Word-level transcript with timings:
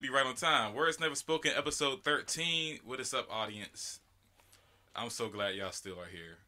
Be 0.00 0.10
right 0.10 0.24
on 0.24 0.36
time. 0.36 0.74
Words 0.74 1.00
Never 1.00 1.16
Spoken, 1.16 1.50
episode 1.56 2.04
13. 2.04 2.78
What 2.84 3.00
is 3.00 3.12
up, 3.12 3.26
audience? 3.32 3.98
I'm 4.94 5.10
so 5.10 5.28
glad 5.28 5.56
y'all 5.56 5.72
still 5.72 5.98
are 5.98 6.06
here. 6.06 6.38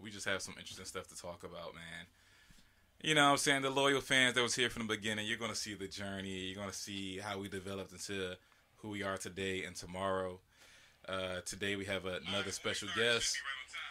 We 0.00 0.12
just 0.12 0.28
have 0.28 0.40
some 0.40 0.54
interesting 0.56 0.84
stuff 0.84 1.08
to 1.08 1.20
talk 1.20 1.42
about, 1.42 1.74
man. 1.74 2.06
You 3.02 3.16
know 3.16 3.24
I'm 3.24 3.36
saying? 3.36 3.62
The 3.62 3.70
loyal 3.70 4.00
fans 4.00 4.36
that 4.36 4.42
was 4.42 4.54
here 4.54 4.70
from 4.70 4.86
the 4.86 4.94
beginning, 4.94 5.26
you're 5.26 5.38
going 5.38 5.50
to 5.50 5.56
see 5.56 5.74
the 5.74 5.88
journey. 5.88 6.28
You're 6.28 6.54
going 6.54 6.70
to 6.70 6.76
see 6.76 7.18
how 7.18 7.36
we 7.36 7.48
developed 7.48 7.90
into 7.90 8.36
who 8.76 8.90
we 8.90 9.02
are 9.02 9.16
today 9.16 9.64
and 9.64 9.74
tomorrow. 9.74 10.38
Uh, 11.08 11.40
today 11.44 11.74
we 11.74 11.86
have 11.86 12.04
another 12.04 12.52
special 12.52 12.90
guest. 12.94 13.36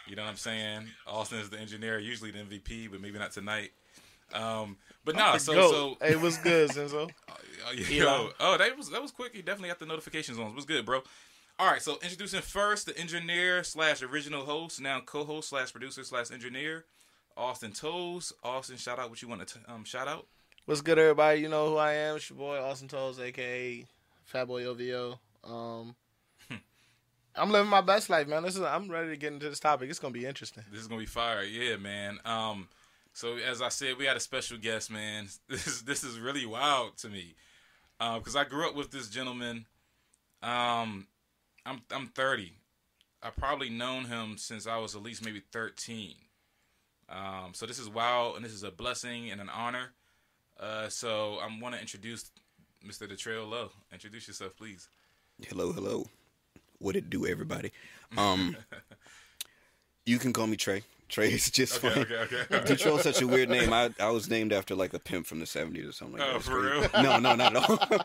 You 0.06 0.16
know 0.16 0.22
what 0.22 0.30
I'm 0.30 0.36
saying? 0.36 0.86
Austin 1.06 1.40
is 1.40 1.50
the 1.50 1.58
engineer, 1.60 1.98
usually 1.98 2.30
the 2.30 2.38
MVP, 2.38 2.90
but 2.90 3.02
maybe 3.02 3.18
not 3.18 3.32
tonight. 3.32 3.72
Um, 4.34 4.76
but 5.04 5.16
no, 5.16 5.22
nah, 5.22 5.36
so 5.38 5.54
Go. 5.54 5.70
so 5.70 5.96
hey, 6.06 6.16
what's 6.16 6.38
good, 6.38 6.70
Zenzo? 6.70 7.10
uh, 7.28 7.72
yo, 7.72 8.30
oh, 8.38 8.56
that 8.58 8.76
was 8.76 8.90
that 8.90 9.02
was 9.02 9.10
quick. 9.10 9.34
He 9.34 9.42
definitely 9.42 9.68
got 9.68 9.78
the 9.78 9.86
notifications 9.86 10.38
on. 10.38 10.54
What's 10.54 10.66
good, 10.66 10.84
bro? 10.84 11.02
All 11.58 11.66
right, 11.66 11.82
so 11.82 11.98
introducing 12.02 12.40
first 12.40 12.86
the 12.86 12.98
engineer 12.98 13.62
slash 13.64 14.02
original 14.02 14.46
host, 14.46 14.80
now 14.80 15.00
co-host 15.00 15.50
slash 15.50 15.72
producer 15.72 16.04
slash 16.04 16.30
engineer, 16.30 16.86
Austin 17.36 17.72
Toes. 17.72 18.32
Austin, 18.42 18.78
shout 18.78 18.98
out 18.98 19.10
what 19.10 19.20
you 19.20 19.28
want 19.28 19.46
to 19.46 19.54
t- 19.54 19.64
um, 19.68 19.84
shout 19.84 20.08
out. 20.08 20.26
What's 20.64 20.80
good, 20.80 20.98
everybody? 20.98 21.40
You 21.40 21.48
know 21.48 21.68
who 21.68 21.76
I 21.76 21.92
am. 21.92 22.16
It's 22.16 22.30
your 22.30 22.38
boy 22.38 22.58
Austin 22.58 22.88
Toes, 22.88 23.18
aka 23.18 23.84
Fatboy 24.32 24.64
OVO. 24.64 25.18
Um, 25.44 25.96
I'm 27.34 27.50
living 27.50 27.68
my 27.68 27.80
best 27.80 28.08
life, 28.08 28.26
man. 28.26 28.42
This 28.42 28.56
is 28.56 28.62
I'm 28.62 28.90
ready 28.90 29.08
to 29.10 29.16
get 29.16 29.32
into 29.32 29.48
this 29.48 29.60
topic. 29.60 29.90
It's 29.90 29.98
gonna 29.98 30.12
be 30.12 30.26
interesting. 30.26 30.64
This 30.70 30.80
is 30.80 30.86
gonna 30.86 31.00
be 31.00 31.06
fire, 31.06 31.42
yeah, 31.42 31.76
man. 31.76 32.20
Um, 32.24 32.68
so 33.20 33.36
as 33.36 33.60
I 33.60 33.68
said, 33.68 33.98
we 33.98 34.06
had 34.06 34.16
a 34.16 34.20
special 34.20 34.56
guest, 34.56 34.90
man. 34.90 35.26
This 35.48 35.66
is 35.66 35.82
this 35.82 36.02
is 36.04 36.18
really 36.18 36.46
wild 36.46 36.96
to 36.98 37.10
me, 37.10 37.34
because 37.98 38.34
uh, 38.34 38.38
I 38.38 38.44
grew 38.44 38.66
up 38.66 38.74
with 38.74 38.90
this 38.90 39.10
gentleman. 39.10 39.66
Um, 40.42 41.06
I'm 41.66 41.82
I'm 41.92 42.06
30. 42.06 42.54
I 43.22 43.28
probably 43.28 43.68
known 43.68 44.06
him 44.06 44.38
since 44.38 44.66
I 44.66 44.78
was 44.78 44.96
at 44.96 45.02
least 45.02 45.22
maybe 45.22 45.42
13. 45.52 46.14
Um, 47.10 47.50
so 47.52 47.66
this 47.66 47.78
is 47.78 47.90
wild, 47.90 48.36
and 48.36 48.44
this 48.44 48.54
is 48.54 48.62
a 48.62 48.70
blessing 48.70 49.30
and 49.30 49.38
an 49.38 49.50
honor. 49.50 49.92
Uh, 50.58 50.88
so 50.88 51.40
I 51.42 51.48
want 51.60 51.74
to 51.74 51.80
introduce 51.80 52.30
Mr. 52.82 53.06
Detrail 53.06 53.44
Low. 53.46 53.70
Introduce 53.92 54.28
yourself, 54.28 54.56
please. 54.56 54.88
Hello, 55.46 55.72
hello. 55.72 56.06
What 56.78 56.96
it 56.96 57.10
do, 57.10 57.26
everybody? 57.26 57.70
Um, 58.16 58.56
you 60.06 60.18
can 60.18 60.32
call 60.32 60.46
me 60.46 60.56
Trae. 60.56 60.82
Trae 61.10 61.30
is 61.30 61.50
just 61.50 61.82
Okay, 61.84 62.04
fine. 62.04 62.16
okay, 62.20 62.36
okay. 62.52 62.64
Detroit's 62.66 63.02
such 63.04 63.20
a 63.20 63.26
weird 63.26 63.48
name. 63.50 63.72
I 63.72 63.90
I 64.00 64.10
was 64.10 64.30
named 64.30 64.52
after 64.52 64.74
like 64.74 64.94
a 64.94 64.98
pimp 64.98 65.26
from 65.26 65.40
the 65.40 65.46
seventies 65.46 65.86
or 65.88 65.92
something 65.92 66.18
like 66.18 66.28
Oh, 66.28 66.32
that. 66.32 66.36
It's 66.36 66.48
for 66.48 66.60
crazy. 66.60 66.88
real? 66.94 67.02
No, 67.02 67.18
no, 67.18 67.34
not 67.34 67.56
at 67.56 67.68
all. 67.68 68.00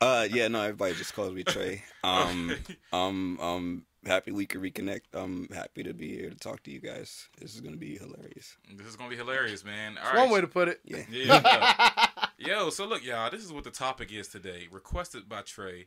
uh, 0.00 0.28
yeah, 0.30 0.48
no, 0.48 0.62
everybody 0.62 0.94
just 0.94 1.14
calls 1.14 1.32
me 1.32 1.44
Trae. 1.44 1.80
Um, 2.04 2.54
um, 2.92 3.40
um, 3.40 3.86
happy 4.04 4.30
we 4.32 4.46
could 4.46 4.60
reconnect. 4.62 5.02
I'm 5.14 5.48
happy 5.52 5.82
to 5.82 5.92
be 5.92 6.16
here 6.16 6.30
to 6.30 6.36
talk 6.36 6.62
to 6.64 6.70
you 6.70 6.80
guys. 6.80 7.28
This 7.40 7.54
is 7.54 7.60
gonna 7.60 7.76
be 7.76 7.96
hilarious. 7.98 8.56
This 8.76 8.86
is 8.86 8.96
gonna 8.96 9.10
be 9.10 9.16
hilarious, 9.16 9.64
man. 9.64 9.98
All 9.98 10.04
It's 10.04 10.14
right. 10.14 10.22
One 10.22 10.30
way 10.30 10.40
to 10.40 10.46
put 10.46 10.68
it. 10.68 10.80
Yeah. 10.84 11.02
Yeah. 11.10 12.06
Yo, 12.38 12.70
so 12.70 12.86
look, 12.86 13.04
y'all, 13.04 13.30
this 13.30 13.42
is 13.42 13.52
what 13.52 13.64
the 13.64 13.70
topic 13.70 14.12
is 14.12 14.28
today. 14.28 14.68
Requested 14.70 15.28
by 15.28 15.42
Trae. 15.42 15.86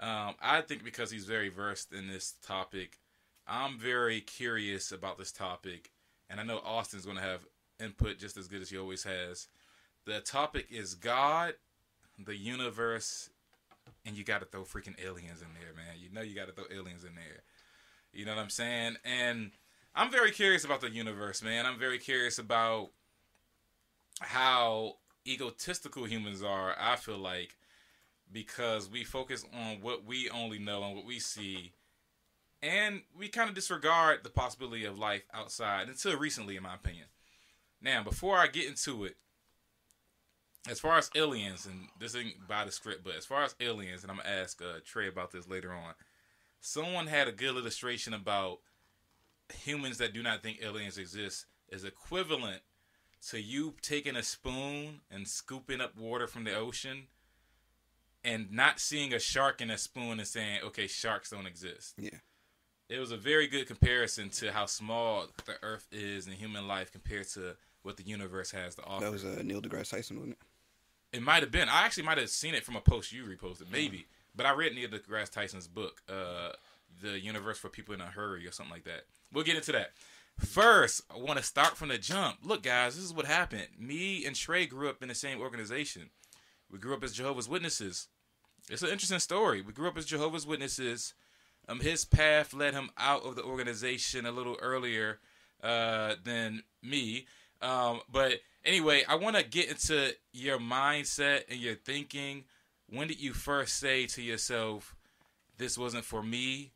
Um, 0.00 0.34
I 0.42 0.60
think 0.60 0.84
because 0.84 1.10
he's 1.10 1.24
very 1.24 1.48
versed 1.48 1.92
in 1.92 2.06
this 2.08 2.34
topic, 2.46 2.98
I'm 3.48 3.78
very 3.78 4.20
curious 4.20 4.90
about 4.92 5.18
this 5.18 5.32
topic, 5.32 5.90
and 6.28 6.40
I 6.40 6.42
know 6.42 6.60
Austin's 6.64 7.04
going 7.04 7.16
to 7.16 7.22
have 7.22 7.46
input 7.80 8.18
just 8.18 8.36
as 8.36 8.48
good 8.48 8.62
as 8.62 8.70
he 8.70 8.78
always 8.78 9.04
has. 9.04 9.48
The 10.04 10.20
topic 10.20 10.68
is 10.70 10.94
God, 10.94 11.54
the 12.18 12.36
universe, 12.36 13.30
and 14.04 14.16
you 14.16 14.24
got 14.24 14.40
to 14.40 14.46
throw 14.46 14.62
freaking 14.62 14.98
aliens 15.04 15.42
in 15.42 15.48
there, 15.60 15.74
man. 15.74 15.96
You 16.00 16.08
know 16.12 16.22
you 16.22 16.34
got 16.34 16.46
to 16.46 16.52
throw 16.52 16.64
aliens 16.70 17.04
in 17.04 17.14
there. 17.14 17.42
You 18.12 18.24
know 18.24 18.34
what 18.34 18.40
I'm 18.40 18.50
saying? 18.50 18.96
And 19.04 19.50
I'm 19.94 20.10
very 20.10 20.30
curious 20.30 20.64
about 20.64 20.80
the 20.80 20.90
universe, 20.90 21.42
man. 21.42 21.66
I'm 21.66 21.78
very 21.78 21.98
curious 21.98 22.38
about 22.38 22.90
how 24.20 24.96
egotistical 25.26 26.04
humans 26.04 26.42
are, 26.42 26.74
I 26.78 26.96
feel 26.96 27.18
like, 27.18 27.56
because 28.32 28.88
we 28.88 29.04
focus 29.04 29.44
on 29.54 29.82
what 29.82 30.04
we 30.04 30.30
only 30.30 30.58
know 30.58 30.82
and 30.84 30.96
what 30.96 31.04
we 31.04 31.18
see, 31.18 31.72
and 32.66 33.02
we 33.16 33.28
kind 33.28 33.48
of 33.48 33.54
disregard 33.54 34.24
the 34.24 34.30
possibility 34.30 34.84
of 34.84 34.98
life 34.98 35.22
outside 35.32 35.88
until 35.88 36.16
recently, 36.16 36.56
in 36.56 36.64
my 36.64 36.74
opinion. 36.74 37.06
Now, 37.80 38.02
before 38.02 38.36
I 38.36 38.48
get 38.48 38.66
into 38.66 39.04
it, 39.04 39.16
as 40.68 40.80
far 40.80 40.98
as 40.98 41.10
aliens, 41.14 41.64
and 41.64 41.88
this 42.00 42.16
ain't 42.16 42.48
by 42.48 42.64
the 42.64 42.72
script, 42.72 43.04
but 43.04 43.14
as 43.14 43.24
far 43.24 43.44
as 43.44 43.54
aliens, 43.60 44.02
and 44.02 44.10
I'm 44.10 44.16
gonna 44.16 44.28
ask 44.28 44.60
uh, 44.60 44.80
Trae 44.80 45.08
about 45.08 45.30
this 45.30 45.48
later 45.48 45.72
on. 45.72 45.94
Someone 46.60 47.06
had 47.06 47.28
a 47.28 47.32
good 47.32 47.56
illustration 47.56 48.12
about 48.12 48.58
humans 49.62 49.98
that 49.98 50.12
do 50.12 50.22
not 50.22 50.42
think 50.42 50.58
aliens 50.60 50.98
exist 50.98 51.46
is 51.68 51.84
equivalent 51.84 52.62
to 53.28 53.40
you 53.40 53.74
taking 53.80 54.16
a 54.16 54.22
spoon 54.22 55.02
and 55.10 55.28
scooping 55.28 55.80
up 55.80 55.96
water 55.96 56.26
from 56.26 56.42
the 56.42 56.54
ocean 56.54 57.04
and 58.24 58.50
not 58.50 58.80
seeing 58.80 59.14
a 59.14 59.20
shark 59.20 59.60
in 59.60 59.70
a 59.70 59.78
spoon 59.78 60.18
and 60.18 60.26
saying, 60.26 60.58
okay, 60.64 60.88
sharks 60.88 61.30
don't 61.30 61.46
exist. 61.46 61.94
Yeah. 61.96 62.18
It 62.88 62.98
was 63.00 63.10
a 63.10 63.16
very 63.16 63.48
good 63.48 63.66
comparison 63.66 64.30
to 64.30 64.52
how 64.52 64.66
small 64.66 65.26
the 65.44 65.56
earth 65.62 65.86
is 65.90 66.26
in 66.26 66.34
human 66.34 66.68
life 66.68 66.92
compared 66.92 67.28
to 67.30 67.56
what 67.82 67.96
the 67.96 68.04
universe 68.04 68.52
has 68.52 68.74
to 68.76 68.84
offer. 68.84 69.04
That 69.04 69.12
was 69.12 69.24
uh, 69.24 69.42
Neil 69.42 69.60
deGrasse 69.60 69.90
Tyson, 69.90 70.16
wasn't 70.18 70.36
it? 71.12 71.16
It 71.16 71.22
might 71.22 71.42
have 71.42 71.50
been. 71.50 71.68
I 71.68 71.84
actually 71.84 72.04
might 72.04 72.18
have 72.18 72.30
seen 72.30 72.54
it 72.54 72.64
from 72.64 72.76
a 72.76 72.80
post 72.80 73.12
you 73.12 73.24
reposted, 73.24 73.70
maybe. 73.70 74.06
But 74.34 74.46
I 74.46 74.52
read 74.52 74.74
Neil 74.74 74.88
deGrasse 74.88 75.30
Tyson's 75.30 75.66
book, 75.66 76.02
uh, 76.08 76.52
"The 77.00 77.18
Universe 77.18 77.58
for 77.58 77.68
People 77.68 77.94
in 77.94 78.00
a 78.00 78.06
Hurry" 78.06 78.46
or 78.46 78.52
something 78.52 78.72
like 78.72 78.84
that. 78.84 79.04
We'll 79.32 79.44
get 79.44 79.56
into 79.56 79.72
that. 79.72 79.92
First, 80.38 81.00
I 81.10 81.16
want 81.16 81.38
to 81.38 81.44
start 81.44 81.76
from 81.76 81.88
the 81.88 81.96
jump. 81.98 82.38
Look, 82.42 82.62
guys, 82.62 82.94
this 82.94 83.04
is 83.04 83.14
what 83.14 83.24
happened. 83.24 83.68
Me 83.78 84.26
and 84.26 84.36
Trae 84.36 84.68
grew 84.68 84.88
up 84.90 85.02
in 85.02 85.08
the 85.08 85.14
same 85.14 85.40
organization. 85.40 86.10
We 86.70 86.78
grew 86.78 86.94
up 86.94 87.02
as 87.02 87.12
Jehovah's 87.14 87.48
Witnesses. 87.48 88.08
It's 88.68 88.82
an 88.82 88.90
interesting 88.90 89.18
story. 89.18 89.62
We 89.62 89.72
grew 89.72 89.88
up 89.88 89.96
as 89.96 90.04
Jehovah's 90.04 90.46
Witnesses. 90.46 91.14
Um, 91.68 91.80
his 91.80 92.04
path 92.04 92.54
led 92.54 92.74
him 92.74 92.90
out 92.96 93.24
of 93.24 93.36
the 93.36 93.42
organization 93.42 94.24
a 94.24 94.30
little 94.30 94.56
earlier 94.60 95.18
uh, 95.62 96.14
than 96.22 96.62
me. 96.82 97.26
Um, 97.60 98.00
but 98.10 98.34
anyway, 98.64 99.04
I 99.08 99.16
want 99.16 99.36
to 99.36 99.42
get 99.42 99.68
into 99.68 100.14
your 100.32 100.58
mindset 100.58 101.42
and 101.50 101.58
your 101.58 101.74
thinking. 101.74 102.44
When 102.88 103.08
did 103.08 103.20
you 103.20 103.32
first 103.32 103.78
say 103.78 104.06
to 104.06 104.22
yourself, 104.22 104.94
"This 105.58 105.76
wasn't 105.76 106.04
for 106.04 106.22
me"? 106.22 106.72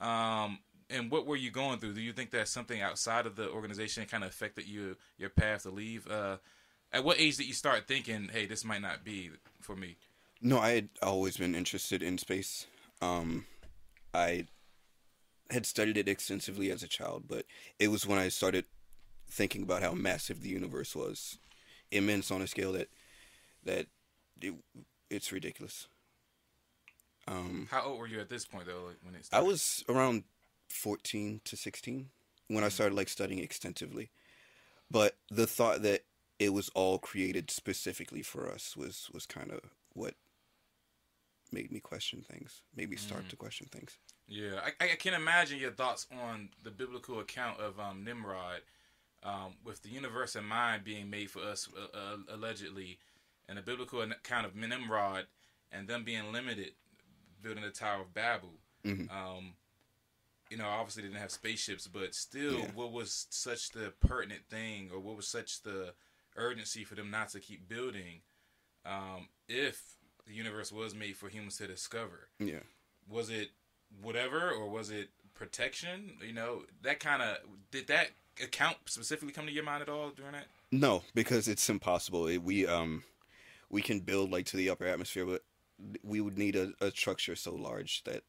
Um, 0.00 0.58
and 0.90 1.10
what 1.10 1.26
were 1.26 1.36
you 1.36 1.50
going 1.50 1.78
through? 1.78 1.94
Do 1.94 2.02
you 2.02 2.12
think 2.12 2.30
that 2.32 2.48
something 2.48 2.82
outside 2.82 3.26
of 3.26 3.36
the 3.36 3.48
organization 3.48 4.04
kind 4.06 4.24
of 4.24 4.30
affected 4.30 4.66
you 4.66 4.96
your 5.16 5.30
path 5.30 5.62
to 5.62 5.70
leave? 5.70 6.06
Uh, 6.10 6.36
at 6.92 7.02
what 7.02 7.18
age 7.18 7.38
did 7.38 7.46
you 7.46 7.54
start 7.54 7.86
thinking, 7.88 8.28
"Hey, 8.30 8.46
this 8.46 8.64
might 8.64 8.82
not 8.82 9.04
be 9.04 9.30
for 9.60 9.74
me"? 9.74 9.96
No, 10.42 10.58
I 10.58 10.72
had 10.72 10.88
always 11.02 11.38
been 11.38 11.54
interested 11.54 12.02
in 12.02 12.18
space. 12.18 12.66
Um, 13.00 13.46
I 14.14 14.46
had 15.50 15.66
studied 15.66 15.96
it 15.96 16.08
extensively 16.08 16.70
as 16.70 16.82
a 16.82 16.88
child, 16.88 17.24
but 17.28 17.44
it 17.78 17.88
was 17.88 18.06
when 18.06 18.18
I 18.18 18.28
started 18.28 18.64
thinking 19.28 19.62
about 19.62 19.82
how 19.82 19.92
massive 19.92 20.40
the 20.40 20.48
universe 20.48 20.94
was, 20.94 21.38
immense 21.90 22.30
on 22.30 22.40
a 22.40 22.46
scale 22.46 22.72
that 22.72 22.88
that 23.64 23.86
it, 24.40 24.54
it's 25.10 25.32
ridiculous. 25.32 25.88
Um, 27.26 27.68
How 27.70 27.82
old 27.82 27.98
were 27.98 28.06
you 28.06 28.20
at 28.20 28.28
this 28.28 28.44
point, 28.44 28.66
though, 28.66 28.84
like, 28.86 28.98
when 29.02 29.14
it 29.14 29.28
I 29.32 29.40
was 29.40 29.82
around 29.88 30.24
fourteen 30.68 31.40
to 31.44 31.56
sixteen 31.56 32.10
when 32.48 32.64
I 32.64 32.68
started 32.68 32.94
like 32.94 33.08
studying 33.08 33.42
extensively, 33.42 34.10
but 34.90 35.16
the 35.30 35.46
thought 35.46 35.82
that 35.82 36.04
it 36.38 36.52
was 36.52 36.68
all 36.74 36.98
created 36.98 37.50
specifically 37.50 38.22
for 38.22 38.50
us 38.50 38.76
was 38.76 39.08
was 39.12 39.26
kind 39.26 39.50
of 39.50 39.60
what 39.94 40.14
made 41.52 41.70
me 41.72 41.80
question 41.80 42.22
things, 42.28 42.62
made 42.76 42.90
me 42.90 42.96
start 42.96 43.28
to 43.28 43.36
question 43.36 43.68
things. 43.70 43.98
Yeah, 44.26 44.60
I, 44.64 44.84
I 44.84 44.96
can 44.96 45.14
imagine 45.14 45.58
your 45.58 45.70
thoughts 45.72 46.06
on 46.22 46.48
the 46.62 46.70
biblical 46.70 47.20
account 47.20 47.60
of 47.60 47.78
um, 47.78 48.04
Nimrod, 48.04 48.62
um, 49.22 49.54
with 49.64 49.82
the 49.82 49.88
universe 49.90 50.34
in 50.36 50.44
mind 50.44 50.84
being 50.84 51.10
made 51.10 51.30
for 51.30 51.40
us 51.42 51.68
uh, 51.76 51.96
uh, 51.96 52.16
allegedly, 52.34 52.98
and 53.48 53.58
the 53.58 53.62
biblical 53.62 54.00
account 54.00 54.46
of 54.46 54.56
Nimrod 54.56 55.26
and 55.72 55.86
them 55.88 56.04
being 56.04 56.32
limited, 56.32 56.72
building 57.42 57.62
the 57.64 57.70
Tower 57.70 58.02
of 58.02 58.14
Babel. 58.14 58.54
Mhm. 58.84 59.10
Um, 59.10 59.54
you 60.50 60.56
know, 60.56 60.68
obviously 60.68 61.02
they 61.02 61.08
didn't 61.08 61.20
have 61.20 61.30
spaceships, 61.30 61.86
but 61.86 62.14
still, 62.14 62.60
Yeah. 62.60 62.70
what 62.72 62.92
was 62.92 63.26
such 63.30 63.70
the 63.70 63.92
pertinent 64.00 64.46
thing, 64.48 64.90
or 64.90 65.00
what 65.00 65.16
was 65.16 65.26
such 65.28 65.62
the 65.62 65.94
urgency 66.36 66.84
for 66.84 66.94
them 66.94 67.10
not 67.10 67.28
to 67.30 67.40
keep 67.40 67.68
building, 67.68 68.22
um, 68.84 69.28
if 69.48 69.82
the 70.26 70.32
universe 70.34 70.70
was 70.72 70.94
made 70.94 71.16
for 71.16 71.28
humans 71.28 71.56
to 71.58 71.66
discover? 71.66 72.28
Yeah. 72.38 72.60
was 73.06 73.28
it 73.28 73.50
whatever 74.02 74.50
or 74.50 74.68
was 74.68 74.90
it 74.90 75.08
protection 75.34 76.12
you 76.24 76.32
know 76.32 76.62
that 76.82 77.00
kind 77.00 77.22
of 77.22 77.36
did 77.70 77.86
that 77.88 78.08
account 78.42 78.76
specifically 78.86 79.32
come 79.32 79.46
to 79.46 79.52
your 79.52 79.64
mind 79.64 79.82
at 79.82 79.88
all 79.88 80.10
during 80.10 80.32
that 80.32 80.46
No, 80.72 81.02
because 81.14 81.46
it's 81.46 81.68
impossible. 81.70 82.26
It, 82.26 82.42
we 82.42 82.66
um 82.66 83.04
we 83.70 83.80
can 83.80 84.00
build 84.00 84.30
like 84.30 84.46
to 84.46 84.56
the 84.56 84.70
upper 84.70 84.86
atmosphere, 84.86 85.24
but 85.24 85.42
we 86.02 86.20
would 86.20 86.38
need 86.38 86.56
a, 86.56 86.72
a 86.80 86.90
structure 86.90 87.36
so 87.36 87.54
large 87.54 88.02
that 88.04 88.22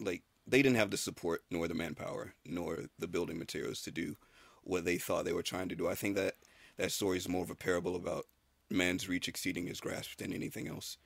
like 0.00 0.22
they 0.46 0.62
didn't 0.62 0.78
have 0.78 0.90
the 0.90 0.96
support 0.96 1.42
nor 1.50 1.68
the 1.68 1.74
manpower 1.74 2.34
nor 2.44 2.80
the 2.98 3.08
building 3.08 3.38
materials 3.38 3.82
to 3.82 3.90
do 3.90 4.16
what 4.64 4.84
they 4.84 4.96
thought 4.96 5.24
they 5.24 5.32
were 5.32 5.42
trying 5.42 5.68
to 5.68 5.76
do. 5.76 5.88
I 5.88 5.94
think 5.94 6.16
that 6.16 6.34
that 6.76 6.92
story 6.92 7.18
is 7.18 7.28
more 7.28 7.44
of 7.44 7.50
a 7.50 7.54
parable 7.54 7.94
about 7.94 8.26
man's 8.70 9.08
reach 9.08 9.28
exceeding 9.28 9.66
his 9.66 9.80
grasp 9.80 10.18
than 10.18 10.32
anything 10.32 10.68
else. 10.68 10.98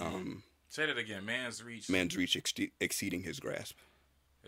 Um, 0.00 0.42
Say 0.72 0.86
that 0.86 0.96
again. 0.96 1.26
Man's 1.26 1.62
reach. 1.62 1.90
man's 1.90 2.16
reach 2.16 2.34
ex- 2.34 2.54
exceeding 2.80 3.22
his 3.22 3.38
grasp. 3.38 3.76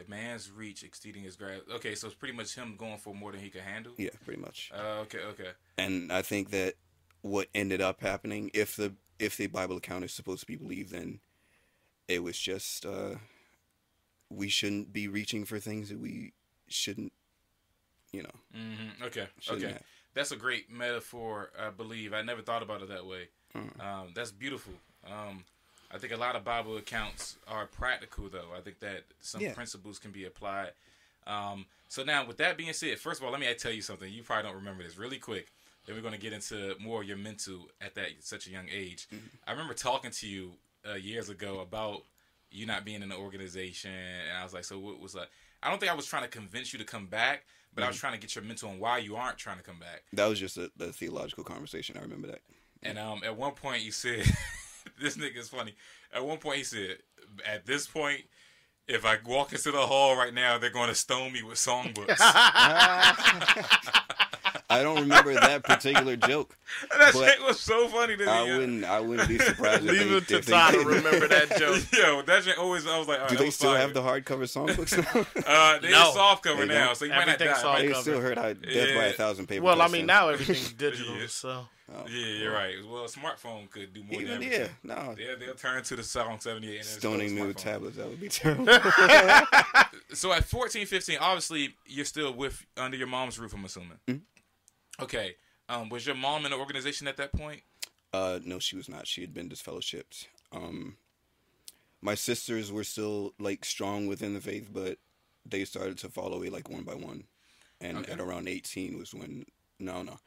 A 0.02 0.10
man's 0.10 0.50
reach 0.50 0.82
exceeding 0.82 1.22
his 1.22 1.36
grasp. 1.36 1.64
Okay, 1.70 1.94
so 1.94 2.06
it's 2.06 2.16
pretty 2.16 2.34
much 2.34 2.54
him 2.54 2.76
going 2.78 2.96
for 2.96 3.14
more 3.14 3.30
than 3.30 3.42
he 3.42 3.50
can 3.50 3.60
handle. 3.60 3.92
Yeah, 3.98 4.08
pretty 4.24 4.40
much. 4.40 4.72
Uh, 4.74 5.00
okay, 5.02 5.18
okay. 5.18 5.50
And 5.76 6.10
I 6.10 6.22
think 6.22 6.48
that 6.52 6.76
what 7.20 7.48
ended 7.54 7.82
up 7.82 8.00
happening, 8.00 8.50
if 8.54 8.74
the 8.74 8.94
if 9.18 9.36
the 9.36 9.48
Bible 9.48 9.76
account 9.76 10.02
is 10.02 10.14
supposed 10.14 10.40
to 10.40 10.46
be 10.46 10.56
believed, 10.56 10.92
then 10.92 11.20
it 12.08 12.22
was 12.22 12.38
just 12.38 12.86
uh, 12.86 13.16
we 14.30 14.48
shouldn't 14.48 14.94
be 14.94 15.08
reaching 15.08 15.44
for 15.44 15.58
things 15.58 15.90
that 15.90 16.00
we 16.00 16.32
shouldn't, 16.68 17.12
you 18.12 18.22
know. 18.22 18.34
hmm 18.54 19.04
Okay, 19.04 19.28
okay. 19.50 19.66
have. 19.66 19.82
That's 20.14 20.32
a 20.32 20.36
great 20.36 20.70
metaphor. 20.70 21.50
I 21.60 21.68
believe 21.68 22.14
I 22.14 22.22
never 22.22 22.40
thought 22.40 22.62
about 22.62 22.80
it 22.80 22.88
that 22.88 23.04
way. 23.04 23.28
Mm. 23.54 23.84
Um, 23.84 24.08
that's 24.14 24.32
beautiful. 24.32 24.72
Um, 25.06 25.44
I 25.94 25.98
think 25.98 26.12
a 26.12 26.16
lot 26.16 26.34
of 26.34 26.44
Bible 26.44 26.76
accounts 26.76 27.36
are 27.46 27.66
practical, 27.66 28.28
though. 28.28 28.48
I 28.56 28.60
think 28.60 28.80
that 28.80 29.04
some 29.20 29.40
Yeah. 29.40 29.54
principles 29.54 29.98
can 30.00 30.10
be 30.10 30.24
applied. 30.24 30.72
Um, 31.26 31.66
so 31.88 32.02
now, 32.02 32.26
with 32.26 32.36
that 32.38 32.56
being 32.56 32.72
said, 32.72 32.98
first 32.98 33.20
of 33.20 33.24
all, 33.24 33.30
let 33.30 33.40
me 33.40 33.52
tell 33.54 33.70
you 33.72 33.80
something. 33.80 34.12
You 34.12 34.22
probably 34.24 34.42
don't 34.50 34.56
remember 34.56 34.82
this 34.82 34.96
really 34.96 35.18
quick. 35.18 35.52
Then 35.86 35.94
we're 35.94 36.02
going 36.02 36.14
to 36.14 36.20
get 36.20 36.32
into 36.32 36.74
more 36.80 37.02
of 37.02 37.08
your 37.08 37.16
mental 37.16 37.68
at 37.80 37.94
that 37.94 38.08
such 38.20 38.46
a 38.46 38.50
young 38.50 38.68
age. 38.72 39.06
I 39.46 39.52
remember 39.52 39.74
talking 39.74 40.10
to 40.10 40.26
you 40.26 40.54
uh, 40.88 40.94
years 40.94 41.28
ago 41.28 41.60
about 41.60 42.02
you 42.50 42.66
not 42.66 42.84
being 42.84 43.02
in 43.02 43.10
the 43.10 43.16
organization, 43.16 43.92
and 43.92 44.36
I 44.38 44.42
was 44.42 44.52
like, 44.54 44.64
so 44.64 44.78
what 44.78 44.98
was 45.00 45.14
like? 45.14 45.28
I 45.62 45.70
don't 45.70 45.78
think 45.78 45.92
I 45.92 45.94
was 45.94 46.06
trying 46.06 46.22
to 46.24 46.28
convince 46.28 46.72
you 46.72 46.78
to 46.80 46.84
come 46.84 47.06
back, 47.06 47.44
but 47.74 47.84
I 47.84 47.86
was 47.88 47.96
trying 47.96 48.14
to 48.14 48.18
get 48.18 48.34
your 48.34 48.44
mental 48.44 48.68
on 48.70 48.78
why 48.80 48.98
you 48.98 49.14
aren't 49.16 49.38
trying 49.38 49.58
to 49.58 49.62
come 49.62 49.78
back. 49.78 50.02
That 50.12 50.26
was 50.26 50.40
just 50.40 50.56
a, 50.56 50.70
a 50.80 50.92
theological 50.92 51.44
conversation. 51.44 51.96
I 51.96 52.00
remember 52.02 52.26
that. 52.28 52.40
And 52.82 52.98
um, 52.98 53.22
at 53.24 53.36
one 53.36 53.52
point, 53.52 53.82
you 53.82 53.92
said, 53.92 54.24
"This 55.00 55.16
nigga 55.16 55.38
is 55.38 55.48
funny." 55.48 55.74
At 56.12 56.24
one 56.24 56.38
point, 56.38 56.58
he 56.58 56.64
said, 56.64 56.98
"At 57.46 57.66
this 57.66 57.86
point, 57.86 58.22
if 58.86 59.04
I 59.04 59.18
walk 59.24 59.52
into 59.52 59.70
the 59.70 59.86
hall 59.86 60.16
right 60.16 60.34
now, 60.34 60.58
they're 60.58 60.70
going 60.70 60.88
to 60.88 60.94
stone 60.94 61.32
me 61.32 61.42
with 61.42 61.58
songbooks." 61.58 62.18
I 64.74 64.82
don't 64.82 65.00
remember 65.00 65.34
that 65.34 65.62
particular 65.64 66.16
joke. 66.16 66.56
that 66.98 67.12
But 67.12 67.24
shit 67.30 67.42
was 67.42 67.60
so 67.60 67.88
funny 67.88 68.16
to 68.16 68.24
me. 68.24 68.30
I 68.30 68.44
yo. 68.46 68.58
wouldn't. 68.58 68.84
I 68.84 69.00
wouldn't 69.00 69.28
be 69.28 69.38
surprised. 69.50 69.84
if 69.84 69.90
Leave 69.90 70.08
they, 70.10 70.16
it 70.16 70.28
to 70.28 70.36
if 70.38 70.46
Todd 70.46 70.74
to 70.74 70.80
remember 70.80 71.28
that 71.28 71.56
joke. 71.58 71.82
Yo, 71.92 72.22
that 72.22 72.44
shit 72.44 72.58
always. 72.58 72.86
I 72.86 72.98
was 72.98 73.08
like, 73.08 73.18
all 73.20 73.26
right, 73.26 73.36
Do 73.38 73.42
they 73.44 73.50
still 73.50 73.70
fire. 73.72 73.80
have 73.80 73.94
the 73.94 74.02
hardcover 74.02 74.44
songbooks 74.44 74.96
now? 75.14 75.42
Uh, 75.46 75.78
they 75.78 75.90
No. 75.90 76.12
soft 76.12 76.42
cover 76.44 76.66
They 76.66 76.74
now, 76.74 76.86
don't? 76.86 76.96
so 76.96 77.04
you 77.04 77.10
might 77.12 77.26
not 77.26 77.28
Everything's 77.40 77.56
die. 77.56 77.62
soft 77.62 77.80
they 77.80 77.88
cover. 77.88 78.00
still 78.02 78.20
heard 78.20 78.38
I 78.38 78.52
death 78.54 78.94
by 78.96 79.04
a 79.06 79.12
thousand 79.12 79.46
paper. 79.46 79.64
Well, 79.64 79.80
I 79.82 79.88
mean, 79.88 80.06
now 80.06 80.28
everything's 80.28 80.72
digital, 80.72 81.16
Yeah. 81.16 81.26
so 81.28 81.66
Oh. 81.94 82.06
Yeah, 82.08 82.26
you're 82.26 82.52
right. 82.52 82.76
Well, 82.90 83.04
a 83.04 83.08
smartphone 83.08 83.68
could 83.70 83.92
do 83.92 84.02
more 84.04 84.18
Even 84.22 84.40
than 84.40 84.50
yeah, 84.50 84.68
no. 84.82 85.14
Yeah, 85.18 85.34
they'll 85.38 85.54
turn 85.54 85.82
to 85.82 85.96
the 85.96 86.02
Song 86.02 86.40
78 86.40 86.70
and 86.70 86.78
it's 86.80 86.88
Stoning 86.88 87.28
still 87.28 87.42
a 87.42 87.46
new 87.48 87.52
tablets. 87.52 87.96
That 87.98 88.08
would 88.08 88.20
be 88.20 88.28
terrible. 88.30 88.66
So 90.14 90.32
at 90.32 90.44
14, 90.44 90.86
15, 90.86 91.18
obviously 91.20 91.74
you're 91.86 92.06
still 92.06 92.32
with 92.32 92.64
under 92.78 92.96
your 92.96 93.06
mom's 93.06 93.38
roof. 93.38 93.52
I'm 93.52 93.64
assuming. 93.66 93.98
Mhm. 94.08 94.20
Okay. 95.00 95.36
Um, 95.68 95.88
was 95.88 96.06
your 96.06 96.14
mom 96.14 96.44
in 96.44 96.50
the 96.50 96.58
organization 96.58 97.08
at 97.08 97.16
that 97.16 97.32
point? 97.32 97.62
Uh, 98.12 98.38
no, 98.44 98.58
she 98.58 98.76
was 98.76 98.88
not. 98.88 99.06
She 99.06 99.20
had 99.22 99.34
been 99.34 99.48
disfellowshipped. 99.48 100.26
Um, 100.52 100.96
my 102.00 102.14
sisters 102.14 102.70
were 102.70 102.84
still 102.84 103.34
like 103.38 103.64
strong 103.64 104.06
within 104.06 104.34
the 104.34 104.40
faith, 104.40 104.70
but 104.72 104.98
they 105.44 105.64
started 105.64 105.98
to 105.98 106.08
fall 106.08 106.32
away 106.32 106.48
like 106.48 106.68
one 106.68 106.84
by 106.84 106.94
one. 106.94 107.24
And 107.80 107.98
Okay. 107.98 108.12
at 108.12 108.20
around 108.20 108.48
eighteen 108.48 108.98
was 108.98 109.12
when 109.12 109.46
no, 109.78 110.02
no, 110.02 110.18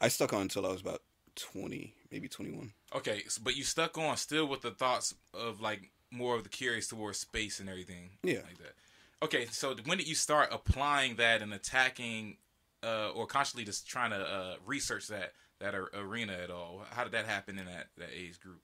I 0.00 0.08
stuck 0.08 0.32
on 0.32 0.42
until 0.42 0.66
I 0.66 0.70
was 0.70 0.80
about 0.80 1.02
twenty, 1.34 1.94
maybe 2.10 2.28
twenty-one. 2.28 2.72
Okay, 2.94 3.22
but 3.42 3.56
you 3.56 3.64
stuck 3.64 3.98
on 3.98 4.16
still 4.16 4.46
with 4.46 4.60
the 4.62 4.70
thoughts 4.70 5.14
of 5.34 5.60
like 5.60 5.90
more 6.10 6.36
of 6.36 6.44
the 6.44 6.48
curious 6.48 6.86
towards 6.88 7.18
space 7.18 7.58
and 7.58 7.68
everything. 7.68 8.10
Yeah. 8.22 8.42
Like 8.46 8.58
that. 8.58 8.74
Okay, 9.22 9.46
so 9.46 9.74
when 9.86 9.98
did 9.98 10.08
you 10.08 10.14
start 10.14 10.48
applying 10.52 11.16
that 11.16 11.42
and 11.42 11.52
attacking, 11.54 12.36
uh, 12.82 13.10
or 13.10 13.26
constantly 13.26 13.64
just 13.64 13.86
trying 13.86 14.10
to 14.10 14.20
uh, 14.20 14.54
research 14.64 15.08
that 15.08 15.32
that 15.60 15.74
ar- 15.74 15.90
arena 15.94 16.34
at 16.34 16.50
all? 16.50 16.84
How 16.90 17.04
did 17.04 17.12
that 17.12 17.26
happen 17.26 17.58
in 17.58 17.66
that 17.66 17.88
that 17.98 18.10
age 18.14 18.40
group? 18.40 18.60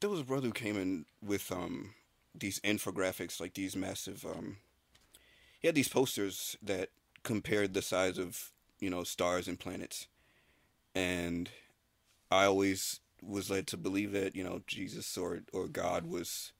There 0.00 0.10
was 0.10 0.20
a 0.20 0.24
brother 0.24 0.48
who 0.48 0.52
came 0.52 0.76
in 0.76 1.06
with 1.22 1.50
um 1.50 1.94
these 2.34 2.60
infographics, 2.60 3.40
like 3.40 3.54
these 3.54 3.76
massive 3.76 4.24
um. 4.24 4.58
He 5.60 5.68
had 5.68 5.74
these 5.74 5.88
posters 5.88 6.56
that 6.62 6.90
compared 7.22 7.72
the 7.72 7.82
size 7.82 8.18
of 8.18 8.52
you 8.80 8.90
know 8.90 9.04
stars 9.04 9.48
and 9.48 9.58
planets, 9.58 10.08
and 10.94 11.48
I 12.30 12.44
always 12.44 13.00
was 13.22 13.48
led 13.48 13.66
to 13.68 13.76
believe 13.76 14.12
that 14.12 14.36
you 14.36 14.44
know 14.44 14.62
Jesus 14.66 15.16
or 15.16 15.40
or 15.52 15.68
God 15.68 16.06
was. 16.06 16.52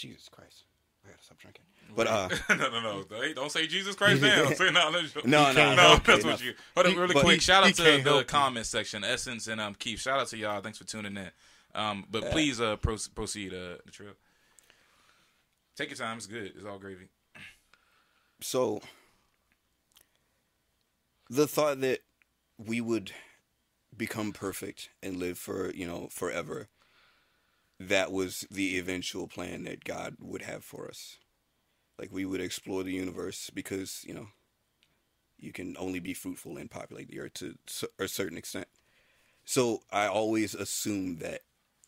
Jesus 0.00 0.28
Christ! 0.28 0.64
I 1.04 1.10
gotta 1.10 1.22
stop 1.22 1.38
drinking. 1.38 1.64
But 1.94 2.06
uh, 2.06 2.28
no, 2.50 2.56
no, 2.70 2.80
no, 2.80 3.02
Don't- 3.02 3.34
don't 3.34 3.52
say 3.52 3.66
Jesus 3.66 3.94
Christ 3.96 4.22
now. 4.22 4.46
Say 4.54 4.70
no, 4.70 4.90
no, 4.90 5.00
No, 5.24 5.52
no, 5.52 5.74
no, 5.74 5.96
that's 6.04 6.24
what 6.24 6.42
you. 6.42 6.54
Hold 6.74 6.86
up, 6.86 6.96
really 6.96 7.14
quick. 7.14 7.40
shout 7.40 7.64
out 7.64 7.74
to 7.74 7.82
the 8.02 8.24
comment 8.24 8.66
section, 8.66 9.02
Essence 9.04 9.46
and 9.48 9.60
um 9.60 9.74
Keith. 9.74 10.00
Shout 10.00 10.20
out 10.20 10.28
to 10.28 10.36
y'all. 10.36 10.60
Thanks 10.60 10.78
for 10.78 10.84
tuning 10.84 11.16
in. 11.16 11.30
Um, 11.74 12.04
but 12.10 12.30
please 12.30 12.60
uh 12.60 12.76
pro- 12.76 12.96
proceed 13.14 13.52
uh 13.52 13.76
the 13.84 13.90
trail. 13.92 14.12
Take 15.76 15.90
your 15.90 15.96
time. 15.96 16.16
It's 16.18 16.26
good. 16.26 16.52
It's 16.56 16.64
all 16.64 16.78
gravy. 16.78 17.08
so 18.40 18.80
the 21.28 21.46
thought 21.46 21.80
that 21.80 22.00
we 22.58 22.80
would 22.80 23.12
become 23.96 24.32
perfect 24.32 24.88
and 25.02 25.16
live 25.16 25.38
for 25.38 25.72
you 25.72 25.86
know 25.86 26.08
forever 26.10 26.68
that 27.80 28.12
was 28.12 28.46
the 28.50 28.78
eventual 28.78 29.26
plan 29.26 29.64
that 29.64 29.84
god 29.84 30.16
would 30.20 30.42
have 30.42 30.62
for 30.62 30.86
us 30.86 31.16
like 31.98 32.12
we 32.12 32.24
would 32.24 32.40
explore 32.40 32.82
the 32.82 32.92
universe 32.92 33.50
because 33.52 34.04
you 34.06 34.14
know 34.14 34.28
you 35.38 35.52
can 35.52 35.74
only 35.78 35.98
be 35.98 36.12
fruitful 36.12 36.58
and 36.58 36.70
populate 36.70 37.08
the 37.08 37.18
earth 37.18 37.34
to 37.34 37.54
a 37.98 38.06
certain 38.06 38.38
extent 38.38 38.68
so 39.44 39.80
i 39.90 40.06
always 40.06 40.54
assumed 40.54 41.18
that 41.18 41.40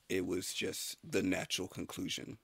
it 0.09 0.27
was 0.27 0.53
just 0.53 0.97
the 1.09 1.23
natural 1.23 1.69
conclusion 1.69 2.39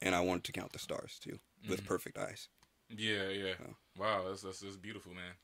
and 0.00 0.14
i 0.14 0.20
wanted 0.20 0.44
to 0.44 0.52
count 0.52 0.72
the 0.72 0.78
stars 0.78 1.18
too 1.22 1.38
with 1.68 1.84
perfect 1.84 2.16
eyes 2.18 2.48
Yeah, 2.88 3.28
yeah. 3.30 3.54
Wow, 3.98 4.24
that's, 4.28 4.42
that's 4.42 4.60
that's 4.60 4.76
beautiful, 4.76 5.12
man. 5.12 5.34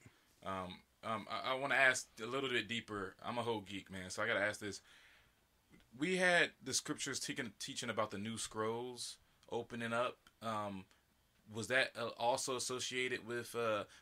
Um, 0.44 0.74
um, 1.04 1.26
I, 1.30 1.52
I 1.52 1.54
want 1.54 1.72
to 1.72 1.78
ask 1.78 2.06
a 2.22 2.26
little 2.26 2.48
bit 2.48 2.68
deeper. 2.68 3.16
I'm 3.24 3.38
a 3.38 3.42
whole 3.42 3.60
geek, 3.60 3.90
man, 3.90 4.10
so 4.10 4.22
I 4.22 4.26
got 4.26 4.34
to 4.34 4.44
ask 4.44 4.60
this. 4.60 4.80
We 5.98 6.16
had 6.16 6.50
the 6.62 6.74
scriptures 6.74 7.20
teaching 7.20 7.52
teaching 7.58 7.90
about 7.90 8.10
the 8.10 8.18
new 8.18 8.38
scrolls 8.38 9.16
opening 9.50 9.92
up. 9.92 10.16
Um, 10.40 10.84
was 11.52 11.66
that 11.68 11.90
uh, 12.00 12.08
also 12.18 12.56
associated 12.56 13.26
with 13.26 13.54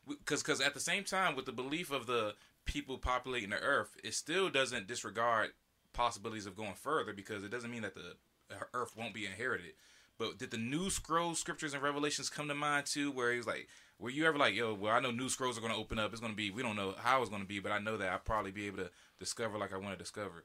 because 0.06 0.42
because 0.42 0.60
at 0.60 0.74
the 0.74 0.80
same 0.80 1.04
time 1.04 1.34
with 1.34 1.46
the 1.46 1.52
belief 1.52 1.90
of 1.90 2.06
the 2.06 2.34
people 2.64 2.98
populating 2.98 3.50
the 3.50 3.60
earth, 3.60 3.96
it 4.04 4.14
still 4.14 4.48
doesn't 4.48 4.86
disregard 4.86 5.50
possibilities 5.92 6.46
of 6.46 6.56
going 6.56 6.74
further 6.74 7.12
because 7.12 7.42
it 7.42 7.50
doesn't 7.50 7.70
mean 7.70 7.82
that 7.82 7.94
the 7.94 8.14
earth 8.72 8.96
won't 8.96 9.14
be 9.14 9.26
inherited. 9.26 9.72
But 10.18 10.38
did 10.38 10.50
the 10.50 10.58
new 10.58 10.90
scroll 10.90 11.34
scriptures 11.34 11.72
and 11.72 11.82
revelations 11.82 12.28
come 12.28 12.46
to 12.48 12.54
mind 12.54 12.86
too? 12.86 13.10
Where 13.10 13.32
he 13.32 13.38
was 13.38 13.46
like, 13.46 13.68
were 13.98 14.10
you 14.10 14.26
ever 14.26 14.36
like, 14.38 14.54
yo, 14.54 14.74
well, 14.74 14.94
I 14.94 15.00
know 15.00 15.10
new 15.10 15.28
scrolls 15.28 15.56
are 15.56 15.62
going 15.62 15.72
to 15.72 15.78
open 15.78 15.98
up. 15.98 16.12
It's 16.12 16.20
going 16.20 16.32
to 16.32 16.36
be, 16.36 16.50
we 16.50 16.62
don't 16.62 16.76
know 16.76 16.94
how 16.98 17.22
it's 17.22 17.30
going 17.30 17.42
to 17.42 17.48
be, 17.48 17.58
but 17.58 17.72
I 17.72 17.78
know 17.78 17.96
that 17.96 18.12
I'll 18.12 18.18
probably 18.18 18.50
be 18.50 18.66
able 18.66 18.78
to 18.78 18.90
discover 19.18 19.56
like 19.56 19.72
I 19.72 19.78
want 19.78 19.92
to 19.92 19.98
discover. 19.98 20.44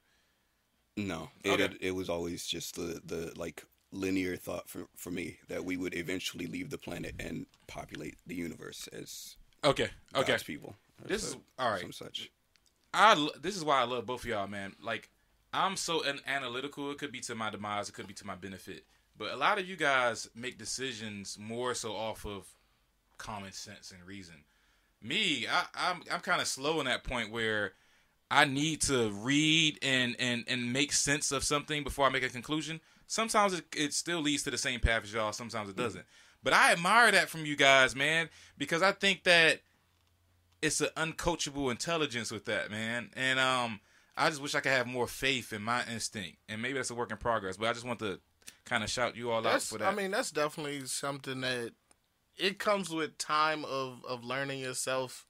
No, 0.98 1.30
it 1.44 1.50
Okay. 1.52 1.64
it, 1.66 1.78
it 1.82 1.92
was 1.92 2.10
always 2.10 2.46
just 2.48 2.76
the 2.76 3.02
the 3.06 3.34
like 3.36 3.64
linear 3.92 4.36
thought 4.38 4.70
for 4.70 4.88
for 4.96 5.12
me 5.12 5.38
that 5.48 5.64
we 5.66 5.78
would 5.78 5.94
eventually 5.96 6.48
leave 6.48 6.70
the 6.70 6.78
planet 6.78 7.16
and 7.20 7.46
populate 7.68 8.18
the 8.26 8.36
universe 8.36 8.88
as 8.94 9.36
Okay, 9.64 9.90
okay. 10.14 10.34
God's 10.34 10.44
people. 10.44 10.76
This 11.06 11.24
so- 11.24 11.28
is 11.30 11.38
all 11.60 11.72
right. 11.72 11.82
Some 11.82 11.92
such. 11.92 12.30
I 12.94 13.30
this 13.42 13.58
is 13.58 13.64
why 13.64 13.82
I 13.82 13.84
love 13.84 14.06
both 14.06 14.22
of 14.24 14.30
y'all, 14.30 14.48
man. 14.48 14.76
Like 14.82 15.10
I'm 15.54 15.76
so 15.76 16.02
an- 16.04 16.22
analytical. 16.28 16.92
It 16.92 16.98
could 16.98 17.12
be 17.12 17.20
to 17.22 17.36
my 17.36 17.50
demise. 17.50 17.90
It 17.90 17.94
could 17.94 18.08
be 18.08 18.14
to 18.16 18.26
my 18.28 18.36
benefit. 18.36 18.86
But 19.18 19.32
a 19.32 19.38
lot 19.38 19.58
of 19.60 19.68
you 19.68 19.76
guys 19.78 20.30
make 20.36 20.58
decisions 20.58 21.38
more 21.40 21.74
so 21.74 21.94
off 21.96 22.26
of 22.26 22.46
common 23.18 23.52
sense 23.54 23.92
and 23.92 24.04
reason. 24.06 24.36
Me, 25.02 25.46
I, 25.50 25.66
I'm 25.76 26.04
I'm 26.12 26.20
kind 26.22 26.42
of 26.42 26.48
slow 26.48 26.80
in 26.80 26.86
that 26.86 27.04
point 27.04 27.32
where 27.32 27.74
I 28.32 28.46
need 28.46 28.82
to 28.84 29.12
read 29.12 29.80
and 29.82 30.16
and 30.20 30.44
and 30.48 30.74
make 30.74 30.92
sense 30.92 31.32
of 31.32 31.44
something 31.44 31.84
before 31.84 32.08
I 32.08 32.10
make 32.10 32.24
a 32.24 32.30
conclusion. 32.30 32.82
Sometimes 33.08 33.54
it, 33.54 33.66
it 33.76 33.94
still 33.94 34.20
leads 34.20 34.44
to 34.44 34.52
the 34.52 34.58
same 34.58 34.80
path 34.80 35.04
as 35.04 35.14
y'all. 35.14 35.32
Sometimes 35.32 35.70
it 35.70 35.76
doesn't. 35.76 36.06
But 36.44 36.54
I 36.54 36.72
admire 36.72 37.12
that 37.12 37.30
from 37.30 37.46
you 37.46 37.56
guys, 37.56 37.96
man, 37.96 38.30
because 38.58 38.82
I 38.82 38.92
think 38.92 39.24
that 39.24 39.62
it's 40.62 40.82
an 40.82 40.90
uncoachable 40.98 41.70
intelligence 41.72 42.32
with 42.32 42.46
that, 42.46 42.72
man. 42.72 43.10
And 43.16 43.40
um, 43.40 43.80
I 44.18 44.30
just 44.30 44.42
wish 44.42 44.56
I 44.56 44.60
could 44.60 44.72
have 44.72 44.88
more 44.88 45.08
faith 45.08 45.54
in 45.54 45.62
my 45.62 45.84
instinct. 45.92 46.38
And 46.50 46.62
maybe 46.62 46.74
that's 46.74 46.90
a 46.90 46.96
work 46.96 47.12
in 47.12 47.18
progress. 47.18 47.58
But 47.58 47.68
I 47.68 47.74
just 47.74 47.86
want 47.86 48.00
to 48.00 48.20
kind 48.66 48.84
of 48.84 48.90
shout 48.90 49.16
you 49.16 49.32
all 49.32 49.46
out 49.46 49.62
for 49.62 49.78
that. 49.78 49.88
I 49.92 49.96
mean, 49.96 50.12
that's 50.12 50.32
definitely 50.32 50.86
something 50.86 51.42
that 51.42 51.72
it 52.38 52.60
comes 52.60 52.90
with 52.90 53.18
time 53.18 53.66
of 53.66 54.04
of 54.08 54.24
learning 54.24 54.60
yourself, 54.60 55.26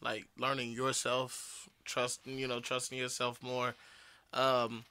like 0.00 0.24
learning 0.38 0.72
yourself, 0.72 1.68
trusting 1.84 2.38
you 2.38 2.46
know 2.48 2.60
trusting 2.60 2.98
yourself 2.98 3.42
more. 3.42 3.74
Um, 4.32 4.84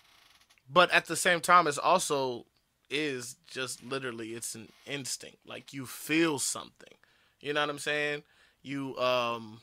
but 0.72 0.92
at 0.92 1.06
the 1.06 1.16
same 1.16 1.40
time, 1.42 1.68
it's 1.68 1.78
also 1.78 2.46
is 2.90 3.36
just 3.48 3.84
literally 3.84 4.30
it's 4.30 4.56
an 4.56 4.70
instinct. 4.86 5.38
Like 5.46 5.74
you 5.74 5.86
feel 5.86 6.40
something. 6.40 6.94
You 7.40 7.54
know 7.54 7.62
what 7.62 7.70
I'm 7.70 7.80
saying? 7.80 8.24
You 8.64 8.98
um 8.98 9.62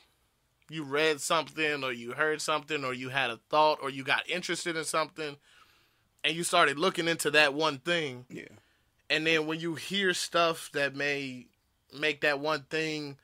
you 0.69 0.83
read 0.83 1.21
something 1.21 1.83
or 1.83 1.91
you 1.91 2.13
heard 2.13 2.41
something 2.41 2.83
or 2.83 2.93
you 2.93 3.09
had 3.09 3.29
a 3.29 3.39
thought 3.49 3.79
or 3.81 3.89
you 3.89 4.03
got 4.03 4.27
interested 4.27 4.75
in 4.75 4.83
something 4.83 5.35
and 6.23 6.35
you 6.35 6.43
started 6.43 6.79
looking 6.79 7.07
into 7.07 7.29
that 7.31 7.53
one 7.53 7.77
thing 7.77 8.25
Yeah. 8.29 8.47
and 9.07 9.27
then 9.27 9.45
when 9.45 9.59
you 9.59 9.75
hear 9.75 10.15
stuff 10.15 10.71
that 10.73 10.95
may 10.95 11.45
make 11.95 12.21
that 12.21 12.39
one 12.39 12.63
thing 12.63 13.17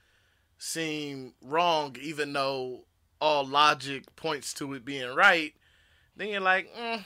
seem 0.62 1.34
wrong 1.41 1.96
even 2.00 2.34
though 2.34 2.82
all 3.20 3.44
logic 3.46 4.03
points 4.15 4.53
to 4.53 4.74
it 4.75 4.86
being 4.86 5.10
right 5.15 5.53
then 6.15 6.27
you're 6.27 6.39
like 6.39 6.72
mm, 6.80 7.01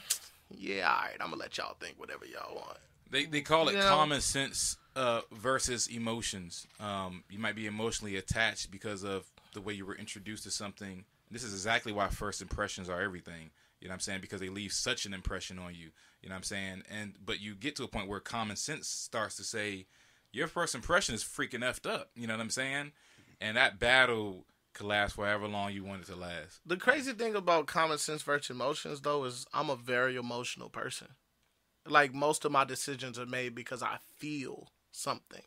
yeah 0.50 0.90
all 0.90 1.06
right 1.06 1.16
i'm 1.22 1.30
gonna 1.30 1.38
let 1.42 1.58
y'all 1.58 1.76
think 1.80 1.98
whatever 1.98 2.26
y'all 2.26 2.54
want 2.54 2.78
They 3.10 3.24
they 3.26 3.40
call 3.42 3.70
it 3.70 3.74
You 3.76 3.80
know? 3.80 3.90
common 3.90 4.20
sense 4.20 4.78
uh, 4.98 5.22
versus 5.32 5.88
emotions. 5.88 6.68
Um, 6.80 7.24
you 7.30 7.38
might 7.40 7.56
be 7.56 7.66
emotionally 7.66 8.16
attached 8.18 8.72
because 8.72 9.04
of 9.04 9.26
the 9.54 9.60
way 9.62 9.74
you 9.74 9.86
were 9.86 9.96
introduced 9.96 10.44
to 10.44 10.52
something. 10.52 11.04
This 11.32 11.44
is 11.44 11.54
exactly 11.54 11.92
why 11.92 12.08
first 12.08 12.42
impressions 12.42 12.88
are 12.90 13.02
everything. 13.02 13.52
You 13.82 13.88
know 13.88 13.92
what 13.92 13.96
I'm 13.96 14.00
saying? 14.02 14.22
Because 14.22 14.40
they 14.40 14.48
leave 14.50 14.72
such 14.72 15.06
an 15.06 15.14
impression 15.14 15.60
on 15.60 15.76
you. 15.76 15.92
You 16.22 16.30
know 16.30 16.36
what 16.36 16.38
I'm 16.38 16.44
saying? 16.44 16.84
And 16.90 17.14
but 17.26 17.42
you 17.42 17.56
get 17.56 17.76
to 17.78 17.84
a 17.84 17.88
point 17.90 18.08
where 18.08 18.20
common 18.22 18.56
sense 18.56 18.88
starts 18.88 19.36
to 19.36 19.44
say 19.44 19.86
your 20.32 20.48
first 20.48 20.76
impression 20.76 21.14
is 21.14 21.24
freaking 21.24 21.60
effed 21.60 21.90
up. 21.90 22.10
You 22.16 22.28
know 22.28 22.34
what 22.34 22.42
I'm 22.42 22.50
saying? 22.50 22.92
And 23.42 23.58
that 23.58 23.80
battle 23.80 24.46
could 24.74 24.86
last 24.88 25.16
for 25.16 25.26
however 25.26 25.48
long 25.48 25.72
you 25.74 25.84
want 25.84 26.02
it 26.02 26.08
to 26.08 26.16
last. 26.16 26.60
the 26.66 26.76
crazy 26.78 27.14
thing 27.14 27.36
about 27.36 27.66
common 27.66 27.98
sense 27.98 28.22
versus 28.24 28.50
emotions 28.50 29.02
though 29.02 29.24
is 29.24 29.46
i'm 29.54 29.70
a 29.70 29.76
very 29.76 30.16
emotional 30.18 30.70
person. 30.70 31.08
Like 31.88 32.14
most 32.14 32.44
of 32.46 32.52
my 32.52 32.64
decisions 32.66 33.18
are 33.20 33.26
made 33.26 33.56
because 33.56 33.82
i 33.84 33.98
feel 34.18 34.70
something. 34.92 35.44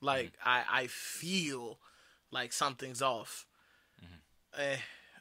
Like 0.00 0.32
I, 0.44 0.64
I 0.70 0.86
feel 0.86 1.78
like 2.30 2.52
something's 2.52 3.02
off. 3.02 3.46
Eh, 4.56 4.76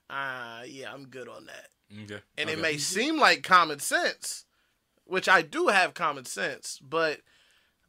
uh, 0.10 0.64
yeah 0.66 0.94
i'm 0.94 1.08
good 1.08 1.28
on 1.28 1.46
that. 1.48 1.68
Okay. 2.04 2.22
and 2.38 2.50
Okay. 2.50 2.54
it 2.54 2.62
may 2.62 2.78
seem 2.78 3.18
like 3.20 3.44
common 3.44 3.80
sense, 3.80 4.46
which 5.06 5.28
I 5.30 5.42
do 5.42 5.68
have 5.68 5.94
common 5.94 6.26
sense, 6.26 6.80
but 6.82 7.22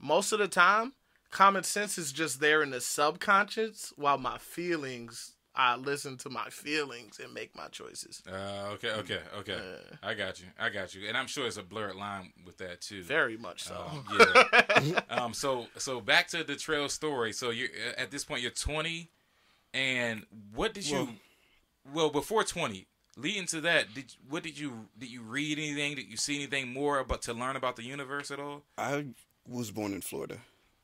most 0.00 0.32
of 0.32 0.38
the 0.38 0.48
time, 0.48 0.92
common 1.30 1.64
sense 1.64 1.98
is 1.98 2.12
just 2.12 2.40
there 2.40 2.62
in 2.62 2.70
the 2.70 2.80
subconscious, 2.80 3.92
while 3.96 4.18
my 4.18 4.38
feelings, 4.38 5.34
I 5.54 5.76
listen 5.76 6.16
to 6.18 6.30
my 6.30 6.48
feelings 6.50 7.18
and 7.22 7.34
make 7.34 7.54
my 7.56 7.68
choices. 7.68 8.22
Uh, 8.30 8.70
okay, 8.74 8.90
okay, 8.90 9.18
okay. 9.38 9.54
Uh. 9.54 9.96
I 10.02 10.14
got 10.14 10.40
you. 10.40 10.46
I 10.58 10.68
got 10.68 10.94
you. 10.94 11.08
And 11.08 11.16
I'm 11.16 11.26
sure 11.26 11.46
it's 11.46 11.56
a 11.56 11.62
blurred 11.62 11.96
line 11.96 12.32
with 12.46 12.58
that 12.58 12.80
too. 12.80 13.02
Very 13.02 13.36
much 13.36 13.64
so. 13.64 13.84
Um, 13.90 14.84
yeah. 14.84 15.00
um. 15.10 15.34
So 15.34 15.66
so 15.76 16.00
back 16.00 16.28
to 16.28 16.44
the 16.44 16.56
trail 16.56 16.88
story. 16.88 17.32
So 17.32 17.50
you 17.50 17.64
are 17.66 18.00
at 18.00 18.10
this 18.10 18.24
point 18.24 18.42
you're 18.42 18.50
20, 18.50 19.10
and 19.74 20.24
what 20.54 20.74
did 20.74 20.88
you? 20.88 21.08
Well, 21.92 22.10
before 22.10 22.44
20, 22.44 22.86
leading 23.16 23.46
to 23.46 23.60
that, 23.62 23.94
did 23.94 24.14
what 24.28 24.42
did 24.42 24.58
you 24.58 24.88
did 24.98 25.10
you 25.10 25.22
read 25.22 25.58
anything? 25.58 25.96
Did 25.96 26.06
you 26.06 26.16
see 26.16 26.36
anything 26.36 26.72
more 26.72 26.98
about 27.00 27.22
to 27.22 27.34
learn 27.34 27.56
about 27.56 27.76
the 27.76 27.84
universe 27.84 28.30
at 28.30 28.38
all? 28.38 28.62
I 28.76 29.06
was 29.46 29.70
born 29.70 29.92
in 29.92 30.02
Florida, 30.02 30.38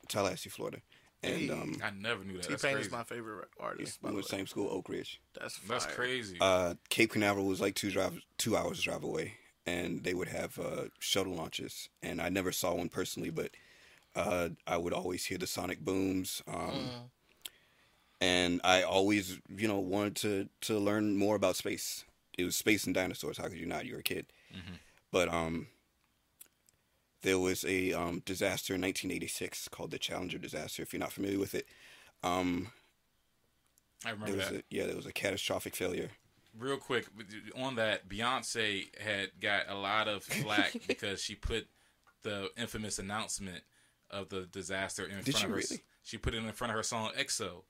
Tallahassee, 0.07 0.49
Florida, 0.49 0.79
and 1.23 1.49
Hey. 1.49 1.49
um, 1.49 1.81
I 1.83 1.89
never 1.91 2.23
knew 2.23 2.33
that. 2.37 2.43
T 2.43 2.53
That's 2.53 2.63
Pain 2.63 2.77
is 2.77 2.91
my 2.91 3.03
favorite 3.03 3.49
artist. 3.59 4.01
by 4.01 4.09
we 4.09 4.11
the 4.11 4.15
went 4.17 4.27
same 4.27 4.47
school, 4.47 4.69
Oak 4.71 4.89
Ridge. 4.89 5.19
That's 5.39 5.57
That's 5.59 5.85
crazy. 5.85 6.37
Uh, 6.39 6.75
Cape 6.89 7.11
Canaveral 7.11 7.45
was 7.45 7.61
like 7.61 7.75
two 7.75 7.91
drive, 7.91 8.19
two 8.37 8.55
hours 8.55 8.81
drive 8.81 9.03
away, 9.03 9.33
and 9.65 10.03
they 10.03 10.13
would 10.13 10.27
have 10.29 10.57
uh, 10.59 10.85
shuttle 10.99 11.33
launches. 11.33 11.89
And 12.01 12.21
I 12.21 12.29
never 12.29 12.51
saw 12.51 12.75
one 12.75 12.89
personally, 12.89 13.29
but 13.29 13.51
uh, 14.15 14.49
I 14.65 14.77
would 14.77 14.93
always 14.93 15.25
hear 15.25 15.37
the 15.37 15.47
sonic 15.47 15.79
booms. 15.79 16.41
Um, 16.47 16.55
Mm. 16.55 17.09
And 18.21 18.61
I 18.63 18.81
always, 18.81 19.39
you 19.55 19.67
know, 19.67 19.77
wanted 19.77 20.15
to 20.17 20.49
to 20.61 20.79
learn 20.79 21.17
more 21.17 21.35
about 21.35 21.57
space. 21.57 22.05
It 22.37 22.45
was 22.45 22.55
space 22.55 22.85
and 22.85 22.95
dinosaurs. 22.95 23.37
How 23.37 23.43
could 23.49 23.57
you 23.59 23.65
not? 23.65 23.85
You're 23.85 23.99
a 23.99 24.03
kid. 24.03 24.27
But 25.11 25.27
um, 25.29 25.67
there 27.25 27.39
was 27.39 27.65
a 27.65 27.91
um, 27.91 28.21
disaster 28.25 28.75
in 28.75 28.81
1986 28.81 29.67
called 29.69 29.91
the 29.91 29.97
Challenger 29.99 30.37
disaster. 30.37 30.83
If 30.83 30.93
you're 30.93 30.99
not 30.99 31.11
familiar 31.11 31.39
with 31.39 31.55
it, 31.55 31.67
um, 32.23 32.71
I 34.05 34.11
remember 34.11 34.31
there 34.31 34.37
was 34.37 34.49
that. 34.51 34.59
a, 34.59 34.63
yeah, 34.69 34.85
there 34.85 34.95
was 34.95 35.07
a 35.07 35.11
catastrophic 35.11 35.75
failure. 35.75 36.11
real 36.57 36.77
quick 36.77 37.07
on 37.57 37.75
that 37.75 38.07
beyonce 38.07 38.85
had 38.99 39.31
got 39.41 39.63
a 39.67 39.75
lot 39.75 40.07
of 40.07 40.23
flack 40.23 40.75
because 40.87 41.21
she 41.21 41.35
put 41.35 41.67
the 42.23 42.49
infamous 42.57 42.99
announcement 42.99 43.63
of 44.11 44.29
the 44.29 44.47
disaster 44.51 45.03
in 45.03 45.15
Did 45.23 45.35
front 45.35 45.37
she 45.37 45.43
of 45.45 45.49
her 45.49 45.55
really? 45.57 45.83
she 46.03 46.17
put 46.17 46.33
it 46.35 46.37
in 46.43 46.51
front 46.51 46.71
of 46.71 46.77
her 46.77 46.83
song 46.83 47.09
XO 47.19 47.63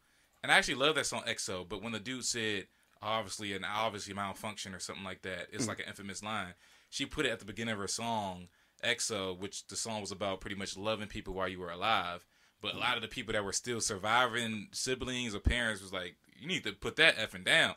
and 0.44 0.52
i 0.52 0.58
actually 0.58 0.76
love 0.76 0.96
that 0.96 1.06
song 1.06 1.24
XO 1.28 1.68
but 1.68 1.82
when 1.82 1.94
the 1.94 2.00
dude 2.00 2.26
said 2.26 2.68
obviously 3.02 3.54
an 3.54 3.64
obviously 3.66 4.14
malfunction 4.14 4.76
or 4.76 4.80
something 4.80 5.04
like 5.04 5.22
that 5.24 5.48
it's 5.52 5.68
like 5.68 5.80
an 5.80 5.86
infamous 5.88 6.22
line 6.22 6.54
she 6.90 7.06
put 7.06 7.26
it 7.26 7.32
at 7.32 7.40
the 7.40 7.46
beginning 7.46 7.74
of 7.74 7.80
her 7.80 7.88
song 7.88 8.48
XO 8.86 9.38
which 9.38 9.68
the 9.68 9.76
song 9.76 10.02
was 10.02 10.12
about 10.12 10.42
pretty 10.42 10.56
much 10.56 10.78
loving 10.78 11.08
people 11.08 11.34
while 11.34 11.48
you 11.48 11.60
were 11.60 11.72
alive 11.72 12.26
but 12.62 12.74
a 12.74 12.78
lot 12.78 12.96
of 12.96 13.02
the 13.02 13.08
people 13.08 13.34
that 13.34 13.44
were 13.44 13.54
still 13.54 13.82
surviving 13.82 14.68
siblings 14.72 15.36
or 15.36 15.40
parents 15.40 15.82
was 15.82 15.94
like 15.94 16.16
you 16.40 16.48
need 16.48 16.64
to 16.64 16.72
put 16.74 16.96
that 16.98 17.18
effing 17.18 17.46
down 17.46 17.76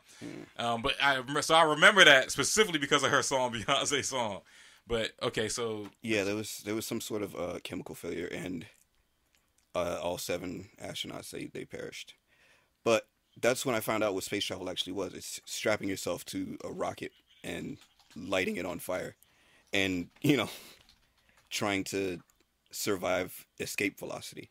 um, 0.58 0.82
but 0.82 0.94
I 1.00 1.22
so 1.40 1.54
I 1.54 1.62
remember 1.62 2.04
that 2.04 2.30
specifically 2.30 2.80
because 2.80 3.02
of 3.02 3.10
her 3.10 3.22
song, 3.22 3.52
Beyonce 3.54 4.04
song. 4.04 4.40
But 4.86 5.12
okay, 5.22 5.48
so 5.48 5.88
Yeah, 6.02 6.24
there 6.24 6.34
was 6.34 6.62
there 6.64 6.74
was 6.74 6.86
some 6.86 7.00
sort 7.00 7.22
of 7.22 7.36
uh, 7.36 7.58
chemical 7.62 7.94
failure, 7.94 8.26
and 8.26 8.66
uh, 9.74 10.00
all 10.02 10.18
seven 10.18 10.68
astronauts 10.82 11.30
they 11.30 11.46
they 11.46 11.64
perished. 11.64 12.14
But 12.84 13.06
that's 13.40 13.64
when 13.64 13.74
I 13.74 13.80
found 13.80 14.02
out 14.02 14.14
what 14.14 14.24
space 14.24 14.44
travel 14.44 14.68
actually 14.70 14.94
was. 14.94 15.14
It's 15.14 15.40
strapping 15.44 15.88
yourself 15.88 16.24
to 16.26 16.58
a 16.64 16.72
rocket 16.72 17.12
and 17.44 17.76
lighting 18.16 18.56
it 18.56 18.66
on 18.66 18.78
fire, 18.78 19.14
and 19.72 20.08
you 20.22 20.36
know, 20.36 20.48
trying 21.50 21.84
to 21.84 22.20
survive 22.70 23.46
escape 23.60 23.98
velocity. 23.98 24.50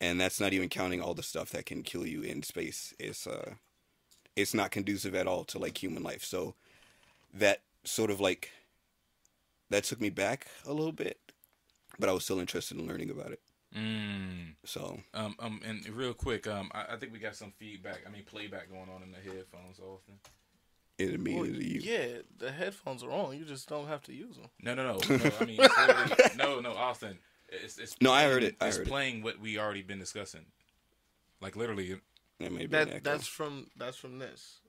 And 0.00 0.20
that's 0.20 0.40
not 0.40 0.52
even 0.52 0.68
counting 0.68 1.00
all 1.00 1.14
the 1.14 1.22
stuff 1.22 1.50
that 1.50 1.66
can 1.66 1.82
kill 1.82 2.06
you 2.06 2.22
in 2.22 2.42
space. 2.42 2.94
It's 2.98 3.26
uh, 3.26 3.54
it's 4.36 4.54
not 4.54 4.70
conducive 4.70 5.14
at 5.14 5.26
all 5.26 5.44
to 5.44 5.58
like 5.58 5.82
human 5.82 6.02
life. 6.02 6.24
So 6.24 6.54
that 7.34 7.62
sort 7.84 8.10
of 8.10 8.20
like 8.20 8.52
that 9.70 9.84
took 9.84 10.00
me 10.00 10.10
back 10.10 10.46
a 10.66 10.72
little 10.72 10.92
bit, 10.92 11.18
but 11.98 12.08
I 12.08 12.12
was 12.12 12.24
still 12.24 12.40
interested 12.40 12.78
in 12.78 12.86
learning 12.86 13.10
about 13.10 13.32
it. 13.32 13.40
mm, 13.74 14.54
So 14.64 15.00
um, 15.14 15.36
um, 15.38 15.60
and 15.64 15.86
real 15.88 16.14
quick, 16.14 16.46
um, 16.46 16.70
I, 16.74 16.94
I 16.94 16.96
think 16.96 17.12
we 17.12 17.18
got 17.18 17.36
some 17.36 17.52
feedback. 17.58 18.02
I 18.06 18.10
mean, 18.10 18.24
playback 18.24 18.70
going 18.70 18.88
on 18.94 19.02
in 19.02 19.12
the 19.12 19.18
headphones 19.18 19.78
often. 19.80 20.18
It 20.98 21.06
Well, 21.06 21.14
immediately 21.14 21.66
you. 21.74 21.80
yeah, 21.80 22.06
the 22.38 22.52
headphones 22.52 23.02
are 23.02 23.10
on. 23.10 23.36
You 23.36 23.44
just 23.44 23.68
don't 23.68 23.88
have 23.88 24.02
to 24.04 24.12
use 24.14 24.36
them. 24.36 24.46
No, 24.62 24.74
no, 24.74 24.84
no, 24.84 24.92
no. 25.16 25.30
I 25.40 25.44
mean, 25.44 25.58
no, 26.36 26.60
no, 26.60 26.72
Austin. 26.72 27.18
It's, 27.48 27.78
it's 27.78 27.96
No, 28.00 28.12
I 28.12 28.24
heard 28.24 28.42
it. 28.44 28.56
I 28.60 28.68
it's 28.68 28.76
heard 28.78 28.86
it. 28.86 28.90
playing 28.90 29.22
what 29.22 29.38
we 29.40 29.58
already 29.58 29.82
been 29.82 29.98
discussing. 29.98 30.46
Like 31.40 31.56
literally, 31.56 32.00
That 32.40 32.52
may 32.52 32.60
be 32.60 32.66
That 32.66 33.04
that's 33.04 33.26
from 33.26 33.68
that's 33.76 33.96
from 33.96 34.18
this. 34.18 34.60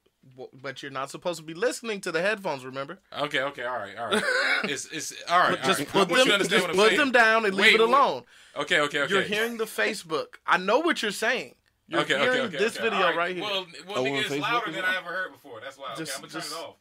But 0.60 0.82
you're 0.82 0.92
not 0.92 1.12
supposed 1.12 1.38
to 1.40 1.46
be 1.46 1.54
listening 1.54 2.02
to 2.02 2.12
the 2.12 2.20
headphones. 2.20 2.66
Remember? 2.66 2.98
okay, 3.16 3.42
okay, 3.42 3.64
all 3.64 3.78
right, 3.78 3.96
all 3.96 4.08
right. 4.10 4.24
It's 4.64 4.88
it's 4.88 5.14
all 5.30 5.38
right. 5.40 5.50
all 5.60 5.66
just 5.68 5.80
right. 5.80 5.88
Put 5.88 6.10
them, 6.10 6.28
just 6.28 6.50
put 6.50 6.76
saying. 6.76 6.98
them 6.98 7.12
down 7.12 7.46
and 7.46 7.54
leave 7.54 7.66
Wait, 7.66 7.76
it 7.76 7.80
wait. 7.82 7.88
alone. 7.90 8.24
Okay, 8.58 8.80
okay, 8.80 9.02
okay. 9.02 9.14
You're 9.14 9.22
hearing 9.22 9.58
the 9.58 9.66
Facebook. 9.66 10.38
I 10.48 10.58
know 10.58 10.80
what 10.80 11.04
you're 11.04 11.12
saying. 11.12 11.54
You're 11.88 12.02
okay, 12.02 12.18
hearing 12.20 12.30
okay, 12.30 12.42
okay. 12.48 12.58
this 12.58 12.78
okay. 12.78 12.90
video 12.90 13.16
right. 13.16 13.36
here. 13.36 13.44
Well, 13.44 13.66
well, 13.88 13.98
Oh, 14.00 14.04
nigga, 14.04 14.22
it's 14.22 14.30
Facebook 14.30 14.42
louder 14.42 14.72
than 14.72 14.82
well? 14.82 14.92
I 14.92 14.98
ever 14.98 15.10
heard 15.10 15.32
before. 15.32 15.60
That's 15.62 15.78
why. 15.78 15.94
Okay, 15.94 16.02
I'm 16.02 16.22
gonna 16.22 16.22
turn 16.22 16.42
just- 16.42 16.52
it 16.52 16.58
off. 16.58 16.76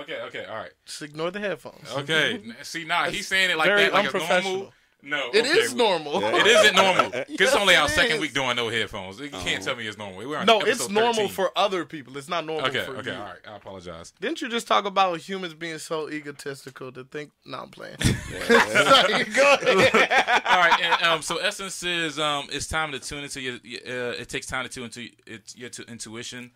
Okay, 0.00 0.20
okay, 0.28 0.44
all 0.44 0.56
right. 0.56 0.70
just 0.86 1.02
ignore 1.02 1.30
the 1.32 1.40
headphones. 1.40 1.90
Okay. 1.92 2.40
See, 2.62 2.84
nah, 2.84 3.06
he's 3.06 3.26
saying 3.26 3.50
it 3.50 3.56
like 3.58 3.68
that, 3.68 3.92
like 3.92 4.14
it's 4.14 4.44
normal. 4.44 4.72
Unprofessional. 5.02 5.30
No, 5.30 5.30
It 5.32 5.46
okay, 5.46 5.58
is 5.60 5.72
we- 5.72 5.78
normal. 5.78 6.20
Yeah. 6.20 6.36
It 6.40 6.46
isn't 6.46 6.76
normal. 6.76 7.10
'Cause 7.12 7.24
it's 7.28 7.40
Yes, 7.40 7.54
only 7.54 7.76
our 7.76 7.86
it 7.86 7.90
second 7.90 8.14
is. 8.16 8.20
week 8.20 8.34
doing 8.34 8.56
no 8.56 8.68
headphones. 8.68 9.20
You 9.20 9.30
can't 9.30 9.62
Oh. 9.62 9.64
tell 9.64 9.76
me 9.76 9.86
it's 9.86 9.96
normal. 9.96 10.26
We're 10.28 10.38
on 10.38 10.46
No, 10.46 10.60
it's 10.60 10.88
normal 10.88 11.14
13. 11.14 11.28
for 11.30 11.52
other 11.56 11.84
people. 11.84 12.16
It's 12.16 12.28
not 12.28 12.44
normal 12.44 12.66
Okay, 12.68 12.84
for 12.84 12.96
okay, 12.96 13.10
you. 13.12 13.16
all 13.16 13.22
right. 13.24 13.38
I 13.46 13.56
apologize. 13.56 14.12
Didn't 14.20 14.40
you 14.40 14.48
just 14.48 14.66
talk 14.66 14.84
about 14.86 15.18
humans 15.20 15.54
being 15.54 15.78
so 15.78 16.10
egotistical 16.10 16.90
to 16.92 17.04
think? 17.04 17.30
No, 17.44 17.58
I'm 17.58 17.68
playing. 17.70 17.96
Yeah. 18.00 18.08
Sorry, 19.08 19.24
go 19.24 19.54
ahead. 19.54 20.42
all 20.46 20.58
right, 20.58 20.80
and, 20.80 21.02
um, 21.04 21.22
so 21.22 21.36
essence 21.38 21.82
is 21.82 22.18
um, 22.18 22.48
it's 22.50 22.66
time 22.66 22.92
to 22.92 22.98
tune 22.98 23.22
into 23.24 23.40
your. 23.40 23.54
Uh, 23.54 24.12
it 24.18 24.28
takes 24.28 24.46
time 24.46 24.64
to 24.64 24.68
tune 24.70 24.84
into 24.84 25.08
it, 25.26 25.52
your 25.56 25.70
tu- 25.70 25.84
intuition. 25.88 26.50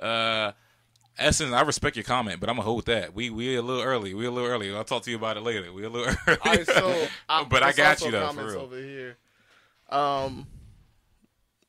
Uh, 0.00 0.52
essence, 1.18 1.52
I 1.52 1.62
respect 1.62 1.96
your 1.96 2.04
comment, 2.04 2.40
but 2.40 2.48
I'm 2.48 2.56
gonna 2.56 2.64
hold 2.64 2.86
that. 2.86 3.14
We 3.14 3.30
we 3.30 3.56
a 3.56 3.62
little 3.62 3.82
early. 3.82 4.14
We 4.14 4.26
a 4.26 4.30
little 4.30 4.48
early. 4.48 4.74
I'll 4.74 4.84
talk 4.84 5.02
to 5.04 5.10
you 5.10 5.16
about 5.16 5.36
it 5.36 5.42
later. 5.42 5.72
We 5.72 5.84
a 5.84 5.88
little 5.88 6.14
early. 6.26 6.38
All 6.44 6.52
right, 6.52 6.66
so 6.66 7.06
I, 7.28 7.44
but 7.44 7.62
I 7.62 7.72
got 7.72 8.00
you 8.02 8.10
though, 8.10 8.20
for 8.20 8.26
comments 8.34 8.54
real. 8.54 8.62
over 8.62 8.78
here. 8.78 9.16
Um, 9.90 10.46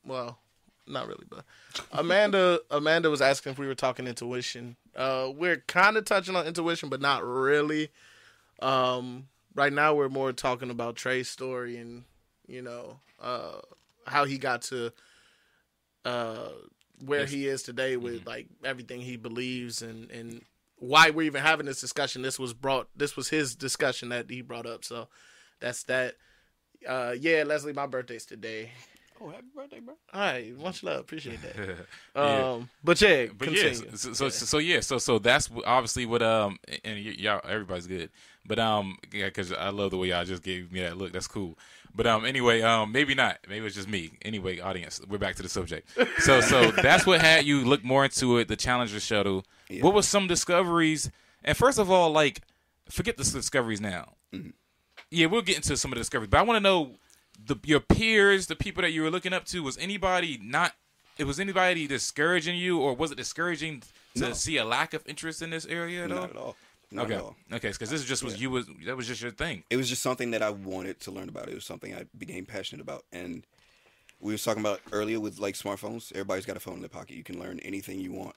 well, 0.04 0.38
not 0.86 1.06
really, 1.06 1.24
but 1.28 1.44
Amanda 1.92 2.60
Amanda 2.70 3.10
was 3.10 3.20
asking 3.20 3.52
if 3.52 3.58
we 3.58 3.66
were 3.66 3.74
talking 3.74 4.06
intuition. 4.06 4.76
Uh, 4.96 5.30
we're 5.34 5.58
kind 5.68 5.96
of 5.96 6.04
touching 6.04 6.34
on 6.34 6.46
intuition, 6.46 6.88
but 6.88 7.00
not 7.00 7.24
really. 7.24 7.90
Um, 8.60 9.28
right 9.54 9.72
now 9.72 9.94
we're 9.94 10.08
more 10.08 10.32
talking 10.32 10.70
about 10.70 10.96
Trae's 10.96 11.28
story 11.28 11.76
and 11.76 12.04
you 12.46 12.62
know 12.62 12.98
uh 13.20 13.58
how 14.06 14.24
he 14.24 14.38
got 14.38 14.62
to 14.62 14.92
uh 16.04 16.48
where 17.04 17.20
Yes. 17.20 17.30
he 17.30 17.46
is 17.46 17.62
today 17.62 17.94
Mm-hmm. 17.94 18.02
with 18.04 18.26
like 18.26 18.46
everything 18.64 19.00
he 19.00 19.16
believes 19.16 19.82
and 19.82 20.10
and 20.10 20.42
why 20.76 21.10
we're 21.10 21.22
even 21.26 21.42
having 21.42 21.66
this 21.66 21.80
discussion. 21.80 22.22
This 22.22 22.38
was 22.38 22.54
brought. 22.54 22.88
This 22.96 23.16
was 23.16 23.28
his 23.28 23.54
discussion 23.56 24.10
that 24.10 24.30
he 24.30 24.42
brought 24.42 24.66
up. 24.66 24.84
So 24.84 25.08
that's 25.60 25.82
that. 25.84 26.14
Uh, 26.86 27.14
yeah, 27.18 27.42
Leslie, 27.44 27.72
my 27.72 27.86
birthday's 27.86 28.24
today. 28.24 28.70
Oh, 29.20 29.28
happy 29.30 29.46
birthday, 29.54 29.80
bro. 29.80 29.94
All 30.14 30.20
right, 30.20 30.58
much 30.58 30.82
love, 30.82 31.00
appreciate 31.00 31.40
that. 31.42 31.56
Yeah. 32.16 32.50
Um, 32.52 32.68
but 32.82 33.00
yeah, 33.00 33.26
But 33.26 33.48
continue. 33.48 33.62
yes, 33.62 33.82
so, 34.00 34.12
so, 34.12 34.28
so, 34.28 34.44
so 34.46 34.58
yeah, 34.58 34.80
so 34.80 34.98
so 34.98 35.18
that's 35.18 35.48
obviously 35.66 36.04
what 36.06 36.22
um 36.22 36.58
and 36.84 36.94
y- 37.04 37.14
y'all 37.18 37.40
everybody's 37.48 37.86
good, 37.86 38.10
but 38.46 38.58
um 38.58 38.96
yeah, 39.12 39.26
because 39.26 39.52
I 39.52 39.70
love 39.70 39.90
the 39.92 39.96
way 39.98 40.08
y'all 40.08 40.24
just 40.24 40.42
gave 40.42 40.72
me 40.72 40.80
that 40.80 40.96
look. 40.98 41.12
That's 41.12 41.28
cool. 41.28 41.56
But 41.94 42.06
um 42.06 42.24
anyway, 42.24 42.62
um 42.62 42.90
maybe 42.92 43.14
not. 43.14 43.38
Maybe 43.48 43.66
it's 43.66 43.74
just 43.76 43.88
me. 43.88 44.10
Anyway, 44.22 44.58
audience, 44.60 45.00
we're 45.08 45.18
back 45.18 45.36
to 45.36 45.42
the 45.42 45.48
subject. 45.48 45.88
So 46.18 46.40
so 46.40 46.70
that's 46.72 47.06
what 47.06 47.20
had 47.20 47.44
you 47.44 47.64
look 47.64 47.84
more 47.84 48.04
into 48.04 48.38
it. 48.38 48.48
The 48.48 48.56
Challenger 48.56 48.98
shuttle. 49.00 49.44
Yeah. 49.68 49.82
What 49.84 49.94
was 49.94 50.08
some 50.08 50.26
discoveries? 50.26 51.10
And 51.44 51.56
first 51.56 51.78
of 51.78 51.90
all, 51.90 52.10
like 52.10 52.40
forget 52.90 53.16
the 53.16 53.24
discoveries 53.24 53.80
now. 53.80 54.14
Yeah, 55.10 55.26
we'll 55.26 55.42
get 55.42 55.56
into 55.56 55.76
some 55.76 55.92
of 55.92 55.96
the 55.96 56.00
discoveries, 56.00 56.28
but 56.30 56.38
I 56.38 56.42
want 56.42 56.56
to 56.56 56.60
know 56.60 56.96
the 57.42 57.56
your 57.64 57.80
peers, 57.80 58.46
the 58.46 58.56
people 58.56 58.82
that 58.82 58.90
you 58.90 59.02
were 59.02 59.10
looking 59.10 59.32
up 59.32 59.44
to. 59.46 59.62
Was 59.62 59.78
anybody 59.78 60.38
not? 60.42 60.74
It 61.18 61.24
was 61.24 61.40
anybody 61.40 61.86
discouraging 61.86 62.56
you, 62.56 62.78
or 62.80 62.94
was 62.94 63.10
it 63.10 63.16
discouraging 63.16 63.82
to 64.14 64.20
No. 64.20 64.32
see 64.32 64.56
a 64.56 64.64
lack 64.64 64.94
of 64.94 65.02
interest 65.06 65.42
in 65.42 65.50
this 65.50 65.66
area 65.66 66.04
at 66.04 66.12
all? 66.12 66.20
Not 66.20 66.30
at 66.30 66.36
all. 66.36 66.56
Not 66.90 67.04
okay, 67.06 67.14
at 67.16 67.20
all. 67.20 67.36
okay, 67.52 67.68
because 67.68 67.90
this 67.90 68.00
is 68.00 68.06
just 68.06 68.22
was 68.22 68.40
you 68.40 68.50
was 68.50 68.66
that 68.86 68.96
was 68.96 69.06
just 69.06 69.20
your 69.20 69.30
thing. 69.30 69.62
It 69.68 69.76
was 69.76 69.88
just 69.88 70.02
something 70.02 70.30
that 70.30 70.42
I 70.42 70.50
wanted 70.50 71.00
to 71.00 71.10
learn 71.10 71.28
about. 71.28 71.48
It 71.48 71.54
was 71.54 71.64
something 71.64 71.94
I 71.94 72.04
became 72.16 72.46
passionate 72.46 72.80
about, 72.82 73.04
and 73.12 73.44
we 74.20 74.32
was 74.32 74.42
talking 74.42 74.60
about 74.60 74.80
earlier 74.92 75.20
with 75.20 75.38
like 75.38 75.54
smartphones. 75.54 76.10
Everybody's 76.12 76.46
got 76.46 76.56
a 76.56 76.60
phone 76.60 76.74
in 76.74 76.80
their 76.80 76.88
pocket. 76.88 77.16
You 77.16 77.24
can 77.24 77.38
learn 77.38 77.60
anything 77.60 78.00
you 78.00 78.12
want. 78.12 78.36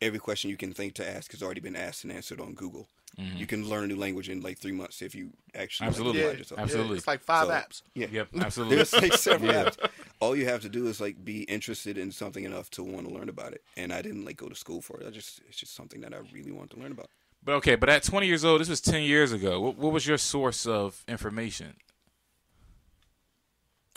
Every 0.00 0.18
question 0.18 0.50
you 0.50 0.56
can 0.56 0.72
think 0.72 0.94
to 0.94 1.08
ask 1.08 1.32
has 1.32 1.42
already 1.42 1.60
been 1.60 1.76
asked 1.76 2.04
and 2.04 2.12
answered 2.12 2.40
on 2.40 2.54
Google. 2.54 2.86
You 3.18 3.46
can 3.46 3.66
learn 3.66 3.84
a 3.84 3.86
new 3.86 3.96
language 3.96 4.28
in 4.28 4.42
like 4.42 4.58
three 4.58 4.72
months 4.72 5.00
if 5.00 5.14
you 5.14 5.30
actually 5.54 5.86
like, 5.86 5.96
Mm-hmm. 5.96 6.06
Absolutely. 6.08 6.20
yeah. 6.20 6.62
Absolutely. 6.62 6.92
yeah, 6.92 6.96
it's 6.98 7.06
like 7.06 7.22
five 7.22 7.46
So- 7.46 7.52
apps. 7.52 7.82
Yeah. 7.94 8.06
Yep, 8.10 8.28
absolutely. 8.40 8.76
There's 8.76 8.92
like 8.92 9.12
several 9.14 9.52
Yeah. 9.52 9.64
apps. 9.64 9.90
All 10.20 10.36
you 10.36 10.44
have 10.46 10.60
to 10.62 10.68
do 10.68 10.86
is 10.86 11.00
like 11.00 11.24
be 11.24 11.42
interested 11.44 11.96
in 11.96 12.12
something 12.12 12.44
enough 12.44 12.68
to 12.72 12.82
want 12.82 13.08
to 13.08 13.14
learn 13.14 13.28
about 13.30 13.52
it. 13.54 13.62
And 13.76 13.90
I 13.92 14.02
didn't 14.02 14.24
like 14.26 14.36
go 14.36 14.48
to 14.48 14.54
school 14.54 14.82
for 14.82 15.00
it. 15.00 15.06
I 15.06 15.10
just 15.10 15.40
it's 15.48 15.56
just 15.56 15.74
something 15.74 16.02
that 16.02 16.12
I 16.12 16.18
really 16.32 16.52
wanted 16.52 16.72
to 16.72 16.80
learn 16.80 16.92
about. 16.92 17.08
But 17.42 17.52
okay, 17.56 17.74
but 17.76 17.88
at 17.88 18.02
20 18.02 18.26
years 18.26 18.44
old, 18.44 18.60
this 18.60 18.68
was 18.68 18.80
10 18.80 19.02
years 19.04 19.32
ago. 19.32 19.60
What, 19.60 19.78
what 19.78 19.92
was 19.92 20.06
your 20.06 20.18
source 20.18 20.66
of 20.66 21.02
information? 21.08 21.76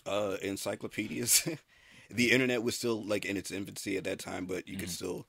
Uh, 0.06 0.38
encyclopedias. 0.42 1.48
the 2.10 2.32
internet 2.32 2.64
was 2.64 2.76
still 2.76 3.04
like 3.04 3.26
in 3.26 3.38
its 3.38 3.52
infancy 3.52 3.98
at 3.98 4.04
that 4.06 4.20
time, 4.20 4.46
but 4.46 4.68
you 4.68 4.78
could 4.78 4.90
still. 4.90 5.26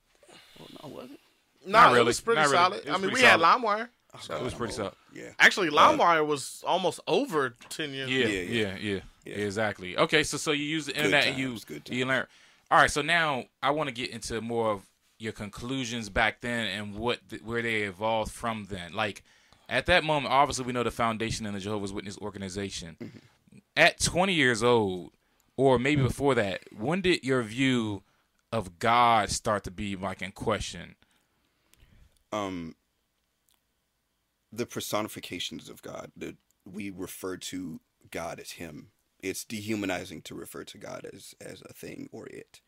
Well, 0.59 0.69
no, 0.83 0.89
was 0.97 1.11
it? 1.11 1.21
No, 1.67 1.73
Not 1.73 1.91
it 1.91 1.95
really. 1.95 2.07
was 2.07 2.21
pretty 2.21 2.41
Not 2.41 2.47
really. 2.51 2.57
solid. 2.57 2.81
It 2.85 2.89
I 2.89 2.93
mean, 2.93 3.01
pretty 3.03 3.15
we 3.17 3.21
had 3.23 3.41
solid. 3.41 3.63
LimeWire. 3.63 3.89
God, 4.29 4.41
it 4.41 4.45
was 4.45 4.55
pretty 4.55 4.73
solid. 4.73 4.93
Yeah. 5.15 5.31
Actually, 5.39 5.71
LimeWire 5.71 6.27
was 6.27 6.65
almost 6.67 7.01
over 7.07 7.51
ten 7.69 7.93
years. 7.93 8.11
Yeah, 8.11 8.25
ago. 8.25 8.33
yeah, 8.33 8.41
yeah, 8.43 8.77
yeah, 8.81 9.01
Yeah. 9.25 9.35
exactly. 9.45 9.97
Okay, 9.97 10.23
so 10.25 10.37
so 10.37 10.53
you 10.53 10.65
use 10.65 10.87
the 10.87 10.97
internet 10.97 11.27
and 11.27 11.39
you 11.39 11.57
good 11.67 11.89
you 11.91 12.07
learn. 12.07 12.27
All 12.71 12.79
right, 12.79 12.91
so 12.91 13.03
now 13.03 13.45
I 13.63 13.71
want 13.71 13.89
to 13.89 13.95
get 13.95 14.11
into 14.11 14.41
more 14.41 14.71
of 14.73 14.87
your 15.19 15.33
conclusions 15.33 16.09
back 16.09 16.41
then 16.41 16.67
and 16.67 16.95
what 16.97 17.29
th- 17.29 17.43
where 17.43 17.63
they 17.63 17.83
evolved 17.83 18.33
from 18.33 18.67
then. 18.71 18.95
Like 18.95 19.23
at 19.69 19.87
that 19.87 20.03
moment, 20.03 20.33
obviously 20.33 20.65
we 20.65 20.73
know 20.73 20.83
the 20.83 20.91
foundation 20.91 21.47
in 21.47 21.53
the 21.55 21.61
Jehovah's 21.61 21.93
Witness 21.93 22.17
organization. 22.19 22.97
At 23.77 24.01
20 24.01 24.33
years 24.33 24.63
old, 24.63 25.13
or 25.57 25.79
maybe 25.79 26.03
before 26.03 26.35
that, 26.37 26.63
when 26.77 27.01
did 27.01 27.23
your 27.25 27.43
view 27.43 28.03
of 28.53 28.79
God 28.79 29.31
start 29.31 29.63
to 29.65 29.71
be 29.71 29.95
like 29.95 30.23
in 30.23 30.33
question? 30.33 30.97
Um 32.33 32.75
the 34.53 34.67
personifications 34.67 35.69
of 35.69 35.83
God 35.83 36.11
that 36.17 36.37
we 36.65 36.91
refer 36.91 37.37
to 37.37 37.81
God 38.11 38.41
as 38.41 38.53
him. 38.53 38.91
It's 39.21 39.45
dehumanizing 39.45 40.23
to 40.23 40.35
refer 40.35 40.65
to 40.65 40.79
God 40.79 41.07
as 41.13 41.35
as 41.41 41.63
a 41.69 41.73
thing 41.73 42.09
or 42.13 42.27
it. 42.27 42.61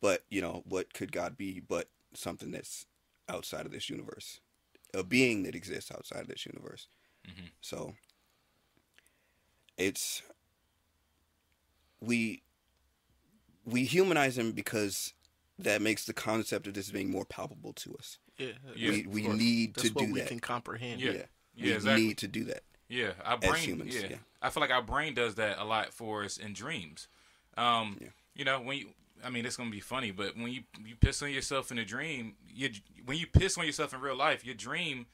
But, 0.00 0.24
you 0.30 0.40
know, 0.40 0.62
what 0.64 0.94
could 0.94 1.12
God 1.12 1.36
be 1.36 1.60
but 1.60 1.88
something 2.14 2.50
that's 2.50 2.86
outside 3.28 3.66
of 3.66 3.72
this 3.72 3.90
universe? 3.90 4.40
A 4.94 5.02
being 5.02 5.42
that 5.42 5.54
exists 5.54 5.90
outside 5.90 6.22
of 6.22 6.28
this 6.28 6.46
universe. 6.46 6.88
So 7.60 7.94
it's 9.76 10.22
we 12.00 12.42
we 13.66 13.84
humanize 13.84 14.38
him 14.38 14.52
because 14.52 15.12
that 15.58 15.82
makes 15.82 16.04
the 16.04 16.12
concept 16.12 16.66
of 16.66 16.74
this 16.74 16.90
being 16.90 17.10
more 17.10 17.24
palpable 17.24 17.72
to 17.74 17.94
us. 17.98 18.18
Yeah, 18.36 18.52
Yeah, 18.76 18.90
we 18.90 19.06
we 19.06 19.26
need 19.28 19.74
That's 19.74 19.88
to 19.88 19.94
what 19.94 20.06
do 20.06 20.12
we 20.12 20.20
that. 20.20 20.28
can 20.28 20.40
comprehend. 20.40 21.00
Yeah. 21.00 21.10
Yeah, 21.12 21.22
Yeah, 21.54 21.64
we 21.64 21.72
exactly. 21.72 22.06
need 22.06 22.18
to 22.18 22.28
do 22.28 22.44
that. 22.44 22.62
Yeah, 22.88 23.10
our 23.24 23.36
brain. 23.38 23.54
humans, 23.62 23.94
yeah. 23.94 24.08
yeah. 24.10 24.16
I 24.40 24.50
feel 24.50 24.60
like 24.62 24.70
our 24.70 24.82
brain 24.82 25.14
does 25.14 25.34
that 25.34 25.58
a 25.58 25.64
lot 25.64 25.92
for 25.92 26.24
us 26.24 26.38
in 26.38 26.52
dreams. 26.54 27.08
Um, 27.56 27.98
Yeah. 28.00 28.08
you 28.34 28.44
know, 28.44 28.60
when 28.60 28.78
you, 28.78 28.88
I 29.22 29.30
mean, 29.30 29.44
it's 29.44 29.56
gonna 29.56 29.70
be 29.70 29.80
funny, 29.80 30.10
but 30.12 30.36
when 30.36 30.52
you 30.52 30.62
you 30.84 30.94
piss 30.96 31.20
on 31.22 31.30
yourself 31.32 31.70
in 31.72 31.78
a 31.78 31.84
dream, 31.84 32.36
you 32.48 32.70
when 33.04 33.18
you 33.18 33.26
piss 33.26 33.58
on 33.58 33.66
yourself 33.66 33.92
in 33.92 34.00
real 34.00 34.16
life, 34.16 34.44
your 34.44 34.54
dream, 34.54 35.06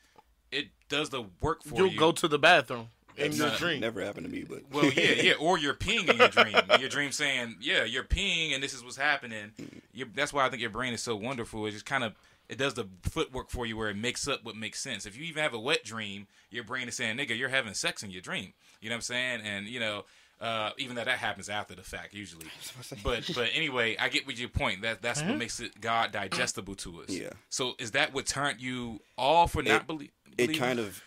it 0.52 0.68
does 0.88 1.08
the 1.10 1.24
work 1.40 1.62
for 1.64 1.74
You'll 1.76 1.88
you. 1.92 1.98
go 1.98 2.12
to 2.12 2.28
the 2.28 2.38
bathroom 2.38 2.88
in 3.16 3.24
That's 3.24 3.38
your 3.38 3.46
not- 3.48 3.58
dream. 3.58 3.80
Never 3.80 4.02
happened 4.04 4.26
to 4.26 4.32
me, 4.32 4.44
but 4.48 4.62
well, 4.72 4.86
yeah, 4.92 5.12
yeah, 5.12 5.32
or 5.40 5.58
you're 5.58 5.74
peeing 5.74 6.08
in 6.08 6.16
your 6.16 6.28
dream. 6.28 6.56
your 6.80 6.88
dream 6.88 7.12
saying, 7.12 7.56
"Yeah, 7.60 7.84
you're 7.84 8.04
peeing, 8.04 8.54
and 8.54 8.62
this 8.62 8.74
is 8.74 8.82
what's 8.84 8.96
happening." 8.96 9.52
you 9.92 10.06
that's 10.14 10.32
why 10.32 10.44
I 10.46 10.48
think 10.50 10.60
your 10.60 10.70
brain 10.70 10.92
is 10.92 11.02
so 11.02 11.14
wonderful. 11.16 11.64
It 11.66 11.70
just 11.72 11.86
kind 11.86 12.04
of 12.04 12.14
it 12.48 12.58
does 12.58 12.74
the 12.74 12.86
footwork 13.02 13.50
for 13.50 13.64
you, 13.66 13.76
where 13.76 13.88
it 13.88 13.96
makes 13.96 14.26
up 14.28 14.44
what 14.44 14.56
makes 14.56 14.80
sense. 14.80 15.06
If 15.06 15.16
you 15.16 15.24
even 15.24 15.42
have 15.42 15.54
a 15.54 15.58
wet 15.60 15.84
dream, 15.84 16.26
your 16.50 16.64
brain 16.64 16.88
is 16.88 16.94
saying, 16.96 17.16
"Nigga, 17.16 17.36
you're 17.38 17.48
having 17.48 17.74
sex 17.74 18.02
in 18.02 18.10
your 18.10 18.20
dream." 18.22 18.52
You 18.80 18.88
know 18.90 18.94
what 18.94 18.98
I'm 18.98 19.02
saying? 19.02 19.40
And 19.44 19.66
you 19.66 19.80
know, 19.80 20.04
uh, 20.40 20.70
even 20.76 20.96
though 20.96 21.04
that 21.04 21.18
happens 21.18 21.48
after 21.48 21.74
the 21.74 21.82
fact 21.82 22.12
usually. 22.14 22.46
But 23.02 23.30
but 23.34 23.50
anyway, 23.54 23.96
I 23.98 24.08
get 24.08 24.26
with 24.26 24.38
your 24.38 24.48
point. 24.50 24.82
That 24.82 25.00
that's 25.02 25.22
what 25.22 25.36
makes 25.38 25.60
it 25.60 25.80
God 25.80 26.12
digestible 26.12 26.74
to 26.76 27.02
us. 27.02 27.08
Yeah. 27.10 27.30
So 27.48 27.74
is 27.78 27.92
that 27.92 28.12
what 28.12 28.26
turned 28.26 28.60
you 28.60 29.00
off 29.16 29.52
for 29.52 29.62
not 29.62 29.82
It- 29.82 29.86
belie- 29.86 30.10
it 30.36 30.36
believing? 30.48 30.58
kind 30.58 30.78
of 30.80 31.02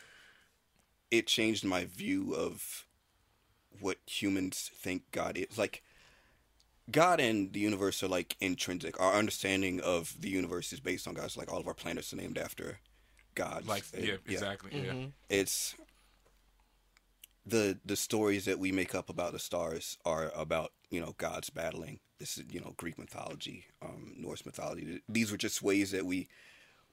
it 1.12 1.28
changed 1.28 1.64
my 1.64 1.86
view 1.86 2.34
of 2.34 2.86
what 3.80 3.98
humans 4.06 4.72
think 4.74 5.04
God 5.12 5.38
is. 5.38 5.58
Like 5.58 5.84
God 6.90 7.20
and 7.20 7.54
the 7.54 7.60
universe 7.60 8.02
are 8.04 8.08
like 8.08 8.36
intrinsic. 8.40 9.00
Our 9.00 9.14
understanding 9.14 9.80
of 9.82 10.16
the 10.20 10.30
universe 10.30 10.72
is 10.74 10.80
based 10.80 11.08
on 11.08 11.14
God. 11.14 11.26
It's 11.26 11.38
like 11.38 11.52
all 11.52 11.60
of 11.60 11.68
our 11.68 11.74
planets 11.74 12.14
are 12.14 12.18
named 12.18 12.38
after 12.38 12.80
God. 13.36 13.68
like 13.68 13.84
It- 13.94 14.06
yeah, 14.06 14.16
exactly. 14.28 14.72
Yeah. 14.74 14.94
Mm-hmm. 14.94 15.08
it's 15.30 15.76
the 17.46 17.78
the 17.86 17.96
stories 17.96 18.46
that 18.46 18.60
we 18.60 18.72
make 18.72 18.94
up 18.94 19.10
about 19.10 19.32
the 19.32 19.40
stars 19.40 19.98
are 20.06 20.32
about 20.36 20.72
you 20.90 21.00
know 21.00 21.14
gods 21.18 21.50
battling 21.50 22.00
this 22.20 22.38
is 22.38 22.44
you 22.52 22.60
know 22.60 22.74
greek 22.76 22.98
mythology 22.98 23.66
um 23.82 24.14
norse 24.18 24.46
mythology 24.46 25.02
these 25.08 25.32
were 25.32 25.38
just 25.38 25.62
ways 25.62 25.92
that 25.92 26.06
we 26.06 26.28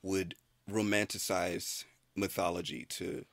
would 0.02 0.36
romanticize 0.70 1.84
mythology 2.14 2.84
to 2.88 3.24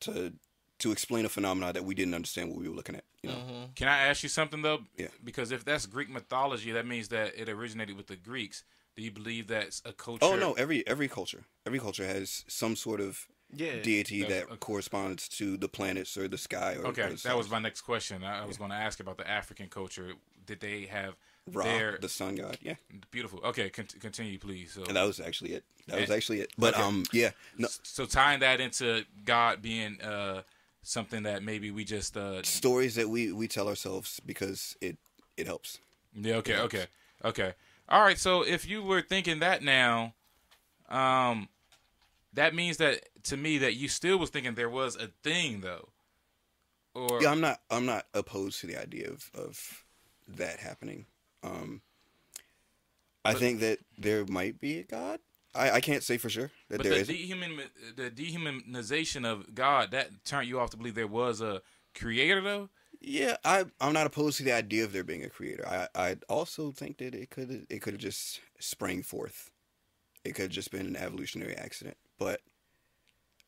to 0.00 0.32
to 0.80 0.92
explain 0.92 1.24
a 1.24 1.28
phenomenon 1.28 1.74
that 1.74 1.84
we 1.84 1.92
didn't 1.94 2.14
understand 2.14 2.50
what 2.50 2.58
we 2.60 2.68
were 2.68 2.74
looking 2.74 2.94
at 2.94 3.04
you 3.22 3.30
know 3.30 3.36
Mm-hmm. 3.36 3.64
Can 3.74 3.88
I 3.88 3.98
ask 4.06 4.22
you 4.22 4.28
something 4.28 4.62
though? 4.62 4.80
Yeah. 4.96 5.08
Because 5.24 5.50
if 5.52 5.64
that's 5.64 5.86
Greek 5.86 6.08
mythology, 6.10 6.70
that 6.72 6.86
means 6.86 7.08
that 7.08 7.34
it 7.36 7.48
originated 7.48 7.96
with 7.96 8.06
the 8.06 8.16
Greeks. 8.16 8.64
Do 8.96 9.02
you 9.02 9.10
believe 9.12 9.46
that's 9.48 9.82
a 9.84 9.92
culture? 9.92 10.24
oh 10.24 10.36
no 10.36 10.52
every 10.54 10.86
every 10.86 11.08
culture 11.08 11.44
every 11.66 11.78
culture 11.78 12.06
has 12.06 12.44
some 12.48 12.74
sort 12.76 13.00
of 13.00 13.26
Yeah. 13.52 13.80
deity 13.82 14.22
That's- 14.22 14.46
that 14.48 14.60
corresponds 14.60 15.28
to 15.38 15.56
the 15.56 15.68
planets 15.68 16.16
or 16.16 16.28
the 16.28 16.38
sky. 16.38 16.74
Or, 16.76 16.86
Okay, 16.88 17.02
or 17.02 17.08
the 17.14 17.22
that 17.24 17.36
was 17.36 17.50
my 17.50 17.58
next 17.60 17.80
question. 17.82 18.22
I, 18.24 18.42
I 18.42 18.44
was 18.44 18.56
going 18.56 18.70
to 18.70 18.76
ask 18.76 19.00
about 19.00 19.16
the 19.18 19.28
African 19.28 19.68
culture. 19.68 20.12
Did 20.46 20.60
they 20.60 20.86
have 20.86 21.14
Ra, 21.52 21.64
their 21.64 21.98
the 22.00 22.08
sun 22.08 22.34
god. 22.36 22.58
Yeah, 22.62 22.74
beautiful? 23.10 23.40
Okay, 23.44 23.70
con- 23.70 23.86
continue, 24.00 24.38
please. 24.38 24.72
So, 24.72 24.84
and 24.84 24.96
that 24.96 25.04
was 25.04 25.20
actually 25.20 25.52
it. 25.54 25.64
That 25.86 26.00
was 26.00 26.10
Eh, 26.10 26.14
actually 26.16 26.40
it. 26.40 26.52
But 26.58 26.74
okay. 26.74 26.82
um, 26.82 27.04
yeah, 27.12 27.30
no, 27.56 27.68
so 27.82 28.04
tying 28.04 28.40
that 28.40 28.60
into 28.60 29.04
God 29.24 29.62
being 29.62 30.00
uh, 30.00 30.42
something 30.82 31.22
that 31.24 31.42
maybe 31.42 31.70
we 31.70 31.84
just 31.84 32.16
uh, 32.16 32.42
stories 32.42 32.94
that 32.96 33.08
we 33.08 33.32
we 33.32 33.48
tell 33.48 33.68
ourselves 33.68 34.20
because 34.24 34.76
it 34.80 34.96
it 35.36 35.46
helps. 35.46 35.78
Yeah. 36.14 36.36
Okay. 36.36 36.56
Okay. 36.56 36.86
Okay. 37.24 37.54
All 37.88 38.02
right. 38.02 38.18
So 38.18 38.42
if 38.42 38.68
you 38.68 38.82
were 38.82 39.00
thinking 39.02 39.38
that 39.40 39.62
now, 39.62 40.14
um, 40.88 41.48
that 42.34 42.54
means 42.54 42.76
that 42.78 43.08
to 43.24 43.36
me 43.36 43.58
that 43.58 43.74
you 43.74 43.88
still 43.88 44.18
was 44.18 44.30
thinking 44.30 44.54
there 44.54 44.68
was 44.68 44.96
a 44.96 45.08
thing 45.22 45.60
though, 45.60 45.88
or 46.94 47.22
Yeah, 47.22 47.30
I'm 47.30 47.40
not 47.40 47.60
I'm 47.70 47.86
not 47.86 48.06
opposed 48.14 48.60
to 48.60 48.66
the 48.66 48.76
idea 48.76 49.08
of 49.10 49.30
of 49.34 49.84
that 50.28 50.60
happening. 50.60 51.06
Um, 51.48 51.82
I 53.24 53.32
But- 53.32 53.40
think 53.40 53.60
that 53.60 53.78
there 53.96 54.24
might 54.26 54.60
be 54.60 54.78
a 54.78 54.84
god. 54.84 55.20
I, 55.54 55.70
I 55.72 55.80
can't 55.80 56.02
say 56.02 56.18
for 56.18 56.28
sure 56.28 56.50
that 56.68 56.82
there 56.82 56.92
is. 56.92 57.06
but 57.06 57.06
there 57.06 57.16
the 57.16 57.22
is. 57.22 57.30
dehuman 57.30 57.70
the 57.96 58.10
dehumanization 58.10 59.24
of 59.24 59.54
God 59.54 59.90
that 59.92 60.24
turned 60.24 60.46
you 60.48 60.60
off 60.60 60.70
to 60.70 60.76
believe 60.76 60.94
there 60.94 61.06
was 61.06 61.40
a 61.40 61.62
creator 61.94 62.40
though. 62.40 62.68
Yeah, 63.00 63.36
I 63.44 63.64
I'm 63.80 63.92
not 63.92 64.06
opposed 64.06 64.36
to 64.38 64.44
the 64.44 64.52
idea 64.52 64.84
of 64.84 64.92
there 64.92 65.04
being 65.04 65.24
a 65.24 65.30
creator. 65.30 65.66
I 65.66 65.88
I 65.94 66.16
also 66.28 66.70
think 66.70 66.98
that 66.98 67.14
it 67.14 67.30
could 67.30 67.66
it 67.70 67.80
could 67.80 67.94
have 67.94 68.00
just 68.02 68.40
sprang 68.60 69.02
forth. 69.02 69.50
It 70.24 70.34
could 70.34 70.42
have 70.42 70.50
just 70.52 70.70
been 70.70 70.86
an 70.86 70.96
evolutionary 70.96 71.54
accident, 71.54 71.96
but 72.18 72.40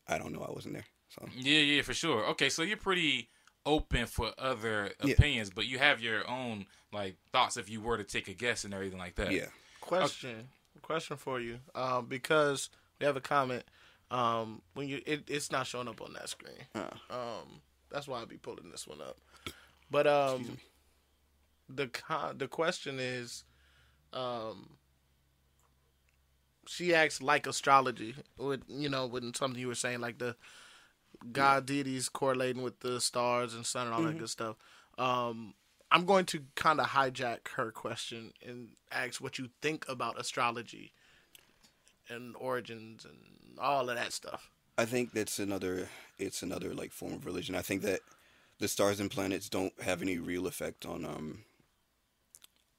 I 0.09 0.19
don't 0.19 0.33
know. 0.33 0.43
I 0.43 0.51
wasn't 0.53 0.75
there, 0.75 0.87
so 1.09 1.29
Yeah. 1.37 1.59
Yeah. 1.61 1.83
For 1.83 1.95
sure. 1.95 2.25
Okay. 2.31 2.49
So 2.49 2.63
you're 2.63 2.77
pretty 2.77 3.29
open 3.67 4.07
for 4.07 4.33
other 4.39 4.93
Yeah. 5.03 5.13
opinions, 5.15 5.51
but 5.51 5.67
you 5.67 5.79
have 5.79 6.01
your 6.01 6.29
own 6.29 6.67
like 6.93 7.17
thoughts 7.33 7.57
if 7.57 7.69
you 7.71 7.81
were 7.81 7.97
to 7.97 8.05
take 8.05 8.27
a 8.29 8.35
guess 8.35 8.65
and 8.65 8.75
everything 8.75 8.99
like 8.99 9.15
that. 9.17 9.31
yeah. 9.33 9.47
Question. 9.81 10.49
Question 10.83 11.17
for 11.17 11.41
you. 11.41 11.61
Um, 11.75 12.07
because 12.07 12.71
we 12.99 13.07
have 13.07 13.17
a 13.17 13.21
comment. 13.21 13.65
Um, 14.11 14.63
when 14.75 14.89
you 14.89 15.01
it, 15.07 15.25
it's 15.29 15.53
not 15.53 15.67
showing 15.67 15.87
up 15.89 16.01
on 16.01 16.13
that 16.15 16.29
screen. 16.29 16.55
Uh, 16.75 16.89
Um, 17.11 17.61
that's 17.91 18.09
why 18.09 18.19
I'll 18.19 18.27
be 18.27 18.39
pulling 18.39 18.71
this 18.71 18.87
one 18.87 19.01
up. 19.01 19.19
But 19.91 20.07
um, 20.07 20.59
the 21.69 21.87
con- 21.89 22.39
the 22.39 22.49
question 22.49 22.99
is, 22.99 23.45
um, 24.13 24.71
she 26.67 26.95
asked 26.95 27.23
like 27.23 27.47
astrology 27.47 28.15
with 28.37 28.63
you 28.69 28.89
know 28.89 29.07
with 29.07 29.35
something 29.37 29.61
you 29.61 29.69
were 29.69 29.75
saying 29.75 30.01
like 30.01 30.19
the 30.19 30.37
god 31.33 31.67
deities 31.67 32.09
correlating 32.09 32.63
with 32.63 32.81
the 32.81 33.01
stars 33.01 33.55
and 33.55 33.67
sun 33.67 33.87
and 33.87 33.95
all 33.95 34.03
that 34.03 34.19
good 34.19 34.31
stuff. 34.31 34.57
Um, 34.99 35.55
I'm 35.91 36.05
going 36.05 36.27
to 36.27 36.45
kind 36.55 36.81
of 36.81 36.87
hijack 36.87 37.49
her 37.57 37.71
question 37.73 38.33
and 38.47 38.71
ask 38.93 39.21
what 39.21 39.39
you 39.39 39.49
think 39.61 39.89
about 39.89 40.21
astrology 40.21 40.93
and 42.09 42.35
origins 42.37 43.05
and 43.05 43.17
all 43.59 43.89
of 43.89 43.97
that 43.97 44.13
stuff. 44.13 44.51
I 44.79 44.85
think 44.85 45.13
that's 45.13 45.39
another. 45.39 45.89
It's 46.19 46.43
another 46.43 46.75
like 46.75 46.93
form 46.93 47.15
of 47.15 47.27
religion. 47.27 47.55
I 47.55 47.63
think 47.63 47.83
that 47.83 48.01
the 48.59 48.69
stars 48.69 49.01
and 49.01 49.11
planets 49.11 49.49
don't 49.49 49.73
have 49.83 50.03
any 50.03 50.19
real 50.19 50.47
effect 50.47 50.87
on 50.87 51.05
um 51.05 51.45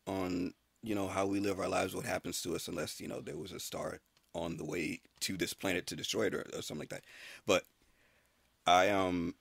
on 0.08 0.54
you 0.82 0.96
know 0.96 1.08
how 1.08 1.26
we 1.26 1.40
live 1.40 1.60
our 1.60 1.68
lives, 1.68 1.96
what 1.96 2.06
happens 2.06 2.42
to 2.42 2.56
us, 2.56 2.68
unless 2.68 3.00
you 3.00 3.08
know 3.08 3.22
there 3.22 3.38
was 3.38 3.52
a 3.52 3.60
star 3.60 4.00
on 4.34 4.58
the 4.58 4.66
way 4.66 5.02
to 5.20 5.36
this 5.38 5.54
planet 5.54 5.86
to 5.88 5.96
destroy 5.96 6.28
it 6.28 6.34
or, 6.34 6.46
or 6.56 6.62
something 6.62 6.80
like 6.80 6.90
that. 6.90 7.04
But 7.46 7.66
I 8.66 8.90
um 8.90 9.36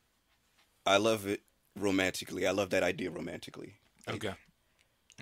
I 0.87 0.97
love 0.97 1.27
it 1.27 1.43
romantically. 1.77 2.47
I 2.47 2.53
love 2.53 2.71
that 2.71 2.83
idea 2.83 3.11
romantically. 3.11 3.75
Okay. 4.09 4.33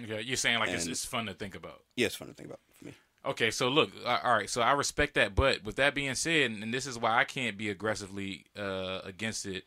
Okay. 0.02 0.22
You're 0.22 0.36
saying 0.36 0.60
like 0.60 0.70
it's, 0.70 0.84
And- 0.84 0.92
it's 0.92 1.04
fun 1.04 1.26
to 1.26 1.34
think 1.34 1.54
about. 1.54 1.82
Yeah, 1.96 2.06
it's 2.06 2.14
fun 2.14 2.28
to 2.28 2.34
think 2.34 2.48
about 2.48 2.60
for 2.74 2.84
me. 2.86 2.94
Okay, 3.24 3.50
so 3.50 3.68
look, 3.68 3.90
all 4.06 4.32
right, 4.32 4.48
so 4.48 4.62
I 4.62 4.72
respect 4.72 5.14
that, 5.14 5.34
but 5.34 5.64
with 5.64 5.74
that 5.76 5.94
being 5.94 6.14
said, 6.14 6.52
and 6.52 6.72
this 6.72 6.86
is 6.86 6.96
why 6.98 7.18
I 7.18 7.24
can't 7.24 7.58
be 7.58 7.68
aggressively 7.68 8.46
uh, 8.56 9.00
against 9.04 9.44
it. 9.44 9.64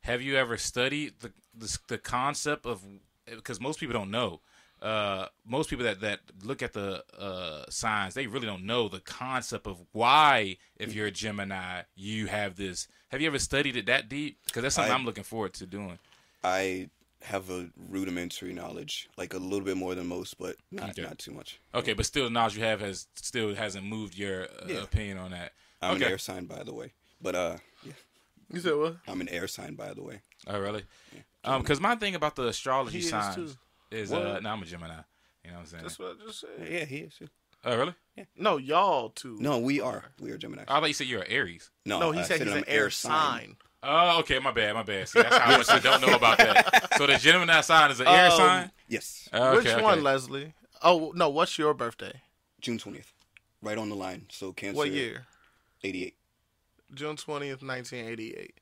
Have 0.00 0.22
you 0.22 0.36
ever 0.36 0.56
studied 0.56 1.20
the 1.20 1.32
the, 1.56 1.78
the 1.88 1.98
concept 1.98 2.66
of 2.66 2.82
because 3.26 3.60
most 3.60 3.80
people 3.80 3.92
don't 3.92 4.10
know. 4.10 4.40
Uh, 4.82 5.26
most 5.46 5.70
people 5.70 5.84
that, 5.84 6.00
that 6.00 6.20
look 6.42 6.62
at 6.62 6.72
the 6.74 7.02
uh, 7.18 7.64
signs, 7.70 8.12
they 8.14 8.26
really 8.26 8.46
don't 8.46 8.66
know 8.66 8.88
the 8.88 9.00
concept 9.00 9.66
of 9.66 9.78
why, 9.92 10.58
if 10.76 10.94
you're 10.94 11.06
a 11.06 11.10
Gemini, 11.10 11.82
you 11.94 12.26
have 12.26 12.56
this. 12.56 12.86
Have 13.14 13.20
you 13.20 13.28
ever 13.28 13.38
studied 13.38 13.76
it 13.76 13.86
that 13.86 14.08
deep? 14.08 14.38
Because 14.44 14.62
that's 14.64 14.74
something 14.74 14.90
I- 14.90 14.96
I, 14.96 14.98
am 14.98 15.04
looking 15.04 15.22
forward 15.22 15.52
to 15.54 15.66
doing. 15.66 16.00
I 16.42 16.90
have 17.22 17.48
a 17.48 17.70
rudimentary 17.88 18.52
knowledge, 18.52 19.08
like 19.16 19.34
a 19.34 19.38
little 19.38 19.64
bit 19.64 19.76
more 19.76 19.94
than 19.94 20.08
most, 20.08 20.36
but 20.36 20.56
not 20.72 20.90
Okay. 20.90 21.02
not 21.02 21.20
too 21.20 21.30
much. 21.30 21.60
Okay, 21.72 21.92
but 21.92 22.06
still, 22.06 22.24
the 22.24 22.30
knowledge 22.30 22.56
you 22.56 22.64
have 22.64 22.80
has 22.80 23.06
still 23.14 23.54
hasn't 23.54 23.86
moved 23.86 24.18
your 24.18 24.46
uh, 24.46 24.66
Yeah. 24.66 24.82
opinion 24.82 25.18
on 25.18 25.30
that. 25.30 25.52
I'm 25.80 25.94
okay. 25.94 26.06
an 26.06 26.10
air 26.10 26.18
sign, 26.18 26.46
by 26.46 26.64
the 26.64 26.74
way. 26.74 26.90
But 27.22 27.36
uh, 27.36 27.56
yeah, 27.84 27.92
You 28.52 28.58
said 28.58 28.74
what? 28.74 28.96
I'm 29.06 29.20
an 29.20 29.28
air 29.28 29.46
sign, 29.46 29.76
by 29.76 29.94
the 29.94 30.02
way. 30.02 30.22
Oh, 30.48 30.58
really? 30.58 30.82
Um, 31.44 31.62
because 31.62 31.80
my 31.80 31.94
thing 31.94 32.16
about 32.16 32.34
the 32.34 32.48
astrology 32.48 32.98
He 32.98 33.04
is 33.04 33.10
signs 33.10 33.36
too. 33.36 33.50
is, 33.92 34.12
uh, 34.12 34.40
no, 34.40 34.50
I'm 34.50 34.60
a 34.60 34.66
Gemini. 34.66 34.92
You 35.44 35.50
know 35.52 35.58
what 35.58 35.60
I'm 35.60 35.66
saying? 35.66 35.82
That's 35.84 35.98
what 36.00 36.16
I 36.20 36.26
just 36.26 36.40
said. 36.40 36.68
Yeah, 36.68 36.84
he 36.84 36.96
is. 36.96 37.14
too. 37.14 37.28
Oh, 37.64 37.76
really? 37.76 37.94
Yeah. 38.16 38.24
No, 38.36 38.56
y'all 38.58 39.10
too. 39.10 39.36
No, 39.40 39.58
we 39.58 39.80
are. 39.80 40.04
We 40.20 40.30
are 40.30 40.38
Gemini. 40.38 40.62
I 40.68 40.80
thought 40.80 40.86
you 40.88 40.94
said 40.94 41.06
you're 41.06 41.22
an 41.22 41.30
Aries. 41.30 41.70
No, 41.84 41.98
no, 41.98 42.10
he 42.12 42.20
I 42.20 42.22
said 42.22 42.40
he's 42.42 42.50
I'm 42.52 42.58
an 42.58 42.64
air 42.68 42.90
sign. 42.90 43.56
Oh, 43.82 44.20
okay, 44.20 44.38
my 44.38 44.50
bad, 44.52 44.74
my 44.74 44.82
bad. 44.82 45.08
See, 45.08 45.20
that's 45.20 45.36
how 45.36 45.56
much 45.58 45.68
I 45.68 45.78
don't 45.78 46.00
know 46.00 46.14
about 46.16 46.38
that. 46.38 46.96
So 46.96 47.06
the 47.06 47.16
Gemini 47.16 47.60
sign 47.60 47.90
is 47.90 48.00
an 48.00 48.06
air 48.06 48.30
Um, 48.30 48.36
sign. 48.38 48.70
Yes, 48.88 49.28
Okay, 49.32 49.56
Which 49.56 49.66
okay. 49.66 49.82
one, 49.82 50.02
Leslie? 50.02 50.54
Oh 50.82 51.12
no, 51.14 51.28
what's 51.28 51.58
your 51.58 51.74
birthday? 51.74 52.20
June 52.60 52.78
twentieth, 52.78 53.12
right 53.62 53.76
on 53.78 53.88
the 53.88 53.96
line. 53.96 54.26
So 54.30 54.52
Cancer. 54.52 54.76
What 54.76 54.90
year? 54.90 55.26
Eighty-eight. 55.82 56.16
June 56.94 57.16
twentieth, 57.16 57.62
nineteen 57.62 58.06
eighty-eight. 58.06 58.60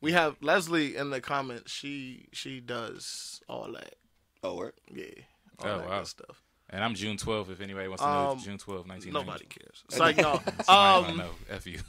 We 0.00 0.12
have 0.12 0.36
Leslie 0.40 0.96
in 0.96 1.10
the 1.10 1.20
comments. 1.20 1.70
She 1.72 2.28
she 2.32 2.60
does 2.60 3.40
all 3.48 3.70
that. 3.72 3.96
Oh, 4.42 4.54
word. 4.56 4.72
Yeah, 4.92 5.04
all 5.58 5.68
Oh, 5.70 5.78
that 5.78 5.88
wow. 5.88 5.98
good 5.98 6.06
stuff. 6.08 6.42
And 6.72 6.84
I'm 6.84 6.94
June 6.94 7.16
12th. 7.16 7.50
If 7.50 7.60
anybody 7.60 7.88
wants 7.88 8.02
to 8.02 8.08
know, 8.08 8.30
Um, 8.30 8.38
June 8.38 8.58
12th, 8.58 8.86
1990. 8.86 9.10
Nobody 9.10 9.44
cares. 9.46 9.82
It's 9.88 9.98
like 9.98 10.16
no. 10.16 10.40
Somebody 10.62 10.64
might 10.68 11.08
Um, 11.10 11.16
know. 11.16 11.30
F 11.48 11.66
you. 11.66 11.80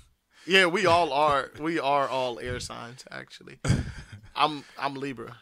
yeah, 0.48 0.66
we 0.66 0.86
all 0.88 1.14
are. 1.28 1.52
We 1.60 1.80
are 1.80 2.08
all 2.08 2.40
air 2.40 2.60
signs. 2.60 3.04
Actually, 3.12 3.60
I'm 4.36 4.64
I'm 4.80 4.96
Libra, 4.96 5.38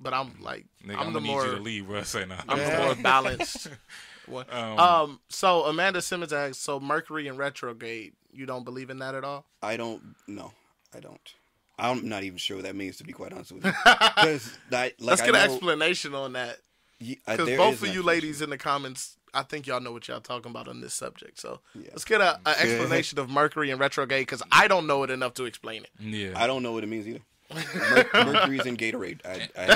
but 0.00 0.12
I'm 0.12 0.40
like 0.40 0.66
Nigga, 0.84 0.94
I'm, 0.96 1.06
I'm, 1.08 1.12
the 1.12 1.20
gonna 1.20 1.26
more 1.32 1.42
need 1.44 1.50
you 1.50 1.56
to 1.56 1.62
leave, 1.62 1.86
bro. 1.86 2.02
Say 2.02 2.24
no. 2.26 2.36
I'm 2.48 2.58
the 2.58 2.64
Yeah. 2.64 2.84
more 2.86 2.94
balanced. 2.96 3.68
one. 4.26 4.46
Um, 4.50 4.78
Um. 4.78 5.20
So 5.28 5.64
Amanda 5.64 6.02
Simmons 6.02 6.32
asks, 6.32 6.58
so 6.58 6.80
Mercury 6.80 7.28
in 7.28 7.36
retrograde. 7.36 8.14
You 8.32 8.46
don't 8.46 8.64
believe 8.64 8.88
in 8.90 8.98
that 9.00 9.14
at 9.14 9.24
all? 9.24 9.44
I 9.62 9.76
don't. 9.76 10.16
No, 10.26 10.52
I 10.94 11.00
don't. 11.00 11.34
I'm 11.78 12.08
not 12.08 12.22
even 12.24 12.38
sure 12.38 12.56
what 12.56 12.64
that 12.64 12.74
means 12.76 12.96
to 12.98 13.04
be 13.04 13.12
quite 13.12 13.32
honest 13.32 13.52
with 13.52 13.64
you. 13.64 13.72
Because 13.84 14.56
like, 14.70 14.96
Let's 14.98 15.20
I 15.22 15.26
get 15.26 15.34
an 15.34 15.46
know- 15.46 15.54
explanation 15.54 16.14
on 16.14 16.32
that. 16.32 16.56
Ye- 17.02 17.20
uh, 17.26 17.32
Because 17.32 17.46
there 17.46 17.56
both 17.56 17.82
of 17.82 17.88
you 17.94 18.02
ladies 18.02 18.40
in 18.42 18.50
the 18.50 18.58
comments, 18.58 19.16
I 19.34 19.42
think 19.42 19.66
y'all 19.66 19.80
know 19.80 19.92
what 19.92 20.08
y'all 20.08 20.20
talking 20.20 20.50
about 20.50 20.68
on 20.68 20.80
this 20.80 20.94
subject. 20.94 21.38
So 21.40 21.60
Yeah. 21.74 21.88
let's 21.90 22.04
get 22.04 22.20
a, 22.20 22.38
a 22.46 22.50
explanation 22.60 23.18
of 23.18 23.30
Mercury 23.30 23.70
in 23.70 23.78
retrograde 23.78 24.22
because 24.26 24.42
I 24.52 24.68
don't 24.68 24.86
know 24.86 25.02
it 25.04 25.10
enough 25.10 25.34
to 25.34 25.44
explain 25.44 25.84
it. 25.84 25.90
yeah. 26.00 26.32
I 26.36 26.46
don't 26.46 26.62
know 26.62 26.72
what 26.72 26.84
it 26.84 26.88
means 26.88 27.06
either. 27.08 27.20
Mer- 27.52 28.24
Mercury's 28.32 28.64
in 28.66 28.76
Gatorade. 28.78 29.20
I, 29.26 29.48
I, 29.58 29.66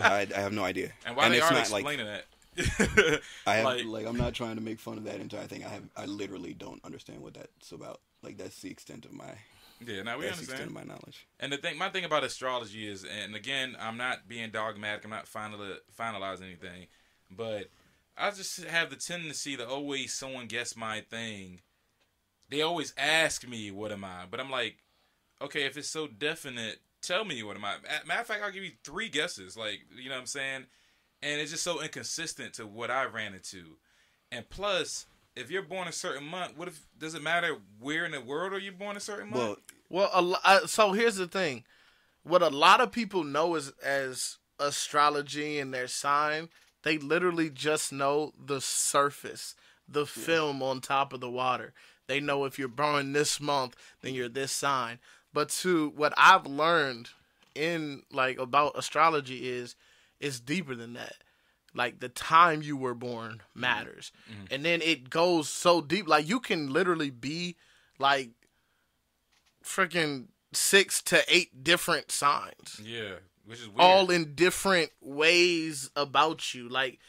I, 0.00 0.26
I 0.36 0.40
have 0.40 0.52
no 0.52 0.64
idea. 0.64 0.90
and 1.06 1.16
why 1.16 1.28
they 1.28 1.36
it's 1.38 1.44
aren't 1.46 1.56
not 1.58 1.70
like 1.70 1.84
explaining 1.84 2.06
that? 2.06 2.24
I 3.46 3.54
have 3.56 3.64
like, 3.64 3.84
like, 3.84 4.06
I'm 4.06 4.16
not 4.16 4.32
trying 4.34 4.56
to 4.56 4.62
make 4.62 4.78
fun 4.78 4.98
of 4.98 5.04
that 5.04 5.20
entire 5.20 5.46
thing. 5.46 5.64
I 5.64 5.68
have 5.68 5.82
I 5.96 6.04
literally 6.06 6.54
don't 6.54 6.84
understand 6.84 7.20
what 7.20 7.34
that's 7.34 7.72
about. 7.72 8.00
Like 8.22 8.36
that's 8.38 8.60
the 8.60 8.70
extent 8.70 9.04
of 9.04 9.12
my 9.12 9.32
yeah, 9.86 10.02
now 10.02 10.18
we 10.18 10.26
that's 10.26 10.40
understand. 10.40 10.72
my 10.72 10.82
knowledge. 10.82 11.26
And 11.40 11.52
the 11.52 11.56
thing, 11.56 11.78
my 11.78 11.90
thing 11.90 12.04
about 12.04 12.24
astrology 12.24 12.88
is, 12.88 13.04
and 13.04 13.34
again, 13.34 13.76
I'm 13.80 13.96
not 13.96 14.28
being 14.28 14.50
dogmatic. 14.50 15.04
I'm 15.04 15.10
not 15.10 15.28
final 15.28 15.58
finalizing 15.98 16.44
anything, 16.44 16.86
but 17.30 17.70
I 18.16 18.30
just 18.30 18.64
have 18.64 18.90
the 18.90 18.96
tendency 18.96 19.56
to 19.56 19.68
always 19.68 20.12
someone 20.12 20.46
guess 20.46 20.76
my 20.76 21.00
thing. 21.00 21.60
They 22.50 22.62
always 22.62 22.92
ask 22.96 23.46
me, 23.46 23.70
"What 23.70 23.92
am 23.92 24.04
I?" 24.04 24.26
But 24.30 24.40
I'm 24.40 24.50
like, 24.50 24.76
okay, 25.40 25.64
if 25.64 25.76
it's 25.76 25.88
so 25.88 26.06
definite, 26.06 26.80
tell 27.02 27.24
me 27.24 27.42
what 27.42 27.56
am 27.56 27.64
I. 27.64 27.76
Matter 28.06 28.20
of 28.20 28.26
fact, 28.26 28.42
I'll 28.42 28.50
give 28.52 28.64
you 28.64 28.72
three 28.82 29.08
guesses. 29.08 29.56
Like, 29.56 29.80
you 29.96 30.08
know 30.08 30.16
what 30.16 30.22
I'm 30.22 30.26
saying? 30.26 30.66
And 31.22 31.40
it's 31.40 31.50
just 31.50 31.62
so 31.64 31.82
inconsistent 31.82 32.54
to 32.54 32.66
what 32.66 32.90
I 32.90 33.04
ran 33.04 33.34
into. 33.34 33.76
And 34.30 34.48
plus, 34.48 35.06
if 35.36 35.50
you're 35.50 35.62
born 35.62 35.88
a 35.88 35.92
certain 35.92 36.24
month, 36.24 36.56
what 36.56 36.68
if 36.68 36.80
does 36.98 37.14
it 37.14 37.22
matter 37.22 37.56
where 37.80 38.04
in 38.04 38.12
the 38.12 38.20
world 38.20 38.52
are 38.52 38.58
you 38.58 38.72
born 38.72 38.96
a 38.96 39.00
certain 39.00 39.30
month? 39.30 39.58
Well, 39.90 40.10
Well, 40.12 40.34
a 40.44 40.48
uh, 40.48 40.66
so 40.66 40.92
here's 40.92 41.16
the 41.16 41.26
thing: 41.26 41.64
what 42.22 42.42
a 42.42 42.48
lot 42.48 42.80
of 42.80 42.92
people 42.92 43.24
know 43.24 43.54
is 43.54 43.72
as 43.82 44.38
astrology 44.58 45.58
and 45.58 45.74
their 45.74 45.88
sign, 45.88 46.48
they 46.82 46.98
literally 46.98 47.50
just 47.50 47.92
know 47.92 48.32
the 48.42 48.60
surface, 48.60 49.54
the 49.88 50.06
film 50.06 50.62
on 50.62 50.80
top 50.80 51.12
of 51.12 51.20
the 51.20 51.30
water. 51.30 51.72
They 52.06 52.20
know 52.20 52.44
if 52.44 52.58
you're 52.58 52.68
born 52.68 53.12
this 53.12 53.40
month, 53.40 53.76
then 54.02 54.14
you're 54.14 54.28
this 54.28 54.52
sign. 54.52 54.98
But 55.32 55.48
to 55.50 55.92
what 55.96 56.12
I've 56.16 56.46
learned 56.46 57.10
in 57.54 58.02
like 58.12 58.38
about 58.38 58.78
astrology 58.78 59.48
is 59.48 59.74
it's 60.20 60.40
deeper 60.40 60.74
than 60.74 60.94
that. 60.94 61.16
Like 61.74 62.00
the 62.00 62.08
time 62.08 62.62
you 62.62 62.76
were 62.76 62.94
born 62.94 63.42
matters. 63.54 64.12
Mm-hmm. 64.30 64.54
And 64.54 64.64
then 64.64 64.80
it 64.80 65.10
goes 65.10 65.48
so 65.48 65.80
deep. 65.80 66.06
Like 66.06 66.28
you 66.28 66.38
can 66.40 66.72
literally 66.72 67.10
be 67.10 67.56
like 67.98 68.30
freaking 69.64 70.26
six 70.52 71.02
to 71.02 71.22
eight 71.28 71.64
different 71.64 72.10
signs 72.10 72.80
Yeah, 72.82 73.14
which 73.44 73.60
is 73.60 73.68
weird. 73.68 73.80
all 73.80 74.10
in 74.10 74.34
different 74.34 74.90
ways 75.00 75.90
about 75.96 76.54
you. 76.54 76.68
Like 76.68 77.00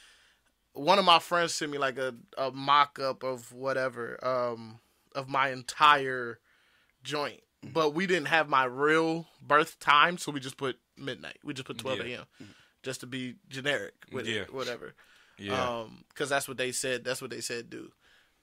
one 0.74 1.00
of 1.00 1.06
my 1.06 1.20
friends 1.20 1.54
sent 1.54 1.72
me 1.72 1.78
like 1.78 1.98
a, 1.98 2.16
a 2.38 2.52
mock 2.52 3.00
up 3.00 3.24
of 3.24 3.54
whatever, 3.54 4.20
um, 4.26 4.80
of 5.14 5.30
my 5.30 5.50
entire 5.50 6.40
joint. 7.04 7.42
Mm-hmm. 7.64 7.74
But 7.74 7.94
we 7.94 8.08
didn't 8.08 8.28
have 8.28 8.50
my 8.50 8.66
real 8.66 9.28
birth 9.42 9.80
time, 9.80 10.18
so 10.18 10.32
we 10.32 10.40
just 10.40 10.58
put 10.58 10.78
midnight. 10.98 11.38
We 11.44 11.54
just 11.54 11.68
put 11.68 11.78
twelve 11.78 12.06
Yeah. 12.06 12.24
AM. 12.86 12.92
Just 12.92 13.00
to 13.02 13.08
be 13.08 13.36
generic 13.50 13.94
with 14.12 14.28
Yeah. 14.28 14.42
it, 14.44 14.54
whatever. 14.54 14.94
yeah. 15.38 15.80
Um, 15.80 16.06
because 16.10 16.30
that's 16.30 16.48
what 16.48 16.58
they 16.58 16.72
said. 16.72 17.04
That's 17.04 17.22
what 17.22 17.32
they 17.32 17.42
said 17.42 17.70
do. 17.70 17.92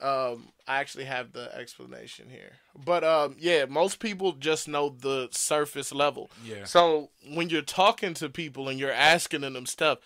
Um, 0.01 0.49
I 0.67 0.81
actually 0.81 1.05
have 1.05 1.33
the 1.33 1.55
explanation 1.57 2.29
here, 2.29 2.55
but 2.85 3.05
um, 3.05 3.37
yeah, 3.39 3.67
most 3.67 4.01
people 4.01 4.33
just 4.33 4.67
know 4.67 4.89
the 4.89 5.29
surface 5.31 5.93
level. 5.93 6.29
Yeah. 6.45 6.65
So 6.65 7.11
when 7.33 7.51
you're 7.51 7.63
talking 7.63 8.13
to 8.15 8.29
people 8.29 8.69
and 8.69 8.81
you're 8.81 8.91
asking 8.91 9.43
them 9.43 9.65
stuff, 9.65 9.99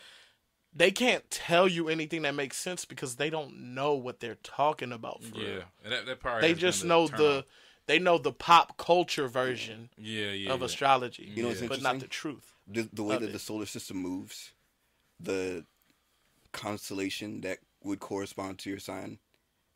they 0.75 0.91
can't 0.91 1.31
tell 1.31 1.67
you 1.67 1.89
anything 1.89 2.23
that 2.23 2.35
makes 2.35 2.59
sense 2.59 2.85
because 2.85 3.17
they 3.17 3.31
don't 3.31 3.75
know 3.75 3.95
what 3.95 4.21
they're 4.21 4.37
talking 4.43 4.93
about. 4.93 5.23
For 5.23 5.39
yeah. 5.39 5.61
And 5.83 5.93
that, 5.93 6.05
that 6.05 6.21
probably 6.21 6.43
they 6.49 6.55
just 6.55 6.83
the 6.83 6.89
know 6.89 7.09
the 7.09 7.39
off. 7.39 7.45
they 7.87 7.99
know 7.99 8.19
the 8.19 8.33
pop 8.33 8.77
culture 8.77 9.29
version 9.29 9.89
yeah, 9.97 10.27
yeah, 10.31 10.53
of 10.53 10.61
yeah. 10.61 10.67
astrology, 10.67 11.33
You 11.35 11.43
know 11.45 11.49
what's 11.49 11.63
but 11.63 11.81
not 11.81 12.01
the 12.01 12.07
truth. 12.07 12.53
The, 12.67 12.89
the 12.93 13.03
way 13.03 13.17
of 13.17 13.23
that 13.23 13.31
it. 13.31 13.33
the 13.33 13.39
solar 13.39 13.67
system 13.67 13.99
moves, 13.99 14.53
the 15.21 15.65
constellation 16.53 17.41
that 17.43 17.59
would 17.83 18.01
correspond 18.01 18.59
to 18.59 18.71
your 18.71 18.79
sign 18.79 19.19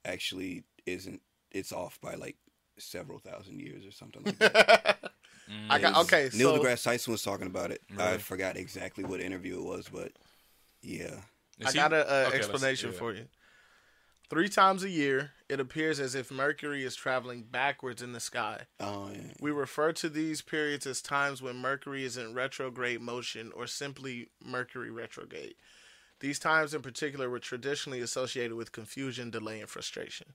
actually 0.05 0.65
isn't. 0.87 1.21
It's 1.53 1.73
off 1.73 2.01
by 2.01 2.15
like 2.15 2.37
several 2.79 3.19
thousand 3.19 3.61
years 3.61 3.87
or 3.87 3.91
something 3.91 4.23
like 4.25 4.39
that. 4.39 4.99
I 5.69 5.79
got 5.81 5.97
okay. 6.05 6.31
Neil 6.35 6.57
so 6.57 6.63
deGrasse 6.63 6.85
Tyson 6.85 7.13
was 7.13 7.23
talking 7.23 7.49
about 7.49 7.73
it. 7.73 7.83
I 7.99 8.19
forgot 8.19 8.57
exactly 8.57 9.05
what 9.05 9.21
interview 9.21 9.59
it 9.59 9.65
was, 9.65 9.89
but 9.89 10.13
yeah. 10.83 11.17
Is 11.59 11.67
I 11.67 11.71
he- 11.73 11.79
got 11.79 11.93
an 11.93 12.01
okay, 12.01 12.37
explanation 12.37 12.93
yeah. 12.93 12.99
for 12.99 13.13
you. 13.13 13.25
Three 14.31 14.49
times 14.49 14.85
a 14.85 14.89
year, 14.89 15.33
it 15.49 15.59
appears 15.59 15.99
as 15.99 16.15
if 16.15 16.31
Mercury 16.31 16.85
is 16.85 16.95
traveling 16.95 17.43
backwards 17.43 18.01
in 18.01 18.13
the 18.13 18.21
sky. 18.21 18.61
Oh, 18.79 19.11
yeah. 19.13 19.33
We 19.41 19.51
refer 19.51 19.91
to 19.95 20.09
these 20.09 20.41
periods 20.41 20.87
as 20.87 21.03
times 21.03 21.43
when 21.43 21.57
Mercury 21.57 22.05
is 22.05 22.17
in 22.17 22.33
retrograde 22.33 23.01
motion 23.01 23.51
or 23.57 23.67
simply 23.67 24.29
Mercury 24.41 24.93
retrograde. 24.93 25.57
These 26.21 26.39
times 26.39 26.75
in 26.75 26.83
particular 26.83 27.29
were 27.29 27.41
traditionally 27.41 28.01
associated 28.01 28.55
with 28.55 28.71
confusion, 28.71 29.31
delay, 29.31 29.59
and 29.59 29.69
frustration. 29.69 30.35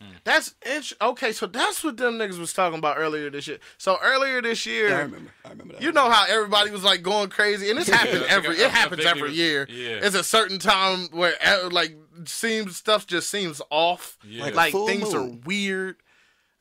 Hmm. 0.00 0.08
That's 0.24 0.54
int- 0.66 0.92
okay. 1.00 1.32
So 1.32 1.46
that's 1.46 1.84
what 1.84 1.96
them 1.96 2.14
niggas 2.18 2.38
was 2.38 2.52
talking 2.52 2.78
about 2.78 2.98
earlier 2.98 3.30
this 3.30 3.46
year. 3.46 3.58
So 3.78 3.96
earlier 4.02 4.42
this 4.42 4.66
year, 4.66 4.88
I 4.94 5.00
remember. 5.02 5.30
I 5.44 5.50
remember 5.50 5.74
that. 5.74 5.82
you 5.82 5.92
know 5.92 6.10
how 6.10 6.24
everybody 6.28 6.70
was 6.70 6.82
like 6.84 7.02
going 7.02 7.30
crazy, 7.30 7.70
and 7.70 7.78
this 7.78 7.88
happens 8.00 8.22
I 8.22 8.26
every. 8.28 8.56
I- 8.60 8.62
I 8.62 8.66
It 8.66 8.70
happens 8.72 9.04
vaguely- 9.04 9.20
every 9.20 9.32
year. 9.34 9.66
yeah. 9.70 10.00
it's 10.02 10.16
a 10.16 10.24
certain 10.24 10.58
time 10.58 11.08
where 11.12 11.34
uh, 11.44 11.68
like 11.70 11.96
seems 12.24 12.76
stuff 12.76 13.06
just 13.06 13.30
seems 13.30 13.62
off. 13.70 14.18
Yeah. 14.26 14.42
Like, 14.44 14.54
Like 14.54 14.68
a 14.70 14.72
full 14.72 14.86
things 14.88 15.14
are 15.14 15.24
weird. 15.44 15.96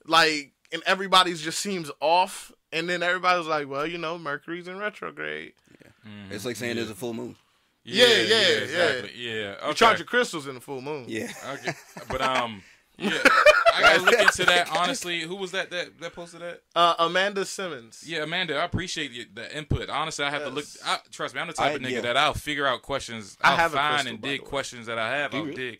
Like 0.05 0.51
and 0.71 0.81
everybody's 0.85 1.41
just 1.41 1.59
seems 1.59 1.89
off. 1.99 2.51
And 2.71 2.89
then 2.89 3.03
everybody's 3.03 3.45
like, 3.45 3.69
well, 3.69 3.85
you 3.85 3.99
know, 3.99 4.17
Mercury's 4.17 4.67
in 4.67 4.77
retrograde. 4.79 5.53
It's 6.31 6.43
like 6.43 6.55
saying 6.55 6.75
there's 6.75 6.89
a 6.89 6.95
full 6.95 7.13
moon. 7.13 7.35
Yeah, 7.85 8.05
Yeah, 8.07 8.13
yeah, 8.13 8.21
yeah, 8.23 8.25
yeah. 8.47 8.57
exactly. 8.57 9.11
Yeah. 9.15 9.31
You 9.33 9.47
Okay. 9.65 9.73
charge 9.73 9.99
your 9.99 10.05
crystals 10.07 10.47
in 10.47 10.55
the 10.55 10.61
full 10.61 10.81
moon. 10.81 11.05
Yeah. 11.07 11.31
Okay. 11.53 11.73
But 12.09 12.21
um, 12.21 12.63
yeah, 12.97 13.10
I 13.73 13.82
gotta 13.82 14.01
look 14.01 14.19
into 14.19 14.45
that. 14.45 14.69
Honestly, 14.77 15.21
who 15.21 15.36
was 15.36 15.51
that 15.51 15.71
that 15.71 15.99
that 15.99 16.13
posted 16.13 16.41
that? 16.41 16.62
Uh, 16.75 16.95
Amanda 16.99 17.45
Simmons. 17.45 18.03
Yeah, 18.06 18.23
Amanda, 18.23 18.58
I 18.58 18.63
appreciate 18.65 19.12
you, 19.12 19.25
the 19.34 19.56
input. 19.56 19.89
Honestly, 19.89 20.25
I 20.25 20.29
have 20.29 20.43
to 20.43 20.49
look. 20.49 20.65
I, 20.86 20.99
trust 21.12 21.34
me, 21.36 21.41
I'm 21.41 21.47
the 21.47 21.53
type 21.53 21.71
I- 21.71 21.75
of 21.75 21.82
nigga 21.82 21.91
yeah. 21.91 22.01
that 22.01 22.17
I'll 22.17 22.34
figure 22.34 22.65
out 22.67 22.82
questions. 22.82 23.38
I 23.41 23.51
I'll 23.51 23.58
have 23.58 23.71
find 23.73 23.93
crystal, 23.93 24.13
and 24.13 24.21
dig 24.21 24.43
questions 24.43 24.86
that 24.88 24.97
I 24.99 25.10
have. 25.17 25.32
Do 25.32 25.38
I'll 25.38 25.43
really? 25.45 25.56
dig 25.71 25.79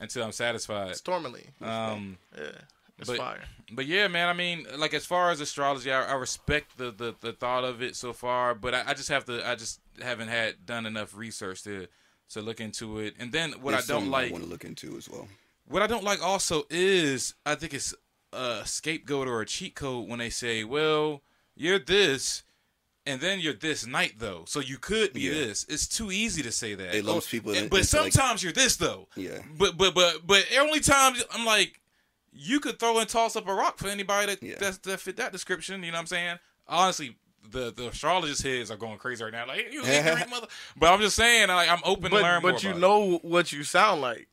until 0.00 0.24
I'm 0.24 0.32
satisfied. 0.32 0.96
Stormily. 0.96 1.46
Um, 1.60 2.18
Yeah. 2.36 2.44
It's 2.98 3.08
but- 3.08 3.18
fire. 3.18 3.42
but 3.72 3.86
yeah, 3.86 4.06
man. 4.06 4.28
I 4.28 4.32
mean, 4.32 4.66
like 4.76 4.94
as 4.94 5.04
far 5.04 5.30
as 5.32 5.40
astrology, 5.40 5.90
I, 5.90 6.04
I 6.04 6.14
respect 6.14 6.78
the, 6.78 6.92
the 6.92 7.14
the 7.20 7.32
thought 7.32 7.64
of 7.64 7.82
it 7.82 7.96
so 7.96 8.12
far, 8.12 8.54
but 8.54 8.74
I, 8.74 8.82
I 8.88 8.94
just 8.94 9.08
have 9.08 9.24
to. 9.24 9.46
I 9.48 9.56
just 9.56 9.80
haven't 10.00 10.28
had 10.28 10.64
done 10.66 10.86
enough 10.86 11.16
research 11.16 11.64
to 11.64 11.88
to 12.30 12.40
look 12.40 12.60
into 12.60 12.98
it. 13.00 13.14
And 13.18 13.32
then 13.32 13.52
what 13.60 13.72
There's 13.72 13.90
I 13.90 13.94
don't 13.94 14.02
something 14.02 14.10
like, 14.12 14.30
want 14.32 14.44
to 14.44 14.50
look 14.50 14.64
into 14.64 14.96
as 14.96 15.08
well. 15.08 15.26
What 15.66 15.82
I 15.82 15.86
don't 15.86 16.04
like 16.04 16.22
also 16.22 16.64
is 16.70 17.34
I 17.46 17.54
think 17.54 17.74
it's 17.74 17.94
a 18.32 18.62
scapegoat 18.64 19.28
or 19.28 19.40
a 19.40 19.46
cheat 19.46 19.74
code 19.74 20.08
when 20.08 20.18
they 20.18 20.30
say, 20.30 20.64
"Well, 20.64 21.22
you're 21.54 21.78
this." 21.78 22.42
And 23.04 23.20
then 23.20 23.40
you're 23.40 23.52
this 23.52 23.84
night 23.84 24.14
though, 24.18 24.44
so 24.46 24.60
you 24.60 24.78
could 24.78 25.12
be 25.12 25.22
Yeah. 25.22 25.32
this. 25.32 25.66
It's 25.68 25.88
too 25.88 26.12
easy 26.12 26.40
to 26.44 26.52
say 26.52 26.76
that. 26.76 26.94
It 26.94 27.04
lumps 27.04 27.26
Oh, 27.26 27.30
people 27.30 27.52
in- 27.52 27.66
but 27.68 27.80
into, 27.80 27.96
like- 28.00 28.12
sometimes 28.12 28.44
you're 28.44 28.52
this 28.52 28.76
though. 28.76 29.08
Yeah. 29.16 29.40
But 29.58 29.76
but 29.76 29.92
but 29.92 30.24
but 30.24 30.46
only 30.56 30.78
times 30.78 31.20
I'm 31.32 31.44
like, 31.44 31.80
you 32.32 32.60
could 32.60 32.78
throw 32.78 33.00
and 33.00 33.08
toss 33.08 33.34
up 33.34 33.48
a 33.48 33.54
rock 33.54 33.78
for 33.78 33.88
anybody 33.88 34.26
that 34.26 34.40
Yeah. 34.40 34.54
that's, 34.56 34.78
that 34.78 35.00
fit 35.00 35.16
that 35.16 35.32
description. 35.32 35.82
You 35.82 35.90
know 35.90 35.96
what 35.96 36.02
I'm 36.02 36.06
saying? 36.06 36.38
Honestly, 36.68 37.16
the 37.50 37.72
the 37.72 37.88
astrologist 37.88 38.40
heads 38.44 38.70
are 38.70 38.76
going 38.76 38.98
crazy 38.98 39.24
right 39.24 39.32
now. 39.32 39.48
Like 39.48 39.72
you 39.72 39.82
ignorant 39.84 40.30
mother. 40.30 40.46
But 40.76 40.92
I'm 40.92 41.00
just 41.00 41.16
saying, 41.16 41.48
like 41.48 41.68
I'm 41.68 41.82
open 41.84 42.12
to 42.12 42.20
learn 42.22 42.40
But 42.40 42.52
more. 42.52 42.60
you 42.60 42.68
about 42.68 42.76
it. 42.78 42.80
know 42.80 43.18
what 43.22 43.50
you 43.52 43.64
sound 43.64 44.00
like. 44.00 44.28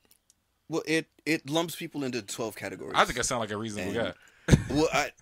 Well, 0.70 0.84
it 0.86 1.08
it 1.26 1.50
lumps 1.50 1.76
people 1.76 2.04
into 2.04 2.22
twelve 2.22 2.56
categories. 2.56 2.94
I 2.96 3.06
think 3.06 3.20
I 3.20 3.24
sound 3.24 3.42
like 3.42 3.52
a 3.52 3.58
reasonable 3.58 3.98
And- 4.00 4.14
guy. 4.48 4.58
well, 4.70 4.88
I. 4.94 5.12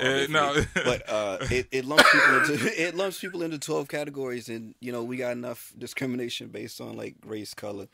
Uh, 0.00 0.26
no. 0.30 0.56
but 0.86 1.06
uh, 1.06 1.36
it, 1.50 1.68
it 1.70 1.84
lumps 1.84 2.10
people 2.10 2.36
into 2.40 2.82
it 2.82 2.94
lumps 2.94 3.20
people 3.20 3.42
into 3.42 3.58
twelve 3.58 3.88
categories, 3.88 4.48
and 4.48 4.74
you 4.80 4.90
know 4.90 5.02
we 5.02 5.18
got 5.18 5.32
enough 5.32 5.70
discrimination 5.76 6.48
based 6.48 6.80
on 6.80 6.96
like 6.96 7.14
race, 7.26 7.52
color, 7.52 7.88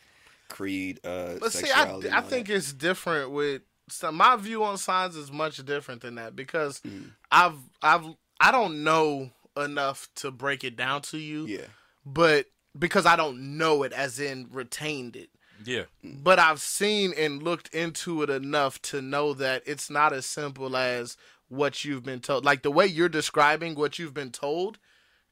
creed, 0.49 1.01
uh, 1.05 1.35
But 1.41 1.53
see, 1.53 1.69
I, 1.73 1.97
I 2.13 2.21
think 2.21 2.47
that. 2.47 2.55
it's 2.55 2.73
different 2.73 3.33
with 3.33 3.63
so 3.89 4.13
my 4.13 4.37
view 4.37 4.63
on 4.63 4.79
signs 4.79 5.17
is 5.17 5.33
much 5.33 5.57
different 5.65 6.03
than 6.03 6.15
that 6.15 6.37
because 6.37 6.79
Mm. 6.87 7.11
I've 7.33 7.57
I've 7.83 8.05
I 8.39 8.53
don't 8.53 8.85
know 8.85 9.31
enough 9.57 10.09
to 10.17 10.31
break 10.31 10.63
it 10.63 10.77
down 10.77 11.03
to 11.03 11.19
you, 11.19 11.47
yeah, 11.47 11.67
but 12.07 12.47
because 12.79 13.07
I 13.07 13.17
don't 13.17 13.59
know 13.59 13.83
it 13.83 13.93
as 13.93 14.21
in 14.21 14.47
retained 14.53 15.17
it. 15.17 15.31
Yeah. 15.65 15.85
But 16.03 16.39
I've 16.39 16.61
seen 16.61 17.13
and 17.17 17.43
looked 17.43 17.75
into 17.75 18.23
it 18.23 18.31
enough 18.31 18.81
to 18.83 19.03
know 19.03 19.35
that 19.35 19.63
it's 19.67 19.91
not 19.91 20.13
as 20.13 20.27
simple 20.27 20.77
as 20.77 21.17
what 21.49 21.85
you've 21.85 22.05
been 22.05 22.21
told. 22.21 22.45
Like 22.45 22.63
the 22.63 22.71
way 22.71 22.87
you're 22.87 23.09
describing 23.09 23.75
what 23.75 23.99
you've 23.99 24.15
been 24.15 24.31
told 24.31 24.79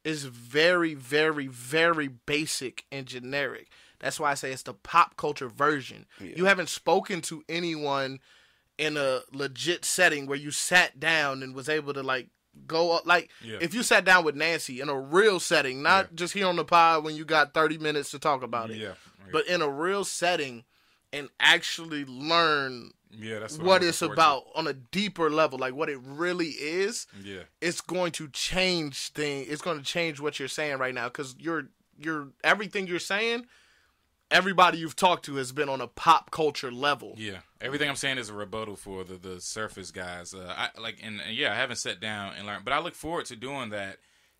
is 0.04 0.24
very, 0.24 0.94
very, 0.94 1.46
very 1.46 2.08
basic 2.08 2.84
and 2.92 3.06
generic. 3.06 3.68
That's 3.98 4.20
why 4.20 4.30
I 4.30 4.34
say 4.34 4.52
it's 4.52 4.62
the 4.62 4.74
pop 4.74 5.16
culture 5.16 5.48
version. 5.48 6.06
You 6.36 6.44
haven't 6.44 6.68
spoken 6.68 7.22
to 7.22 7.42
anyone 7.48 8.20
in 8.78 8.96
a 8.96 9.20
legit 9.32 9.84
setting 9.84 10.26
where 10.26 10.38
you 10.38 10.50
sat 10.50 11.00
down 11.00 11.42
and 11.42 11.54
was 11.54 11.68
able 11.68 11.94
to 11.94 12.02
like 12.02 12.28
go 12.66 12.92
up 12.92 13.06
like 13.06 13.30
Yeah. 13.42 13.58
if 13.60 13.74
you 13.74 13.82
sat 13.82 14.04
down 14.04 14.24
with 14.24 14.34
Nancy 14.36 14.80
in 14.80 14.88
a 14.88 14.98
real 14.98 15.40
setting, 15.40 15.82
not 15.82 16.14
just 16.14 16.32
here 16.34 16.46
on 16.46 16.56
the 16.56 16.64
pod 16.64 17.04
when 17.04 17.14
you 17.16 17.24
got 17.24 17.54
30 17.54 17.78
minutes 17.78 18.10
to 18.12 18.18
talk 18.18 18.42
about 18.42 18.70
it 18.70 18.76
Yeah. 18.78 18.92
but 19.32 19.46
in 19.46 19.62
a 19.62 19.68
real 19.68 20.04
setting 20.04 20.64
and 21.12 21.28
actually 21.40 22.04
learn 22.04 22.90
yeah, 23.18 23.38
that's 23.38 23.56
what 23.56 23.82
I'm 23.82 23.88
it's 23.88 24.02
about 24.02 24.44
on 24.54 24.66
a 24.66 24.72
deeper 24.74 25.30
level, 25.30 25.58
like 25.58 25.74
what 25.74 25.88
it 25.88 25.98
really 26.02 26.48
is. 26.48 27.06
Yeah. 27.22 27.42
it's 27.62 27.80
going 27.80 28.12
to 28.12 28.28
change 28.28 29.08
thing. 29.10 29.46
It's 29.48 29.62
going 29.62 29.78
to 29.78 29.84
change 29.84 30.20
what 30.20 30.38
you're 30.38 30.48
saying 30.48 30.78
right 30.78 30.92
now 30.94 31.04
because 31.08 31.34
you're 31.38 31.68
you're 31.98 32.28
everything 32.44 32.86
you're 32.86 32.98
saying. 32.98 33.46
Everybody 34.30 34.78
you've 34.78 34.96
talked 34.96 35.24
to 35.26 35.36
has 35.36 35.52
been 35.52 35.68
on 35.68 35.80
a 35.80 35.86
pop 35.86 36.30
culture 36.30 36.72
level. 36.72 37.14
Yeah, 37.16 37.38
everything 37.60 37.88
I'm 37.88 37.96
saying 37.96 38.18
is 38.18 38.28
a 38.28 38.34
rebuttal 38.34 38.76
for 38.76 39.04
the 39.04 39.14
the 39.14 39.40
surface 39.40 39.90
guys. 39.92 40.34
Uh, 40.34 40.52
I 40.56 40.80
like 40.80 40.98
and, 41.02 41.20
and 41.20 41.36
yeah, 41.36 41.52
I 41.52 41.56
haven't 41.56 41.76
sat 41.76 42.00
down 42.00 42.34
and 42.36 42.46
learned, 42.46 42.64
but 42.64 42.72
I 42.72 42.80
look 42.80 42.94
forward 42.94 43.26
to 43.26 43.36
doing 43.36 43.70
that. 43.70 43.98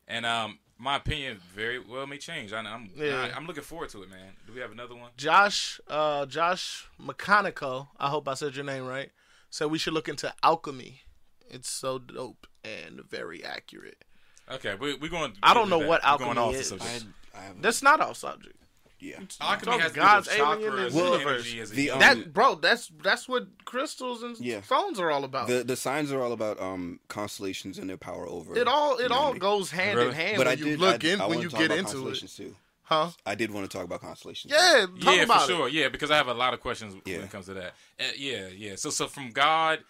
And 0.09 0.25
um, 0.27 0.59
my 0.79 0.97
opinion 0.97 1.39
very 1.55 1.79
well 1.79 2.07
may 2.07 2.19
change. 2.19 2.53
I, 2.53 2.59
I'm 2.61 2.91
Yeah. 2.97 3.29
I, 3.33 3.37
am 3.37 3.47
looking 3.47 3.63
forward 3.63 3.89
to 3.91 4.03
it, 4.03 4.11
man. 4.11 4.35
Do 4.47 4.53
we 4.53 4.61
have 4.61 4.73
another 4.73 4.95
one? 4.95 5.11
Josh, 5.17 5.81
uh, 5.89 6.27
Josh 6.27 6.89
McConico, 7.01 7.89
I 7.99 8.09
hope 8.09 8.29
I 8.29 8.35
said 8.35 8.55
your 8.55 8.65
name 8.65 8.87
right. 8.87 9.11
Said 9.51 9.67
we 9.67 9.79
should 9.79 9.95
look 9.95 10.09
into 10.09 10.33
alchemy. 10.43 11.03
It's 11.49 11.69
so 11.71 11.99
dope 11.99 12.47
and 12.65 13.03
very 13.09 13.45
accurate. 13.45 14.05
Okay, 14.51 14.75
we, 14.75 14.95
we're 14.95 15.11
going. 15.11 15.33
I 15.43 15.55
don't 15.55 15.71
know 15.71 15.79
that. 15.81 15.89
what 15.89 16.03
We're 16.03 16.19
going 16.19 16.39
alchemy 16.39 16.41
off 16.41 16.53
the 16.55 16.59
is. 16.61 16.69
subject. 16.69 17.05
I, 17.35 17.39
I 17.39 17.43
haven't. 17.43 17.63
That's 17.63 17.83
not 17.83 18.01
off 18.01 18.17
subject. 18.17 18.57
Yeah. 18.99 19.19
Alchemy 19.41 19.73
Talk 19.73 19.81
has 19.83 19.93
God's 19.93 20.29
do 20.29 20.35
alien 20.43 20.59
chakras 20.73 20.79
in 20.79 20.85
and 20.85 20.95
universe. 20.95 21.23
energy 21.27 21.61
as 21.61 21.71
a 21.71 21.75
The, 21.75 21.83
unit. 21.83 21.95
um, 21.95 22.01
That 22.19 22.33
bro, 22.33 22.55
that's 22.55 22.91
that's 23.03 23.29
what 23.29 23.47
crystals 23.67 24.23
and 24.23 24.39
Yeah. 24.41 24.63
stones 24.63 24.99
are 24.99 25.11
all 25.11 25.25
about. 25.25 25.49
The 25.49 25.65
the 25.65 25.77
signs 25.77 26.11
are 26.13 26.23
all 26.23 26.33
about 26.33 26.59
um 26.61 27.01
constellations 27.09 27.79
and 27.79 27.91
their 27.91 27.99
power 27.99 28.27
over. 28.27 28.57
it 28.57 28.67
all 28.67 28.97
it 28.99 29.11
all 29.13 29.33
humanity. 29.35 29.39
goes 29.41 29.71
hand 29.71 29.97
Really? 29.99 30.09
in 30.11 30.15
hand 30.15 30.37
But 30.39 30.47
when 30.47 30.57
I 30.57 30.59
you 30.59 30.65
did 30.65 30.81
look 30.81 31.05
I, 31.05 31.09
in 31.09 31.21
I 31.21 31.27
when 31.27 31.41
you 31.41 31.51
get 31.51 31.67
about 31.67 31.79
into 31.79 31.91
it. 31.91 31.93
constellations 31.93 32.37
too. 32.37 32.57
Huh? 32.85 33.11
I 33.27 33.35
did 33.35 33.51
want 33.51 33.69
to 33.69 33.77
talk 33.77 33.85
about 33.85 34.01
constellations. 34.01 34.53
Yeah, 34.53 34.87
talk 35.03 35.17
yeah, 35.17 35.23
about 35.25 35.47
for 35.47 35.53
it. 35.53 35.57
sure. 35.57 35.69
Yeah, 35.69 35.89
because 35.89 36.11
I 36.13 36.17
have 36.17 36.29
a 36.29 36.35
lot 36.35 36.55
of 36.55 36.61
questions 36.61 36.95
Yeah. 37.05 37.17
when 37.17 37.25
it 37.27 37.31
comes 37.33 37.47
to 37.47 37.55
that. 37.55 37.75
Uh, 37.99 38.05
yeah, 38.17 38.47
yeah. 38.47 38.77
So, 38.77 38.91
so 38.91 39.09
from 39.09 39.31
God, 39.33 39.81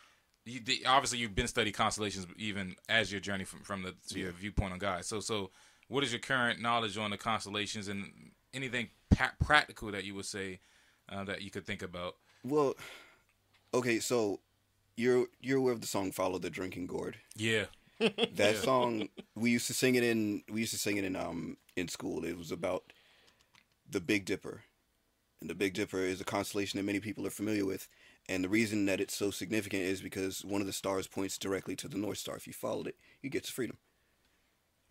you, 0.47 0.61
the, 0.61 0.87
obviously 0.87 1.19
you've 1.19 1.35
been 1.35 1.47
studying 1.47 1.75
constellations 1.75 2.27
even 2.39 2.75
as 2.89 3.13
your 3.13 3.21
journey 3.21 3.45
from 3.45 3.61
from 3.61 3.83
the 3.83 3.95
to 4.09 4.19
your 4.19 4.33
viewpoint 4.33 4.73
on 4.73 4.79
God. 4.79 5.05
So, 5.05 5.21
so 5.21 5.51
what 5.89 6.05
is 6.05 6.11
your 6.13 6.21
current 6.21 6.61
knowledge 6.61 6.97
on 6.97 7.11
the 7.11 7.19
constellations 7.19 7.87
and 7.89 8.33
anything 8.57 8.89
practical 9.45 9.91
that 9.93 10.05
you 10.05 10.15
would 10.15 10.25
say 10.27 10.61
uh, 11.09 11.25
that 11.25 11.43
you 11.43 11.51
could 11.51 11.65
think 11.67 11.83
about? 11.83 12.17
Well, 12.45 12.75
okay, 13.75 14.01
so 14.01 14.41
you're 14.97 15.27
you're 15.41 15.59
aware 15.59 15.73
of 15.73 15.81
the 15.81 15.87
song 15.87 16.11
"Follow 16.13 16.39
the 16.39 16.51
Drinking 16.51 16.87
Gourd." 16.87 17.17
Yeah, 17.37 17.67
That 18.35 18.57
song 18.57 19.09
we 19.35 19.51
used 19.51 19.67
to 19.69 19.75
sing 19.75 19.95
it 19.95 20.03
in 20.03 20.43
we 20.51 20.61
used 20.61 20.73
to 20.73 20.79
sing 20.79 20.97
it 20.97 21.05
in 21.05 21.15
um 21.17 21.57
in 21.77 21.89
school. 21.89 22.25
It 22.25 22.37
was 22.37 22.51
about 22.51 22.93
the 23.89 24.01
Big 24.01 24.25
Dipper. 24.25 24.63
And 25.43 25.51
the 25.51 25.55
Big 25.55 25.75
Dipper 25.75 25.99
is 25.99 26.21
a 26.21 26.25
constellation 26.25 26.79
that 26.79 26.85
many 26.85 26.99
people 26.99 27.27
are 27.27 27.31
familiar 27.31 27.67
with. 27.67 27.89
And 28.29 28.43
the 28.43 28.49
reason 28.49 28.87
that 28.87 29.01
it's 29.01 29.15
so 29.15 29.31
significant 29.31 29.83
is 29.83 30.01
because 30.01 30.43
one 30.45 30.63
of 30.63 30.67
the 30.67 30.73
stars 30.73 31.07
points 31.07 31.37
directly 31.39 31.77
to 31.77 31.89
the 31.89 31.99
North 31.99 32.17
Star. 32.19 32.37
If 32.37 32.47
you 32.47 32.55
followed 32.55 32.87
it, 32.89 32.97
you 33.23 33.29
get 33.29 33.45
to 33.45 33.53
freedom. 33.53 33.77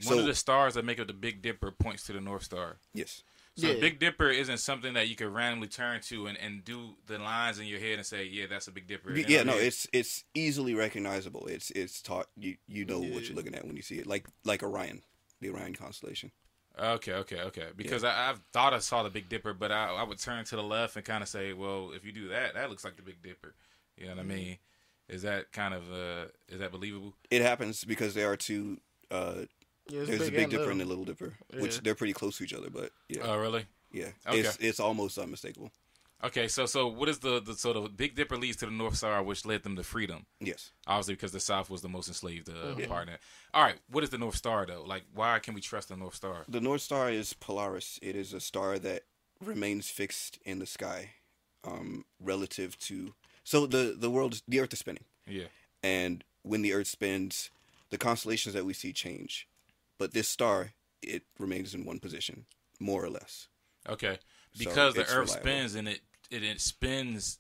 one 0.04 0.14
So- 0.14 0.20
of 0.20 0.26
the 0.28 0.36
stars 0.36 0.76
that 0.76 0.86
make 0.86 1.00
up 1.00 1.08
the 1.08 1.14
Big 1.14 1.42
Dipper 1.42 1.72
points 1.72 2.04
to 2.04 2.14
the 2.14 2.22
North 2.22 2.44
Star. 2.44 2.78
Yes. 2.94 3.24
So 3.58 3.68
Yeah. 3.68 3.74
the 3.74 3.80
Big 3.80 4.00
Dipper 4.00 4.30
isn't 4.30 4.58
something 4.58 4.94
that 4.96 5.08
you 5.08 5.16
could 5.16 5.28
randomly 5.34 5.70
turn 5.70 6.02
to 6.02 6.28
and, 6.28 6.38
and 6.38 6.64
do 6.66 6.96
the 7.08 7.18
lines 7.20 7.58
in 7.58 7.68
your 7.68 7.80
head 7.80 7.98
and 7.98 8.06
say, 8.06 8.26
"Yeah, 8.26 8.48
that's 8.48 8.68
a 8.68 8.72
Big 8.72 8.86
Dipper." 8.88 9.12
Y- 9.12 9.22
And 9.22 9.30
Yeah, 9.30 9.44
no, 9.44 9.54
I'll 9.54 9.60
it's 9.60 9.88
it's 9.94 10.26
easily 10.34 10.74
recognizable. 10.76 11.48
It's 11.48 11.72
it's 11.72 12.02
taught 12.02 12.28
you 12.36 12.58
you 12.68 12.84
know 12.86 13.00
what 13.00 13.28
you're 13.28 13.36
looking 13.36 13.56
at 13.56 13.66
when 13.66 13.76
you 13.78 13.82
see 13.82 14.00
it. 14.00 14.08
Like 14.08 14.28
like 14.44 14.62
Orion, 14.62 15.04
the 15.40 15.50
Orion 15.50 15.74
constellation. 15.74 16.32
Okay, 16.78 17.14
okay, 17.14 17.40
okay. 17.40 17.68
Because 17.78 18.04
I, 18.04 18.30
I've 18.30 18.42
thought 18.52 18.74
I 18.74 18.80
saw 18.80 19.04
the 19.04 19.10
Big 19.10 19.30
Dipper, 19.30 19.54
but 19.54 19.72
I, 19.72 19.88
I 19.96 20.04
would 20.04 20.20
turn 20.20 20.44
to 20.44 20.56
the 20.58 20.64
left 20.64 20.98
and 20.98 21.06
kind 21.06 21.24
of 21.24 21.30
say, 21.30 21.54
"Well, 21.54 21.92
if 21.96 22.04
you 22.06 22.12
do 22.12 22.28
that, 22.30 22.56
that 22.56 22.70
looks 22.70 22.84
like 22.84 22.98
the 22.98 23.04
Big 23.04 23.22
Dipper." 23.24 23.56
You 23.96 24.08
know 24.08 24.16
what 24.16 24.20
I 24.20 24.24
mean? 24.24 24.58
Is 25.08 25.22
that 25.22 25.54
kind 25.54 25.74
of 25.74 25.90
uh, 25.90 26.26
is 26.50 26.60
that 26.60 26.74
believable? 26.74 27.14
It 27.32 27.42
happens 27.42 27.86
because 27.86 28.14
there 28.16 28.30
are 28.30 28.36
two 28.36 28.82
uh 29.10 29.44
Yeah, 29.90 30.02
it's 30.02 30.10
there's 30.10 30.22
a 30.22 30.24
big 30.26 30.34
Big 30.34 30.44
and 30.44 30.52
Dipper 30.52 30.62
little. 30.64 30.72
and 30.74 30.82
a 30.82 30.86
Little 30.86 31.06
Dipper, 31.06 31.34
which 31.60 31.76
Yeah. 31.76 31.80
they're 31.84 31.96
pretty 31.96 32.14
close 32.14 32.38
to 32.38 32.44
each 32.44 32.54
other, 32.54 32.70
but 32.70 32.92
yeah. 33.10 33.22
Oh, 33.24 33.38
really? 33.38 33.66
Yeah, 33.92 34.12
Okay. 34.28 34.40
it's 34.40 34.58
it's 34.58 34.80
almost 34.80 35.18
unmistakable. 35.18 35.72
Okay, 36.24 36.48
so 36.48 36.66
so 36.66 36.88
what 36.88 37.08
is 37.10 37.20
the, 37.20 37.40
the 37.42 37.54
so 37.56 37.72
the 37.74 37.82
Big 37.90 38.16
Dipper 38.16 38.38
leads 38.38 38.58
to 38.58 38.66
the 38.66 38.72
North 38.72 38.96
Star, 38.98 39.22
which 39.22 39.46
led 39.46 39.64
them 39.64 39.76
to 39.76 39.84
freedom. 39.84 40.26
Yes. 40.40 40.72
Obviously, 40.88 41.14
because 41.16 41.34
the 41.34 41.40
South 41.40 41.70
was 41.70 41.82
the 41.82 41.90
most 41.90 42.08
enslaved 42.08 42.50
uh, 42.50 42.54
Mm-hmm. 42.54 42.86
part. 42.92 43.08
In 43.10 43.14
it. 43.16 43.20
All 43.54 43.62
right, 43.64 43.78
what 43.90 44.04
is 44.04 44.10
the 44.10 44.18
North 44.18 44.36
Star 44.36 44.66
though? 44.66 44.84
Like, 44.84 45.04
why 45.14 45.38
can 45.40 45.54
we 45.54 45.62
trust 45.62 45.90
the 45.90 45.96
North 45.98 46.16
Star? 46.16 46.46
The 46.50 46.62
North 46.62 46.82
Star 46.82 47.12
is 47.12 47.34
Polaris. 47.34 48.00
It 48.02 48.16
is 48.16 48.34
a 48.34 48.40
star 48.40 48.80
that 48.80 49.04
remains 49.40 49.90
fixed 49.90 50.40
in 50.46 50.60
the 50.60 50.66
sky, 50.66 51.12
um, 51.64 52.06
relative 52.20 52.78
to 52.80 53.14
so 53.44 53.68
the 53.68 53.96
the 53.98 54.10
world 54.10 54.42
the 54.48 54.60
Earth 54.62 54.74
is 54.74 54.80
spinning, 54.80 55.04
Yeah. 55.28 55.48
and 55.84 56.24
when 56.42 56.62
the 56.64 56.74
Earth 56.74 56.88
spins, 56.88 57.52
the 57.92 57.98
constellations 57.98 58.56
that 58.56 58.66
we 58.66 58.74
see 58.74 58.94
change, 58.94 59.48
but 59.98 60.14
this 60.14 60.28
star 60.28 60.72
it 61.02 61.24
remains 61.40 61.74
in 61.74 61.86
one 61.86 62.00
position, 62.00 62.46
more 62.80 63.04
or 63.04 63.10
less. 63.10 63.48
Okay, 63.88 64.18
So 64.54 64.66
because 64.66 64.94
the 64.96 65.02
Earth 65.02 65.10
reliable. 65.12 65.34
spins 65.42 65.76
and 65.76 65.88
it, 65.88 66.00
it 66.32 66.44
it 66.44 66.60
spins 66.62 67.40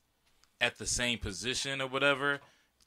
at 0.61 0.77
the 0.77 0.85
same 0.85 1.17
position 1.19 1.81
or 1.81 1.87
whatever. 1.87 2.39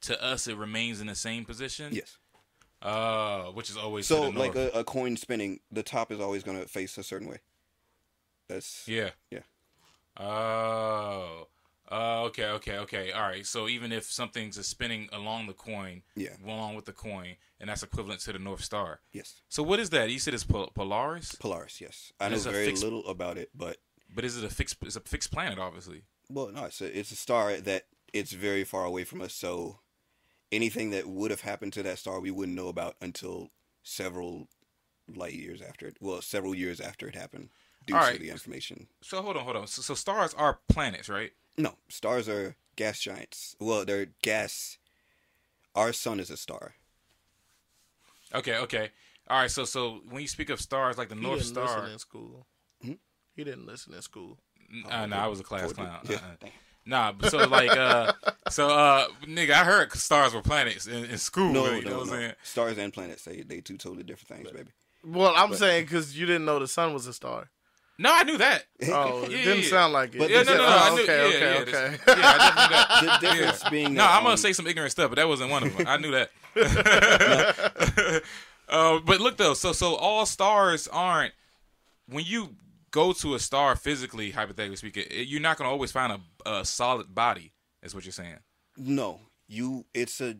To 0.02 0.22
us, 0.22 0.46
it 0.46 0.56
remains 0.56 1.00
in 1.00 1.08
the 1.08 1.16
same 1.16 1.44
position. 1.44 1.92
Yes. 1.92 2.18
Uh, 2.80 3.46
which 3.46 3.68
is 3.68 3.76
always 3.76 4.06
to 4.06 4.14
So 4.14 4.28
like 4.28 4.54
a, 4.54 4.70
a 4.70 4.84
coin 4.84 5.16
spinning, 5.16 5.58
the 5.72 5.82
top 5.82 6.12
is 6.12 6.20
always 6.20 6.44
going 6.44 6.60
to 6.60 6.68
face 6.68 6.96
a 6.96 7.02
certain 7.02 7.28
way. 7.28 7.38
That's 8.48 8.86
yeah. 8.86 9.10
yeah. 9.32 9.40
Oh. 10.16 11.48
Uh, 11.90 12.24
okay, 12.24 12.46
okay, 12.46 12.76
okay. 12.78 13.12
All 13.12 13.22
right. 13.22 13.46
So 13.46 13.66
even 13.68 13.92
if 13.92 14.04
something's 14.04 14.64
spinning 14.66 15.08
along 15.12 15.46
the 15.46 15.54
coin, 15.54 16.02
Yeah. 16.14 16.36
along 16.44 16.74
with 16.76 16.84
the 16.84 16.92
coin, 16.92 17.36
and 17.60 17.68
that's 17.70 17.82
equivalent 17.82 18.20
to 18.22 18.32
the 18.32 18.38
North 18.38 18.62
Star. 18.62 19.00
yes. 19.12 19.40
So 19.48 19.62
what 19.62 19.78
is 19.80 19.90
that? 19.90 20.10
You 20.10 20.18
said 20.18 20.34
it's 20.34 20.44
Pol- 20.44 20.70
Polaris, 20.74 21.34
Polaris, 21.36 21.80
yes. 21.80 22.12
I 22.20 22.26
And 22.26 22.34
know 22.34 22.50
very 22.50 22.66
fixed- 22.66 22.82
little 22.84 23.06
about 23.08 23.38
it, 23.38 23.50
but 23.54 23.78
but 24.14 24.24
is 24.24 24.36
it 24.36 24.44
a 24.44 24.48
fixed? 24.50 24.76
It's 24.82 24.96
a 24.96 25.00
fixed 25.00 25.30
planet, 25.30 25.58
obviously. 25.58 26.02
well, 26.28 26.48
no, 26.48 26.64
it's 26.66 26.80
a 26.80 26.98
it's 26.98 27.10
a 27.10 27.16
star 27.16 27.56
that 27.60 27.86
it's 28.12 28.32
very 28.32 28.64
far 28.64 28.84
away 28.84 29.04
from 29.04 29.20
us. 29.22 29.34
So 29.34 29.80
anything 30.52 30.90
that 30.90 31.06
would 31.06 31.30
have 31.30 31.42
happened 31.42 31.72
to 31.74 31.82
that 31.84 31.98
star, 31.98 32.20
we 32.20 32.30
wouldn't 32.30 32.56
know 32.56 32.68
about 32.68 32.96
until 33.00 33.50
several 33.82 34.48
light 35.14 35.34
years 35.34 35.60
after 35.62 35.86
it. 35.86 35.96
Well, 36.00 36.20
several 36.22 36.54
years 36.54 36.80
after 36.80 37.06
it 37.08 37.14
happened, 37.14 37.50
due 37.86 37.94
All 37.96 38.00
to 38.02 38.06
right. 38.12 38.20
the 38.20 38.30
information. 38.30 38.88
So 39.02 39.20
hold 39.22 39.36
on, 39.36 39.44
hold 39.44 39.56
on. 39.56 39.66
So, 39.66 39.82
so 39.82 39.94
stars 39.94 40.34
are 40.34 40.60
planets, 40.68 41.08
right? 41.08 41.32
No, 41.58 41.74
stars 41.88 42.28
are 42.28 42.56
gas 42.76 43.00
giants. 43.00 43.56
Well, 43.58 43.84
they're 43.84 44.06
gas. 44.22 44.78
Our 45.74 45.92
sun 45.92 46.20
is 46.20 46.30
a 46.30 46.36
star. 46.36 46.74
Okay, 48.34 48.56
okay. 48.58 48.90
All 49.28 49.40
right. 49.40 49.50
So, 49.50 49.64
so 49.64 50.00
when 50.08 50.22
you 50.22 50.28
speak 50.28 50.50
of 50.50 50.60
stars 50.60 50.96
like 50.96 51.08
the 51.08 51.16
He 51.16 51.20
North 51.20 51.40
didn't 51.40 51.52
Star, 51.52 51.64
listen 51.80 51.92
in 51.92 51.98
school. 51.98 52.46
Hmm? 52.82 52.92
He 53.34 53.44
didn't 53.44 53.66
listen 53.66 53.92
in 53.92 54.02
school. 54.02 54.38
uh, 54.88 55.06
no, 55.06 55.16
I 55.16 55.26
was 55.26 55.40
a 55.40 55.44
class 55.44 55.72
clown. 55.72 55.98
Yeah. 56.08 56.16
Uh-uh. 56.16 56.48
Nah, 56.86 57.12
but 57.12 57.30
so 57.30 57.38
like, 57.48 57.70
uh, 57.70 58.12
so 58.50 58.68
uh, 58.70 59.08
nigga, 59.24 59.50
I 59.50 59.64
heard 59.64 59.92
stars 59.92 60.32
were 60.32 60.40
planets 60.42 60.86
in, 60.86 61.04
in 61.04 61.18
school. 61.18 61.52
No, 61.52 61.66
you 61.72 61.82
know 61.84 61.90
no, 61.90 61.96
what 61.98 62.02
I'm 62.04 62.06
no. 62.08 62.12
saying? 62.18 62.32
Stars 62.44 62.78
and 62.78 62.92
planets, 62.92 63.24
they 63.24 63.42
they 63.42 63.60
two 63.60 63.76
totally 63.76 64.04
different 64.04 64.28
things, 64.40 64.50
baby. 64.56 64.70
Well, 65.04 65.34
I'm 65.36 65.54
saying 65.54 65.84
because 65.84 66.18
you 66.18 66.24
didn't 66.26 66.44
know 66.44 66.58
the 66.58 66.68
sun 66.68 66.94
was 66.94 67.06
a 67.06 67.12
star. 67.12 67.50
No, 67.98 68.10
I 68.14 68.22
knew 68.24 68.38
that. 68.38 68.64
Oh, 68.90 69.24
it 69.24 69.30
Yeah, 69.32 69.36
didn't 69.44 69.64
yeah. 69.64 69.70
sound 69.70 69.92
like 69.92 70.14
it. 70.14 70.18
But 70.18 70.30
Yeah, 70.30 70.42
no, 70.44 70.52
no, 70.52 70.58
no. 70.58 70.64
Oh, 70.66 70.68
I 70.68 70.94
knew, 70.94 71.02
okay, 71.02 71.16
yeah, 71.18 71.24
okay, 71.28 71.40
yeah, 71.40 71.60
okay. 71.60 71.90
this- 71.90 72.00
yeah, 72.06 72.14
I 72.14 72.38
definitely 72.38 72.62
knew 72.62 72.70
that. 72.70 73.20
The 73.20 73.26
difference 73.36 73.70
being 73.70 73.94
No, 73.94 74.02
that, 74.02 74.10
I'm 74.16 74.22
gonna 74.22 74.30
um, 74.32 74.36
say 74.38 74.52
some 74.52 74.66
ignorant 74.66 74.92
stuff, 74.92 75.10
but 75.10 75.16
that 75.16 75.26
wasn't 75.28 75.50
one 75.50 75.64
of 75.64 75.76
them. 75.76 75.86
I 75.86 75.96
knew 75.96 76.12
that. 76.12 76.30
uh, 78.68 79.00
but 79.04 79.20
look 79.20 79.36
though, 79.36 79.54
so 79.54 79.72
so 79.72 79.94
all 79.96 80.26
stars 80.26 80.88
aren't. 80.88 81.32
When 82.08 82.24
you 82.24 82.56
go 82.90 83.12
to 83.14 83.34
a 83.34 83.38
star 83.38 83.76
physically, 83.76 84.30
hypothetically 84.30 84.76
speaking, 84.76 85.04
you're 85.10 85.40
not 85.40 85.58
gonna 85.58 85.70
always 85.70 85.92
find 85.92 86.12
a, 86.46 86.50
a 86.50 86.64
solid 86.64 87.14
body. 87.14 87.52
Is 87.82 87.94
what 87.94 88.04
you're 88.04 88.12
saying? 88.12 88.38
No, 88.76 89.20
you. 89.48 89.86
It's 89.94 90.20
a 90.20 90.36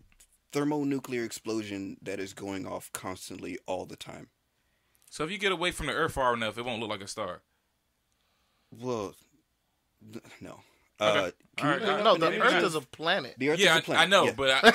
thermonuclear 0.53 1.25
explosion 1.25 1.97
that 2.03 2.18
is 2.21 2.33
going 2.33 2.66
off 2.66 2.90
constantly 2.92 3.59
all 3.66 3.85
the 3.85 3.97
time. 3.97 4.29
So 5.11 5.25
if 5.25 5.31
you 5.31 5.38
get 5.38 5.53
away 5.53 5.71
from 5.71 5.87
the 5.87 5.92
Earth 5.92 6.12
far 6.12 6.35
enough, 6.35 6.59
it 6.59 6.64
won't 6.64 6.81
look 6.81 6.90
like 6.90 7.01
a 7.01 7.09
star. 7.09 7.40
Well, 8.71 9.14
n- 10.14 10.21
no. 10.40 10.61
Okay. 11.01 11.18
Uh, 11.18 11.31
can 11.57 11.66
All 11.66 11.66
you 11.66 11.71
right, 11.71 11.79
bring 11.81 11.90
I- 11.90 11.99
up 11.99 12.05
No, 12.05 12.14
an 12.14 12.21
the 12.21 12.27
image 12.35 12.40
Earth 12.53 12.55
of- 12.55 12.64
is 12.64 12.75
a 12.75 12.81
planet. 12.81 13.35
the 13.38 13.51
Earth 13.51 13.59
yeah, 13.59 13.75
is 13.75 13.79
a 13.81 13.83
planet. 13.83 14.01
I, 14.01 14.05
I 14.05 14.07
know, 14.07 14.25
yeah. 14.27 14.33
but 14.37 14.51
I, 14.64 14.73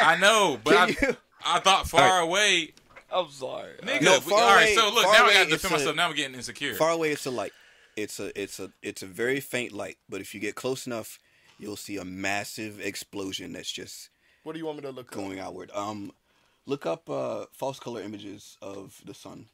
I 0.14 0.16
know, 0.18 0.60
but 0.62 0.74
Can 0.74 0.96
I, 1.02 1.06
you- 1.08 1.16
I 1.44 1.60
thought 1.60 1.88
far 1.88 2.02
All 2.02 2.08
right. 2.20 2.22
away, 2.24 2.72
I'm 3.10 3.30
sorry. 3.30 3.72
nigga. 3.82 4.02
No, 4.02 4.12
we- 4.14 4.20
far 4.30 4.40
all 4.42 4.46
right, 4.54 4.62
away- 4.64 4.74
so 4.74 4.90
look, 4.94 5.04
far 5.04 5.12
now 5.14 5.18
I 5.18 5.24
away 5.24 5.32
got 5.34 5.38
to 5.48 5.54
it's 5.54 5.62
defend 5.62 5.72
a- 5.74 5.78
myself. 5.78 5.96
Now 5.96 6.08
I'm 6.08 6.14
getting 6.14 6.34
insecure. 6.34 6.74
far 6.74 6.90
away, 6.90 7.10
it's 7.12 7.26
a 7.26 7.30
light. 7.30 7.52
It's 7.96 8.20
a 8.20 8.40
it's 8.40 8.60
a 8.60 8.70
it's 8.82 9.02
a 9.02 9.06
very 9.06 9.40
faint 9.40 9.72
light, 9.72 9.96
but 10.08 10.20
if 10.20 10.32
you 10.34 10.40
get 10.40 10.54
close 10.54 10.86
enough, 10.86 11.18
you'll 11.58 11.74
see 11.76 11.96
a 11.96 12.04
massive 12.04 12.80
explosion 12.80 13.52
that's 13.54 13.72
just 13.72 14.10
What 14.44 14.52
do 14.52 14.60
you 14.60 14.66
want 14.66 14.78
me 14.78 14.82
to 14.82 14.90
look 14.90 15.08
up? 15.08 15.14
going 15.14 15.40
outward. 15.40 15.72
Um, 15.74 16.12
look 16.68 16.86
up 16.86 17.08
uh, 17.08 17.46
false 17.52 17.80
color 17.80 18.02
images 18.02 18.56
of 18.60 19.00
the 19.04 19.14
sun. 19.14 19.46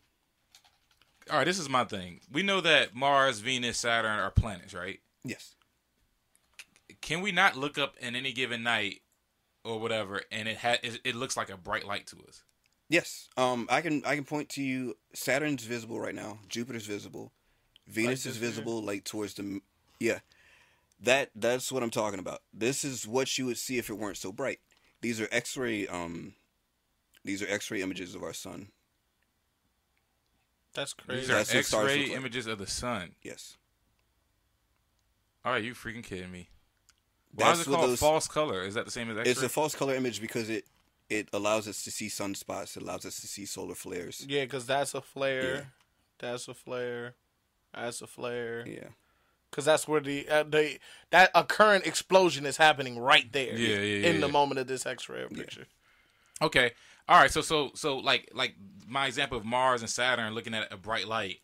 all 1.31 1.39
right, 1.39 1.45
this 1.45 1.59
is 1.59 1.69
my 1.69 1.85
thing. 1.85 2.21
We 2.31 2.43
know 2.43 2.61
that 2.61 2.95
Mars, 2.95 3.39
Venus, 3.39 3.79
Saturn 3.79 4.19
are 4.19 4.31
planets, 4.31 4.75
right? 4.75 5.01
Yes. 5.25 5.55
Can 7.01 7.21
we 7.21 7.33
not 7.33 7.57
look 7.57 7.79
up 7.79 7.95
in 8.01 8.17
any 8.17 8.33
given 8.33 8.63
night 8.63 9.03
or 9.65 9.79
whatever, 9.79 10.23
and 10.31 10.49
it 10.49 10.59
ha- 10.59 10.79
it, 10.83 11.15
looks 11.15 11.37
like 11.37 11.51
a 11.51 11.57
bright 11.57 11.87
light 11.87 12.07
to 12.09 12.17
us? 12.29 12.43
Yes. 12.89 13.29
Um, 13.37 13.67
I 13.71 13.81
can 13.81 14.03
I 14.05 14.15
can 14.15 14.25
point 14.25 14.51
to 14.51 14.63
you. 14.63 14.97
Saturn's 15.15 15.65
visible 15.65 16.01
right 16.01 16.15
now. 16.15 16.39
Jupiter's 16.49 16.87
visible. 16.87 17.33
Venus 17.87 18.21
is 18.21 18.25
this 18.25 18.37
here? 18.39 18.49
visible, 18.49 18.83
like 18.83 19.05
towards 19.05 19.35
the. 19.35 19.61
Yeah, 20.01 20.19
that 21.01 21.31
that's 21.35 21.71
what 21.71 21.83
I'm 21.83 21.91
talking 21.91 22.19
about. 22.19 22.41
This 22.53 22.85
is 22.85 23.07
what 23.07 23.39
you 23.39 23.47
would 23.47 23.59
see 23.59 23.79
if 23.79 23.89
it 23.89 23.99
weren't 23.99 24.17
so 24.17 24.33
bright. 24.33 24.61
These 25.01 25.21
are 25.21 25.29
X-ray. 25.31 25.87
Um, 25.87 26.35
these 27.25 27.43
are 27.43 27.49
X-ray 27.49 27.83
images 27.83 28.15
of 28.15 28.23
our 28.23 28.33
sun. 28.33 28.69
That's 30.75 30.93
crazy. 30.93 31.21
These 31.21 31.31
are 31.31 31.35
That's 31.35 31.55
what 31.55 31.65
stars 31.65 31.85
X-ray 31.91 32.01
look 32.01 32.09
like. 32.11 32.19
images 32.19 32.47
of 32.47 32.59
the 32.59 32.67
sun. 32.67 33.11
Yes. 33.23 33.57
All 35.45 35.53
right, 35.53 35.63
you 35.63 35.75
freaking 35.75 36.03
kidding 36.03 36.33
me? 36.33 36.49
Why 37.35 37.53
is 37.53 37.61
it 37.61 37.69
what 37.69 37.79
called 37.79 37.91
those. 37.91 38.01
false 38.01 38.27
color? 38.29 38.63
Is 38.65 38.75
that 38.75 38.85
the 38.85 38.91
same 38.91 39.11
as 39.11 39.19
X-ray? 39.19 39.31
It's 39.31 39.43
a 39.43 39.49
false 39.49 39.75
color 39.75 39.95
image 39.95 40.21
because 40.21 40.49
it 40.51 40.65
it 41.11 41.29
allows 41.33 41.69
us 41.69 41.83
to 41.85 41.91
see 41.91 42.07
sunspots. 42.09 42.77
It 42.77 42.83
allows 42.83 43.05
us 43.05 43.21
to 43.21 43.27
see 43.27 43.45
solar 43.45 43.75
flares. 43.75 44.25
Yeah, 44.29 44.45
because 44.45 44.67
that's 44.67 44.95
a 44.95 45.01
flare. 45.03 45.55
Yeah. 45.55 45.63
That's 46.19 46.49
a 46.49 46.55
flare. 46.55 47.15
That's 47.75 48.01
a 48.03 48.07
flare. 48.07 48.67
Yeah. 48.67 48.89
because 49.51 49.65
that's 49.65 49.87
where 49.87 50.01
the 50.01 50.29
uh, 50.29 50.45
the 50.45 50.79
that 51.11 51.31
a 51.35 51.45
current 51.45 51.87
explosion 51.87 52.47
is 52.47 52.57
happening 52.57 52.99
right 52.99 53.31
there. 53.33 53.55
Yeah, 53.57 53.77
yeah, 53.79 53.81
yeah, 53.81 54.09
In 54.11 54.21
the 54.21 54.27
yeah. 54.29 54.33
moment 54.33 54.61
of 54.61 54.67
this 54.67 54.87
X-ray 54.87 55.27
picture. 55.35 55.67
Okay. 56.41 56.73
All 57.09 57.19
right. 57.21 57.31
So 57.31 57.41
so 57.41 57.71
so 57.75 57.99
like 57.99 58.31
like 58.35 58.55
my 58.87 59.07
example 59.07 59.39
of 59.39 59.45
Mars 59.45 59.81
and 59.83 59.91
Saturn 59.91 60.35
looking 60.35 60.55
at 60.55 60.73
a 60.73 60.77
bright 60.77 61.09
light. 61.09 61.39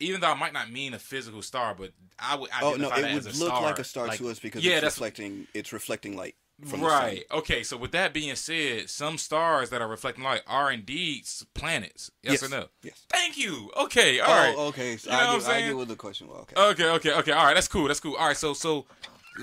Even 0.00 0.20
though 0.20 0.30
I 0.30 0.34
might 0.34 0.52
not 0.52 0.70
mean 0.70 0.94
a 0.94 0.98
physical 0.98 1.42
star, 1.42 1.74
but 1.74 1.90
I 2.18 2.36
would 2.36 2.50
Oh 2.62 2.74
no, 2.74 2.88
it 2.90 3.14
would 3.14 3.24
look 3.24 3.34
star. 3.34 3.62
like 3.62 3.78
a 3.80 3.84
star 3.84 4.06
Like- 4.06 4.18
to 4.18 4.28
us 4.28 4.38
because 4.38 4.64
yeah, 4.64 4.74
it's 4.74 4.82
that's 4.82 4.96
reflecting. 4.96 5.46
It's 5.54 5.72
reflecting 5.72 6.16
light 6.16 6.36
from 6.66 6.80
the 6.80 6.86
right. 6.86 7.24
Okay. 7.32 7.62
So 7.62 7.76
with 7.76 7.92
that 7.92 8.12
being 8.12 8.34
said, 8.36 8.90
some 8.90 9.18
stars 9.18 9.70
that 9.70 9.80
are 9.80 9.88
reflecting 9.88 10.24
light 10.24 10.42
are 10.46 10.70
indeed 10.70 11.24
planets. 11.54 12.10
Yes, 12.22 12.42
or 12.42 12.48
no? 12.48 12.66
Yes. 12.82 13.04
Thank 13.10 13.38
you. 13.38 13.70
Okay. 13.76 14.20
All 14.20 14.30
oh, 14.30 14.34
right. 14.34 14.56
okay. 14.68 14.96
So 14.96 15.10
You 15.10 15.16
know 15.16 15.22
I, 15.22 15.26
what 15.26 15.34
I'm 15.34 15.40
get, 15.40 15.50
I 15.50 15.66
get 15.68 15.76
what 15.76 15.88
the 15.88 15.96
question 15.96 16.28
was. 16.28 16.40
Okay. 16.42 16.60
Okay, 16.60 16.90
okay, 16.90 17.12
okay. 17.14 17.32
All 17.32 17.44
right, 17.44 17.54
that's 17.54 17.68
cool. 17.68 17.86
That's 17.86 18.00
cool. 18.00 18.16
All 18.16 18.28
right, 18.28 18.36
so 18.36 18.54
so 18.54 18.86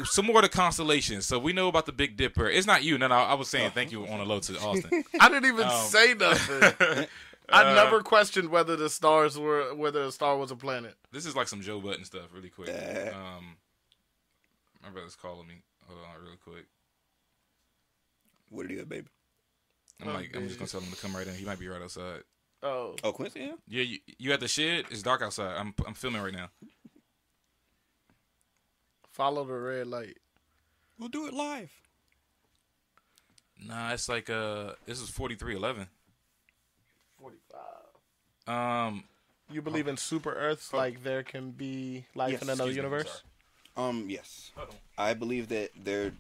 some 0.04 0.26
more 0.26 0.38
of 0.38 0.44
the 0.44 0.50
constellations. 0.50 1.26
So 1.26 1.40
we 1.40 1.54
know 1.54 1.68
about 1.68 1.86
the 1.86 1.92
Big 1.94 2.18
Dipper. 2.18 2.50
It's 2.50 2.68
not 2.68 2.84
you. 2.84 2.98
No, 2.98 3.08
no. 3.08 3.16
I 3.16 3.34
was 3.36 3.48
saying 3.50 3.72
thank 3.72 3.92
you 3.92 4.06
on 4.08 4.20
the 4.20 4.26
low 4.26 4.40
to 4.40 4.60
Austin. 4.60 5.04
I 5.20 5.30
didn't 5.30 5.46
even 5.46 5.68
Um, 5.68 5.86
say 5.88 6.14
nothing. 6.14 7.08
I 7.50 7.76
never 7.76 8.02
questioned 8.02 8.50
whether 8.50 8.76
the 8.76 8.90
stars 8.90 9.38
were 9.38 9.76
whether 9.76 10.02
a 10.04 10.12
star 10.12 10.36
was 10.38 10.50
a 10.52 10.56
planet. 10.56 10.96
this 11.12 11.26
is 11.28 11.36
like 11.36 11.48
some 11.48 11.62
Joe 11.62 11.80
Budden 11.80 12.04
stuff, 12.04 12.34
really 12.34 12.50
quick. 12.50 12.70
Uh. 12.70 13.16
Um, 13.16 13.58
my 14.84 14.90
brother's 14.90 15.16
calling 15.16 15.48
me. 15.48 15.56
Hold 15.88 16.00
on, 16.00 16.24
real 16.26 16.38
quick. 16.44 16.66
What 18.50 18.68
do 18.68 18.74
you, 18.74 18.86
baby? 18.86 19.08
I'm 20.02 20.14
like, 20.14 20.36
I'm 20.36 20.48
just 20.48 20.60
gonna 20.60 20.70
tell 20.70 20.82
him 20.82 20.92
to 20.92 20.98
come 21.02 21.16
right 21.16 21.26
in. 21.28 21.36
He 21.36 21.46
might 21.46 21.60
be 21.60 21.68
right 21.68 21.82
outside. 21.82 22.22
Oh, 22.64 22.96
Oh, 23.04 23.12
Quincy. 23.12 23.42
Yeah. 23.42 23.52
Yeah, 23.68 23.84
you, 23.84 24.00
you 24.18 24.34
at 24.34 24.40
the 24.40 24.48
shed? 24.48 24.86
It's 24.90 25.04
dark 25.04 25.22
outside. 25.22 25.56
I'm 25.58 25.74
I'm 25.86 25.94
filming 25.94 26.22
right 26.22 26.34
now. 26.34 26.50
Follow 29.16 29.46
the 29.46 29.54
red 29.54 29.88
light. 29.88 30.18
We'll 31.00 31.10
do 31.10 31.26
it 31.28 31.34
live. 31.34 31.72
Nah, 33.66 33.94
it's 33.94 34.10
like 34.10 34.30
uh, 34.30 34.74
this 34.86 35.00
is 35.00 35.10
4311. 35.10 35.88
Forty-five. 37.20 38.54
Um, 38.54 39.04
You 39.50 39.62
believe 39.62 39.88
in 39.88 39.98
super 39.98 40.34
Earths? 40.34 40.74
Like 40.74 41.04
there 41.04 41.24
can 41.24 41.52
be 41.52 42.06
life 42.14 42.34
Yes, 42.34 42.42
in 42.42 42.50
another 42.50 42.70
excuse 42.70 42.76
me, 42.78 42.84
universe? 42.84 43.24
Um. 43.78 44.06
Yes. 44.10 44.52
sorry. 44.56 44.68
I 44.98 45.14
believe 45.14 45.48
that 45.50 45.72
there. 45.82 46.12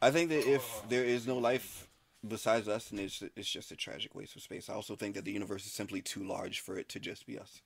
I 0.00 0.10
think 0.10 0.30
that 0.30 0.46
if 0.46 0.82
there 0.88 1.04
is 1.04 1.26
no 1.26 1.38
life 1.38 1.88
besides 2.26 2.68
us, 2.68 2.88
then 2.90 2.98
it's 3.00 3.22
it's 3.36 3.50
just 3.50 3.72
a 3.72 3.76
tragic 3.76 4.14
waste 4.14 4.36
of 4.36 4.42
space. 4.42 4.68
I 4.68 4.74
also 4.74 4.94
think 4.96 5.14
that 5.14 5.24
the 5.24 5.32
universe 5.32 5.64
is 5.66 5.72
simply 5.72 6.02
too 6.02 6.22
large 6.24 6.60
for 6.60 6.76
it 6.76 6.88
to 6.90 7.00
just 7.00 7.26
be 7.26 7.38
us. 7.38 7.62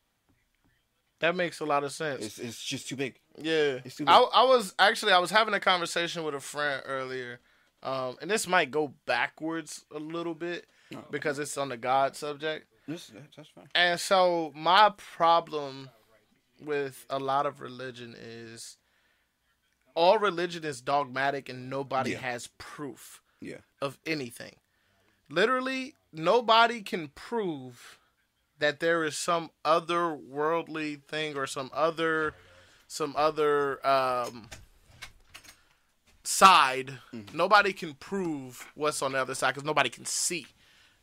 That 1.20 1.34
makes 1.34 1.60
a 1.60 1.64
lot 1.64 1.82
of 1.84 1.92
sense. 1.92 2.24
It's 2.24 2.38
it's 2.38 2.62
just 2.62 2.88
too 2.88 2.96
big. 2.96 3.18
Yeah, 3.38 3.78
It's 3.84 3.96
too 3.96 4.04
I, 4.06 4.18
big. 4.18 4.28
I 4.34 4.44
was 4.44 4.74
actually 4.78 5.12
I 5.12 5.18
was 5.18 5.30
having 5.30 5.54
a 5.54 5.60
conversation 5.60 6.24
with 6.24 6.34
a 6.34 6.40
friend 6.40 6.82
earlier, 6.86 7.40
um, 7.82 8.16
and 8.20 8.30
this 8.30 8.46
might 8.46 8.70
go 8.70 8.92
backwards 9.06 9.84
a 9.94 9.98
little 9.98 10.34
bit 10.34 10.66
No. 10.90 11.04
because 11.10 11.38
it's 11.38 11.56
on 11.56 11.70
the 11.70 11.76
God 11.76 12.16
subject. 12.16 12.66
This, 12.86 13.10
that's 13.34 13.48
fine. 13.48 13.68
And 13.74 13.98
so 13.98 14.52
my 14.54 14.92
problem 14.96 15.90
with 16.60 17.04
a 17.10 17.18
lot 17.18 17.46
of 17.46 17.60
religion 17.60 18.14
is 18.18 18.76
all 19.94 20.18
religion 20.18 20.64
is 20.64 20.80
dogmatic 20.82 21.48
and 21.48 21.70
nobody 21.70 22.10
Yeah. 22.12 22.18
has 22.18 22.48
proof 22.58 23.22
Yeah. 23.40 23.58
of 23.80 23.98
anything. 24.06 24.56
Literally, 25.28 25.94
nobody 26.12 26.82
can 26.82 27.08
prove 27.08 27.98
that 28.58 28.80
there 28.80 29.04
is 29.04 29.16
some 29.16 29.50
other 29.64 30.14
worldly 30.14 30.96
thing 30.96 31.36
or 31.36 31.46
some 31.46 31.70
other 31.72 32.34
some 32.88 33.14
other 33.16 33.84
um 33.86 34.48
side. 36.24 36.98
Nobody 37.32 37.72
can 37.72 37.94
prove 37.94 38.70
what's 38.74 39.02
on 39.02 39.12
the 39.12 39.18
other 39.18 39.34
side 39.34 39.54
because 39.54 39.64
nobody 39.64 39.88
can 39.88 40.04
see. 40.04 40.46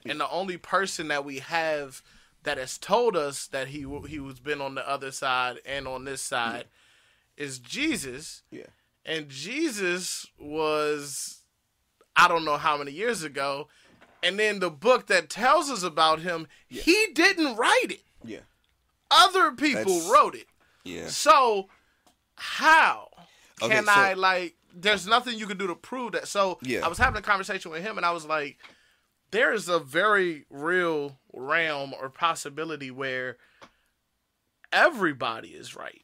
And 0.05 0.19
the 0.19 0.29
only 0.29 0.57
person 0.57 1.07
that 1.07 1.23
we 1.23 1.39
have 1.39 2.01
that 2.43 2.57
has 2.57 2.77
told 2.77 3.15
us 3.15 3.47
that 3.47 3.69
he 3.69 3.85
he 4.07 4.19
was 4.19 4.39
been 4.39 4.61
on 4.61 4.75
the 4.75 4.87
other 4.87 5.11
side 5.11 5.59
and 5.65 5.87
on 5.87 6.05
this 6.05 6.21
side 6.21 6.65
is 7.37 7.59
Jesus. 7.59 8.43
Yeah. 8.51 8.67
And 9.05 9.29
Jesus 9.29 10.27
was 10.37 11.39
I 12.15 12.27
don't 12.27 12.45
know 12.45 12.57
how 12.57 12.77
many 12.77 12.91
years 12.91 13.23
ago. 13.23 13.69
And 14.23 14.39
then 14.39 14.59
the 14.59 14.71
book 14.71 15.07
that 15.07 15.29
tells 15.29 15.69
us 15.69 15.83
about 15.83 16.21
him, 16.21 16.47
he 16.67 17.07
didn't 17.13 17.55
write 17.57 17.87
it. 17.91 18.03
Yeah. 18.23 18.39
Other 19.11 19.51
people 19.51 19.83
That's- 19.99 20.09
wrote 20.11 20.33
it. 20.35 20.47
Yeah. 20.83 21.07
So 21.09 21.69
how 22.35 23.09
Okay, 23.61 23.75
can 23.75 23.85
so- 23.85 23.91
I 23.91 24.13
like 24.13 24.55
there's 24.75 25.05
nothing 25.05 25.37
you 25.37 25.45
can 25.45 25.57
do 25.57 25.67
to 25.67 25.75
prove 25.75 26.13
that. 26.13 26.27
So 26.27 26.57
Yeah. 26.63 26.83
I 26.83 26.87
was 26.87 26.97
having 26.97 27.19
a 27.19 27.21
conversation 27.21 27.69
with 27.69 27.83
him 27.83 27.97
and 27.97 28.05
I 28.05 28.11
was 28.11 28.25
like, 28.25 28.57
there 29.29 29.53
is 29.53 29.67
a 29.69 29.77
very 29.77 30.45
real 30.49 31.19
realm 31.31 31.93
or 31.93 32.09
possibility 32.09 32.89
where 32.89 33.37
everybody 34.71 35.49
is 35.49 35.75
right. 35.75 36.03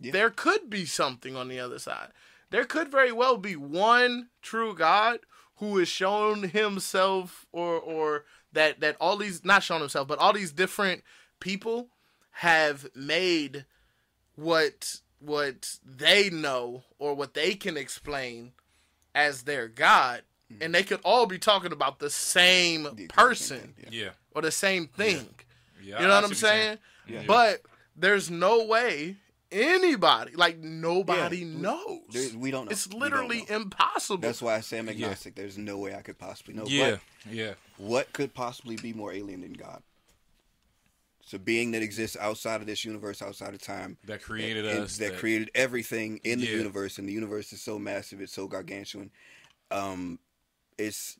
Yeah. 0.00 0.12
There 0.12 0.30
could 0.30 0.68
be 0.70 0.84
something 0.86 1.36
on 1.36 1.48
the 1.48 1.60
other 1.60 1.78
side. 1.78 2.10
There 2.50 2.64
could 2.64 2.90
very 2.90 3.12
well 3.12 3.36
be 3.36 3.56
one 3.56 4.30
true 4.42 4.74
God 4.74 5.20
who 5.58 5.78
has 5.78 5.88
shown 5.88 6.44
himself 6.44 7.46
or 7.52 7.78
or 7.78 8.24
that 8.52 8.80
that 8.80 8.96
all 9.00 9.16
these 9.16 9.44
not 9.44 9.62
shown 9.62 9.80
himself, 9.80 10.08
but 10.08 10.18
all 10.18 10.32
these 10.32 10.52
different 10.52 11.02
people 11.40 11.88
have 12.30 12.88
made 12.94 13.64
what 14.36 15.00
what 15.20 15.78
they 15.84 16.30
know 16.30 16.84
or 16.98 17.14
what 17.14 17.34
they 17.34 17.54
can 17.54 17.76
explain 17.76 18.52
as 19.14 19.42
their 19.42 19.66
God, 19.66 20.22
hmm. 20.48 20.62
and 20.62 20.74
they 20.74 20.84
could 20.84 21.00
all 21.04 21.26
be 21.26 21.38
talking 21.38 21.72
about 21.72 21.98
the 21.98 22.10
same 22.10 22.88
The 22.94 23.08
person 23.08 23.58
thing, 23.58 23.74
yeah. 23.90 24.04
Yeah. 24.04 24.10
or 24.34 24.42
the 24.42 24.52
same 24.52 24.86
thing. 24.86 25.28
Yeah. 25.82 26.00
You 26.00 26.06
know 26.06 26.12
I 26.12 26.20
what 26.20 26.24
I'm 26.24 26.34
see 26.34 26.46
you're 26.46 26.52
saying? 26.52 26.78
Yeah. 27.08 27.22
But 27.26 27.62
there's 27.96 28.30
no 28.30 28.64
way 28.64 29.16
anybody, 29.50 30.34
like 30.36 30.58
nobody 30.58 31.38
Yeah. 31.38 31.58
knows. 31.60 32.00
There- 32.10 32.38
we 32.38 32.50
don't 32.50 32.66
know. 32.66 32.70
It's 32.70 32.92
literally 32.92 33.44
know. 33.48 33.56
impossible. 33.56 34.18
That's 34.20 34.42
why 34.42 34.56
I 34.56 34.60
say 34.60 34.78
I'm 34.78 34.88
agnostic. 34.88 35.34
There's 35.34 35.58
no 35.58 35.78
way 35.78 35.94
I 35.94 36.02
could 36.02 36.18
possibly 36.18 36.54
know. 36.54 36.66
Yeah. 36.66 36.98
But 37.24 37.32
Yeah. 37.32 37.54
what 37.76 38.12
could 38.12 38.34
possibly 38.34 38.76
be 38.76 38.92
more 38.92 39.12
alien 39.12 39.40
than 39.40 39.52
God? 39.54 39.82
It's 41.22 41.34
a 41.34 41.38
being 41.38 41.72
that 41.72 41.82
exists 41.82 42.16
outside 42.16 42.62
of 42.62 42.66
this 42.66 42.84
universe, 42.86 43.20
outside 43.20 43.52
of 43.52 43.60
time, 43.60 43.98
That 44.04 44.22
created 44.22 44.64
and 44.64 44.84
us. 44.84 44.96
that, 44.96 45.18
created 45.18 45.50
everything 45.54 46.20
in 46.24 46.40
the 46.40 46.46
Yeah. 46.46 46.56
universe, 46.56 46.96
and 46.98 47.06
the 47.06 47.12
universe 47.12 47.52
is 47.52 47.60
so 47.60 47.78
massive, 47.78 48.20
it's 48.22 48.32
so 48.32 48.46
gargantuan. 48.48 49.10
Um, 49.70 50.18
it's 50.78 51.18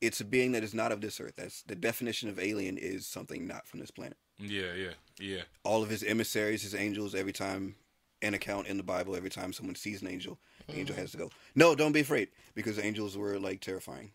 it's 0.00 0.20
a 0.20 0.24
being 0.24 0.52
that 0.52 0.62
is 0.62 0.74
not 0.74 0.92
of 0.92 1.00
this 1.00 1.18
earth. 1.18 1.34
That's 1.36 1.62
the 1.62 1.74
definition 1.76 2.28
of 2.28 2.38
alien 2.38 2.76
is 2.76 3.06
something 3.06 3.46
not 3.46 3.66
from 3.66 3.80
this 3.80 3.90
planet. 3.90 4.18
Yeah. 4.38 4.72
Yeah. 4.74 4.92
Yeah. 5.18 5.42
All 5.62 5.82
of 5.82 5.90
his 5.90 6.02
emissaries, 6.02 6.62
his 6.62 6.74
angels, 6.74 7.14
every 7.14 7.32
time 7.32 7.76
an 8.22 8.34
account 8.34 8.66
in 8.66 8.76
the 8.76 8.82
Bible, 8.82 9.16
every 9.16 9.30
time 9.30 9.52
someone 9.52 9.74
sees 9.76 10.02
an 10.02 10.08
angel, 10.08 10.38
the 10.66 10.78
angel 10.78 10.96
mm. 10.96 10.98
has 10.98 11.12
to 11.12 11.18
go, 11.18 11.30
"No, 11.54 11.74
don't 11.74 11.92
be 11.92 12.00
afraid," 12.00 12.28
because 12.54 12.78
angels 12.78 13.16
were 13.16 13.38
like 13.38 13.60
terrifying. 13.60 14.12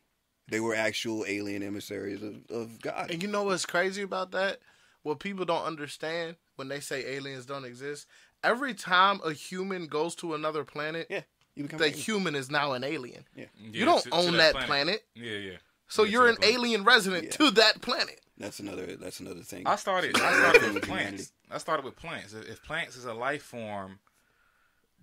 They 0.49 0.59
were 0.59 0.74
actual 0.76 1.26
alien 1.28 1.61
emissaries 1.61 2.24
of, 2.24 2.49
of 2.49 2.82
God. 2.82 3.11
and 3.11 3.22
you 3.22 3.30
know 3.30 3.43
what's 3.43 3.65
crazy 3.65 4.01
about 4.01 4.32
that? 4.32 4.59
What 5.03 5.20
people 5.20 5.45
don't 5.45 5.63
understand 5.63 6.36
when 6.55 6.67
they 6.67 6.80
say 6.80 7.05
aliens 7.05 7.45
don't 7.45 7.65
exist. 7.65 8.07
Every 8.43 8.74
time 8.74 9.22
a 9.24 9.32
human 9.32 9.88
goes 9.88 10.15
to 10.15 10.34
another 10.34 10.63
planet, 10.63 11.07
Yeah, 11.09 11.22
you 11.55 11.63
become 11.63 11.80
the 11.80 11.89
human 11.89 12.36
is 12.36 12.49
now 12.49 12.74
an 12.74 12.84
alien. 12.84 13.26
Yeah, 13.36 13.45
Yeah, 13.61 13.70
You 13.72 13.86
don't 13.86 14.03
to- 14.03 14.09
to 14.09 14.15
own 14.15 14.38
that 14.38 14.55
planet. 14.55 15.05
Yeah. 15.13 15.38
Yeah. 15.38 15.57
So 15.89 16.03
Yeah, 16.03 16.11
you're 16.11 16.27
an 16.29 16.37
planet. 16.37 16.55
alien 16.55 16.83
resident 16.85 17.23
Yeah. 17.25 17.29
to 17.31 17.51
that 17.51 17.81
planet. 17.81 18.21
that's 18.37 18.59
another 18.59 18.95
that's 18.95 19.19
another 19.19 19.41
thing. 19.41 19.67
I 19.67 19.75
started. 19.75 20.15
I 20.15 20.33
started 20.51 20.73
with 20.73 20.83
plants. 20.83 21.33
I 21.51 21.57
started 21.57 21.83
with 21.83 21.95
plants. 21.97 22.33
If 22.33 22.63
plants 22.63 22.95
is 22.95 23.03
a 23.05 23.13
life 23.13 23.43
form, 23.43 23.99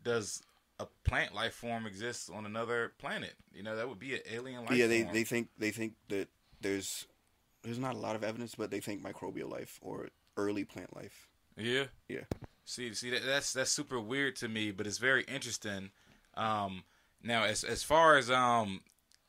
does 0.03 0.43
a 0.79 0.87
plant 1.05 1.35
life 1.35 1.55
form 1.55 1.87
exist 1.87 2.31
on 2.33 2.47
another 2.47 2.93
planet? 2.99 3.35
You 3.53 3.63
know, 3.63 3.77
that 3.77 3.89
would 3.89 3.99
be 3.99 4.15
an 4.15 4.21
alien 4.31 4.63
life 4.65 4.73
yeah, 4.73 4.87
they, 4.87 5.03
form. 5.03 5.15
they 5.15 5.25
think 5.25 5.49
they 5.59 5.71
think 5.71 5.95
that 6.09 6.29
there's 6.61 7.07
there's 7.63 7.79
not 7.79 7.95
a 7.95 7.99
lot 7.99 8.17
of 8.17 8.23
evidence, 8.25 8.55
but 8.55 8.71
they 8.71 8.81
think 8.81 9.03
microbial 9.03 9.51
life 9.51 9.79
or 9.83 10.09
early 10.37 10.65
plant 10.65 10.95
life. 10.95 11.29
Yeah. 11.57 11.85
Yeah. 12.09 12.21
See, 12.65 12.93
see 12.95 13.11
that, 13.11 13.25
that's 13.25 13.53
that's 13.53 13.71
super 13.71 14.01
weird 14.01 14.37
to 14.37 14.49
me, 14.49 14.71
but 14.71 14.87
it's 14.87 14.99
very 14.99 15.25
interesting. 15.25 15.91
Um, 16.37 16.85
now, 17.23 17.45
as 17.45 17.65
as 17.65 17.83
far 17.83 18.17
as 18.17 18.31
um, 18.31 18.83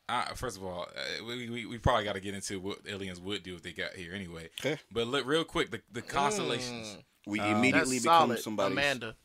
I, 0.10 0.32
first 0.36 0.58
of 0.58 0.64
all, 0.64 0.88
uh, 0.95 1.24
we, 1.26 1.49
we 1.49 1.66
we 1.66 1.78
probably 1.78 2.03
got 2.05 2.14
to 2.14 2.22
get 2.22 2.34
into 2.34 2.60
what 2.60 2.80
aliens 2.88 3.20
would 3.20 3.43
do 3.43 3.55
if 3.55 3.62
they 3.62 3.74
got 3.74 3.93
here 3.93 4.14
anyway. 4.14 4.49
Okay. 4.60 4.80
But 4.91 5.08
look, 5.08 5.26
real 5.26 5.43
quick, 5.43 5.72
the 5.72 5.82
the 5.91 6.01
constellations. 6.01 6.97
We 7.26 7.39
Um, 7.41 7.58
immediately 7.58 7.99
That's 7.99 8.03
become 8.05 8.38
somebody. 8.38 8.72
Amanda. 8.74 9.16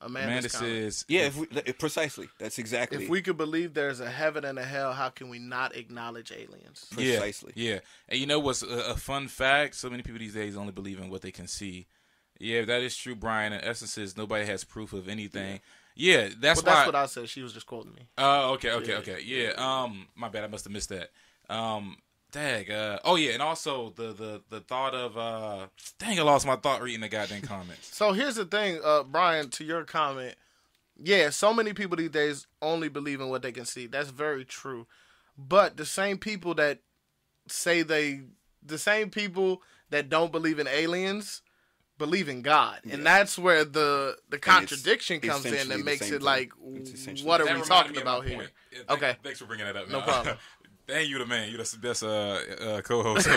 Amanda's 0.00 0.26
Amanda 0.26 0.48
comment. 0.48 0.92
says, 0.94 1.04
Yeah, 1.06 1.20
if 1.26 1.36
we, 1.36 1.46
th- 1.46 1.78
precisely. 1.78 2.28
That's 2.40 2.58
exactly. 2.58 3.04
If 3.04 3.08
we 3.08 3.22
could 3.22 3.36
believe 3.36 3.72
there's 3.72 4.00
a 4.00 4.10
heaven 4.10 4.44
and 4.44 4.58
a 4.58 4.64
hell, 4.64 4.92
how 4.92 5.10
can 5.10 5.28
we 5.28 5.38
not 5.38 5.76
acknowledge 5.76 6.32
aliens? 6.32 6.88
precisely. 6.90 7.52
Yeah, 7.54 7.74
yeah. 7.74 7.78
And 8.08 8.18
you 8.18 8.26
know 8.26 8.40
what's 8.40 8.62
a, 8.64 8.66
a 8.66 8.96
fun 8.96 9.28
fact? 9.28 9.76
So 9.76 9.88
many 9.88 10.02
people 10.02 10.18
these 10.18 10.34
days 10.34 10.56
only 10.56 10.72
believe 10.72 10.98
in 10.98 11.08
what 11.08 11.22
they 11.22 11.30
can 11.30 11.46
see. 11.46 11.86
Yeah, 12.40 12.64
that 12.64 12.82
is 12.82 12.96
true, 12.96 13.14
Brian. 13.14 13.52
In 13.52 13.60
essence, 13.62 13.96
is 13.96 14.16
nobody 14.16 14.44
has 14.46 14.64
proof 14.64 14.92
of 14.92 15.08
anything. 15.08 15.52
Yeah, 15.52 15.58
that's 15.96 16.36
Well, 16.36 16.54
why. 16.54 16.62
that's 16.62 16.86
what 16.86 16.94
I 16.94 17.06
said. 17.06 17.28
She 17.28 17.42
was 17.42 17.52
just 17.52 17.66
quoting 17.66 17.92
me. 17.94 18.08
Oh, 18.18 18.52
okay, 18.54 18.70
okay, 18.72 18.92
Yeah. 18.92 18.98
okay. 18.98 19.20
Yeah. 19.24 19.50
Um, 19.56 20.08
my 20.14 20.28
bad. 20.28 20.44
I 20.44 20.46
must 20.48 20.64
have 20.64 20.72
missed 20.72 20.88
that. 20.90 21.10
Um, 21.48 21.96
dang. 22.30 22.70
Uh, 22.70 22.98
oh 23.04 23.16
yeah, 23.16 23.32
and 23.32 23.42
also 23.42 23.92
the 23.96 24.12
the 24.12 24.42
the 24.48 24.60
thought 24.60 24.94
of 24.94 25.16
uh, 25.18 25.66
dang, 25.98 26.18
I 26.18 26.22
lost 26.22 26.46
my 26.46 26.56
thought 26.56 26.82
reading 26.82 27.00
the 27.00 27.08
goddamn 27.08 27.42
comments. 27.42 27.94
So 27.94 28.12
here's 28.12 28.36
the 28.36 28.44
thing, 28.44 28.80
uh, 28.84 29.02
Brian, 29.02 29.50
to 29.50 29.64
your 29.64 29.84
comment. 29.84 30.34
Yeah, 31.02 31.30
so 31.30 31.52
many 31.52 31.72
people 31.72 31.96
these 31.96 32.10
days 32.10 32.46
only 32.60 32.88
believe 32.88 33.20
in 33.20 33.28
what 33.28 33.42
they 33.42 33.52
can 33.52 33.64
see. 33.64 33.86
That's 33.86 34.10
very 34.10 34.44
true. 34.44 34.86
But 35.36 35.76
the 35.76 35.86
same 35.86 36.18
people 36.18 36.54
that 36.56 36.80
say 37.48 37.82
they, 37.82 38.20
the 38.64 38.78
same 38.78 39.10
people 39.10 39.62
that 39.90 40.08
don't 40.08 40.30
believe 40.30 40.58
in 40.58 40.68
aliens, 40.68 41.42
believe 41.98 42.28
in 42.28 42.42
God, 42.42 42.80
and 42.90 43.04
that's 43.06 43.38
where 43.38 43.64
the 43.64 44.16
the 44.28 44.38
contradiction 44.38 45.20
comes 45.20 45.44
in 45.44 45.54
essentially 45.54 45.76
that 45.78 45.84
makes 45.84 46.10
it 46.10 46.22
like, 46.22 46.52
what 46.58 47.40
are 47.40 47.44
That 47.46 47.56
we 47.56 47.62
talking 47.62 47.92
me 47.92 47.98
of 47.98 48.04
my 48.04 48.10
about 48.16 48.26
here? 48.26 48.48
Yeah, 48.72 48.78
thank- 48.88 48.90
Okay. 49.02 49.16
Thanks 49.22 49.38
for 49.38 49.46
bringing 49.46 49.66
that 49.66 49.76
up. 49.76 49.88
No 49.88 49.98
man. 49.98 50.06
problem. 50.08 50.36
Dang, 50.88 51.08
you 51.08 51.18
the 51.18 51.26
man. 51.26 51.48
You're 51.48 51.58
the 51.62 51.78
best 51.80 52.02
uh, 52.02 52.08
uh, 52.08 52.80
co-host. 52.82 53.28
I 53.30 53.34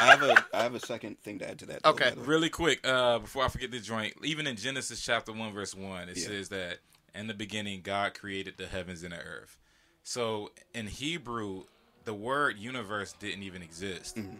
have 0.00 0.22
a 0.22 0.44
I 0.52 0.62
have 0.62 0.74
a 0.74 0.80
second 0.80 1.18
thing 1.22 1.38
to 1.38 1.48
add 1.48 1.58
to 1.60 1.66
that. 1.66 1.82
though, 1.82 1.90
Okay. 1.90 2.10
by 2.10 2.14
the 2.16 2.20
way. 2.20 2.26
Really 2.26 2.50
quick, 2.50 2.86
uh, 2.86 3.18
before 3.18 3.44
I 3.44 3.48
forget 3.48 3.70
this 3.70 3.86
joint, 3.86 4.12
even 4.22 4.46
in 4.46 4.56
Genesis 4.56 5.00
chapter 5.00 5.32
one 5.32 5.52
verse 5.54 5.74
one, 5.74 6.10
it 6.10 6.18
Yeah. 6.18 6.26
says 6.26 6.50
that 6.50 6.78
in 7.14 7.28
the 7.28 7.34
beginning 7.34 7.80
God 7.82 8.12
created 8.14 8.54
the 8.58 8.66
heavens 8.66 9.02
and 9.02 9.12
the 9.14 9.18
earth. 9.18 9.56
So 10.04 10.50
in 10.74 10.86
Hebrew, 10.86 11.64
the 12.04 12.12
word 12.14 12.58
universe 12.58 13.14
didn't 13.18 13.42
even 13.44 13.62
exist. 13.62 14.16
Mm-hmm. 14.16 14.36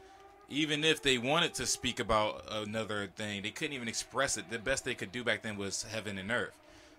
Even 0.53 0.84
if 0.84 1.03
they 1.03 1.18
wanted 1.18 1.55
to 1.55 1.66
speak 1.66 1.98
about 1.98 2.44
another 2.50 3.09
thing, 3.16 3.42
they 3.42 3.50
couldn't 3.50 3.72
even 3.74 3.88
express 3.88 4.36
it. 4.36 4.50
The 4.50 4.59
best 4.59 4.84
they 4.84 4.94
could 4.94 5.11
do 5.11 5.24
back 5.24 5.42
then 5.42 5.57
was 5.57 5.82
heaven 5.84 6.18
and 6.18 6.30
earth. 6.30 6.53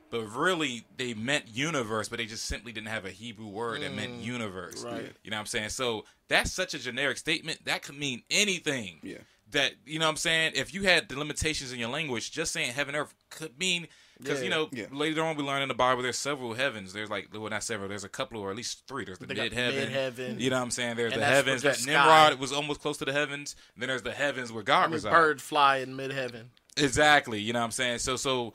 But 0.09 0.25
really, 0.35 0.83
they 0.97 1.13
meant 1.13 1.45
universe, 1.47 2.07
but 2.09 2.19
they 2.19 2.25
just 2.25 2.45
simply 2.45 2.71
didn't 2.71 2.89
have 2.89 3.05
a 3.05 3.09
Hebrew 3.09 3.47
word 3.47 3.81
that 3.81 3.93
meant 3.95 4.19
mm, 4.19 4.23
universe. 4.23 4.83
right. 4.83 5.11
You 5.23 5.31
know 5.31 5.37
what 5.37 5.41
I'm 5.41 5.45
saying? 5.47 5.69
So 5.69 6.05
that's 6.27 6.51
such 6.51 6.73
a 6.75 6.79
generic 6.79 7.17
statement. 7.17 7.65
That 7.65 7.81
could 7.81 7.97
mean 7.97 8.21
anything 8.29 8.99
Yeah. 9.01 9.17
that 9.51 9.73
you 9.85 9.97
know 9.99 10.05
what 10.05 10.11
I'm 10.11 10.17
saying 10.17 10.53
if 10.55 10.73
you 10.73 10.83
had 10.83 11.09
the 11.09 11.17
limitations 11.17 11.73
in 11.73 11.79
your 11.79 11.89
language 11.89 12.31
just 12.31 12.51
saying 12.53 12.73
heaven 12.73 12.93
and 12.95 13.03
earth 13.03 13.15
could 13.31 13.57
mean 13.57 13.87
because 14.23 14.41
you 14.43 14.49
know 14.49 14.69
Yeah. 14.71 14.85
later 14.91 15.23
on 15.23 15.35
we 15.35 15.43
learn 15.43 15.61
in 15.61 15.67
the 15.67 15.73
Bible 15.73 16.01
there's 16.01 16.17
several 16.17 16.53
heavens 16.53 16.93
there's 16.93 17.09
like 17.09 17.29
well 17.33 17.49
not 17.49 17.63
several 17.63 17.87
there's 17.89 18.03
a 18.03 18.09
couple 18.09 18.39
or 18.39 18.49
at 18.49 18.55
least 18.55 18.87
three 18.87 19.05
there's 19.05 19.19
the 19.19 19.27
mid 19.27 19.53
heaven 19.53 20.39
you 20.39 20.49
know 20.49 20.57
what 20.57 20.63
I'm 20.63 20.71
saying 20.71 20.95
there's 20.95 21.13
And 21.13 21.21
the 21.21 21.25
heavens 21.25 21.61
that 21.63 21.85
Nimrod 21.85 22.39
was 22.39 22.51
almost 22.51 22.81
close 22.81 22.97
to 22.97 23.05
the 23.05 23.13
heavens 23.13 23.55
then 23.77 23.89
there's 23.89 24.01
the 24.03 24.11
heavens 24.13 24.51
where 24.51 24.63
God 24.63 24.91
resides 24.91 25.13
bird 25.13 25.41
fly 25.41 25.77
in 25.77 25.95
mid 25.95 26.11
heaven. 26.11 26.51
exactly 26.77 27.39
you 27.39 27.53
know 27.53 27.59
what 27.59 27.65
I'm 27.65 27.71
saying 27.71 27.99
so 27.99 28.15
so 28.15 28.53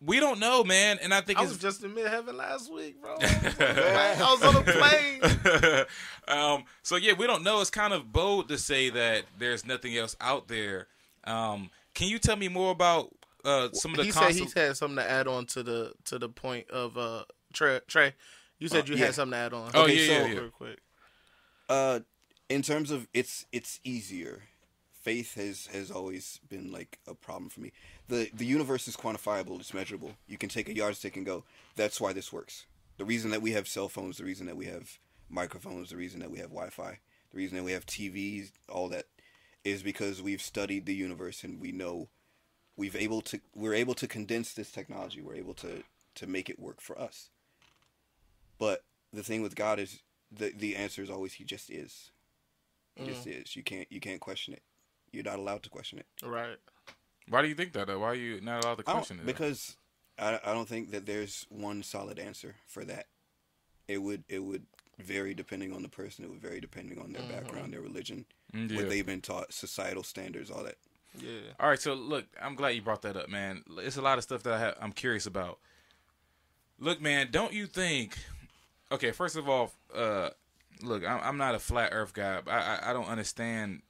we 0.00 0.20
don't 0.20 0.38
know 0.38 0.62
man 0.64 0.98
and 1.02 1.14
I 1.14 1.20
think 1.22 1.38
I 1.38 1.42
was 1.42 1.56
just 1.56 1.82
in 1.82 1.94
mid 1.94 2.06
heaven 2.06 2.36
last 2.36 2.70
week, 2.70 3.00
bro. 3.00 3.16
I 3.20 4.16
was 4.18 4.42
on 4.42 4.56
a 4.56 4.62
plane. 4.62 5.84
um, 6.28 6.64
so 6.82 6.96
yeah, 6.96 7.12
we 7.14 7.26
don't 7.26 7.42
know. 7.42 7.60
It's 7.62 7.70
kind 7.70 7.92
of 7.94 8.12
bold 8.12 8.48
to 8.48 8.58
say 8.58 8.90
that 8.90 9.24
there's 9.38 9.64
nothing 9.66 9.96
else 9.96 10.14
out 10.20 10.48
there. 10.48 10.88
Um, 11.24 11.70
can 11.94 12.08
you 12.08 12.18
tell 12.18 12.36
me 12.36 12.48
more 12.48 12.70
about 12.72 13.14
uh, 13.44 13.68
some 13.72 13.92
of 13.92 13.98
the 13.98 14.04
he 14.04 14.10
said 14.10 14.20
concept- 14.22 14.54
he 14.54 14.60
had 14.60 14.76
something 14.76 14.96
to 14.96 15.10
add 15.10 15.26
on 15.28 15.46
to 15.46 15.62
the 15.62 15.92
to 16.06 16.18
the 16.18 16.28
point 16.28 16.68
of 16.70 16.96
uh 16.98 17.24
Trae. 17.52 17.80
Trae 17.86 18.12
you 18.58 18.68
said 18.68 18.84
Uh, 18.88 18.92
you 18.92 18.98
yeah. 18.98 19.06
had 19.06 19.14
something 19.14 19.32
to 19.32 19.36
add 19.36 19.52
on. 19.52 19.70
Oh, 19.74 19.82
Okay, 19.84 19.94
yeah, 19.94 20.06
so- 20.06 20.26
yeah, 20.26 20.32
yeah. 20.34 20.40
real 20.40 20.50
quick. 20.50 20.78
Uh, 21.68 22.00
in 22.48 22.62
terms 22.62 22.90
of 22.90 23.08
it's 23.14 23.46
it's 23.52 23.80
easier. 23.84 24.42
Faith 25.02 25.34
has 25.34 25.66
has 25.66 25.90
always 25.90 26.40
been 26.48 26.72
like 26.72 26.98
a 27.06 27.14
problem 27.14 27.50
for 27.50 27.60
me. 27.60 27.72
the 28.08 28.30
The 28.34 28.46
universe 28.46 28.88
is 28.88 28.96
quantifiable. 28.96 29.60
It's 29.60 29.74
measurable. 29.74 30.12
You 30.26 30.38
can 30.38 30.48
take 30.48 30.68
a 30.68 30.74
yardstick 30.74 31.16
and 31.16 31.26
go. 31.26 31.44
That's 31.76 32.00
why 32.00 32.12
this 32.12 32.32
works. 32.32 32.66
The 32.96 33.04
reason 33.04 33.30
that 33.32 33.42
we 33.42 33.52
have 33.52 33.66
cell 33.68 33.88
phones, 33.88 34.16
the 34.18 34.24
reason 34.24 34.46
that 34.46 34.56
we 34.56 34.66
have 34.66 34.98
microphones, 35.28 35.90
the 35.90 35.96
reason 35.96 36.20
that 36.20 36.30
we 36.30 36.38
have 36.38 36.48
Wi-Fi, 36.50 36.98
the 37.32 37.36
reason 37.36 37.56
that 37.56 37.64
we 37.64 37.72
have 37.72 37.84
TVs, 37.86 38.52
all 38.68 38.88
that, 38.90 39.06
is 39.64 39.82
because 39.82 40.22
we've 40.22 40.40
studied 40.42 40.86
the 40.86 40.94
universe 40.94 41.42
and 41.44 41.60
we 41.60 41.72
know 41.72 42.08
we've 42.76 42.96
able 42.96 43.20
to 43.22 43.40
we're 43.54 43.74
able 43.74 43.94
to 43.94 44.06
condense 44.08 44.52
this 44.52 44.70
technology. 44.70 45.20
We're 45.20 45.34
able 45.36 45.54
to 45.54 45.82
to 46.16 46.26
make 46.26 46.48
it 46.48 46.58
work 46.58 46.80
for 46.80 46.98
us. 46.98 47.30
But 48.58 48.82
the 49.12 49.22
thing 49.22 49.42
with 49.42 49.54
God 49.54 49.78
is 49.78 50.00
the 50.30 50.52
the 50.56 50.76
answer 50.76 51.02
is 51.02 51.10
always 51.10 51.34
He 51.34 51.44
just 51.44 51.70
is. 51.70 52.10
He 52.96 53.06
just 53.06 53.26
is. 53.26 53.56
You 53.56 53.62
can't 53.62 53.90
you 53.90 54.00
can't 54.00 54.20
question 54.20 54.54
it. 54.54 54.62
You're 55.12 55.24
not 55.24 55.38
allowed 55.38 55.62
to 55.64 55.70
question 55.70 55.98
it. 55.98 56.06
Right. 56.24 56.56
Why 57.28 57.42
do 57.42 57.48
you 57.48 57.54
think 57.54 57.72
that? 57.72 57.86
Though? 57.86 58.00
Why 58.00 58.08
are 58.08 58.14
you 58.14 58.40
not 58.40 58.64
allowed 58.64 58.76
to 58.78 58.84
I 58.86 58.92
question 58.92 59.18
it? 59.20 59.26
because 59.26 59.76
I, 60.18 60.38
I 60.44 60.52
don't 60.52 60.68
think 60.68 60.90
that 60.92 61.06
there's 61.06 61.46
one 61.48 61.82
solid 61.82 62.18
answer 62.18 62.56
for 62.66 62.84
that. 62.84 63.06
It 63.88 63.98
would 63.98 64.24
it 64.28 64.40
would 64.40 64.66
vary 64.98 65.34
depending 65.34 65.72
on 65.72 65.82
the 65.82 65.88
person. 65.88 66.24
It 66.24 66.30
would 66.30 66.40
vary 66.40 66.60
depending 66.60 66.98
on 67.00 67.12
their 67.12 67.22
background, 67.22 67.72
their 67.72 67.80
religion, 67.80 68.26
Mm, 68.54 68.70
yeah. 68.70 68.76
what 68.76 68.88
they've 68.88 69.04
been 69.06 69.20
taught, 69.20 69.52
societal 69.52 70.04
standards, 70.04 70.48
all 70.50 70.62
that. 70.62 70.76
Yeah. 71.18 71.52
All 71.60 71.68
right, 71.68 71.80
so 71.80 71.94
look, 71.94 72.26
I'm 72.42 72.54
glad 72.54 72.70
you 72.70 72.82
brought 72.82 73.02
that 73.02 73.16
up, 73.16 73.28
man. 73.28 73.62
It's 73.78 73.96
a 73.96 74.02
lot 74.02 74.18
of 74.18 74.24
stuff 74.24 74.42
that 74.44 74.52
I 74.54 74.58
have, 74.58 74.76
I'm 74.80 74.92
curious 74.92 75.26
about. 75.26 75.58
Look, 76.78 77.00
man, 77.00 77.28
don't 77.30 77.52
you 77.52 77.66
think? 77.66 78.18
Okay, 78.90 79.12
first 79.12 79.36
of 79.36 79.48
all, 79.48 79.72
uh, 79.94 80.30
look, 80.82 81.04
I'm, 81.04 81.20
I'm 81.22 81.36
not 81.36 81.54
a 81.54 81.58
flat 81.58 81.90
Earth 81.92 82.12
guy. 82.14 82.40
But 82.44 82.50
I, 82.52 82.78
I 82.82 82.90
I 82.90 82.92
don't 82.92 83.06
understand 83.08 83.82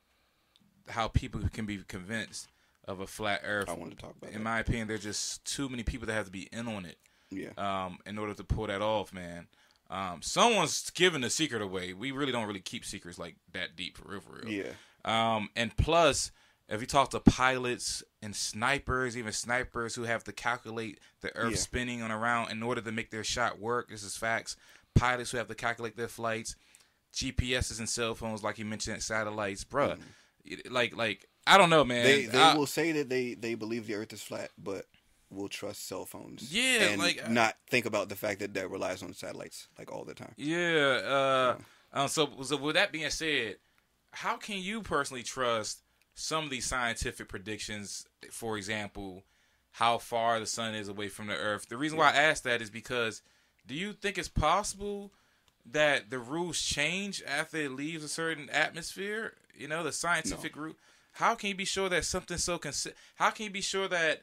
how 0.88 1.08
people 1.08 1.40
can 1.52 1.64
be 1.66 1.78
convinced 1.88 2.48
of 2.86 3.00
a 3.00 3.06
flat 3.06 3.40
Earth. 3.44 3.68
I 3.70 3.72
wanted 3.72 3.96
to 3.98 4.02
talk 4.02 4.14
about 4.16 4.28
In 4.32 4.38
that. 4.38 4.44
my 4.44 4.60
opinion, 4.60 4.86
there's 4.88 5.02
just 5.02 5.44
too 5.46 5.68
many 5.70 5.82
people 5.82 6.06
that 6.06 6.12
have 6.12 6.26
to 6.26 6.30
be 6.30 6.48
in 6.52 6.68
on 6.68 6.84
it 6.84 6.98
Yeah, 7.30 7.48
um, 7.56 7.98
in 8.06 8.18
order 8.18 8.34
to 8.34 8.44
pull 8.44 8.66
that 8.66 8.82
off, 8.82 9.12
man. 9.14 9.46
Um, 9.90 10.20
someone's 10.22 10.90
giving 10.90 11.22
the 11.22 11.30
secret 11.30 11.62
away. 11.62 11.94
We 11.94 12.10
really 12.12 12.32
don't 12.32 12.46
really 12.46 12.60
keep 12.60 12.84
secrets 12.84 13.18
like 13.18 13.36
that 13.52 13.76
deep 13.76 13.96
for 13.96 14.08
real, 14.10 14.20
for 14.20 14.32
real. 14.34 14.48
yeah, 14.48 14.72
Um, 15.04 15.48
and 15.56 15.74
plus, 15.76 16.30
if 16.74 16.80
you 16.80 16.86
talk 16.86 17.10
to 17.10 17.20
pilots 17.20 18.02
and 18.22 18.34
snipers, 18.34 19.16
even 19.16 19.32
snipers 19.32 19.94
who 19.94 20.02
have 20.04 20.24
to 20.24 20.32
calculate 20.32 20.98
the 21.20 21.34
Earth 21.36 21.52
Yeah. 21.52 21.56
spinning 21.58 22.02
on 22.02 22.10
around 22.10 22.50
in 22.50 22.62
order 22.62 22.80
to 22.80 22.92
make 22.92 23.10
their 23.10 23.24
shot 23.24 23.58
work, 23.58 23.88
this 23.90 24.02
is 24.02 24.16
facts. 24.16 24.56
Pilots 24.94 25.30
who 25.30 25.38
have 25.38 25.48
to 25.48 25.54
calculate 25.54 25.96
their 25.96 26.08
flights, 26.08 26.56
GPSs 27.12 27.78
and 27.78 27.88
cell 27.88 28.14
phones, 28.14 28.42
like 28.42 28.58
you 28.58 28.64
mentioned, 28.64 29.02
satellites, 29.02 29.64
bruh. 29.64 29.98
It- 30.44 30.70
Like, 30.70 30.96
like 30.96 31.28
I 31.46 31.58
don't 31.58 31.70
know, 31.70 31.84
man. 31.84 32.04
They 32.04 32.26
they 32.26 32.38
I- 32.40 32.54
will 32.56 32.66
say 32.66 32.92
that 32.92 33.08
they 33.08 33.34
they 33.34 33.54
believe 33.54 33.86
the 33.86 33.94
Earth 33.94 34.12
is 34.12 34.22
flat, 34.22 34.50
but 34.58 34.86
will 35.30 35.48
trust 35.48 35.86
cell 35.86 36.04
phones. 36.06 36.52
Yeah, 36.52 36.84
and 36.90 37.00
like, 37.00 37.22
uh, 37.24 37.28
not 37.28 37.56
think 37.68 37.86
about 37.86 38.08
the 38.08 38.16
fact 38.16 38.40
that 38.40 38.54
that 38.54 38.70
relies 38.70 39.02
on 39.02 39.12
satellites 39.14 39.68
like 39.78 39.90
all 39.92 40.04
the 40.04 40.14
time. 40.14 40.32
Yeah. 40.36 41.00
Uh, 41.04 41.58
um, 41.92 42.08
so, 42.08 42.30
so 42.42 42.56
with 42.56 42.74
that 42.76 42.92
being 42.92 43.10
said, 43.10 43.56
how 44.12 44.36
can 44.36 44.58
you 44.58 44.80
personally 44.82 45.22
trust 45.22 45.82
some 46.14 46.44
of 46.44 46.50
these 46.50 46.66
scientific 46.66 47.28
predictions? 47.28 48.06
For 48.30 48.56
example, 48.56 49.24
how 49.72 49.98
far 49.98 50.38
the 50.38 50.46
sun 50.46 50.74
is 50.74 50.88
away 50.88 51.08
from 51.08 51.26
the 51.26 51.36
Earth. 51.36 51.68
The 51.68 51.76
reason 51.76 51.98
why 51.98 52.10
I 52.12 52.16
ask 52.16 52.44
that 52.44 52.62
is 52.62 52.70
because, 52.70 53.22
do 53.66 53.74
you 53.74 53.92
think 53.92 54.18
it's 54.18 54.28
possible 54.28 55.12
that 55.66 56.10
the 56.10 56.18
rules 56.18 56.60
change 56.60 57.22
after 57.26 57.56
it 57.56 57.72
leaves 57.72 58.04
a 58.04 58.08
certain 58.08 58.48
atmosphere? 58.50 59.34
You 59.56 59.68
know, 59.68 59.82
the 59.82 59.92
scientific 59.92 60.56
route. 60.56 60.78
How 61.12 61.34
can 61.34 61.48
you 61.50 61.54
be 61.54 61.64
sure 61.64 61.88
that 61.88 62.04
something 62.04 62.38
so 62.38 62.58
consi- 62.58 62.92
How 63.16 63.30
can 63.30 63.44
you 63.44 63.50
be 63.50 63.60
sure 63.60 63.88
that 63.88 64.22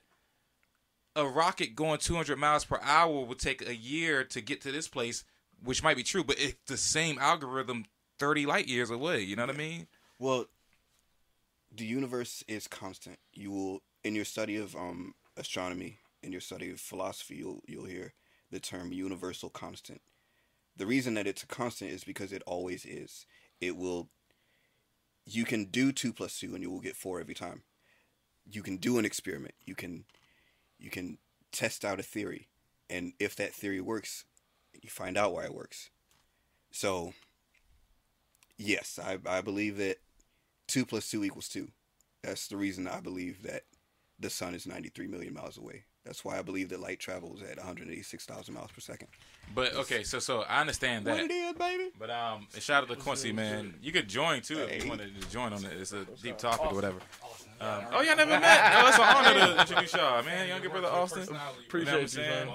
a 1.15 1.25
rocket 1.25 1.75
going 1.75 1.99
200 1.99 2.37
miles 2.37 2.65
per 2.65 2.79
hour 2.81 3.25
would 3.25 3.39
take 3.39 3.67
a 3.67 3.75
year 3.75 4.23
to 4.25 4.41
get 4.41 4.61
to 4.61 4.71
this 4.71 4.87
place, 4.87 5.23
which 5.63 5.83
might 5.83 5.97
be 5.97 6.03
true, 6.03 6.23
but 6.23 6.39
it's 6.39 6.57
the 6.67 6.77
same 6.77 7.19
algorithm 7.19 7.85
30 8.19 8.45
light 8.45 8.67
years 8.67 8.89
away. 8.89 9.21
You 9.21 9.35
know 9.35 9.45
what 9.45 9.55
I 9.55 9.57
mean? 9.57 9.87
Well, 10.19 10.45
the 11.75 11.85
universe 11.85 12.43
is 12.47 12.67
constant. 12.67 13.17
You 13.33 13.51
will, 13.51 13.81
in 14.03 14.15
your 14.15 14.25
study 14.25 14.57
of 14.57 14.75
um, 14.75 15.13
astronomy, 15.37 15.99
in 16.21 16.31
your 16.31 16.41
study 16.41 16.69
of 16.69 16.79
philosophy, 16.79 17.35
you'll 17.35 17.61
you'll 17.67 17.85
hear 17.85 18.13
the 18.51 18.59
term 18.59 18.91
universal 18.91 19.49
constant. 19.49 20.01
The 20.75 20.85
reason 20.85 21.13
that 21.15 21.27
it's 21.27 21.43
a 21.43 21.47
constant 21.47 21.91
is 21.91 22.03
because 22.03 22.31
it 22.33 22.43
always 22.45 22.85
is. 22.85 23.25
It 23.59 23.77
will. 23.77 24.09
You 25.25 25.45
can 25.45 25.65
do 25.65 25.91
two 25.91 26.13
plus 26.13 26.39
two, 26.39 26.53
and 26.53 26.63
you 26.63 26.69
will 26.69 26.81
get 26.81 26.95
four 26.95 27.19
every 27.19 27.35
time. 27.35 27.63
You 28.49 28.63
can 28.63 28.77
do 28.77 28.97
an 28.97 29.05
experiment. 29.05 29.53
You 29.65 29.75
can, 29.75 30.05
you 30.79 30.89
can 30.89 31.19
test 31.51 31.85
out 31.85 31.99
a 31.99 32.03
theory, 32.03 32.49
and 32.89 33.13
if 33.19 33.35
that 33.35 33.53
theory 33.53 33.81
works, 33.81 34.25
you 34.81 34.89
find 34.89 35.17
out 35.17 35.33
why 35.33 35.45
it 35.45 35.53
works. 35.53 35.89
So. 36.71 37.13
Yes, 38.57 38.99
I 39.03 39.17
I 39.25 39.41
believe 39.41 39.77
that 39.77 39.97
two 40.71 40.85
plus 40.85 41.09
two 41.09 41.23
equals 41.23 41.49
two. 41.49 41.69
That's 42.23 42.47
the 42.47 42.57
reason 42.57 42.87
I 42.87 42.99
believe 42.99 43.43
that 43.43 43.63
the 44.19 44.29
sun 44.29 44.53
is 44.53 44.67
93 44.67 45.07
million 45.07 45.33
miles 45.33 45.57
away 45.57 45.83
That's 46.05 46.23
why 46.23 46.37
I 46.37 46.43
believe 46.43 46.69
that 46.69 46.79
light 46.79 46.99
travels 46.99 47.41
at 47.41 47.57
186,000 47.57 48.53
miles 48.53 48.71
per 48.71 48.79
second. 48.79 49.07
But 49.53 49.75
okay, 49.75 50.03
so 50.03 50.19
so 50.19 50.41
I 50.43 50.61
understand 50.61 51.05
that. 51.05 51.19
is, 51.19 51.53
baby. 51.53 51.89
But 51.99 52.09
um, 52.09 52.47
and 52.53 52.61
shout 52.63 52.83
out 52.83 52.89
to 52.89 52.95
Quincy, 52.95 53.31
man. 53.31 53.73
You 53.81 53.91
could 53.91 54.07
join 54.07 54.41
too 54.41 54.59
if 54.59 54.83
you 54.83 54.89
wanted 54.89 55.19
to 55.19 55.29
join 55.29 55.53
on 55.53 55.65
it. 55.65 55.73
It's 55.73 55.91
a 55.91 56.05
deep 56.21 56.37
topic 56.37 56.71
or 56.71 56.75
whatever. 56.75 56.99
Um, 57.59 57.83
oh, 57.91 58.01
y'all 58.01 58.15
never 58.15 58.39
met. 58.39 58.73
Oh, 58.75 58.87
it's 58.87 58.97
an 58.97 59.03
honor 59.03 59.33
to 59.33 59.61
introduce 59.61 59.93
y'all, 59.93 60.23
man. 60.23 60.47
Younger 60.47 60.69
brother 60.69 60.87
Austin. 60.87 61.27
Appreciate 61.67 62.13
You 62.13 62.21
know 62.21 62.29
you, 62.29 62.45
man. 62.45 62.47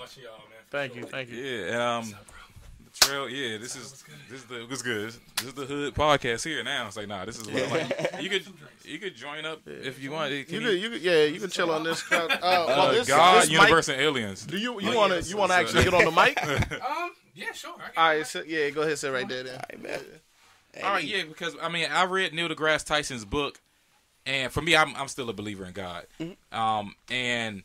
Thank 0.71 0.95
you, 0.97 1.03
thank 1.05 1.31
you. 1.31 1.37
Yeah, 1.37 1.73
and 1.73 1.83
um, 1.83 2.15
Trae. 3.01 3.31
Yeah, 3.31 3.59
this 3.59 3.77
is 3.77 4.05
this 4.31 4.41
is 4.41 4.45
the 4.47 4.67
what's 4.69 4.83
good. 4.83 5.13
This 5.37 5.47
is 5.47 5.55
the 5.55 5.67
hood 5.67 5.95
podcast 5.95 6.45
here 6.45 6.63
now. 6.65 6.87
It's 6.87 6.97
like 6.97 7.09
nah, 7.09 7.25
this 7.25 7.39
is 7.39 7.47
what 7.49 7.71
like 7.71 8.15
you 8.23 8.31
could 8.31 8.47
you 8.85 8.99
could 8.99 9.15
join 9.15 9.45
up 9.45 9.61
if 9.67 10.03
you 10.03 10.11
want. 10.13 10.31
Can 10.47 10.55
You 10.55 10.61
you- 10.61 10.67
could, 10.71 10.81
you 10.83 10.91
could, 10.91 11.03
yeah, 11.03 11.25
you 11.25 11.41
can 11.41 11.51
chill 11.51 11.71
on 11.71 11.85
this. 11.85 12.03
Uh, 12.13 12.27
well, 12.43 12.69
uh, 12.81 12.93
this, 12.93 13.09
God, 13.09 13.43
this 13.43 13.51
universe, 13.51 13.89
mic, 13.89 13.97
and 13.97 14.07
aliens. 14.07 14.47
do 14.47 14.57
you 14.57 14.81
you 14.81 14.93
Oh, 14.93 14.97
want 14.97 15.11
to 15.13 15.17
yes, 15.17 15.31
you 15.31 15.37
want 15.37 15.51
to 15.53 15.57
actually 15.57 15.85
get 15.85 15.95
on 15.95 16.05
the 16.05 16.11
mic? 16.11 16.39
Um, 16.83 17.11
yeah, 17.35 17.53
sure. 17.53 17.73
All 17.97 18.09
right, 18.09 18.27
sit, 18.27 18.47
yeah, 18.47 18.71
go 18.71 18.83
ahead, 18.83 18.99
sit 18.99 19.13
right 19.13 19.29
there. 19.29 19.43
Then. 19.45 19.61
I 19.73 19.77
bet. 19.77 20.03
All 20.83 20.93
right, 20.93 21.05
yeah, 21.05 21.25
because 21.25 21.55
I 21.61 21.69
mean, 21.69 21.87
I 21.91 22.05
read 22.05 22.33
Neil 22.33 22.49
deGrasse 22.49 22.85
Tyson's 22.85 23.25
book, 23.25 23.61
and 24.25 24.51
for 24.53 24.63
me, 24.63 24.75
I'm 24.77 24.95
I'm 24.97 25.09
still 25.09 25.29
a 25.29 25.33
believer 25.35 25.65
in 25.67 25.73
God. 25.73 26.07
Um, 26.53 26.95
and 27.11 27.63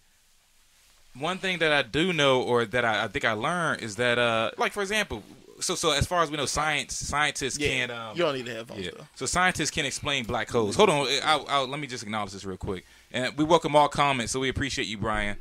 one 1.17 1.37
thing 1.37 1.59
that 1.59 1.71
I 1.71 1.81
do 1.81 2.13
know, 2.13 2.41
or 2.41 2.65
that 2.65 2.85
I, 2.85 3.05
I 3.05 3.07
think 3.07 3.25
I 3.25 3.33
learned, 3.33 3.81
is 3.81 3.95
that 3.97 4.17
uh, 4.17 4.51
like 4.57 4.71
for 4.71 4.81
example, 4.81 5.23
so 5.59 5.75
so 5.75 5.91
as 5.91 6.05
far 6.05 6.23
as 6.23 6.31
we 6.31 6.37
know, 6.37 6.45
science 6.45 6.95
scientists 6.95 7.57
Yeah, 7.57 7.67
can 7.69 7.91
um, 7.91 8.17
you 8.17 8.23
don't 8.23 8.35
need 8.35 8.45
the 8.45 8.53
headphones 8.53 8.85
yeah. 8.85 8.91
though. 8.97 9.07
So 9.15 9.25
scientists 9.25 9.71
can 9.71 9.85
explain 9.85 10.25
black 10.25 10.49
holes. 10.49 10.75
Hold 10.75 10.89
on, 10.89 11.07
I'll, 11.23 11.45
I'll, 11.47 11.67
let 11.67 11.79
me 11.79 11.87
just 11.87 12.03
acknowledge 12.03 12.31
this 12.31 12.45
real 12.45 12.57
quick. 12.57 12.85
And 13.11 13.37
we 13.37 13.43
welcome 13.43 13.75
all 13.75 13.87
comments, 13.87 14.31
so 14.31 14.39
we 14.39 14.49
appreciate 14.49 14.87
you, 14.87 14.97
Brian. 14.97 15.37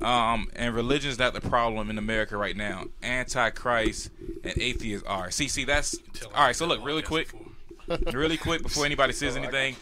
Um, 0.00 0.50
and 0.56 0.74
religion's 0.74 1.18
not 1.18 1.32
the 1.32 1.40
problem 1.40 1.88
in 1.88 1.96
America 1.96 2.36
right 2.36 2.56
now. 2.56 2.86
Antichrist 3.04 4.10
and 4.42 4.58
atheists 4.58 5.06
are. 5.06 5.30
See, 5.30 5.46
see, 5.46 5.64
that's 5.64 5.96
all 6.34 6.44
right. 6.44 6.56
So 6.56 6.66
look, 6.66 6.84
really 6.84 7.02
quick, 7.02 7.32
really 8.12 8.36
quick 8.36 8.62
before 8.62 8.84
anybody 8.84 9.12
says 9.12 9.36
anything, 9.36 9.76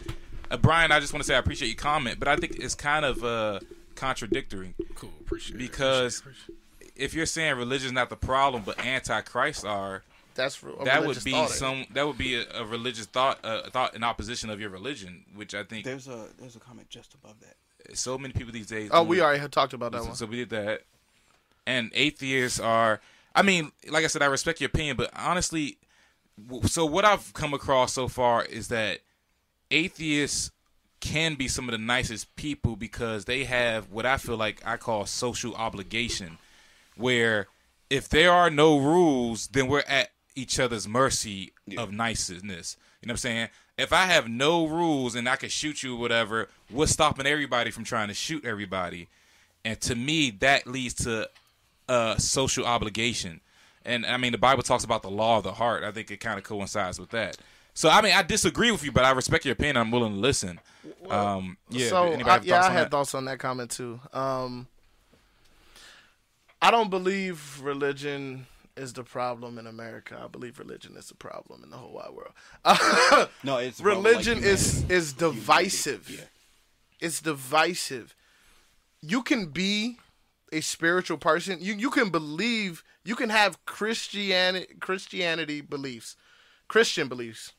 uh, 0.51 0.57
Brian, 0.57 0.91
I 0.91 0.99
just 0.99 1.11
want 1.13 1.23
to 1.23 1.27
say 1.27 1.35
I 1.35 1.39
appreciate 1.39 1.69
your 1.69 1.77
comment, 1.77 2.19
but 2.19 2.27
I 2.27 2.35
think 2.35 2.57
it's 2.57 2.75
kind 2.75 3.03
of 3.03 3.23
uh, 3.23 3.59
contradictory 4.01 4.73
Cool. 4.95 5.11
Appreciate 5.21 5.55
it. 5.55 5.59
because 5.59 6.19
Appreciate 6.19 6.57
if 6.95 7.13
you're 7.13 7.25
saying 7.25 7.55
religion's 7.55 7.93
not 7.93 8.09
the 8.09 8.15
problem, 8.17 8.63
but 8.65 8.77
antichrist 8.85 9.65
are, 9.65 10.03
That's 10.35 10.61
a 10.61 10.83
that 10.83 11.05
would 11.05 11.23
be 11.23 11.31
thought. 11.31 11.49
Eh? 11.51 11.53
some 11.53 11.85
that 11.93 12.05
would 12.05 12.17
be 12.17 12.35
a, 12.35 12.43
a 12.53 12.65
religious 12.65 13.05
thought 13.05 13.39
a 13.43 13.69
thought 13.71 13.95
in 13.95 14.03
opposition 14.03 14.49
of 14.49 14.59
your 14.59 14.69
religion 14.69 15.23
which 15.35 15.53
i 15.55 15.63
think 15.63 15.85
There's 15.85 16.07
a 16.07 16.27
there's 16.39 16.55
a 16.55 16.59
comment 16.59 16.89
just 16.89 17.13
above 17.13 17.35
that. 17.41 17.97
so 17.97 18.17
many 18.17 18.33
people 18.33 18.51
these 18.53 18.67
days 18.67 18.89
Oh, 18.91 19.03
do 19.03 19.09
we 19.09 19.21
already 19.21 19.39
had 19.39 19.51
talked 19.51 19.73
about 19.73 19.91
that 19.93 20.01
so, 20.01 20.07
one. 20.07 20.15
so 20.15 20.25
we 20.25 20.35
did 20.37 20.49
that 20.51 20.81
and 21.67 21.91
atheists 21.93 22.59
are 22.59 22.99
i 23.35 23.41
mean 23.41 23.71
like 23.89 24.03
i 24.03 24.07
said 24.07 24.21
i 24.21 24.25
respect 24.27 24.59
your 24.61 24.67
opinion 24.73 24.97
but 24.97 25.09
honestly 25.15 25.77
so 26.65 26.85
what 26.85 27.05
i've 27.05 27.33
come 27.33 27.53
across 27.53 27.93
so 27.93 28.07
far 28.07 28.43
is 28.45 28.67
that 28.69 28.99
atheists 29.71 30.51
can 31.01 31.35
be 31.35 31.47
some 31.47 31.67
of 31.67 31.73
the 31.73 31.77
nicest 31.77 32.33
people 32.35 32.75
because 32.75 33.25
they 33.25 33.43
have 33.43 33.91
what 33.91 34.05
i 34.05 34.15
feel 34.17 34.37
like 34.37 34.61
i 34.65 34.77
call 34.77 35.05
social 35.05 35.53
obligation 35.55 36.37
where 36.95 37.47
if 37.91 38.07
there 38.07 38.31
are 38.31 38.49
no 38.49 38.77
rules, 38.77 39.47
then 39.47 39.67
we're 39.67 39.83
at 39.85 40.11
each 40.33 40.59
other's 40.59 40.87
mercy 40.87 41.51
of 41.77 41.91
niceness. 41.91 42.77
You 43.01 43.07
know 43.07 43.11
what 43.11 43.15
I'm 43.15 43.17
saying? 43.17 43.49
If 43.77 43.91
I 43.91 44.05
have 44.05 44.29
no 44.29 44.65
rules 44.65 45.13
and 45.13 45.27
I 45.27 45.35
can 45.35 45.49
shoot 45.49 45.83
you 45.83 45.95
or 45.95 45.99
whatever, 45.99 46.47
what's 46.69 46.93
stopping 46.93 47.27
everybody 47.27 47.69
from 47.69 47.83
trying 47.83 48.07
to 48.07 48.13
shoot 48.13 48.45
everybody? 48.45 49.09
And 49.65 49.79
to 49.81 49.95
me, 49.95 50.31
that 50.39 50.65
leads 50.67 50.93
to 51.03 51.29
uh, 51.89 52.15
social 52.15 52.65
obligation. 52.65 53.41
And 53.83 54.05
I 54.05 54.15
mean, 54.15 54.31
the 54.31 54.37
Bible 54.37 54.63
talks 54.63 54.85
about 54.85 55.01
the 55.01 55.11
law 55.11 55.39
of 55.39 55.43
the 55.43 55.53
heart. 55.53 55.83
I 55.83 55.91
think 55.91 56.11
it 56.11 56.21
kind 56.21 56.37
of 56.37 56.45
coincides 56.45 56.97
with 56.97 57.09
that. 57.09 57.37
So 57.73 57.89
I 57.89 58.01
mean, 58.01 58.13
I 58.13 58.21
disagree 58.23 58.71
with 58.71 58.83
you, 58.83 58.91
but 58.91 59.05
I 59.05 59.11
respect 59.11 59.45
your 59.45 59.53
opinion. 59.53 59.77
I'm 59.77 59.91
willing 59.91 60.13
to 60.13 60.19
listen. 60.19 60.59
Um, 61.09 61.57
yeah. 61.69 61.87
so 61.87 62.13
I, 62.13 62.23
have 62.23 62.45
yeah, 62.45 62.55
thoughts 62.55 62.65
I 62.65 62.69
on 62.69 62.71
had 62.73 62.85
that? 62.85 62.91
thoughts 62.91 63.15
on 63.15 63.25
that 63.25 63.39
comment 63.39 63.71
too. 63.71 63.99
Um, 64.13 64.67
I 66.61 66.69
don't 66.71 66.89
believe 66.89 67.59
religion 67.63 68.45
is 68.77 68.93
the 68.93 69.03
problem 69.03 69.57
in 69.57 69.67
America. 69.67 70.19
I 70.23 70.27
believe 70.27 70.59
religion 70.59 70.95
is 70.97 71.07
the 71.07 71.15
problem 71.15 71.63
in 71.63 71.69
the 71.69 71.77
whole 71.77 71.93
wide 71.93 72.11
world. 72.11 73.29
No, 73.43 73.57
it's 73.57 73.79
a 73.79 73.83
problem, 73.83 74.03
like 74.03 74.11
religion 74.13 74.43
is 74.43 74.89
is 74.89 75.13
divisive. 75.13 76.09
Yeah. 76.09 76.25
It's 76.99 77.21
divisive. 77.21 78.15
You 79.01 79.23
can 79.23 79.47
be 79.47 79.97
a 80.51 80.61
spiritual 80.61 81.17
person. 81.17 81.57
You 81.61 81.73
you 81.73 81.89
can 81.89 82.09
believe. 82.09 82.83
You 83.03 83.15
can 83.15 83.29
have 83.29 83.65
Christianity 83.65 84.75
Christianity 84.79 85.61
beliefs, 85.61 86.15
Christian 86.67 87.07
beliefs. 87.07 87.53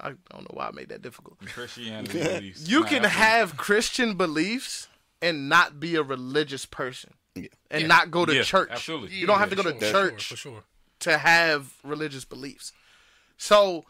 I 0.00 0.08
don't 0.30 0.42
know 0.42 0.50
why 0.54 0.68
I 0.68 0.70
made 0.72 0.88
that 0.88 1.02
difficult. 1.02 1.38
Christianity. 1.44 2.18
beliefs. 2.22 2.68
You 2.68 2.84
can 2.84 3.04
I- 3.04 3.08
have 3.08 3.56
Christian 3.56 4.14
beliefs 4.16 4.88
and 5.20 5.48
not 5.48 5.78
be 5.78 5.94
a 5.96 6.02
religious 6.02 6.66
person 6.66 7.14
Yeah. 7.34 7.48
and 7.70 7.86
not 7.88 8.10
go 8.10 8.24
to 8.26 8.34
Yeah, 8.34 8.42
church. 8.42 8.70
absolutely. 8.72 9.16
You 9.16 9.26
don't 9.26 9.38
have 9.38 9.50
to 9.50 9.56
go 9.56 9.62
for 9.62 9.72
to 9.72 9.80
sure, 9.80 10.10
church 10.10 10.28
For 10.28 10.36
sure. 10.36 10.64
to 11.00 11.18
have 11.18 11.74
religious 11.84 12.24
beliefs. 12.24 12.72
So 13.36 13.84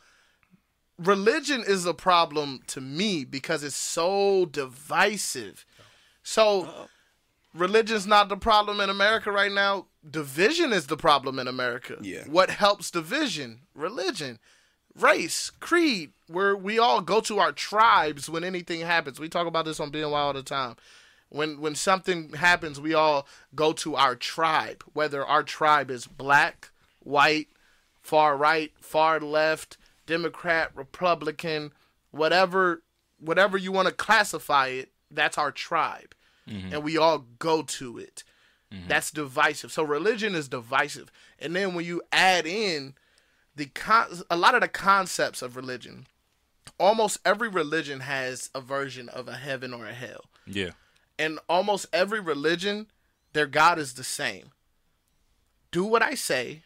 religion 0.98 1.64
is 1.66 1.86
a 1.86 1.94
problem 1.94 2.60
to 2.68 2.80
me 2.80 3.24
because 3.24 3.62
it's 3.64 3.76
so 3.76 4.46
divisive. 4.46 5.64
So 6.22 6.88
religion's 7.54 8.06
not 8.06 8.28
the 8.28 8.36
problem 8.36 8.80
in 8.80 8.90
America 8.90 9.30
right 9.32 9.52
now. 9.52 9.86
Division 10.08 10.72
is 10.72 10.86
the 10.88 10.96
problem 10.96 11.38
in 11.38 11.48
America. 11.48 11.96
Yeah. 12.00 12.24
What 12.26 12.50
helps 12.50 12.90
division? 12.90 13.60
Religion, 13.74 14.38
race, 14.98 15.50
creed, 15.60 16.12
where 16.26 16.56
we 16.56 16.78
all 16.78 17.00
go 17.00 17.20
to 17.20 17.38
our 17.38 17.52
tribes 17.52 18.28
when 18.28 18.44
anything 18.44 18.80
happens. 18.80 19.20
We 19.20 19.28
talk 19.28 19.46
about 19.46 19.64
this 19.64 19.80
on 19.80 19.90
BNY 19.90 20.12
all 20.12 20.32
the 20.32 20.42
time. 20.42 20.76
When 21.28 21.60
when 21.60 21.74
something 21.74 22.34
happens, 22.34 22.80
we 22.80 22.92
all 22.92 23.26
go 23.54 23.72
to 23.74 23.96
our 23.96 24.14
tribe, 24.14 24.84
whether 24.92 25.24
our 25.24 25.42
tribe 25.42 25.90
is 25.90 26.06
black, 26.06 26.70
white, 27.00 27.48
far 28.02 28.36
right, 28.36 28.72
far 28.80 29.18
left, 29.18 29.78
Democrat, 30.06 30.70
Republican, 30.74 31.72
whatever 32.10 32.82
whatever 33.18 33.56
you 33.56 33.72
want 33.72 33.88
to 33.88 33.94
classify 33.94 34.66
it, 34.68 34.90
that's 35.10 35.38
our 35.38 35.52
tribe. 35.52 36.14
Mm-hmm. 36.48 36.74
And 36.74 36.84
we 36.84 36.98
all 36.98 37.24
go 37.38 37.62
to 37.62 37.98
it. 37.98 38.24
Mm-hmm. 38.72 38.88
That's 38.88 39.10
divisive. 39.10 39.72
So 39.72 39.82
religion 39.82 40.34
is 40.34 40.48
divisive. 40.48 41.10
And 41.38 41.54
then 41.54 41.74
when 41.74 41.84
you 41.84 42.02
add 42.10 42.46
in 42.46 42.94
the 43.54 43.66
con- 43.66 44.22
a 44.30 44.36
lot 44.36 44.54
of 44.54 44.60
the 44.60 44.68
concepts 44.68 45.42
of 45.42 45.56
religion, 45.56 46.06
almost 46.78 47.18
every 47.24 47.48
religion 47.48 48.00
has 48.00 48.50
a 48.54 48.60
version 48.60 49.08
of 49.08 49.28
a 49.28 49.36
heaven 49.36 49.72
or 49.74 49.86
a 49.86 49.92
hell. 49.92 50.24
Yeah. 50.46 50.70
And 51.18 51.38
almost 51.48 51.86
every 51.92 52.20
religion, 52.20 52.86
their 53.32 53.46
God 53.46 53.78
is 53.78 53.94
the 53.94 54.04
same. 54.04 54.50
Do 55.70 55.84
what 55.84 56.02
I 56.02 56.14
say 56.14 56.62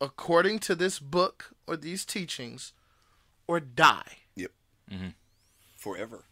according 0.00 0.58
to 0.60 0.74
this 0.74 0.98
book 0.98 1.50
or 1.66 1.76
these 1.76 2.04
teachings 2.04 2.72
or 3.46 3.60
die. 3.60 4.18
Yep. 4.34 4.50
Mm-hmm. 4.90 5.08
Forever. 5.76 6.24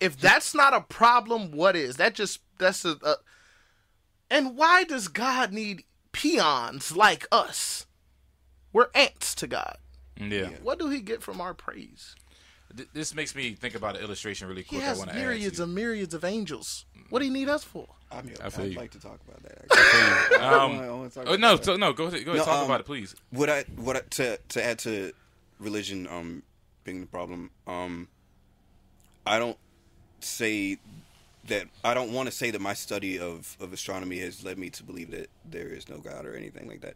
If 0.00 0.18
that's 0.18 0.54
not 0.54 0.74
a 0.74 0.82
problem, 0.82 1.52
what 1.52 1.74
is? 1.74 1.96
That 1.96 2.14
just 2.14 2.40
that's 2.58 2.84
a, 2.84 2.98
a 3.02 3.16
And 4.30 4.56
why 4.56 4.84
does 4.84 5.08
God 5.08 5.52
need 5.52 5.84
peons 6.12 6.96
like 6.96 7.26
us? 7.32 7.86
We're 8.76 8.88
ants 8.94 9.34
to 9.36 9.46
God. 9.46 9.78
Yeah. 10.20 10.50
What 10.62 10.78
do 10.78 10.90
he 10.90 11.00
get 11.00 11.22
from 11.22 11.40
our 11.40 11.54
praise? 11.54 12.14
Th- 12.76 12.88
This 12.92 13.14
makes 13.14 13.34
me 13.34 13.54
think 13.54 13.74
about 13.74 13.96
an 13.96 14.02
illustration 14.02 14.48
really 14.48 14.64
He 14.64 14.68
quick. 14.76 14.82
I 14.82 14.86
has 14.88 14.98
want 14.98 15.08
to 15.10 15.16
ask 15.16 15.24
myriads 15.24 15.56
you. 15.58 15.64
and 15.64 15.74
myriads 15.74 16.12
of 16.12 16.24
angels. 16.24 16.84
What 17.08 17.20
do 17.20 17.24
he 17.24 17.30
need 17.30 17.48
us 17.48 17.64
for? 17.64 17.88
I 18.12 18.20
mean, 18.20 18.34
I 18.44 18.50
feel 18.50 18.66
I'd 18.66 18.72
you. 18.72 18.76
like 18.78 18.90
to 18.90 19.00
talk 19.00 19.18
about 19.26 19.42
that. 19.44 19.64
Actually. 19.72 20.36
I 20.44 20.52
Um, 20.52 20.76
wanna- 20.76 20.88
I 20.88 20.90
wanna 20.90 21.08
talk 21.08 21.24
oh 21.26 21.34
about 21.34 21.40
no, 21.40 21.56
that. 21.56 21.64
so, 21.64 21.76
no, 21.76 21.92
go 21.94 22.04
ahead, 22.08 22.22
go 22.26 22.32
ahead, 22.32 22.40
No, 22.40 22.52
talk 22.52 22.58
um, 22.60 22.64
about 22.66 22.80
it, 22.80 22.84
please. 22.86 23.14
what 23.30 23.48
I 23.48 23.62
what 23.76 23.96
I, 23.96 24.00
to 24.10 24.36
to 24.48 24.62
add 24.62 24.78
to 24.80 25.12
religion 25.58 26.06
um 26.08 26.42
being 26.84 27.00
the 27.00 27.06
problem 27.06 27.50
um 27.66 28.08
I 29.26 29.38
don't 29.38 29.56
say 30.20 30.76
that 31.48 31.66
I 31.82 31.94
don't 31.94 32.12
want 32.12 32.28
to 32.28 32.34
say 32.34 32.50
that 32.50 32.60
my 32.60 32.74
study 32.74 33.18
of 33.18 33.56
of 33.58 33.72
astronomy 33.72 34.18
has 34.18 34.44
led 34.44 34.58
me 34.58 34.68
to 34.70 34.82
believe 34.82 35.10
that 35.12 35.30
there 35.48 35.68
is 35.68 35.88
no 35.88 35.96
god 35.98 36.26
or 36.26 36.34
anything 36.36 36.68
like 36.68 36.82
that. 36.82 36.94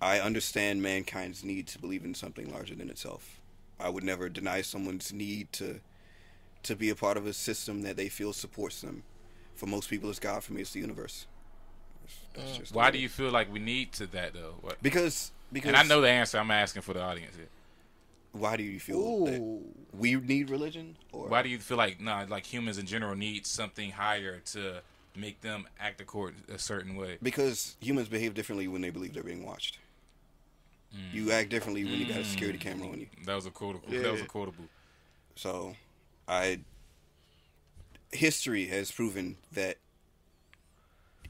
I 0.00 0.20
understand 0.20 0.82
mankind's 0.82 1.44
need 1.44 1.66
to 1.68 1.78
believe 1.78 2.04
in 2.04 2.14
something 2.14 2.50
larger 2.52 2.74
than 2.74 2.88
itself. 2.88 3.40
I 3.78 3.88
would 3.88 4.04
never 4.04 4.28
deny 4.28 4.62
someone's 4.62 5.12
need 5.12 5.52
to 5.54 5.80
to 6.62 6.76
be 6.76 6.90
a 6.90 6.94
part 6.94 7.16
of 7.16 7.26
a 7.26 7.32
system 7.32 7.82
that 7.82 7.96
they 7.96 8.08
feel 8.08 8.34
supports 8.34 8.82
them. 8.82 9.02
For 9.54 9.66
most 9.66 9.88
people, 9.88 10.10
it's 10.10 10.18
God. 10.18 10.44
For 10.44 10.52
me, 10.52 10.60
it's 10.60 10.72
the 10.72 10.80
universe. 10.80 11.26
That's- 12.02 12.18
that's 12.34 12.56
mm. 12.56 12.60
just 12.60 12.74
Why 12.74 12.86
way 12.86 12.92
do 12.92 12.98
you 12.98 13.08
feel 13.08 13.30
like 13.30 13.52
we 13.52 13.58
need 13.58 13.92
to 13.92 14.06
that 14.08 14.34
though? 14.34 14.54
What? 14.60 14.82
Because 14.82 15.32
because 15.52 15.68
And 15.68 15.76
I 15.76 15.82
know 15.82 16.00
the 16.00 16.08
answer. 16.08 16.38
I'm 16.38 16.50
asking 16.50 16.82
for 16.82 16.94
the 16.94 17.02
audience. 17.02 17.36
Here. 17.36 17.48
Why 18.32 18.56
do 18.56 18.62
you 18.62 18.78
feel 18.78 19.24
that 19.24 19.62
we 19.92 20.14
need 20.14 20.50
religion? 20.50 20.96
Or 21.12 21.28
Why 21.28 21.42
do 21.42 21.48
you 21.48 21.58
feel 21.58 21.76
like 21.76 22.00
nah, 22.00 22.26
like 22.28 22.46
humans 22.46 22.78
in 22.78 22.86
general 22.86 23.16
need 23.16 23.46
something 23.46 23.90
higher 23.90 24.40
to 24.52 24.80
make 25.16 25.40
them 25.40 25.66
act 25.80 26.00
accord 26.00 26.34
a 26.48 26.58
certain 26.58 26.94
way? 26.94 27.18
Because 27.22 27.76
humans 27.80 28.08
behave 28.08 28.34
differently 28.34 28.68
when 28.68 28.82
they 28.82 28.90
believe 28.90 29.14
they're 29.14 29.22
being 29.22 29.44
watched. 29.44 29.78
You 31.12 31.30
act 31.30 31.50
differently 31.50 31.84
when 31.84 31.94
you 31.94 32.06
got 32.06 32.18
a 32.18 32.24
security 32.24 32.58
camera 32.58 32.88
on 32.88 32.98
you. 33.00 33.06
That 33.24 33.34
was 33.34 33.46
a 33.46 33.50
quotable. 33.50 33.88
Yeah. 33.88 34.02
That 34.02 34.12
was 34.12 34.20
a 34.22 34.26
quotable. 34.26 34.64
So, 35.36 35.74
I 36.26 36.60
history 38.12 38.66
has 38.66 38.90
proven 38.90 39.36
that 39.52 39.76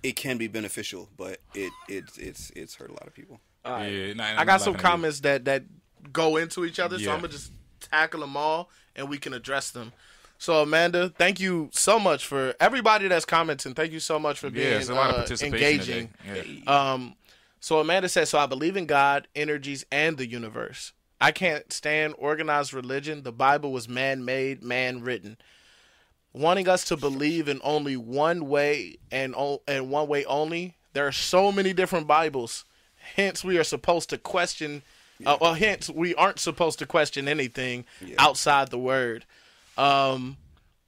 it 0.02 0.16
can 0.16 0.38
be 0.38 0.48
beneficial, 0.48 1.08
but 1.16 1.38
it 1.54 1.72
it's 1.88 2.16
it's 2.18 2.50
it's 2.56 2.74
hurt 2.76 2.90
a 2.90 2.94
lot 2.94 3.06
of 3.06 3.14
people. 3.14 3.40
All 3.64 3.72
right. 3.72 3.86
Yeah, 3.92 4.12
nah, 4.14 4.24
I 4.24 4.36
I'm 4.36 4.46
got 4.46 4.60
some 4.60 4.72
laughing 4.72 4.86
you. 4.86 4.90
comments 4.90 5.20
that 5.20 5.44
that 5.44 5.64
go 6.12 6.36
into 6.38 6.64
each 6.64 6.78
other, 6.78 6.98
so 6.98 7.12
I'm 7.12 7.18
gonna 7.20 7.28
just 7.28 7.52
tackle 7.80 8.20
them 8.20 8.36
all 8.36 8.70
and 8.96 9.08
we 9.08 9.18
can 9.18 9.32
address 9.34 9.70
them. 9.70 9.92
So 10.38 10.62
Amanda, 10.62 11.10
thank 11.10 11.38
you 11.38 11.68
so 11.72 11.98
much 11.98 12.24
for 12.24 12.54
everybody 12.60 13.08
that's 13.08 13.26
commenting. 13.26 13.74
Thank 13.74 13.92
you 13.92 14.00
so 14.00 14.18
much 14.18 14.38
for 14.38 14.46
Yeah, 14.46 14.52
being 14.52 14.80
it's 14.80 14.88
a 14.88 14.94
lot 14.94 15.10
of 15.10 15.16
uh, 15.16 15.18
participation 15.18 16.08
engaging. 16.24 16.64
Yeah. 16.64 16.92
Um, 16.92 17.14
so 17.60 17.78
Amanda 17.78 18.08
says, 18.08 18.30
so 18.30 18.38
I 18.38 18.46
believe 18.46 18.76
in 18.76 18.86
God, 18.86 19.28
energies, 19.36 19.84
and 19.92 20.16
the 20.18 20.26
universe. 20.26 20.92
I 21.20 21.30
can't 21.32 21.70
stand 21.72 22.14
organized 22.18 22.72
religion. 22.72 23.22
The 23.22 23.32
Bible 23.32 23.72
was 23.72 23.88
man-made, 23.88 24.62
man-written. 24.62 25.36
Wanting 26.32 26.68
us 26.68 26.84
to 26.86 26.96
believe 26.96 27.48
in 27.48 27.60
only 27.64 27.96
one 27.96 28.48
way 28.48 28.96
and 29.10 29.34
o- 29.36 29.62
and 29.66 29.90
one 29.90 30.06
way 30.08 30.24
only. 30.24 30.76
There 30.92 31.06
are 31.06 31.12
so 31.12 31.50
many 31.50 31.72
different 31.72 32.06
Bibles. 32.06 32.64
Hence, 33.16 33.42
we 33.44 33.58
are 33.58 33.64
supposed 33.64 34.08
to 34.10 34.18
question. 34.18 34.82
Uh, 35.26 35.36
well, 35.40 35.54
hence, 35.54 35.90
we 35.90 36.14
aren't 36.14 36.38
supposed 36.38 36.78
to 36.78 36.86
question 36.86 37.26
anything 37.28 37.84
Yeah. 38.00 38.14
outside 38.18 38.68
the 38.70 38.78
Word. 38.78 39.24
Um, 39.76 40.36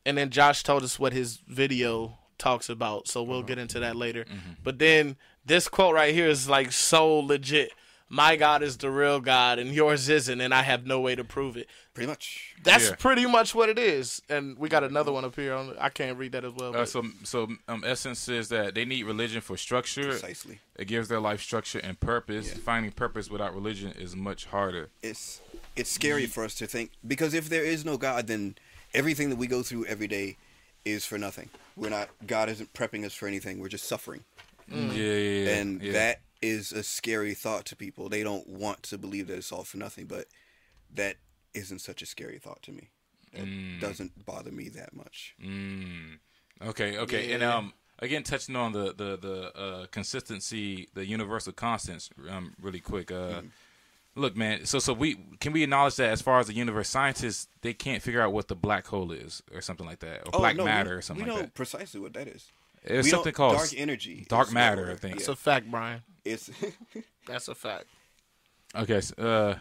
and 0.06 0.16
then 0.16 0.30
Josh 0.30 0.62
told 0.62 0.84
us 0.84 0.98
what 0.98 1.12
his 1.12 1.38
video 1.48 2.18
talks 2.38 2.68
about, 2.68 3.08
so 3.08 3.22
we'll 3.22 3.42
get 3.42 3.58
into 3.58 3.80
that 3.80 3.96
later. 3.96 4.24
But 4.64 4.78
then 4.78 5.16
this 5.44 5.68
quote 5.68 5.94
right 5.94 6.14
here 6.14 6.28
is 6.28 6.48
like 6.48 6.72
so 6.72 7.18
legit. 7.18 7.72
My 8.08 8.36
God 8.36 8.62
is 8.62 8.76
the 8.76 8.90
real 8.90 9.20
God, 9.20 9.58
and 9.58 9.70
yours 9.74 10.10
isn't, 10.10 10.38
and 10.38 10.52
I 10.52 10.62
have 10.64 10.84
no 10.84 11.00
way 11.00 11.14
to 11.14 11.24
prove 11.24 11.56
it. 11.56 11.66
Pretty 11.94 12.06
much. 12.08 12.54
That's 12.62 12.90
Yeah. 12.90 12.96
pretty 12.96 13.24
much 13.24 13.54
what 13.54 13.70
it 13.70 13.78
is. 13.78 14.20
And 14.28 14.58
we 14.58 14.68
got 14.68 14.84
another 14.84 15.10
one 15.12 15.24
up 15.24 15.34
here. 15.34 15.54
On 15.54 15.74
I 15.80 15.88
can't 15.88 16.18
read 16.18 16.32
that 16.32 16.44
as 16.44 16.52
well. 16.52 16.76
Uh, 16.76 16.84
so, 16.84 17.04
so 17.24 17.48
um, 17.68 17.82
essence 17.86 18.18
says 18.18 18.50
that 18.50 18.74
they 18.74 18.84
need 18.84 19.04
religion 19.04 19.40
for 19.40 19.56
structure. 19.56 20.10
Precisely. 20.10 20.58
It 20.76 20.88
gives 20.88 21.08
their 21.08 21.20
life 21.20 21.40
structure 21.40 21.78
and 21.78 21.98
purpose. 21.98 22.52
Finding 22.52 22.92
purpose 22.92 23.30
without 23.30 23.54
religion 23.54 23.92
is 23.92 24.14
much 24.14 24.44
harder. 24.44 24.90
It's 25.02 25.40
it's 25.74 25.90
scary 25.90 26.26
for 26.26 26.44
us 26.44 26.54
to 26.56 26.66
think 26.66 26.90
because 27.06 27.32
if 27.32 27.48
there 27.48 27.64
is 27.64 27.82
no 27.82 27.96
God, 27.96 28.26
then 28.26 28.56
everything 28.92 29.30
that 29.30 29.36
we 29.36 29.46
go 29.46 29.62
through 29.62 29.86
every 29.86 30.06
day 30.06 30.36
is 30.84 31.06
for 31.06 31.16
nothing. 31.16 31.48
We're 31.76 31.88
not. 31.88 32.10
God 32.26 32.50
isn't 32.50 32.74
prepping 32.74 33.06
us 33.06 33.14
for 33.14 33.26
anything. 33.26 33.58
We're 33.58 33.68
just 33.68 33.86
suffering, 33.86 34.24
Yeah, 34.72 34.92
yeah, 34.92 35.44
yeah. 35.44 35.50
and 35.56 35.82
yeah. 35.82 35.92
that 35.92 36.20
is 36.40 36.72
a 36.72 36.82
scary 36.82 37.34
thought 37.34 37.64
to 37.66 37.76
people. 37.76 38.08
They 38.08 38.22
don't 38.22 38.46
want 38.48 38.82
to 38.84 38.98
believe 38.98 39.26
that 39.28 39.36
it's 39.38 39.52
all 39.52 39.64
for 39.64 39.76
nothing, 39.76 40.06
but 40.06 40.26
that 40.94 41.16
isn't 41.54 41.80
such 41.80 42.02
a 42.02 42.06
scary 42.06 42.38
thought 42.38 42.62
to 42.62 42.72
me. 42.72 42.90
It 43.32 43.44
Mm. 43.44 43.80
doesn't 43.80 44.24
bother 44.26 44.50
me 44.52 44.68
that 44.70 44.94
much. 44.94 45.34
Mm. 45.42 46.18
Okay, 46.62 46.98
okay, 46.98 47.32
and 47.32 47.42
um, 47.42 47.72
again, 47.98 48.22
touching 48.22 48.56
on 48.56 48.72
the 48.72 48.92
the 48.94 49.16
the 49.16 49.56
uh, 49.58 49.86
consistency, 49.90 50.88
the 50.94 51.04
universal 51.06 51.52
constants, 51.52 52.10
um, 52.30 52.54
really 52.60 52.80
quick. 52.80 53.10
Uh, 53.10 53.40
Mm. 53.42 53.50
look, 54.14 54.36
man. 54.36 54.66
So, 54.66 54.78
so 54.78 54.92
we 54.92 55.16
can 55.40 55.52
we 55.52 55.62
acknowledge 55.62 55.96
that 55.96 56.10
as 56.10 56.20
far 56.22 56.38
as 56.40 56.46
the 56.46 56.52
universe, 56.54 56.88
scientists 56.88 57.48
they 57.62 57.72
can't 57.74 58.02
figure 58.02 58.20
out 58.20 58.32
what 58.32 58.48
the 58.48 58.54
black 58.54 58.86
hole 58.88 59.10
is 59.12 59.42
or 59.54 59.60
something 59.62 59.86
like 59.86 60.00
that, 60.00 60.26
or 60.26 60.32
black 60.38 60.54
Oh, 60.54 60.58
no, 60.58 60.64
matter 60.64 60.90
we, 60.90 60.96
or 60.96 61.02
something 61.02 61.24
we 61.24 61.30
like 61.30 61.38
know 61.40 61.44
that. 61.46 61.54
precisely 61.54 62.00
what 62.00 62.12
that 62.12 62.28
is. 62.28 62.50
It's 62.84 63.04
We 63.06 63.10
something 63.10 63.32
called 63.32 63.56
dark 63.56 63.70
energy. 63.76 64.26
dark 64.28 64.48
is 64.48 64.54
matter, 64.54 64.82
we're- 64.82 64.94
I 64.94 64.96
think. 64.96 65.16
it's 65.16 65.28
yeah. 65.28 65.32
a 65.32 65.36
fact, 65.36 65.70
Brian. 65.70 66.02
It's 66.24 66.50
That's 67.26 67.48
a 67.48 67.54
fact. 67.54 67.84
Okay, 68.74 69.00
so, 69.00 69.14
uh, 69.16 69.58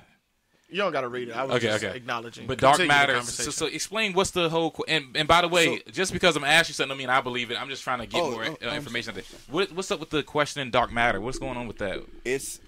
You 0.69 0.77
don't 0.77 0.91
got 0.91 1.01
to 1.01 1.09
read 1.09 1.29
it. 1.29 1.35
I 1.35 1.43
was 1.43 1.57
Okay, 1.57 1.67
just 1.67 1.83
okay. 1.83 1.95
acknowledging. 1.97 2.47
But 2.47 2.57
dark 2.59 2.79
matter. 2.87 3.21
So, 3.21 3.51
so 3.51 3.65
explain 3.67 4.13
what's 4.13 4.31
the 4.31 4.49
whole. 4.49 4.71
qu- 4.71 4.85
And, 4.87 5.15
and 5.17 5.27
by 5.27 5.41
the 5.41 5.47
way, 5.47 5.81
just 5.91 6.13
because 6.13 6.35
I'm 6.35 6.43
asking 6.43 6.71
you 6.71 6.75
something, 6.75 6.95
I 6.95 6.97
mean 6.97 7.09
I 7.09 7.21
believe 7.21 7.51
it. 7.51 7.61
I'm 7.61 7.69
just 7.69 7.83
trying 7.83 7.99
to 7.99 8.07
get 8.07 8.19
Oh, 8.21 8.31
more 8.31 8.45
oh, 8.45 8.67
uh, 8.69 8.73
information. 8.73 9.15
on. 9.15 9.21
What, 9.49 9.71
what's 9.73 9.91
up 9.91 9.99
with 9.99 10.09
the 10.11 10.23
question 10.23 10.61
in 10.61 10.71
dark 10.71 10.91
matter? 10.91 11.19
What's 11.21 11.39
going 11.39 11.57
on 11.57 11.67
with 11.67 11.77
that? 11.79 11.99
it's 12.25 12.59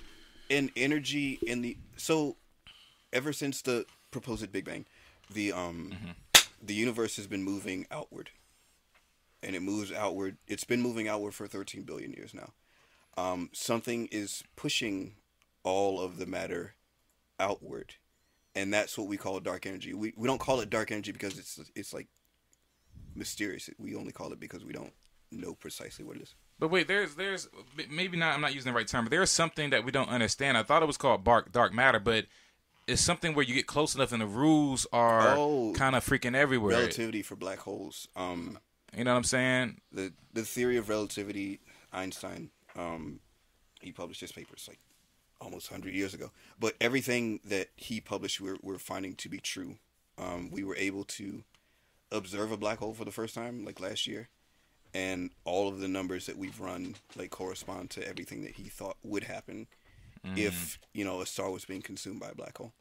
an 0.49 0.70
energy 0.76 1.39
in 1.47 1.62
the 1.62 1.78
so 1.95 2.36
ever 3.14 3.32
since 3.34 3.62
the 3.62 3.86
proposed 4.12 4.51
Big 4.51 4.66
Bang, 4.66 4.86
the 5.32 5.51
um 5.54 5.93
the 6.62 6.74
universe 6.74 7.16
has 7.16 7.26
been 7.26 7.41
moving 7.43 7.88
outward, 7.89 8.30
and 9.43 9.55
it 9.55 9.61
moves 9.61 9.91
outward. 9.91 10.37
It's 10.47 10.63
been 10.63 10.81
moving 10.81 11.07
outward 11.07 11.33
for 11.33 11.47
13 11.47 11.83
billion 11.83 12.11
years 12.13 12.33
now. 12.33 12.49
Um, 13.17 13.49
something 13.53 14.07
is 14.11 14.43
pushing 14.55 15.15
all 15.63 16.01
of 16.01 16.17
the 16.17 16.25
matter 16.25 16.75
outward, 17.39 17.95
and 18.55 18.73
that's 18.73 18.97
what 18.97 19.07
we 19.07 19.17
call 19.17 19.39
dark 19.39 19.65
energy. 19.65 19.93
We 19.93 20.13
we 20.17 20.27
don't 20.27 20.39
call 20.39 20.59
it 20.61 20.69
dark 20.69 20.91
energy 20.91 21.11
because 21.11 21.37
it's 21.37 21.59
it's 21.75 21.93
like 21.93 22.07
mysterious. 23.15 23.69
We 23.77 23.95
only 23.95 24.11
call 24.11 24.31
it 24.33 24.39
because 24.39 24.65
we 24.65 24.73
don't 24.73 24.93
know 25.31 25.53
precisely 25.53 26.05
what 26.05 26.17
it 26.17 26.23
is. 26.23 26.35
But 26.59 26.69
wait, 26.69 26.87
there's 26.87 27.15
there's 27.15 27.47
maybe 27.89 28.17
not. 28.17 28.33
I'm 28.35 28.41
not 28.41 28.53
using 28.55 28.71
the 28.71 28.75
right 28.77 28.87
term. 28.87 29.05
But 29.05 29.11
there's 29.11 29.31
something 29.31 29.71
that 29.71 29.83
we 29.85 29.91
don't 29.91 30.09
understand. 30.09 30.57
I 30.57 30.63
thought 30.63 30.83
it 30.83 30.87
was 30.87 30.97
called 30.97 31.23
dark 31.23 31.51
dark 31.51 31.73
matter, 31.73 31.99
but 31.99 32.25
it's 32.87 33.01
something 33.01 33.33
where 33.33 33.45
you 33.45 33.53
get 33.53 33.67
close 33.67 33.95
enough 33.95 34.11
and 34.11 34.21
the 34.21 34.25
rules 34.27 34.85
are 34.91 35.35
Oh. 35.37 35.73
kind 35.75 35.95
of 35.95 36.05
freaking 36.05 36.35
everywhere. 36.35 36.75
Relativity 36.77 37.21
for 37.21 37.35
black 37.35 37.59
holes. 37.59 38.07
Um, 38.15 38.59
You 38.95 39.03
know 39.03 39.11
what 39.11 39.17
I'm 39.17 39.23
saying? 39.23 39.81
the 39.91 40.13
the 40.33 40.43
theory 40.43 40.77
of 40.77 40.89
relativity, 40.89 41.59
Einstein, 41.91 42.49
um, 42.75 43.19
he 43.81 43.91
published 43.91 44.21
his 44.21 44.31
papers 44.31 44.65
like 44.67 44.79
almost 45.41 45.67
hundred 45.69 45.93
years 45.93 46.13
ago. 46.13 46.31
But 46.59 46.75
everything 46.79 47.39
that 47.45 47.69
he 47.75 47.99
published, 47.99 48.39
we're 48.39 48.57
we're 48.61 48.77
finding 48.77 49.15
to 49.15 49.29
be 49.29 49.39
true. 49.39 49.77
Um, 50.17 50.49
we 50.51 50.63
were 50.63 50.75
able 50.75 51.03
to 51.05 51.43
observe 52.11 52.51
a 52.51 52.57
black 52.57 52.79
hole 52.79 52.93
for 52.93 53.05
the 53.05 53.11
first 53.11 53.33
time 53.33 53.65
like 53.65 53.79
last 53.79 54.05
year, 54.05 54.29
and 54.93 55.31
all 55.45 55.67
of 55.67 55.79
the 55.79 55.87
numbers 55.87 56.27
that 56.27 56.37
we've 56.37 56.59
run 56.59 56.95
like 57.15 57.31
correspond 57.31 57.89
to 57.91 58.07
everything 58.07 58.43
that 58.43 58.55
he 58.55 58.63
thought 58.69 58.97
would 59.03 59.23
happen 59.23 59.67
if 60.37 60.79
you 60.93 61.03
know 61.03 61.19
a 61.19 61.25
star 61.25 61.51
was 61.51 61.65
being 61.65 61.81
consumed 61.81 62.19
by 62.19 62.29
a 62.29 62.35
black 62.35 62.57
hole. 62.57 62.71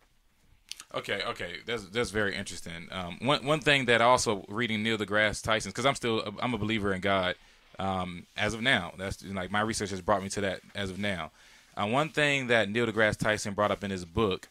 Okay, 0.94 1.22
okay, 1.26 1.54
that's 1.64 1.84
that's 1.86 2.10
very 2.10 2.34
interesting. 2.36 2.88
Um, 2.90 3.18
one 3.22 3.44
one 3.46 3.60
thing 3.60 3.86
that 3.86 4.00
also 4.02 4.44
reading 4.48 4.82
Neil 4.82 4.98
deGrasse 4.98 5.42
Tyson 5.42 5.70
because 5.70 5.86
I'm 5.86 5.94
still 5.94 6.22
I'm 6.40 6.52
a 6.54 6.58
believer 6.58 6.92
in 6.92 7.00
God. 7.00 7.34
Um, 7.78 8.26
as 8.36 8.52
of 8.54 8.60
now, 8.60 8.92
that's 8.98 9.24
like 9.24 9.50
my 9.50 9.60
research 9.62 9.90
has 9.90 10.02
brought 10.02 10.22
me 10.22 10.28
to 10.30 10.40
that 10.42 10.60
as 10.74 10.90
of 10.90 10.98
now. 10.98 11.30
Uh, 11.76 11.86
one 11.86 12.10
thing 12.10 12.48
that 12.48 12.68
Neil 12.68 12.86
deGrasse 12.86 13.16
Tyson 13.16 13.54
brought 13.54 13.70
up 13.70 13.82
in 13.82 13.90
his 13.90 14.04
book 14.04 14.48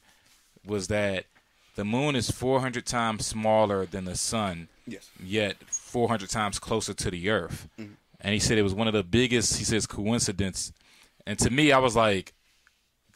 was 0.66 0.88
that 0.88 1.26
the 1.76 1.86
moon 1.86 2.16
is 2.16 2.32
400 2.32 2.86
times 2.86 3.26
smaller 3.28 3.86
than 3.86 4.06
the 4.06 4.16
sun, 4.16 4.68
Yes. 4.88 5.10
yet 5.24 5.58
400 5.68 6.30
times 6.30 6.58
closer 6.60 6.94
to 6.96 7.12
the 7.12 7.30
Earth. 7.30 7.68
And 7.78 8.34
he 8.34 8.40
said 8.40 8.58
it 8.58 8.64
was 8.64 8.74
one 8.74 8.88
of 8.88 8.94
the 8.94 9.04
biggest. 9.04 9.58
He 9.58 9.64
says 9.64 9.86
coincidence. 9.88 10.74
And 11.26 11.38
to 11.40 11.50
me, 11.52 11.72
I 11.72 11.78
was 11.80 11.96
like, 11.96 12.34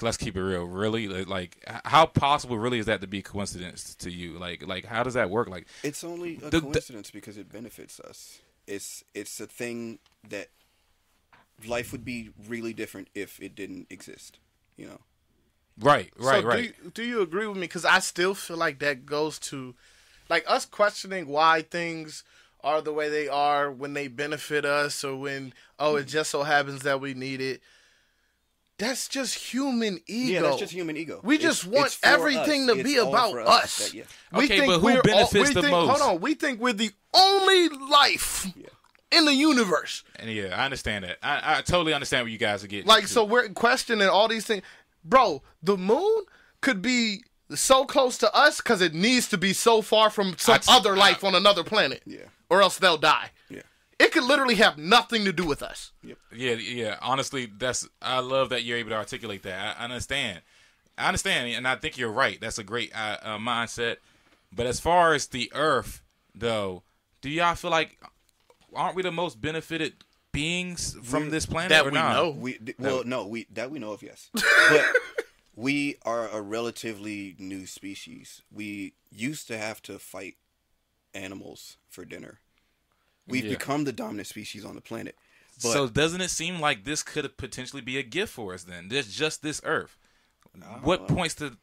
let's 0.01 0.17
keep 0.17 0.35
it 0.35 0.41
real. 0.43 0.65
Really, 0.65 1.07
like, 1.07 1.27
like 1.27 1.81
how 1.85 2.05
possible 2.05 2.57
really 2.57 2.79
is 2.79 2.85
that 2.87 3.01
to 3.01 3.07
be 3.07 3.21
coincidence 3.21 3.95
to 3.95 4.11
you? 4.11 4.37
Like, 4.37 4.65
like 4.65 4.85
how 4.85 5.03
does 5.03 5.13
that 5.15 5.29
work? 5.29 5.49
Like, 5.49 5.67
It's 5.83 6.03
only 6.03 6.37
a 6.37 6.49
The- 6.49 6.49
the- 6.49 6.61
coincidence 6.61 7.11
because 7.11 7.37
it 7.37 7.51
benefits 7.51 7.99
us. 7.99 8.39
It's 8.67 9.03
it's 9.13 9.39
a 9.39 9.45
thing 9.47 9.99
that 10.27 10.47
life 11.65 11.91
would 11.91 12.03
be 12.05 12.31
really 12.47 12.73
different 12.73 13.09
if 13.15 13.39
it 13.39 13.55
didn't 13.55 13.87
exist. 13.89 14.39
You 14.77 14.87
know. 14.87 14.99
right, 15.79 16.11
right, 16.17 16.41
so 16.41 16.47
right. 16.47 16.57
Do 16.57 16.83
you, 16.83 16.91
do 16.91 17.03
you 17.03 17.21
agree 17.21 17.47
with 17.47 17.55
me? 17.57 17.61
Because 17.61 17.85
I 17.85 17.99
still 17.99 18.33
feel 18.35 18.57
like 18.57 18.79
that 18.79 19.05
goes 19.05 19.39
to, 19.39 19.73
like 20.29 20.43
us 20.47 20.65
questioning 20.65 21.27
why 21.27 21.61
things 21.61 22.23
are 22.63 22.81
the 22.81 22.91
way 22.91 23.07
they 23.09 23.27
are 23.27 23.71
when 23.71 23.93
they 23.93 24.07
benefit 24.07 24.65
us, 24.65 25.03
or 25.03 25.15
when 25.15 25.53
oh 25.79 25.95
it 25.97 26.07
just 26.07 26.31
so 26.31 26.43
happens 26.43 26.81
that 26.81 26.99
we 26.99 27.13
need 27.13 27.39
it. 27.39 27.61
That's 28.77 29.07
just 29.07 29.35
human 29.35 30.01
ego. 30.05 30.33
Yeah, 30.33 30.41
that's 30.41 30.57
just 30.59 30.73
human 30.73 30.97
ego. 30.97 31.21
We 31.23 31.35
It's- 31.35 31.49
just 31.59 31.65
want 31.65 31.87
it's 31.87 31.99
everything 32.03 32.69
us. 32.69 32.75
to 32.77 32.83
be 32.83 32.91
It's 32.95 33.01
all 33.03 33.09
about 33.09 33.31
for 33.31 33.41
us. 33.41 33.77
That- 33.77 33.93
yeah. 33.93 34.03
We 34.33 34.45
Okay, 34.45 34.59
think 34.59 34.65
but 34.73 34.79
who 34.79 34.85
we're 34.85 34.95
all- 34.97 35.01
benefits 35.01 35.33
we 35.49 35.53
the 35.53 35.61
think- 35.61 35.71
most? 35.71 35.89
Hold 35.99 36.15
on, 36.15 36.21
we 36.21 36.33
think 36.33 36.59
we're 36.59 36.73
the 36.73 36.91
only 37.13 37.69
life 37.69 38.47
in 39.11 39.23
the 39.25 39.33
universe. 39.33 40.03
And 40.17 40.29
yeah, 40.29 40.59
I 40.59 40.65
understand 40.65 41.05
that. 41.05 41.19
I, 41.23 41.59
I 41.59 41.61
totally 41.61 41.93
understand 41.93 42.25
what 42.25 42.31
you 42.33 42.37
guys 42.37 42.63
are 42.65 42.67
getting. 42.67 42.85
Like, 42.85 43.03
to. 43.03 43.09
so 43.09 43.23
we're 43.23 43.47
questioning 43.49 44.09
all 44.09 44.27
these 44.27 44.45
things. 44.45 44.63
Bro, 45.05 45.41
the 45.63 45.77
moon 45.77 46.23
could 46.61 46.81
be 46.81 47.23
so 47.53 47.85
close 47.85 48.17
to 48.17 48.33
us 48.35 48.57
because 48.57 48.81
it 48.81 48.93
needs 48.93 49.29
to 49.29 49.37
be 49.37 49.53
so 49.53 49.81
far 49.81 50.09
from 50.09 50.35
some 50.37 50.55
I 50.55 50.57
t- 50.57 50.65
other 50.67 50.97
life 50.97 51.23
on 51.23 51.33
another 51.35 51.63
planet. 51.63 52.01
Yeah. 52.05 52.25
Or 52.49 52.61
else 52.61 52.77
they'll 52.77 52.97
die. 52.97 53.31
Yeah. 53.49 53.61
It 53.99 54.11
could 54.11 54.23
literally 54.25 54.55
have 54.55 54.77
nothing 54.77 55.23
to 55.25 55.31
do 55.31 55.45
with 55.45 55.63
us. 55.63 55.91
Yep. 56.03 56.17
Yeah, 56.35 56.53
yeah. 56.53 56.97
Honestly, 57.01 57.45
that's 57.57 57.87
I 58.01 58.19
love 58.19 58.49
that 58.49 58.63
you're 58.63 58.77
able 58.77 58.89
to 58.89 58.95
articulate 58.97 59.43
that. 59.43 59.77
I, 59.77 59.81
I 59.81 59.83
understand. 59.85 60.41
I 60.97 61.07
understand, 61.07 61.49
and 61.53 61.67
I 61.67 61.75
think 61.75 61.97
you're 61.97 62.11
right. 62.11 62.39
That's 62.39 62.57
a 62.57 62.63
great 62.63 62.91
uh, 62.95 63.17
uh, 63.21 63.37
mindset. 63.37 63.97
But 64.53 64.65
as 64.65 64.79
far 64.79 65.13
as 65.13 65.27
the 65.27 65.51
Earth, 65.53 66.01
though, 66.33 66.83
do 67.21 67.29
y'all 67.29 67.55
feel 67.55 67.71
like 67.71 67.97
aren't 68.73 68.95
we 68.95 69.03
the 69.03 69.11
most 69.11 69.39
benefited 69.41 69.93
beings 70.31 70.97
from 71.03 71.23
We're- 71.23 71.31
this 71.31 71.45
planet 71.45 71.69
that 71.69 71.85
or 71.85 71.89
we 71.91 71.95
not? 71.97 72.13
know. 72.13 72.29
We 72.31 72.57
d- 72.57 72.75
well, 72.79 73.03
no, 73.05 73.25
we 73.27 73.47
that 73.53 73.71
we 73.71 73.79
know 73.79 73.91
of, 73.93 74.03
yes. 74.03 74.29
But 74.69 74.85
we 75.55 75.95
are 76.03 76.27
a 76.29 76.41
relatively 76.41 77.35
new 77.39 77.65
species. 77.65 78.41
We 78.51 78.93
used 79.09 79.47
to 79.47 79.57
have 79.57 79.81
to 79.83 79.99
fight 79.99 80.35
animals 81.13 81.77
for 81.89 82.03
dinner. 82.05 82.39
We've 83.27 83.45
Yeah. 83.45 83.51
become 83.51 83.83
the 83.85 83.91
dominant 83.93 84.27
species 84.27 84.63
on 84.65 84.75
the 84.75 84.81
planet. 84.81 85.15
But 85.63 85.71
so 85.73 85.87
doesn't 85.87 86.21
it 86.21 86.29
seem 86.29 86.59
like 86.59 86.83
this 86.83 87.01
could 87.01 87.37
potentially 87.37 87.81
be 87.81 87.97
a 87.97 88.03
gift 88.03 88.33
for 88.33 88.53
us 88.53 88.63
then? 88.63 88.89
There's 88.89 89.13
just 89.15 89.41
this 89.41 89.61
Earth. 89.63 89.97
what 90.81 91.07
points 91.07 91.35
to 91.35 91.57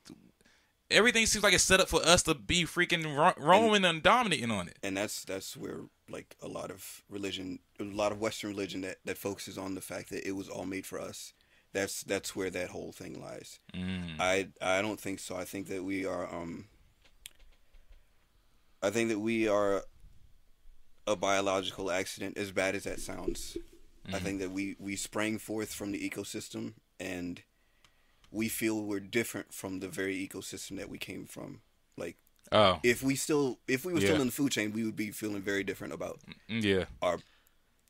everything 0.91 1.25
seems 1.25 1.43
like 1.43 1.55
it's 1.55 1.65
set 1.65 1.81
up 1.81 1.89
for 1.89 2.05
us 2.05 2.23
to 2.25 2.35
be 2.35 2.65
freaking 2.65 3.17
ro- 3.17 3.33
roaming 3.43 3.85
and 3.85 4.03
dominating 4.03 4.51
on 4.51 4.69
it. 4.69 4.77
and 4.83 4.95
that's 4.97 5.25
that's 5.25 5.57
where 5.57 5.81
like 6.11 6.37
a 6.43 6.49
lot 6.49 6.71
of 6.71 7.03
religion, 7.09 7.59
a 7.81 7.85
lot 7.85 8.13
of 8.13 8.19
Western 8.21 8.51
religion 8.51 8.83
that 8.83 8.99
that 9.07 9.17
focuses 9.17 9.57
on 9.57 9.75
the 9.75 9.81
fact 9.81 10.11
that 10.11 10.27
it 10.29 10.33
was 10.33 10.49
all 10.49 10.67
made 10.67 10.85
for 10.85 11.01
us. 11.01 11.33
That's 11.73 12.03
that's 12.03 12.37
where 12.37 12.51
that 12.51 12.69
whole 12.71 12.93
thing 12.93 13.19
lies. 13.19 13.61
Mm. 13.75 14.17
I 14.21 14.49
I 14.61 14.83
don't 14.83 15.01
think 15.01 15.21
so. 15.21 15.37
I 15.37 15.45
think 15.47 15.69
that 15.69 15.83
we 15.85 16.05
are 16.05 16.31
um 16.35 16.67
I 18.83 18.91
think 18.91 19.09
that 19.11 19.21
we 19.21 19.49
are 19.49 19.85
a 21.07 21.17
biological 21.17 21.91
accident 21.91 22.37
as 22.37 22.53
bad 22.53 22.75
as 22.75 22.85
that 22.85 23.01
sounds. 23.01 23.57
I 24.07 24.11
mm-hmm. 24.11 24.25
think 24.25 24.41
that 24.41 24.51
we 24.51 24.77
we 24.79 24.97
sprang 24.97 25.39
forth 25.39 25.73
from 25.73 25.93
the 25.93 26.11
ecosystem 26.11 26.75
and 26.99 27.43
we 28.31 28.49
feel 28.49 28.83
we're 28.83 29.01
different 29.01 29.53
from 29.53 29.81
the 29.81 29.89
very 29.89 30.17
ecosystem 30.17 30.77
that 30.79 30.89
we 30.89 30.99
came 30.99 31.27
from. 31.27 31.61
Like 31.97 32.17
Oh, 32.51 32.81
if 32.83 33.03
we 33.03 33.17
still 33.17 33.59
if 33.69 33.85
we 33.85 33.93
were 33.93 34.01
still 34.01 34.17
Yeah. 34.17 34.21
in 34.21 34.27
the 34.27 34.33
food 34.33 34.53
chain, 34.53 34.73
we 34.73 34.85
would 34.85 34.97
be 34.97 35.11
feeling 35.11 35.43
very 35.43 35.65
different 35.65 35.95
about 35.95 36.21
mm, 36.51 36.63
yeah. 36.63 36.85
our 37.01 37.19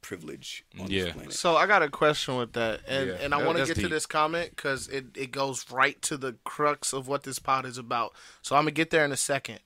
privilege 0.03 0.65
on 0.79 0.91
Yeah. 0.91 1.05
this 1.05 1.13
planet. 1.13 1.33
So 1.33 1.57
I 1.57 1.67
got 1.67 1.83
a 1.83 1.89
question 1.89 2.37
with 2.37 2.53
that, 2.53 2.81
and 2.87 3.09
Yeah, 3.09 3.15
and 3.15 3.35
I 3.35 3.39
want 3.39 3.57
to 3.59 3.65
that's 3.65 3.79
get 3.79 3.83
to 3.83 3.89
this 3.89 4.07
comment 4.07 4.51
because 4.51 4.89
it 4.89 5.07
it 5.17 5.33
goes 5.33 5.71
right 5.71 6.01
to 6.03 6.17
the 6.17 6.37
crux 6.45 6.93
of 6.93 7.09
what 7.09 7.25
this 7.25 7.39
pod 7.39 7.65
is 7.65 7.79
about. 7.79 8.15
So 8.43 8.55
I'm 8.55 8.63
gonna 8.63 8.73
get 8.73 8.91
there 8.91 9.05
in 9.05 9.13
a 9.13 9.17
second. 9.17 9.61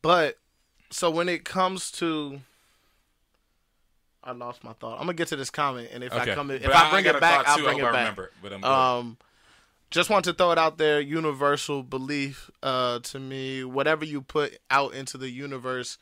But 0.00 0.38
so 0.92 1.10
when 1.10 1.28
it 1.28 1.44
comes 1.44 1.90
to, 1.92 2.40
I 4.22 4.32
lost 4.32 4.62
my 4.62 4.72
thought. 4.74 4.94
I'm 4.94 5.06
gonna 5.06 5.14
get 5.14 5.28
to 5.28 5.36
this 5.36 5.50
comment, 5.50 5.88
and 5.92 6.04
if 6.04 6.12
Okay. 6.12 6.30
I 6.32 6.34
come 6.34 6.50
if 6.50 6.62
But 6.62 6.74
I 6.76 6.90
bring 6.90 7.04
got 7.04 7.16
it 7.16 7.20
back, 7.20 7.48
I'll 7.48 7.56
bring 7.58 7.80
I 7.80 7.88
it 7.88 7.92
back. 7.92 8.00
remember 8.00 8.30
but 8.42 8.52
I'm. 8.52 8.64
Um, 8.64 9.16
just 9.90 10.08
want 10.08 10.24
to 10.24 10.32
throw 10.32 10.52
it 10.52 10.58
out 10.58 10.78
there. 10.78 11.00
Universal 11.00 11.82
belief, 11.82 12.50
uh, 12.62 13.00
to 13.00 13.18
me, 13.18 13.62
whatever 13.64 14.04
you 14.06 14.22
put 14.22 14.58
out 14.70 14.94
into 14.94 15.18
the 15.18 15.28
universe. 15.28 15.98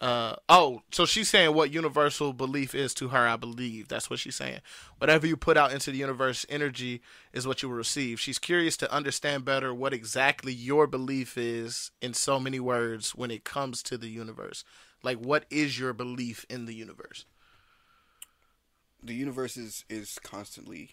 Uh, 0.00 0.36
oh, 0.48 0.82
so 0.92 1.04
she's 1.04 1.28
saying 1.28 1.54
what 1.54 1.72
universal 1.72 2.32
belief 2.32 2.74
is 2.74 2.94
to 2.94 3.08
her. 3.08 3.26
I 3.26 3.36
believe 3.36 3.88
that's 3.88 4.08
what 4.08 4.20
she's 4.20 4.36
saying. 4.36 4.60
Whatever 4.98 5.26
you 5.26 5.36
put 5.36 5.56
out 5.56 5.72
into 5.72 5.90
the 5.90 5.98
universe, 5.98 6.46
energy 6.48 7.00
is 7.32 7.46
what 7.46 7.62
you 7.62 7.68
will 7.68 7.76
receive. 7.76 8.20
She's 8.20 8.38
curious 8.38 8.76
to 8.76 8.92
understand 8.92 9.44
better 9.44 9.74
what 9.74 9.92
exactly 9.92 10.52
your 10.52 10.86
belief 10.86 11.36
is 11.36 11.90
in 12.00 12.14
so 12.14 12.38
many 12.38 12.60
words 12.60 13.16
when 13.16 13.32
it 13.32 13.42
comes 13.42 13.82
to 13.84 13.98
the 13.98 14.08
universe. 14.08 14.62
Like, 15.02 15.18
what 15.18 15.46
is 15.50 15.78
your 15.78 15.92
belief 15.92 16.46
in 16.48 16.66
the 16.66 16.74
universe? 16.74 17.24
the 19.02 19.14
universe 19.14 19.56
is, 19.56 19.84
is 19.88 20.18
constantly 20.22 20.90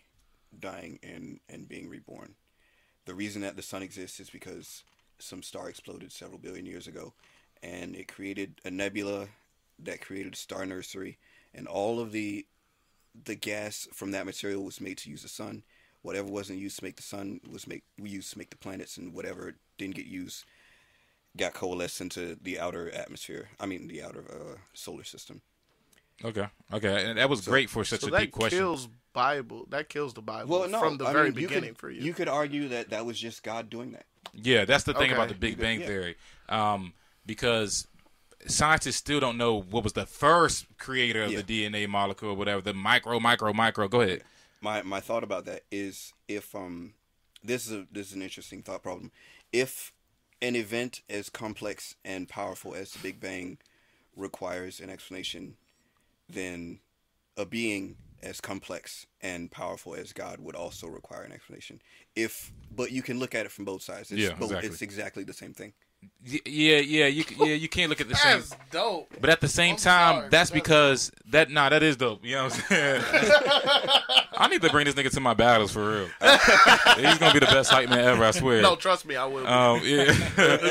dying 0.58 1.00
and, 1.04 1.40
and 1.50 1.68
being 1.68 1.90
reborn. 1.90 2.36
The 3.06 3.14
reason 3.14 3.42
that 3.42 3.56
the 3.56 3.62
sun 3.62 3.84
exists 3.84 4.20
is 4.20 4.30
because 4.30 4.84
some 5.20 5.44
star 5.44 5.70
exploded 5.70 6.12
several 6.12 6.40
billion 6.40 6.66
years 6.66 6.88
ago, 6.88 7.14
and 7.64 7.96
it 7.96 8.08
created 8.08 8.62
a 8.66 8.72
nebula 8.72 9.28
that 9.80 10.02
created 10.02 10.34
a 10.34 10.38
star 10.38 10.66
nursery, 10.66 11.18
and 11.54 11.68
all 11.68 12.00
of 12.00 12.12
the 12.12 12.46
the 13.24 13.36
gas 13.36 13.88
from 13.94 14.12
that 14.12 14.26
material 14.26 14.64
was 14.64 14.82
made 14.82 14.98
to 15.00 15.10
use 15.10 15.22
the 15.22 15.30
sun. 15.30 15.64
Whatever 16.02 16.28
wasn't 16.28 16.60
used 16.60 16.78
to 16.80 16.84
make 16.84 16.98
the 16.98 17.04
sun 17.04 17.40
was 17.50 17.68
make 17.68 17.84
we 17.98 18.10
used 18.10 18.32
to 18.34 18.38
make 18.38 18.50
the 18.50 18.58
planets, 18.58 18.98
and 18.98 19.14
whatever 19.14 19.56
didn't 19.78 19.96
get 19.96 20.06
used 20.06 20.46
got 21.38 21.54
coalesced 21.54 22.02
into 22.02 22.38
the 22.42 22.60
outer 22.60 22.90
atmosphere. 22.92 23.50
I 23.60 23.66
mean, 23.66 23.88
the 23.88 24.04
outer 24.04 24.24
uh, 24.30 24.58
solar 24.74 25.04
system. 25.04 25.42
Okay, 26.24 26.48
okay, 26.72 27.06
and 27.10 27.18
that 27.18 27.30
was 27.30 27.42
great 27.42 27.70
for 27.70 27.84
such 27.84 28.00
So 28.02 28.08
a 28.08 28.12
that 28.12 28.20
deep 28.22 28.32
question. 28.32 28.60
kills 28.60 28.88
Bible. 29.12 29.66
That 29.70 29.90
kills 29.90 30.14
the 30.14 30.22
Bible 30.22 30.60
Well, 30.60 30.70
no, 30.70 30.80
from 30.80 30.98
the 30.98 31.06
I 31.06 31.12
very 31.12 31.26
mean, 31.26 31.34
beginning 31.34 31.70
could, 31.72 31.78
for 31.78 31.90
you. 31.90 32.02
You 32.02 32.14
could 32.14 32.30
argue 32.30 32.70
that 32.70 32.92
that 32.92 33.06
was 33.06 33.20
just 33.20 33.44
God 33.44 33.70
doing 33.70 33.92
that. 33.92 34.06
Yeah, 34.34 34.64
that's 34.66 34.86
the 34.86 34.94
thing 34.94 35.06
Okay. 35.12 35.14
about 35.14 35.28
the 35.28 35.36
Big 35.36 35.58
Bang 35.58 35.82
yeah. 35.82 35.88
Theory, 35.88 36.16
um, 36.48 36.94
because 37.26 37.88
scientists 38.48 38.98
still 38.98 39.20
don't 39.20 39.38
know 39.38 39.60
what 39.62 39.84
was 39.84 39.94
the 39.94 40.06
first 40.06 40.66
creator 40.78 41.24
of 41.24 41.32
Yeah. 41.32 41.42
the 41.42 41.66
DNA 41.66 41.88
molecule 41.88 42.32
or 42.32 42.36
whatever. 42.36 42.62
The 42.62 42.74
micro, 42.74 43.20
micro, 43.20 43.54
micro. 43.54 43.88
Go 43.88 44.02
ahead. 44.02 44.24
My 44.62 44.82
my 44.84 45.00
thought 45.00 45.24
about 45.24 45.46
that 45.46 45.64
is 45.72 46.14
if 46.28 46.56
um 46.56 46.94
this 47.44 47.68
is 47.68 47.72
a 47.74 47.88
this 47.92 48.08
is 48.08 48.14
an 48.14 48.22
interesting 48.22 48.62
thought 48.64 48.84
problem. 48.84 49.12
If 49.52 49.92
an 50.42 50.56
event 50.56 51.02
as 51.10 51.30
complex 51.30 51.96
and 52.04 52.28
powerful 52.28 52.76
as 52.76 52.92
the 52.92 53.00
Big 53.00 53.20
Bang 53.20 53.58
requires 54.16 54.80
an 54.80 54.90
explanation, 54.90 55.56
then 56.30 56.80
a 57.38 57.46
being 57.46 57.98
as 58.24 58.42
complex 58.42 59.06
and 59.22 59.52
powerful 59.52 59.94
as 59.94 60.14
God 60.14 60.40
would 60.40 60.56
also 60.56 60.88
require 60.88 61.24
an 61.24 61.32
explanation. 61.32 61.82
If 62.16 62.52
but 62.72 62.92
you 62.92 63.02
can 63.02 63.20
look 63.20 63.36
at 63.36 63.46
it 63.46 63.52
from 63.52 63.66
both 63.66 63.82
sides. 63.84 64.12
It's 64.12 64.22
Yeah, 64.22 64.34
both, 64.34 64.52
exactly. 64.52 64.70
it's 64.70 64.82
exactly 64.82 65.24
the 65.24 65.34
same 65.34 65.54
thing. 65.54 65.74
Y- 66.32 66.40
Yeah, 66.46 66.78
yeah, 66.78 67.06
you 67.08 67.24
yeah, 67.38 67.54
you 67.54 67.70
can't 67.70 67.90
look 67.90 68.02
at 68.02 68.10
the 68.10 68.16
same. 68.16 68.40
That's 68.50 68.56
dope. 68.72 69.14
But 69.22 69.30
at 69.30 69.42
the 69.42 69.48
same 69.48 69.74
I'm 69.74 69.78
time, 69.78 70.16
sorry, 70.16 70.22
that's 70.30 70.32
that's 70.32 70.52
because 70.52 71.12
that 71.30 71.50
nah, 71.52 71.70
that 71.70 71.84
is 71.84 71.98
dope. 71.98 72.24
You 72.26 72.36
know 72.36 72.44
what 72.46 72.54
I'm 72.56 72.62
saying? 72.62 73.02
I 74.38 74.48
need 74.50 74.62
to 74.62 74.70
bring 74.70 74.86
this 74.86 74.96
nigga 74.96 75.12
to 75.12 75.20
my 75.20 75.34
battles 75.34 75.72
for 75.72 75.88
real. 75.90 76.08
He's 76.98 77.18
gonna 77.18 77.34
be 77.34 77.40
the 77.40 77.46
best 77.52 77.70
hype 77.72 77.90
man 77.90 78.00
ever, 78.00 78.24
I 78.24 78.32
swear. 78.32 78.62
No, 78.62 78.76
trust 78.76 79.06
me, 79.06 79.16
I 79.16 79.26
will. 79.26 79.46
Um, 79.48 79.82
yeah. 79.84 80.06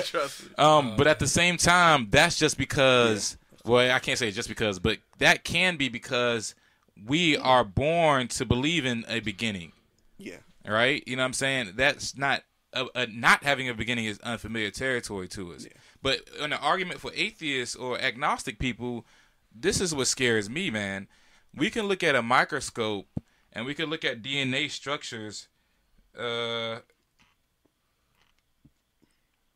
trust 0.04 0.44
me. 0.44 0.50
um, 0.58 0.96
but 0.96 1.06
at 1.06 1.18
the 1.18 1.26
same 1.26 1.56
time, 1.56 2.08
that's 2.10 2.38
just 2.38 2.58
because. 2.58 3.36
Well, 3.64 3.94
I 3.94 3.98
can't 3.98 4.18
say 4.18 4.30
just 4.30 4.48
because, 4.48 4.78
but 4.78 4.98
that 5.18 5.42
can 5.44 5.76
be 5.76 5.88
because 5.88 6.54
we 7.06 7.36
are 7.38 7.64
born 7.64 8.28
to 8.28 8.44
believe 8.44 8.84
in 8.84 9.04
a 9.08 9.20
beginning, 9.20 9.72
Yeah. 10.18 10.36
right? 10.68 11.02
You 11.06 11.16
know 11.16 11.22
what 11.22 11.28
I'm 11.28 11.32
saying? 11.32 11.72
That's 11.74 12.14
not 12.16 12.42
a, 12.74 12.86
a, 12.94 13.06
not 13.06 13.44
having 13.44 13.68
a 13.68 13.74
beginning 13.74 14.04
is 14.04 14.18
unfamiliar 14.20 14.70
territory 14.70 15.28
to 15.28 15.52
us. 15.54 15.66
But 16.02 16.20
in 16.38 16.52
an 16.52 16.58
argument 16.60 17.00
for 17.00 17.12
atheists 17.14 17.74
or 17.74 17.98
agnostic 17.98 18.58
people, 18.58 19.06
this 19.54 19.80
is 19.80 19.94
what 19.94 20.06
scares 20.08 20.50
me, 20.50 20.70
man. 20.70 21.08
We 21.54 21.70
can 21.70 21.86
look 21.86 22.02
at 22.02 22.14
a 22.14 22.22
microscope 22.22 23.06
and 23.52 23.64
we 23.64 23.74
can 23.74 23.88
look 23.88 24.04
at 24.04 24.22
DNA 24.22 24.70
structures. 24.70 25.48
Uh, 26.18 26.80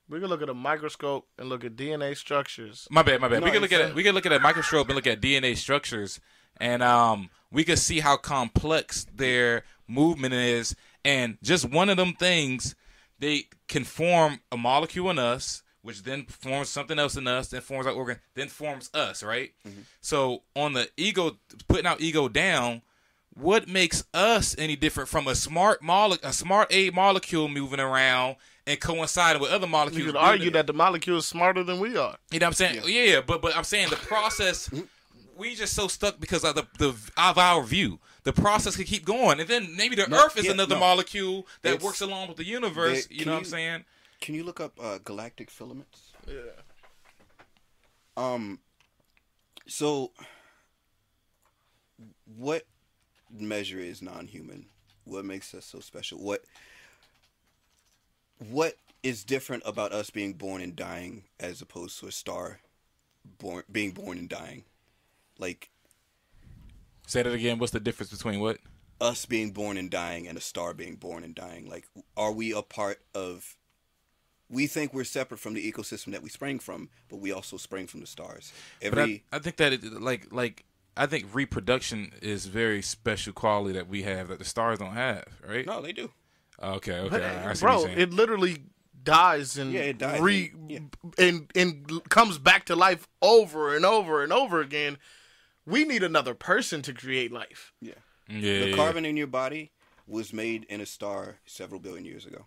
We 0.09 0.21
can 0.21 0.29
look 0.29 0.41
at 0.41 0.49
a 0.49 0.55
microscope 0.55 1.29
and 1.39 1.51
look 1.51 1.65
at 1.65 1.77
DNA 1.77 2.17
structures. 2.17 2.89
My 2.91 3.03
bad, 3.03 3.21
my 3.21 3.29
bad. 3.29 3.41
No, 3.41 3.45
we 3.45 3.51
can 3.51 3.61
look 3.61 3.73
at 3.73 3.81
uh, 3.83 3.85
it. 3.89 3.95
We 3.95 4.03
can 4.03 4.15
look 4.15 4.25
at 4.25 4.33
a 4.33 4.41
microscope 4.41 4.87
and 4.89 4.97
look 4.97 5.07
at 5.07 5.21
DNA 5.21 5.55
structures, 5.55 6.19
and 6.59 6.83
um, 6.83 7.29
we 7.53 7.63
can 7.63 7.77
see 7.77 8.01
how 8.01 8.17
complex 8.17 9.07
their 9.15 9.65
movement 9.87 10.33
is. 10.33 10.75
And 11.05 11.37
just 11.43 11.69
one 11.69 11.91
of 11.91 11.99
them 11.99 12.15
things, 12.15 12.75
they 13.19 13.47
can 13.67 13.85
form 13.85 14.41
a 14.53 14.57
molecule 14.57 15.11
in 15.11 15.19
us, 15.19 15.63
which 15.83 16.03
then 16.03 16.25
forms 16.27 16.69
something 16.69 16.99
else 16.99 17.17
in 17.17 17.27
us, 17.27 17.49
then 17.49 17.61
forms 17.61 17.87
our 17.87 17.93
organ, 17.93 18.19
then 18.35 18.49
forms 18.49 18.91
us, 18.95 19.23
right? 19.23 19.53
Mm-hmm. 19.67 19.81
So 20.01 20.43
on 20.55 20.73
the 20.73 20.89
ego, 20.97 21.39
putting 21.69 21.87
our 21.87 21.97
ego 21.99 22.29
down, 22.29 22.83
what 23.35 23.69
makes 23.69 24.05
us 24.13 24.57
any 24.59 24.77
different 24.77 25.09
from 25.09 25.29
a 25.29 25.35
smart 25.35 25.83
mole, 25.83 26.17
a 26.23 26.33
smart 26.33 26.69
A 26.73 26.91
molecule 26.91 27.49
moving 27.49 27.81
around 27.81 28.37
and 28.67 28.81
coinciding 28.81 29.41
with 29.41 29.51
other 29.51 29.67
molecules? 29.67 30.07
You 30.07 30.13
could 30.13 30.17
argue 30.17 30.51
that 30.51 30.67
the 30.67 30.73
molecule 30.73 31.19
is 31.19 31.27
smarter 31.27 31.63
than 31.63 31.79
we 31.79 31.97
are. 31.97 32.17
You 32.31 32.41
know 32.41 32.47
what 32.47 32.49
I'm 32.49 32.53
saying? 32.55 32.83
Yeah, 32.87 33.21
but 33.21 33.41
but 33.41 33.57
I'm 33.57 33.65
saying 33.65 33.91
the 33.91 33.97
process. 33.97 34.69
we 35.37 35.55
just 35.55 35.75
so 35.75 35.87
stuck 35.87 36.19
because 36.19 36.45
of 36.45 36.57
the, 36.57 36.67
the 36.79 36.89
of 37.17 37.39
our 37.39 37.63
view. 37.63 38.01
The 38.29 38.43
process 38.43 38.77
could 38.77 38.85
keep 38.87 39.07
going, 39.07 39.41
and 39.41 39.49
then 39.49 39.75
maybe 39.75 39.97
the 39.97 40.07
No, 40.07 40.23
Earth 40.27 40.37
is 40.37 40.45
yeah, 40.45 40.51
another 40.51 40.75
no. 40.75 40.81
molecule 40.81 41.47
that 41.63 41.71
It's- 41.71 41.83
works 41.83 42.03
along 42.03 42.29
with 42.29 42.37
the 42.37 42.45
universe. 42.45 43.07
they- 43.07 43.15
you 43.15 43.25
know 43.25 43.33
what 43.33 43.39
I'm 43.39 43.45
saying? 43.47 43.87
Can 44.21 44.35
you 44.35 44.45
look 44.45 44.61
up 44.61 44.79
uh, 44.79 44.99
galactic 44.99 45.51
filaments? 45.51 46.13
Yeah. 46.27 46.43
Um. 48.19 48.61
So, 49.67 50.13
what 52.27 52.67
measure 53.31 53.81
is 53.81 54.03
non-human? 54.03 54.69
What 55.05 55.25
makes 55.25 55.55
us 55.55 55.65
so 55.65 55.81
special? 55.81 56.19
What 56.19 56.45
What 58.37 58.77
is 59.03 59.25
different 59.25 59.63
about 59.65 59.93
us 59.93 60.11
being 60.11 60.35
born 60.35 60.61
and 60.61 60.77
dying 60.77 61.25
as 61.41 61.63
opposed 61.63 61.99
to 62.01 62.09
a 62.09 62.13
star 62.13 62.61
born 63.25 63.65
being 63.73 63.93
born 63.93 64.19
and 64.19 64.29
dying? 64.29 64.67
Like 65.39 65.71
Say 67.09 67.23
that 67.23 67.33
again. 67.33 67.59
What's 67.59 67.73
the 67.73 67.81
difference 67.81 68.13
between 68.13 68.39
what? 68.41 68.59
us 69.01 69.27
being 69.27 69.53
born 69.53 69.77
and 69.77 69.91
dying 69.91 70.27
and 70.27 70.37
a 70.37 70.41
star 70.41 70.75
being 70.75 70.97
born 70.97 71.23
and 71.23 71.33
dying. 71.33 71.69
Like, 71.69 71.87
are 72.17 72.33
we 72.33 72.53
a 72.53 72.63
part 72.63 73.01
of? 73.15 73.57
We 74.51 74.67
think 74.67 74.93
we're 74.93 75.05
separate 75.05 75.39
from 75.39 75.55
the 75.55 75.73
ecosystem 75.73 76.11
that 76.13 76.23
we 76.23 76.29
sprang 76.31 76.59
from, 76.59 76.89
but 77.09 77.17
we 77.19 77.31
also 77.33 77.59
sprang 77.59 77.87
from 77.87 78.01
the 78.01 78.07
stars. 78.07 78.53
But 78.81 78.99
Every 78.99 79.25
I, 79.33 79.37
I 79.37 79.39
think 79.39 79.57
that 79.57 79.73
it, 79.73 79.85
like 80.03 80.33
like 80.33 80.65
I 80.97 81.07
think 81.07 81.27
reproduction 81.33 82.13
is 82.21 82.47
very 82.47 82.83
special 82.83 83.33
quality 83.33 83.75
that 83.75 83.89
we 83.89 84.03
have 84.03 84.29
that 84.29 84.39
the 84.41 84.45
stars 84.45 84.79
don't 84.81 84.95
have, 84.95 85.25
right? 85.47 85.65
No, 85.65 85.81
they 85.81 85.93
do. 85.93 86.11
Okay, 86.61 86.99
okay. 86.99 87.09
But, 87.09 87.23
I 87.23 87.53
see 87.53 87.61
bro, 87.61 87.83
what 87.83 87.91
you're 87.91 88.01
it 88.01 88.13
literally 88.13 88.65
dies 89.05 89.57
and 89.59 89.73
Yeah, 89.73 89.83
it 89.83 89.99
dies 89.99 90.21
re 90.21 90.51
and- 90.53 90.71
yeah. 90.71 90.81
and 91.27 91.51
and 91.55 92.09
comes 92.09 92.39
back 92.39 92.65
to 92.65 92.75
life 92.75 93.07
over 93.23 93.77
and 93.77 93.85
over 93.85 94.25
and 94.25 94.33
over 94.33 94.61
again. 94.61 94.99
We 95.69 95.85
need 95.85 96.03
another 96.03 96.35
person 96.35 96.83
to 96.83 96.93
create 96.93 97.31
life. 97.33 97.73
Yeah. 97.81 97.93
yeah, 98.29 98.61
The 98.61 98.69
yeah, 98.71 98.77
carbon 98.77 99.05
in 99.05 99.17
your 99.17 99.27
body 99.27 99.73
was 100.07 100.33
made 100.33 100.65
in 100.69 100.81
a 100.81 100.87
star 100.87 101.37
several 101.47 101.81
billion 101.81 102.05
years 102.05 102.25
ago. 102.27 102.47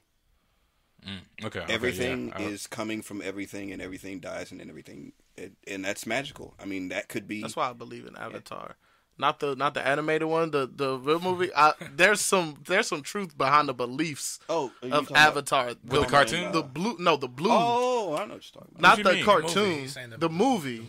yeah. 1.05 1.45
Okay, 1.45 1.59
okay, 1.61 1.73
everything 1.73 2.29
yeah. 2.29 2.47
Is 2.47 2.67
coming 2.67 3.01
from 3.01 3.21
everything, 3.21 3.71
and 3.71 3.81
everything 3.81 4.19
dies, 4.19 4.51
and 4.51 4.59
then 4.59 4.69
everything, 4.69 5.13
it, 5.35 5.53
and 5.67 5.83
that's 5.83 6.05
magical. 6.05 6.53
I 6.59 6.65
mean, 6.65 6.89
that 6.89 7.07
could 7.09 7.27
be. 7.27 7.41
That's 7.41 7.55
why 7.55 7.69
I 7.69 7.73
believe 7.73 8.05
in 8.05 8.15
Avatar. 8.15 8.75
Not 9.17 9.39
the 9.39 9.55
not 9.55 9.73
the 9.73 9.85
animated 9.85 10.27
one, 10.27 10.51
the 10.51 10.69
the 10.73 10.97
real 10.97 11.19
movie. 11.19 11.49
I, 11.55 11.73
there's 11.95 12.21
some 12.21 12.55
there's 12.65 12.87
some 12.87 13.01
truth 13.01 13.37
behind 13.37 13.67
the 13.69 13.73
beliefs 13.73 14.39
Oh, 14.49 14.71
of 14.81 14.89
talking 14.91 15.07
about- 15.09 15.17
Avatar. 15.17 15.65
With 15.67 15.81
the 15.83 15.99
The, 16.01 16.05
cartoon? 16.05 16.51
the 16.51 16.63
blue, 16.63 16.95
no, 16.99 17.17
the 17.17 17.27
blue, 17.27 17.49
Oh, 17.51 18.15
I 18.17 18.25
know 18.25 18.33
what 18.35 18.43
you're 18.53 18.61
talking 18.61 18.75
about. 18.77 18.81
not 18.81 18.97
you 18.97 19.03
the 19.03 19.13
mean? 19.13 19.25
cartoon, 19.25 19.79
He's 19.81 19.93
saying 19.93 20.11
the, 20.11 20.17
the- 20.17 20.29
movie. 20.29 20.85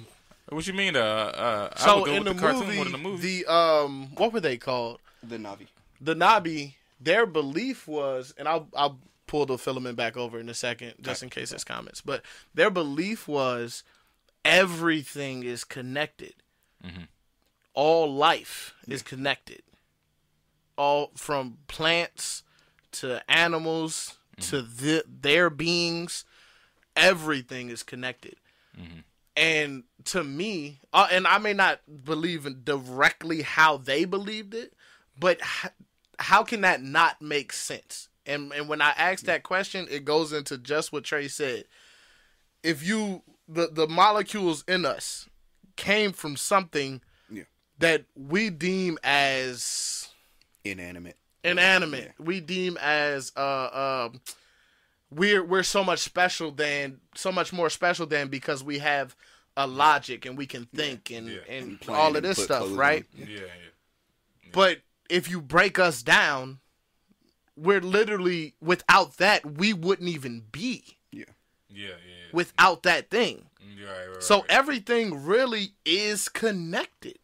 What 0.48 0.66
you 0.66 0.72
mean? 0.74 0.96
Uh, 0.96 1.00
uh, 1.00 1.68
I 1.72 1.78
So 1.78 1.98
would 2.00 2.06
go 2.06 2.12
in 2.12 2.24
with 2.24 2.28
the, 2.28 2.34
the, 2.34 2.40
cartoon 2.40 2.60
movie, 2.66 2.76
more 2.76 2.84
than 2.84 2.92
the 2.92 2.98
movie. 2.98 3.42
the 3.42 3.52
um, 3.52 4.08
what 4.16 4.32
were 4.32 4.40
they 4.40 4.56
called? 4.56 4.98
The 5.22 5.36
Na'vi. 5.38 5.66
The 6.00 6.14
Nabi. 6.14 6.74
Their 7.00 7.26
belief 7.26 7.88
was, 7.88 8.34
and 8.38 8.46
I'll 8.48 8.68
I'll 8.76 8.98
pull 9.26 9.46
the 9.46 9.58
filament 9.58 9.96
back 9.96 10.16
over 10.16 10.38
in 10.38 10.48
a 10.48 10.54
second, 10.54 10.94
just 11.00 11.22
in 11.22 11.30
case 11.30 11.50
there's 11.50 11.64
comments. 11.64 12.00
But 12.00 12.22
their 12.54 12.70
belief 12.70 13.26
was 13.26 13.82
everything 14.44 15.42
is 15.42 15.64
connected. 15.64 16.34
Mm-hmm. 16.84 17.04
All 17.74 18.12
life 18.12 18.74
is 18.86 19.02
connected. 19.02 19.62
All 20.76 21.10
from 21.16 21.58
plants 21.68 22.42
to 22.92 23.22
animals 23.30 24.16
Mm-hmm. 24.38 24.50
to 24.50 24.62
the, 24.62 25.04
their 25.06 25.50
beings, 25.50 26.24
everything 26.96 27.68
is 27.68 27.82
connected. 27.82 28.36
Mm-hmm. 28.80 29.00
And 29.36 29.84
to 30.06 30.22
me, 30.22 30.80
uh, 30.92 31.08
and 31.10 31.26
I 31.26 31.38
may 31.38 31.54
not 31.54 31.80
believe 32.04 32.44
in 32.44 32.62
directly 32.64 33.42
how 33.42 33.78
they 33.78 34.04
believed 34.04 34.54
it, 34.54 34.74
but 35.18 35.38
h- 35.40 35.70
how 36.18 36.42
can 36.42 36.60
that 36.62 36.82
not 36.82 37.22
make 37.22 37.52
sense? 37.52 38.08
And 38.26 38.52
and 38.52 38.68
when 38.68 38.80
I 38.82 38.90
ask 38.90 39.24
that 39.24 39.42
question, 39.42 39.86
it 39.90 40.04
goes 40.04 40.32
into 40.32 40.58
just 40.58 40.92
what 40.92 41.04
Trae 41.04 41.30
said. 41.30 41.64
If 42.62 42.86
you 42.86 43.22
the 43.48 43.68
the 43.72 43.88
molecules 43.88 44.64
in 44.68 44.84
us 44.84 45.28
came 45.76 46.12
from 46.12 46.36
something 46.36 47.00
Yeah. 47.30 47.44
that 47.78 48.04
we 48.14 48.50
deem 48.50 48.98
as 49.02 50.08
Inanimate. 50.64 51.16
inanimate, 51.42 52.12
we 52.18 52.40
deem 52.40 52.76
as 52.76 53.32
uh 53.36 54.08
um 54.12 54.20
we're 55.14 55.44
we're 55.44 55.62
so 55.62 55.82
much 55.84 55.98
special 56.00 56.50
than 56.50 57.00
so 57.14 57.30
much 57.32 57.52
more 57.52 57.70
special 57.70 58.06
than 58.06 58.28
because 58.28 58.62
we 58.64 58.78
have 58.78 59.14
a 59.56 59.66
logic 59.66 60.24
and 60.26 60.36
we 60.38 60.46
can 60.46 60.64
think 60.66 61.10
and 61.10 61.28
Yeah. 61.28 61.38
and, 61.48 61.78
And 61.80 61.90
all 61.90 62.16
of 62.16 62.22
this 62.22 62.42
stuff, 62.42 62.66
right? 62.70 63.04
on. 63.20 63.26
yeah, 63.28 63.38
yeah. 63.40 64.50
But 64.52 64.78
if 65.10 65.28
you 65.30 65.40
break 65.42 65.78
us 65.78 66.02
down, 66.02 66.58
we're 67.56 67.80
literally 67.82 68.54
without 68.60 69.18
that 69.18 69.44
we 69.58 69.72
wouldn't 69.74 70.08
even 70.08 70.44
be 70.52 70.96
Yeah. 71.10 71.24
Yeah, 71.68 71.88
yeah. 71.88 71.94
without 72.32 72.82
that 72.84 73.10
thing. 73.10 73.46
Mm, 73.62 73.78
yeah. 73.80 73.86
Right, 73.90 74.08
right, 74.08 74.22
So 74.22 74.36
right. 74.40 74.50
everything 74.50 75.24
really 75.24 75.74
is 75.84 76.28
connected. 76.28 77.18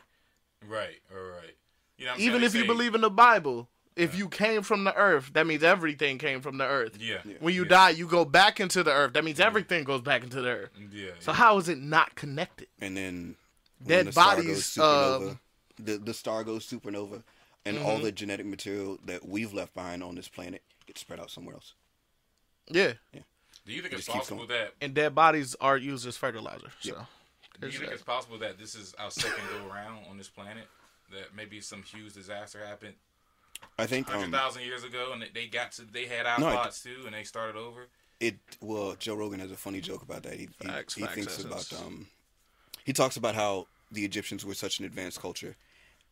right, 0.67 1.01
right, 1.11 1.31
right. 1.37 1.55
You 1.97 2.07
know 2.07 2.15
Even 2.19 2.43
if 2.45 2.53
They 2.53 2.61
you 2.61 2.65
believe 2.67 2.95
in 2.95 3.01
the 3.01 3.11
Bible, 3.11 3.69
if 3.99 4.17
you 4.17 4.29
came 4.29 4.63
from 4.63 4.85
the 4.85 4.95
earth, 4.95 5.31
that 5.35 5.47
means 5.47 5.63
everything 5.63 6.19
came 6.19 6.41
from 6.41 6.59
the 6.59 6.65
earth. 6.67 6.97
Yeah, 7.01 7.19
Yeah. 7.25 7.35
When 7.41 7.55
you 7.55 7.63
Yeah. 7.65 7.69
die, 7.69 7.91
you 7.91 8.07
go 8.07 8.25
back 8.25 8.61
into 8.61 8.83
the 8.83 8.93
earth. 8.93 9.13
That 9.15 9.25
means 9.25 9.41
everything 9.41 9.85
goes 9.85 10.01
back 10.03 10.23
into 10.23 10.41
the 10.41 10.49
earth. 10.51 10.71
yeah. 10.93 11.11
So 11.21 11.33
how 11.33 11.59
is 11.59 11.69
it 11.69 11.79
not 11.79 12.15
connected? 12.15 12.69
And 12.81 12.97
then 12.97 13.37
when 13.79 13.89
Dead 13.89 14.07
the 14.07 14.13
star 14.13 14.37
bodies, 14.37 14.47
goes 14.49 14.65
supernova, 14.87 15.31
um, 15.31 15.41
the 15.79 15.99
the 15.99 16.15
star 16.15 16.45
goes 16.45 16.67
supernova, 16.69 17.23
and 17.65 17.79
all 17.79 17.99
the 17.99 18.11
genetic 18.13 18.47
material 18.47 18.99
that 19.05 19.27
we've 19.29 19.53
left 19.53 19.75
behind 19.75 20.03
on 20.03 20.15
this 20.15 20.29
planet 20.29 20.63
gets 20.87 21.01
spread 21.01 21.21
out 21.21 21.31
somewhere 21.31 21.55
else. 21.57 21.75
Yeah, 22.69 22.95
Yeah. 23.13 23.23
Do 23.67 23.73
you 23.75 23.83
think 23.83 23.93
it's 23.95 24.05
just 24.07 24.09
keeps 24.15 24.29
possible 24.31 24.47
going. 24.47 24.61
that? 24.61 24.75
and 24.81 24.95
dead 24.95 25.15
bodies 25.15 25.55
are 25.61 25.77
used 25.77 26.07
as 26.07 26.17
fertilizer. 26.17 26.71
So 26.81 27.07
Do 27.61 27.67
you 27.67 27.73
think 27.73 27.85
that. 27.87 27.93
it's 27.95 28.03
possible 28.03 28.39
that 28.39 28.59
this 28.59 28.75
is 28.75 28.95
our 28.95 29.11
second 29.11 29.45
go 29.51 29.67
around 29.69 30.05
on 30.09 30.17
this 30.19 30.29
planet? 30.29 30.67
That 31.11 31.35
maybe 31.35 31.61
some 31.61 31.83
huge 31.83 32.13
disaster 32.15 32.65
happened 32.67 32.95
I 33.79 33.87
think 33.87 34.09
hundred 34.09 34.25
um, 34.27 34.33
thousand 34.33 34.63
years 34.63 34.85
ago, 34.85 35.11
and 35.13 35.25
they- 35.35 35.47
got 35.47 35.73
to 35.73 35.83
they 35.83 36.07
had 36.07 36.25
No, 36.41 36.49
I- 36.49 36.71
too, 36.73 37.03
and 37.07 37.15
they 37.15 37.25
started 37.25 37.57
over. 37.57 37.87
it. 38.21 38.37
Well, 38.61 38.97
Joe 38.99 39.15
Rogan 39.15 39.41
has 39.41 39.51
a 39.53 39.57
funny 39.57 39.81
joke 39.81 40.03
about 40.03 40.23
that. 40.25 40.35
He 40.35 40.49
he, 40.61 40.67
Facts, 40.69 40.95
he 40.95 41.03
facts, 41.03 41.15
thinks 41.15 41.45
about 41.45 41.73
um, 41.81 42.07
he 42.85 42.93
talks 42.93 43.17
about 43.17 43.35
how 43.35 43.67
the 43.93 44.05
Egyptians 44.05 44.45
were 44.45 44.55
such 44.55 44.79
an 44.81 44.85
advanced 44.85 45.21
culture, 45.21 45.57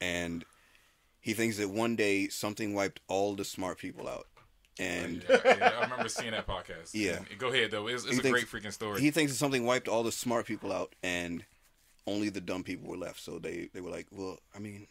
and 0.01 0.45
he 1.21 1.33
thinks 1.33 1.57
that 1.59 1.69
one 1.71 1.97
day 1.97 2.29
something 2.29 2.73
wiped 2.75 3.01
all 3.09 3.35
the 3.35 3.45
smart 3.45 3.79
people 3.79 4.07
out, 4.09 4.27
and 4.79 5.25
Yeah, 5.29 5.39
yeah, 5.45 5.73
I 5.79 5.83
remember 5.83 6.09
seeing 6.09 6.31
that 6.31 6.47
podcast. 6.47 6.91
Yeah. 6.95 7.17
And- 7.29 7.39
go 7.39 7.49
ahead 7.49 7.73
though. 7.73 7.89
It's, 7.89 8.05
it's 8.05 8.19
a 8.19 8.23
thinks- 8.23 8.45
great 8.45 8.63
freaking 8.63 8.73
story. 8.73 9.01
he 9.01 9.11
thinks 9.11 9.33
that 9.33 9.39
something 9.39 9.65
wiped 9.67 9.89
all 9.89 10.05
the 10.05 10.13
smart 10.13 10.47
people 10.47 10.73
out 10.73 10.95
and 11.03 11.45
only 12.07 12.29
the 12.29 12.41
dumb 12.41 12.63
people 12.63 12.89
were 12.89 12.97
left. 12.97 13.21
So 13.21 13.41
they, 13.41 13.69
they 13.75 13.81
were 13.81 13.91
like, 13.91 14.07
well, 14.13 14.39
I 14.55 14.61
mean, 14.61 14.87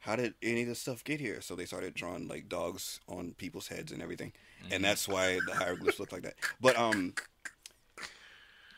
how 0.00 0.16
did 0.16 0.34
any 0.42 0.62
of 0.62 0.68
this 0.68 0.80
stuff 0.80 1.04
get 1.04 1.20
here? 1.20 1.40
So 1.40 1.54
they 1.54 1.64
started 1.66 1.94
drawing 1.94 2.26
like 2.28 2.48
dogs 2.48 3.00
on 3.08 3.34
people's 3.38 3.68
heads 3.68 3.92
and 3.92 4.02
everything, 4.02 4.32
Mm-hmm. 4.62 4.72
and 4.74 4.84
that's 4.84 5.08
why 5.08 5.38
the 5.46 5.54
hieroglyphs 5.54 5.98
look 5.98 6.12
like 6.12 6.22
that. 6.22 6.34
But 6.60 6.76
um, 6.78 7.14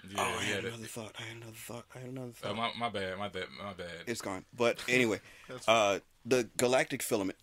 yeah, 0.09 0.17
oh, 0.19 0.23
I 0.23 0.43
yeah. 0.43 0.55
had 0.55 0.65
that- 0.65 0.69
another 0.69 0.85
thought. 0.87 1.15
I 1.19 1.23
had 1.23 1.37
another 1.39 1.53
thought. 1.57 1.85
I 1.95 1.99
had 1.99 2.09
another 2.09 2.29
uh, 2.43 2.49
thought. 2.49 2.57
my, 2.57 2.71
my 2.79 2.89
bad, 2.89 3.19
my 3.19 3.29
bad, 3.29 3.47
my 3.63 3.73
bad. 3.73 3.87
it's 4.07 4.21
gone. 4.21 4.45
But 4.57 4.79
anyway, 4.89 5.21
uh, 5.67 5.99
the 6.25 6.49
galactic 6.57 7.03
filament. 7.03 7.39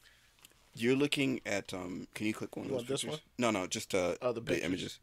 You're 0.75 0.95
looking 0.95 1.41
at 1.45 1.73
um. 1.73 2.07
Can 2.13 2.27
you 2.27 2.33
click 2.33 2.55
one 2.55 2.65
of 2.67 2.71
those 2.71 2.77
want 2.77 2.87
this 2.87 3.01
pictures? 3.03 3.21
one? 3.37 3.53
No, 3.53 3.59
no, 3.61 3.67
just 3.67 3.93
uh, 3.95 4.15
Oh, 4.21 4.31
the 4.31 4.39
the 4.39 4.41
pictures. 4.41 4.65
images. 4.65 4.99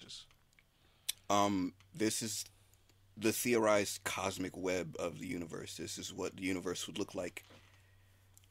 Just- 0.00 0.24
Um, 1.28 1.74
this 1.94 2.22
is 2.22 2.44
the 3.20 3.32
theorized 3.32 4.02
cosmic 4.04 4.56
web 4.56 4.96
of 4.98 5.18
the 5.20 5.26
universe. 5.26 5.76
This 5.76 5.98
is 5.98 6.12
what 6.12 6.36
the 6.36 6.42
universe 6.42 6.86
would 6.86 6.98
look 6.98 7.14
like 7.14 7.44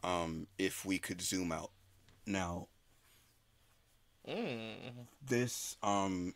um, 0.03 0.47
if 0.57 0.85
we 0.85 0.99
could 0.99 1.21
zoom 1.21 1.51
out. 1.51 1.71
Now, 2.25 2.67
Mm. 4.27 5.07
this 5.25 5.75
um, 5.81 6.35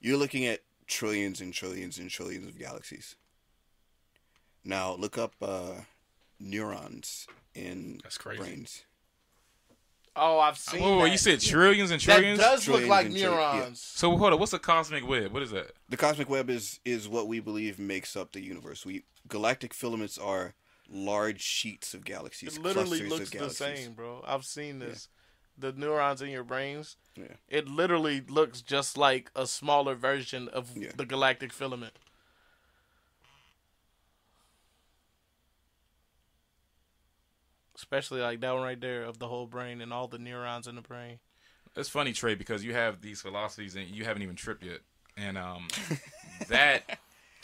you're 0.00 0.16
looking 0.16 0.46
at 0.46 0.60
trillions 0.86 1.40
and 1.40 1.52
trillions 1.52 1.98
and 1.98 2.08
trillions 2.08 2.46
of 2.46 2.58
galaxies. 2.58 3.16
Now, 4.64 4.94
look 4.94 5.18
up 5.18 5.34
uh, 5.42 5.80
neurons 6.40 7.26
in 7.54 8.00
brains. 8.38 8.84
Oh, 10.16 10.38
I've 10.38 10.56
seen. 10.58 10.80
Whoa, 10.80 10.96
whoa, 10.96 11.04
that. 11.04 11.10
you 11.12 11.18
said 11.18 11.40
trillions 11.40 11.90
and 11.90 12.00
trillions. 12.00 12.38
that 12.38 12.60
trillions. 12.62 12.64
does 12.64 12.68
look 12.68 12.88
like 12.88 13.06
and 13.06 13.14
trillions, 13.16 13.40
yeah. 13.40 13.58
neurons. 13.58 13.80
so 13.80 14.16
hold 14.16 14.32
on, 14.32 14.38
what's 14.38 14.52
a 14.52 14.58
cosmic 14.58 15.06
web? 15.06 15.32
What 15.32 15.42
is 15.42 15.50
that? 15.50 15.72
The 15.88 15.96
cosmic 15.96 16.28
web 16.30 16.48
is 16.50 16.80
is 16.84 17.08
what 17.08 17.28
we 17.28 17.40
believe 17.40 17.78
makes 17.78 18.16
up 18.16 18.32
the 18.32 18.40
universe. 18.40 18.86
We 18.86 19.04
galactic 19.28 19.74
filaments 19.74 20.18
are 20.18 20.54
large 20.88 21.40
sheets 21.40 21.94
of 21.94 22.04
galaxies. 22.04 22.56
It 22.56 22.62
literally 22.62 23.00
clusters 23.00 23.34
looks 23.34 23.34
of 23.34 23.40
the 23.40 23.76
same, 23.76 23.92
bro. 23.92 24.24
I've 24.26 24.44
seen 24.44 24.78
this. 24.78 25.08
The 25.58 25.72
neurons 25.72 26.20
in 26.20 26.28
your 26.28 26.44
brains. 26.44 26.96
Yeah. 27.16 27.28
It 27.48 27.66
literally 27.66 28.20
looks 28.20 28.60
just 28.60 28.98
like 28.98 29.30
a 29.34 29.46
smaller 29.46 29.94
version 29.94 30.48
of 30.48 30.76
Yeah. 30.76 30.90
the 30.96 31.06
galactic 31.06 31.52
filament. 31.52 31.94
Especially 37.76 38.20
like 38.20 38.40
that 38.40 38.52
one 38.52 38.62
right 38.62 38.80
there 38.80 39.04
of 39.04 39.18
the 39.18 39.28
whole 39.28 39.46
brain 39.46 39.80
and 39.80 39.92
all 39.92 40.08
the 40.08 40.18
neurons 40.18 40.66
in 40.66 40.76
the 40.76 40.82
brain. 40.82 41.18
It's 41.76 41.90
funny, 41.90 42.12
Trae, 42.12 42.36
because 42.36 42.64
you 42.64 42.72
have 42.72 43.02
these 43.02 43.20
philosophies 43.20 43.76
and 43.76 43.86
you 43.86 44.04
haven't 44.04 44.22
even 44.22 44.34
tripped 44.34 44.64
yet, 44.64 44.80
and 45.16 45.36
um, 45.36 45.68
that 46.48 46.98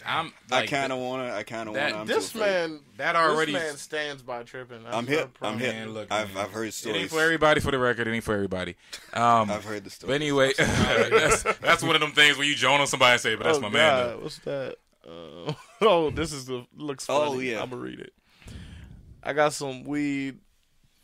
I'm 0.07 0.33
like 0.51 0.65
I 0.65 0.67
kind 0.67 0.93
of 0.93 0.99
wanna. 0.99 1.33
I 1.33 1.43
kind 1.43 1.69
of 1.69 1.75
wanna. 1.75 1.97
I'm 1.97 2.07
this 2.07 2.31
so 2.31 2.39
man, 2.39 2.81
that 2.97 3.17
already. 3.17 3.53
this 3.53 3.63
man 3.63 3.77
stands 3.77 4.23
by 4.23 4.43
tripping. 4.43 4.85
I'm 4.87 4.95
I'm 4.95 5.07
hip. 5.07 5.25
I'm 5.25 5.31
promise. 5.33 5.63
hip. 5.63 5.75
Man, 5.75 5.91
look, 5.91 6.13
I've 6.13 6.35
man. 6.35 6.45
I've 6.45 6.53
heard 6.53 6.73
stories. 6.73 6.97
It 6.97 7.01
ain't 7.01 7.11
for 7.11 7.21
everybody. 7.21 7.61
For 7.61 7.71
the 7.71 7.79
record, 7.79 8.09
it 8.09 8.13
ain't 8.13 8.25
for 8.25 8.35
everybody. 8.35 8.77
Um, 9.13 9.51
I've 9.51 9.65
heard 9.65 9.85
the 9.85 9.91
but 9.91 9.93
story. 9.93 10.15
anyway, 10.15 10.53
that's 10.59 11.43
that's 11.61 11.83
one 11.83 11.95
of 11.95 12.01
them 12.01 12.13
things 12.13 12.37
where 12.37 12.47
you 12.47 12.55
join 12.55 12.81
on 12.81 12.87
somebody 12.87 13.13
and 13.13 13.21
say, 13.21 13.35
"But 13.35 13.45
that's 13.45 13.59
oh, 13.59 13.63
my 13.63 13.69
God, 13.69 13.73
man." 13.73 14.07
Though. 14.07 14.19
What's 14.23 14.39
that? 14.39 14.77
Uh, 15.07 15.53
oh, 15.81 16.11
this 16.11 16.33
is 16.33 16.47
the 16.47 16.67
looks 16.77 17.07
funny. 17.07 17.31
Oh, 17.31 17.39
yeah. 17.39 17.63
I'm 17.63 17.71
gonna 17.71 17.83
read 17.83 18.01
it. 18.01 18.13
I 19.23 19.33
got 19.33 19.53
some 19.53 19.85
weed 19.85 20.39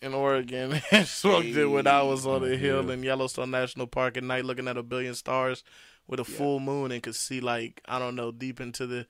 in 0.00 0.14
Oregon 0.14 0.80
and 0.90 1.06
smoked 1.06 1.46
it 1.46 1.66
when 1.66 1.86
I 1.86 2.02
was 2.02 2.26
on 2.26 2.42
the 2.42 2.56
hill 2.56 2.90
in 2.90 3.02
Yellowstone 3.02 3.50
National 3.50 3.86
Park 3.86 4.16
at 4.16 4.24
night, 4.24 4.44
looking 4.44 4.68
at 4.68 4.76
a 4.76 4.82
billion 4.82 5.14
stars 5.14 5.64
with 6.06 6.20
a 6.20 6.24
full 6.24 6.58
moon 6.58 6.90
and 6.90 7.02
could 7.02 7.14
see 7.14 7.40
like 7.40 7.82
I 7.86 7.98
don't 7.98 8.16
know 8.16 8.32
deep 8.32 8.60
into 8.60 8.86
the 8.86 9.06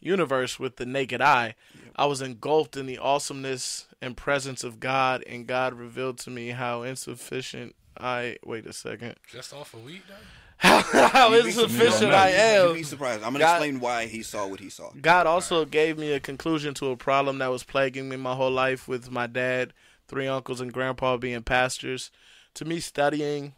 universe 0.00 0.58
with 0.58 0.76
the 0.76 0.86
naked 0.86 1.20
eye. 1.20 1.54
I 1.94 2.06
was 2.06 2.22
engulfed 2.22 2.76
in 2.76 2.86
the 2.86 2.98
awesomeness 2.98 3.86
and 4.00 4.16
presence 4.16 4.64
of 4.64 4.80
God, 4.80 5.22
and 5.26 5.46
God 5.46 5.74
revealed 5.74 6.18
to 6.20 6.30
me 6.30 6.48
how 6.48 6.82
insufficient 6.82 7.76
I. 7.98 8.38
Wait 8.44 8.66
a 8.66 8.72
second. 8.72 9.16
Just 9.30 9.52
off 9.52 9.74
of 9.74 9.84
weed, 9.84 10.02
though? 10.08 10.14
How, 10.60 10.82
how 11.08 11.32
You'd 11.34 11.46
insufficient. 11.46 12.12
I 12.12 12.28
You'd 12.30 12.68
am. 12.70 12.74
be 12.74 12.82
surprised. 12.82 13.22
I'm 13.22 13.32
gonna 13.32 13.38
God- 13.40 13.56
explain 13.62 13.80
why 13.80 14.06
he 14.06 14.22
saw 14.22 14.46
what 14.46 14.60
he 14.60 14.68
saw. 14.68 14.90
God 15.00 15.26
also 15.26 15.64
gave 15.64 15.96
me 15.98 16.12
a 16.12 16.20
conclusion 16.20 16.74
to 16.74 16.90
a 16.90 16.96
problem 16.96 17.38
that 17.38 17.48
was 17.50 17.64
plaguing 17.64 18.08
me 18.10 18.16
my 18.16 18.34
whole 18.34 18.50
life 18.50 18.86
with 18.86 19.10
my 19.10 19.26
dad, 19.26 19.72
three 20.06 20.26
uncles, 20.26 20.60
and 20.60 20.72
grandpa 20.72 21.16
being 21.16 21.42
pastors. 21.42 22.10
To 22.54 22.64
me, 22.66 22.78
studying 22.80 23.54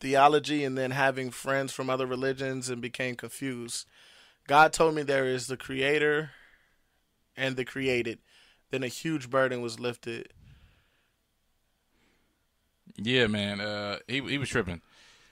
theology 0.00 0.64
and 0.64 0.76
then 0.76 0.90
having 0.90 1.30
friends 1.30 1.72
from 1.72 1.88
other 1.88 2.04
religions 2.06 2.68
and 2.68 2.82
became 2.82 3.14
confused. 3.14 3.86
God 4.46 4.72
told 4.74 4.94
me 4.94 5.02
there 5.02 5.26
is 5.26 5.46
the 5.46 5.56
creator 5.56 6.32
and 7.36 7.56
the 7.56 7.64
created. 7.64 8.18
Then 8.70 8.82
a 8.82 8.88
huge 8.88 9.30
burden 9.30 9.62
was 9.62 9.80
lifted. 9.80 10.28
Yeah, 12.96 13.28
man. 13.28 13.60
Uh, 13.60 13.98
he 14.06 14.20
he 14.22 14.36
was 14.38 14.48
tripping. 14.48 14.82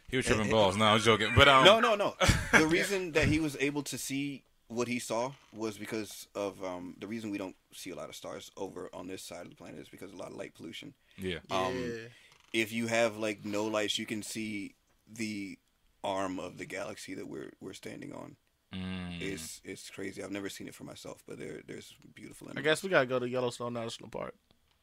He 0.09 0.17
was 0.17 0.27
tripping 0.27 0.43
And- 0.43 0.51
balls. 0.51 0.77
No, 0.77 0.85
I 0.87 0.95
was 0.95 1.05
joking. 1.05 1.33
But 1.35 1.49
um, 1.49 1.65
No, 1.65 1.81
no, 1.81 1.95
no. 1.95 2.15
the 2.53 2.67
reason 2.67 3.13
that 3.13 3.27
he 3.29 3.41
was 3.41 3.57
able 3.61 3.83
to 3.85 3.99
see 3.99 4.43
what 4.69 4.89
he 4.89 4.99
saw 4.99 5.33
was 5.53 5.79
because 5.79 6.27
of 6.35 6.63
um, 6.65 6.97
the 6.99 7.07
reason 7.07 7.31
we 7.31 7.39
don't 7.39 7.57
see 7.73 7.91
a 7.91 7.95
lot 7.97 8.09
of 8.09 8.15
stars 8.17 8.51
over 8.57 8.89
on 8.93 9.07
this 9.07 9.23
side 9.23 9.43
of 9.43 9.51
the 9.51 9.57
planet 9.57 9.79
is 9.81 9.89
because 9.89 10.11
of 10.11 10.17
a 10.17 10.19
lot 10.19 10.31
of 10.31 10.37
light 10.37 10.55
pollution. 10.55 10.95
yeah, 11.19 11.39
Um, 11.51 11.75
yeah. 11.77 12.09
If 12.53 12.73
you 12.73 12.87
have 12.87 13.17
like 13.17 13.45
no 13.45 13.65
lights, 13.67 13.99
you 13.99 14.07
can 14.07 14.23
see 14.23 14.75
the 15.13 15.59
arm 16.03 16.39
of 16.39 16.57
the 16.59 16.65
galaxy 16.65 17.15
that 17.15 17.27
we're 17.29 17.51
we're 17.61 17.75
standing 17.75 18.13
on. 18.13 18.37
Mm. 18.73 19.21
It's 19.21 19.61
it's 19.65 19.91
crazy. 19.91 20.23
I've 20.23 20.31
never 20.31 20.49
seen 20.49 20.67
it 20.69 20.75
for 20.75 20.85
myself, 20.85 21.23
but 21.29 21.39
there 21.39 21.61
there's 21.67 21.95
beautiful. 22.15 22.49
I 22.57 22.61
guess 22.63 22.83
we 22.83 22.89
gotta 22.89 23.07
go 23.07 23.19
to 23.19 23.29
Yellowstone 23.29 23.75
National 23.75 24.09
Park. 24.09 24.35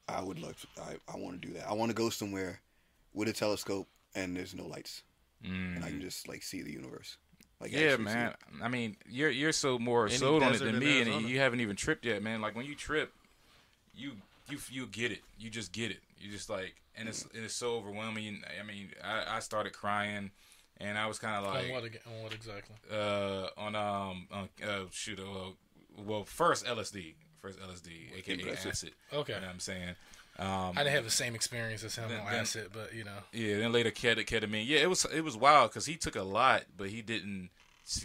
I 0.07 0.21
would 0.21 0.39
love 0.39 0.59
to. 0.61 0.67
I, 0.82 0.95
I 1.11 1.17
want 1.17 1.41
to 1.41 1.47
do 1.47 1.53
that. 1.55 1.67
I 1.67 1.74
want 1.74 1.89
to 1.89 1.95
go 1.95 2.09
somewhere 2.09 2.61
with 3.13 3.28
a 3.30 3.34
telescope 3.34 3.88
and 4.13 4.36
there's 4.36 4.53
no 4.53 4.65
lights, 4.67 5.01
and 5.44 5.84
I 5.84 5.89
can 5.89 6.02
just 6.02 6.28
like 6.28 6.44
see 6.44 6.62
the 6.62 6.72
universe. 6.72 7.18
Like 7.60 7.72
Mm. 7.72 7.80
yeah, 7.80 7.98
man. 7.98 8.34
I 8.62 8.68
mean, 8.68 8.98
you're 9.08 9.30
you're 9.30 9.52
so 9.52 9.80
more 9.80 10.08
Any 10.08 10.18
sold 10.18 10.44
on 10.44 10.54
it 10.54 10.60
than 10.60 10.70
in 10.76 10.80
me, 10.80 11.02
and 11.02 11.30
you 11.30 11.39
haven't 11.39 11.60
even 11.62 11.76
tripped 11.76 12.06
yet, 12.06 12.22
man. 12.22 12.41
Like 12.41 12.56
when 12.56 12.66
you 12.66 12.76
trip, 12.76 13.14
you 13.96 14.14
you 14.50 14.58
you 14.70 14.86
get 14.88 15.12
it. 15.12 15.22
You 15.38 15.50
just 15.50 15.72
get 15.72 15.91
it. 15.91 16.00
You 16.20 16.32
just 16.32 16.50
like, 16.50 16.76
and 16.98 17.08
it's 17.08 17.24
and 17.34 17.44
it's 17.44 17.54
so 17.56 17.76
overwhelming. 17.76 18.44
I 18.60 18.64
mean, 18.66 18.91
I, 19.04 19.38
I 19.38 19.39
started 19.39 19.74
crying, 19.74 20.32
and 20.78 20.98
I 20.98 21.08
was 21.08 21.20
kind 21.20 21.46
of 21.46 21.54
like, 21.54 21.66
on 21.66 21.72
what? 21.72 21.84
On 21.84 22.24
what 22.24 22.34
exactly? 22.34 22.76
uh, 22.91 23.48
on 23.58 23.76
um, 23.76 24.28
on, 24.32 24.50
uh, 24.68 24.80
shoot, 24.91 25.20
uh, 25.20 25.52
well, 26.06 26.24
first 26.26 26.66
LSD, 26.66 27.14
first 27.41 27.60
LSD, 27.60 28.18
aka 28.18 28.52
acid. 28.52 28.91
Okay. 29.14 29.34
You 29.34 29.39
know 29.39 29.46
what 29.48 29.54
I'm 29.54 29.60
saying? 29.60 29.96
Um, 30.40 30.72
I 30.76 30.84
didn't 30.84 30.94
have 30.96 31.04
the 31.04 31.12
same 31.12 31.36
experience 31.36 31.84
as 31.84 31.96
him 31.96 32.10
Then- 32.10 32.20
on 32.22 32.32
then- 32.32 32.42
acid, 32.42 32.70
but 32.74 32.94
you 32.94 33.04
know. 33.04 33.18
Yeah, 33.32 33.58
then 33.58 33.72
later 33.72 33.92
ket- 33.92 34.18
ketamine. 34.18 34.66
Yeah, 34.68 34.80
it 34.80 34.90
was 34.90 35.06
it 35.06 35.22
was 35.22 35.38
wild 35.38 35.70
because 35.72 35.86
he 35.86 35.96
took 35.96 36.16
a 36.16 36.24
lot, 36.24 36.64
but 36.76 36.90
he 36.90 37.02
didn't 37.04 37.50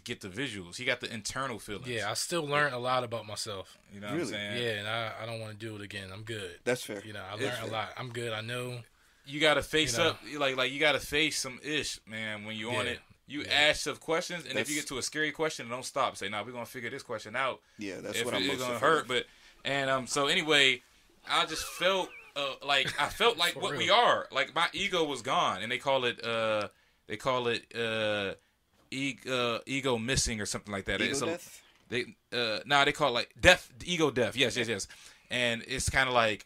get 0.05 0.21
the 0.21 0.29
visuals. 0.29 0.77
He 0.77 0.85
got 0.85 1.01
the 1.01 1.13
internal 1.13 1.59
feelings. 1.59 1.89
Yeah, 1.89 2.11
I 2.11 2.15
still 2.15 2.43
learned 2.47 2.75
a 2.75 2.79
lot 2.79 3.05
about 3.05 3.27
myself. 3.27 3.79
you 3.95 4.01
know 4.01 4.09
what 4.09 4.17
Really? 4.17 4.35
I'm 4.35 4.35
saying. 4.35 4.63
Yeah, 4.63 4.71
and 4.73 4.89
I, 4.89 5.13
I 5.23 5.27
don't 5.27 5.41
want 5.41 5.59
to 5.59 5.67
do 5.67 5.75
it 5.77 5.81
again. 5.83 6.11
I'm 6.13 6.23
good. 6.23 6.59
That's 6.65 6.83
fair. 6.83 7.03
You 7.05 7.13
know, 7.15 7.23
I 7.23 7.35
learned 7.37 7.63
a 7.63 7.67
lot. 7.69 7.93
I'm 7.97 8.11
good. 8.11 8.33
I 8.33 8.41
know. 8.43 8.81
you 9.25 9.41
got 9.41 9.55
to 9.55 9.63
face 9.63 9.97
You 9.97 10.05
know. 10.05 10.11
up, 10.11 10.21
like 10.37 10.57
like 10.57 10.73
you 10.73 10.81
got 10.81 10.93
to 10.93 11.01
face 11.01 11.39
some 11.39 11.61
ish, 11.63 12.01
man. 12.07 12.45
When 12.45 12.57
you 12.57 12.71
on 12.71 12.87
Yeah. 12.87 12.93
it, 12.93 12.99
you 13.27 13.43
Yeah. 13.43 13.53
ask 13.53 13.85
tough 13.85 14.01
questions, 14.01 14.45
and 14.47 14.59
if 14.59 14.69
you 14.69 14.75
get 14.75 14.87
to 14.89 14.97
a 14.99 15.03
scary 15.03 15.33
question, 15.33 15.69
don't 15.69 15.85
stop. 15.85 16.17
Say, 16.17 16.29
"Nah, 16.29 16.43
we're 16.43 16.53
gonna 16.53 16.65
figure 16.67 16.89
this 16.91 17.03
question 17.03 17.37
out." 17.37 17.61
Yeah, 17.79 18.01
that's 18.01 18.19
if 18.19 18.25
what 18.25 18.35
it- 18.35 18.39
I'm 18.39 18.51
it's 18.51 18.61
gonna 18.63 18.75
afraid 18.77 18.89
hurt, 18.89 19.09
but 19.09 19.27
and 19.65 19.91
um, 19.91 20.07
so 20.07 20.27
anyway, 20.29 20.83
I 21.29 21.45
just 21.47 21.65
felt 21.65 22.09
uh, 22.39 22.67
like 22.67 22.89
I 23.01 23.09
felt 23.09 23.37
like 23.45 23.55
For 23.55 23.61
what 23.61 23.77
we 23.77 23.91
are. 23.91 24.27
Like 24.33 24.55
my 24.55 24.69
ego 24.73 25.05
was 25.05 25.23
gone, 25.23 25.63
and 25.63 25.71
they 25.73 25.79
call 25.79 26.05
it 26.05 26.25
uh, 26.25 26.69
they 27.09 27.17
call 27.17 27.49
it 27.49 27.65
uh, 27.75 28.35
e- 28.91 29.19
uh, 29.31 29.59
ego 29.67 29.99
missing 29.99 30.41
or 30.41 30.47
something 30.47 30.73
like 30.73 30.85
that. 30.87 31.01
Ego 31.01 31.11
It's 31.11 31.23
a- 31.23 31.27
death? 31.27 31.63
they 31.91 32.05
uh 32.33 32.59
nah 32.67 32.85
they 32.85 32.93
call 32.93 33.09
it 33.09 33.13
like 33.13 33.31
death 33.41 33.73
ego 33.87 34.11
death 34.11 34.37
yes 34.37 34.59
yes 34.59 34.69
yes 34.69 34.87
and 35.31 35.63
it's 35.67 35.89
kind 35.89 36.07
of 36.07 36.15
like 36.15 36.45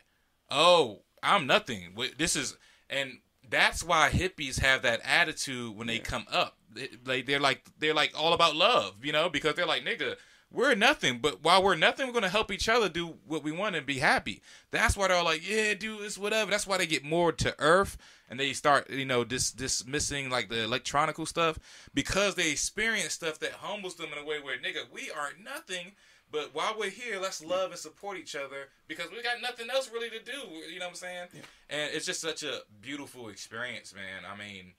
oh 0.52 1.00
i'm 1.20 1.48
nothing 1.48 1.94
this 2.16 2.36
is 2.36 2.56
and 2.88 3.18
that's 3.50 3.82
why 3.82 4.08
hippies 4.08 4.60
have 4.60 4.82
that 4.82 5.00
attitude 5.04 5.76
when 5.76 5.88
they 5.88 5.98
come 5.98 6.24
up 6.30 6.58
They- 6.72 6.90
like 7.04 7.26
they're 7.26 7.40
like 7.40 7.64
they're 7.80 7.92
like 7.92 8.12
all 8.16 8.34
about 8.34 8.54
love 8.54 9.04
you 9.04 9.10
know 9.10 9.28
because 9.28 9.56
they're 9.56 9.66
like 9.66 9.84
nigga 9.84 10.14
we're 10.52 10.74
nothing 10.74 11.18
but 11.18 11.42
while 11.42 11.62
we're 11.62 11.74
nothing 11.74 12.06
we're 12.06 12.12
gonna 12.12 12.28
help 12.28 12.52
each 12.52 12.68
other 12.68 12.88
do 12.88 13.14
what 13.26 13.42
we 13.42 13.52
want 13.52 13.76
and 13.76 13.86
be 13.86 13.98
happy. 13.98 14.42
That's 14.70 14.96
why 14.96 15.08
they're 15.08 15.16
all 15.16 15.24
like 15.24 15.48
yeah 15.48 15.74
dude 15.74 16.02
it's 16.02 16.18
whatever. 16.18 16.50
That's 16.50 16.66
why 16.66 16.78
they 16.78 16.86
get 16.86 17.04
more 17.04 17.32
to 17.32 17.54
earth 17.58 17.96
and 18.32 18.40
they 18.40 18.54
start 18.54 18.88
you 18.88 19.04
know 19.04 19.24
dis- 19.24 19.52
dismissing 19.52 20.30
like 20.30 20.48
the 20.48 20.62
electronical 20.62 21.26
stuff 21.26 21.58
because 21.92 22.34
they 22.34 22.50
experience 22.50 23.12
stuff 23.12 23.38
that 23.40 23.52
humbles 23.52 23.96
them 23.96 24.08
in 24.10 24.18
a 24.18 24.26
way 24.26 24.40
where 24.40 24.56
nigga 24.56 24.90
we 24.92 25.10
are 25.10 25.32
nothing 25.44 25.92
but 26.30 26.54
while 26.54 26.74
we're 26.78 26.88
here 26.88 27.20
let's 27.20 27.44
love 27.44 27.70
and 27.70 27.78
support 27.78 28.16
each 28.16 28.34
other 28.34 28.68
because 28.88 29.10
we 29.10 29.22
got 29.22 29.42
nothing 29.42 29.68
else 29.68 29.90
really 29.92 30.08
to 30.08 30.18
do 30.24 30.32
you 30.72 30.78
know 30.78 30.86
what 30.86 30.92
i'm 30.92 30.94
saying? 30.94 31.28
And 31.68 31.94
it's 31.94 32.06
just 32.06 32.22
such 32.22 32.42
a 32.42 32.60
beautiful 32.80 33.28
experience 33.28 33.94
man. 33.94 34.24
I 34.30 34.36
mean 34.36 34.72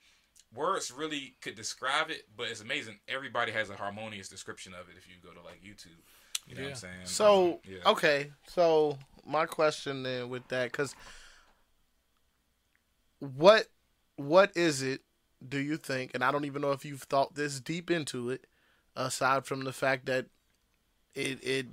words 0.54 0.90
really 0.92 1.34
could 1.40 1.54
describe 1.54 2.10
it 2.10 2.22
but 2.36 2.48
it's 2.48 2.60
amazing 2.60 2.98
everybody 3.08 3.52
has 3.52 3.70
a 3.70 3.76
harmonious 3.76 4.28
description 4.28 4.72
of 4.74 4.88
it 4.88 4.96
if 4.96 5.06
you 5.08 5.14
go 5.22 5.30
to 5.30 5.44
like 5.44 5.62
youtube 5.62 5.98
you 6.46 6.54
know 6.54 6.62
what 6.62 6.68
i'm 6.70 6.74
saying 6.76 6.92
So 7.04 7.44
um, 7.54 7.58
yeah. 7.64 7.90
okay, 7.90 8.32
so 8.46 8.98
my 9.26 9.46
question 9.46 10.02
then 10.02 10.28
with 10.28 10.46
that, 10.48 10.70
because 10.72 10.94
what 13.18 13.66
what 14.16 14.56
is 14.56 14.82
it? 14.82 15.00
Do 15.46 15.58
you 15.58 15.76
think? 15.76 16.12
And 16.14 16.22
I 16.24 16.30
don't 16.30 16.44
even 16.44 16.62
know 16.62 16.72
if 16.72 16.84
you've 16.84 17.02
thought 17.02 17.34
this 17.34 17.60
deep 17.60 17.90
into 17.90 18.30
it, 18.30 18.46
aside 18.96 19.44
from 19.44 19.64
the 19.64 19.72
fact 19.72 20.06
that 20.06 20.26
it 21.14 21.42
it 21.42 21.66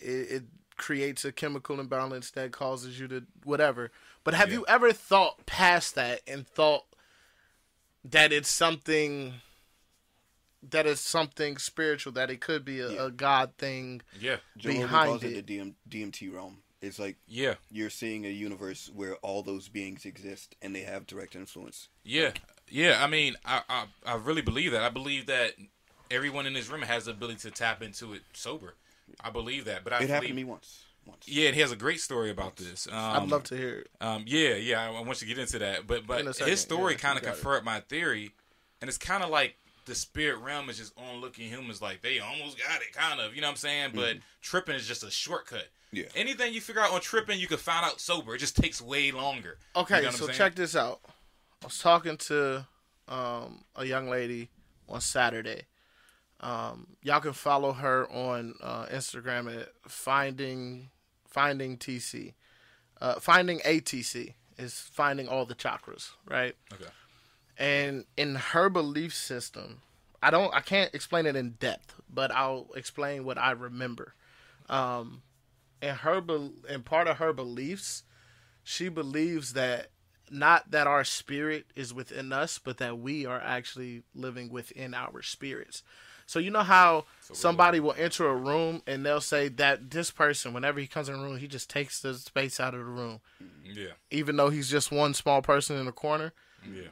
it, 0.00 0.06
it 0.30 0.44
creates 0.76 1.24
a 1.24 1.32
chemical 1.32 1.80
imbalance 1.80 2.30
that 2.32 2.52
causes 2.52 2.98
you 3.00 3.08
to 3.08 3.24
whatever. 3.44 3.90
But 4.24 4.34
have 4.34 4.48
Yeah. 4.48 4.56
you 4.56 4.64
ever 4.68 4.92
thought 4.92 5.46
past 5.46 5.94
that 5.94 6.20
and 6.26 6.46
thought 6.46 6.84
that 8.10 8.32
it's 8.32 8.50
something? 8.50 9.34
That 10.70 10.86
it's 10.86 11.00
something 11.00 11.58
spiritual. 11.58 12.12
That 12.12 12.30
it 12.30 12.40
could 12.40 12.64
be 12.64 12.80
a, 12.80 12.90
Yeah. 12.90 13.06
a 13.06 13.10
God 13.10 13.52
thing. 13.58 14.02
yeah 14.18 14.36
Joe 14.56 14.70
behind 14.70 15.08
calls 15.10 15.24
it. 15.24 15.36
it 15.36 15.46
the 15.46 15.58
DM, 15.58 15.74
DMT 15.88 16.32
realm. 16.32 16.58
It's 16.82 16.98
like 16.98 17.16
yeah 17.26 17.54
you're 17.70 17.90
seeing 17.90 18.26
a 18.26 18.30
universe 18.30 18.90
where 18.94 19.14
all 19.16 19.42
those 19.42 19.68
beings 19.68 20.04
exist 20.04 20.54
and 20.60 20.74
they 20.74 20.82
have 20.82 21.06
direct 21.06 21.34
influence. 21.34 21.88
Yeah, 22.04 22.32
yeah. 22.68 23.02
I 23.02 23.06
mean, 23.06 23.34
I, 23.44 23.62
I 23.68 23.84
I 24.04 24.14
really 24.16 24.42
believe 24.42 24.72
that. 24.72 24.82
I 24.82 24.90
believe 24.90 25.26
that 25.26 25.52
everyone 26.10 26.46
in 26.46 26.52
this 26.52 26.68
room 26.68 26.82
has 26.82 27.06
the 27.06 27.12
ability 27.12 27.38
to 27.40 27.50
tap 27.50 27.82
into 27.82 28.12
it 28.12 28.22
sober. 28.34 28.74
I 29.20 29.30
believe 29.30 29.64
that. 29.66 29.84
But 29.84 29.92
I 29.94 29.96
it 30.02 30.08
happened 30.10 30.28
believe, 30.28 30.30
to 30.30 30.34
me 30.34 30.44
once. 30.44 30.84
Once. 31.06 31.26
Yeah, 31.26 31.46
and 31.46 31.54
he 31.54 31.60
has 31.60 31.72
a 31.72 31.76
great 31.76 32.00
story 32.00 32.30
about 32.30 32.56
this. 32.56 32.86
Um, 32.88 32.94
I'd 32.94 33.28
love 33.28 33.44
to 33.44 33.56
hear 33.56 33.78
it. 33.78 33.90
Um, 34.00 34.24
yeah, 34.26 34.54
yeah. 34.54 34.82
I, 34.82 34.88
I 34.88 35.00
want 35.00 35.20
you 35.22 35.26
to 35.28 35.34
get 35.34 35.38
into 35.38 35.58
that. 35.60 35.86
But 35.86 36.06
but 36.06 36.34
second, 36.34 36.50
his 36.50 36.60
story 36.60 36.94
yeah, 36.94 36.98
kind 36.98 37.16
of 37.18 37.24
got 37.24 37.30
it. 37.30 37.32
confirmed 37.34 37.64
my 37.64 37.80
theory, 37.80 38.32
and 38.80 38.88
it's 38.88 38.98
kind 38.98 39.22
of 39.22 39.30
like 39.30 39.56
the 39.86 39.94
spirit 39.94 40.38
realm 40.38 40.68
is 40.68 40.78
just 40.78 40.92
on 40.98 41.20
looking 41.20 41.48
humans 41.48 41.80
like 41.80 42.02
they 42.02 42.18
almost 42.18 42.58
got 42.58 42.82
it, 42.82 42.92
kind 42.92 43.20
of. 43.20 43.34
You 43.34 43.40
know 43.40 43.46
what 43.46 43.52
I'm 43.52 43.56
saying? 43.56 43.90
But 43.94 44.16
tripping 44.42 44.74
is 44.74 44.86
just 44.86 45.04
a 45.04 45.10
shortcut. 45.10 45.68
Yeah. 45.92 46.04
Anything 46.14 46.52
you 46.52 46.60
figure 46.60 46.82
out 46.82 46.92
on 46.92 47.00
tripping, 47.00 47.38
you 47.38 47.46
can 47.46 47.58
find 47.58 47.84
out 47.86 48.00
sober. 48.00 48.34
It 48.34 48.38
just 48.38 48.56
takes 48.56 48.82
way 48.82 49.12
longer. 49.12 49.58
Okay, 49.74 49.98
You 49.98 50.04
know 50.06 50.10
so 50.10 50.28
check 50.28 50.54
this 50.54 50.76
out. 50.76 51.00
I 51.62 51.66
was 51.66 51.78
talking 51.78 52.16
to 52.16 52.66
um, 53.08 53.64
a 53.76 53.84
young 53.84 54.08
lady 54.10 54.50
on 54.88 55.00
Saturday. 55.00 55.62
Um, 56.40 56.88
y'all 57.02 57.20
can 57.20 57.32
follow 57.32 57.72
her 57.72 58.10
on 58.10 58.54
uh, 58.62 58.86
Instagram 58.86 59.60
at 59.60 59.68
finding 59.88 60.90
finding 61.36 61.76
TC. 61.76 62.32
Uh, 63.00 63.20
finding 63.20 63.58
ATC 63.60 64.32
is 64.56 64.72
finding 64.80 65.28
all 65.28 65.44
the 65.44 65.54
chakras, 65.54 66.12
right? 66.26 66.56
Okay. 66.72 66.90
and 67.58 68.04
in 68.16 68.34
her 68.36 68.68
belief 68.70 69.14
system 69.14 69.80
i 70.22 70.30
don't 70.30 70.52
i 70.54 70.60
can't 70.60 70.94
explain 70.94 71.24
it 71.26 71.36
in 71.36 71.50
depth 71.60 71.94
but 72.08 72.30
i'll 72.32 72.66
explain 72.74 73.24
what 73.24 73.38
i 73.38 73.50
remember 73.50 74.14
um 74.70 75.22
in 75.82 75.94
her 75.94 76.20
bel 76.20 76.52
in 76.68 76.82
part 76.82 77.06
of 77.06 77.16
her 77.18 77.32
beliefs 77.32 78.02
she 78.64 78.88
believes 78.88 79.52
that 79.54 79.88
not 80.30 80.70
that 80.70 80.86
our 80.86 81.04
spirit 81.04 81.66
is 81.74 81.94
within 81.94 82.32
us 82.32 82.58
but 82.58 82.78
that 82.78 82.98
we 82.98 83.24
are 83.26 83.40
actually 83.40 84.02
living 84.14 84.50
within 84.50 84.92
our 84.94 85.22
spirits 85.22 85.82
so 86.26 86.38
you 86.38 86.50
know 86.50 86.62
how 86.62 87.04
somebody 87.20 87.80
will 87.80 87.94
enter 87.98 88.26
a 88.28 88.34
room 88.36 88.82
and 88.86 89.04
they'll 89.06 89.20
say 89.20 89.48
that 89.48 89.90
this 89.90 90.10
person 90.10 90.52
whenever 90.52 90.78
he 90.80 90.86
comes 90.86 91.08
in 91.08 91.14
a 91.14 91.18
room 91.18 91.38
he 91.38 91.46
just 91.48 91.70
takes 91.70 92.00
the 92.00 92.14
space 92.14 92.58
out 92.60 92.74
of 92.74 92.80
the 92.80 92.84
room 92.86 93.20
Yeah. 93.64 93.92
even 94.10 94.36
though 94.36 94.50
he's 94.50 94.68
just 94.70 94.90
one 94.92 95.14
small 95.14 95.40
person 95.42 95.76
in 95.76 95.86
a 95.88 95.92
corner 95.92 96.32
Yeah. 96.68 96.88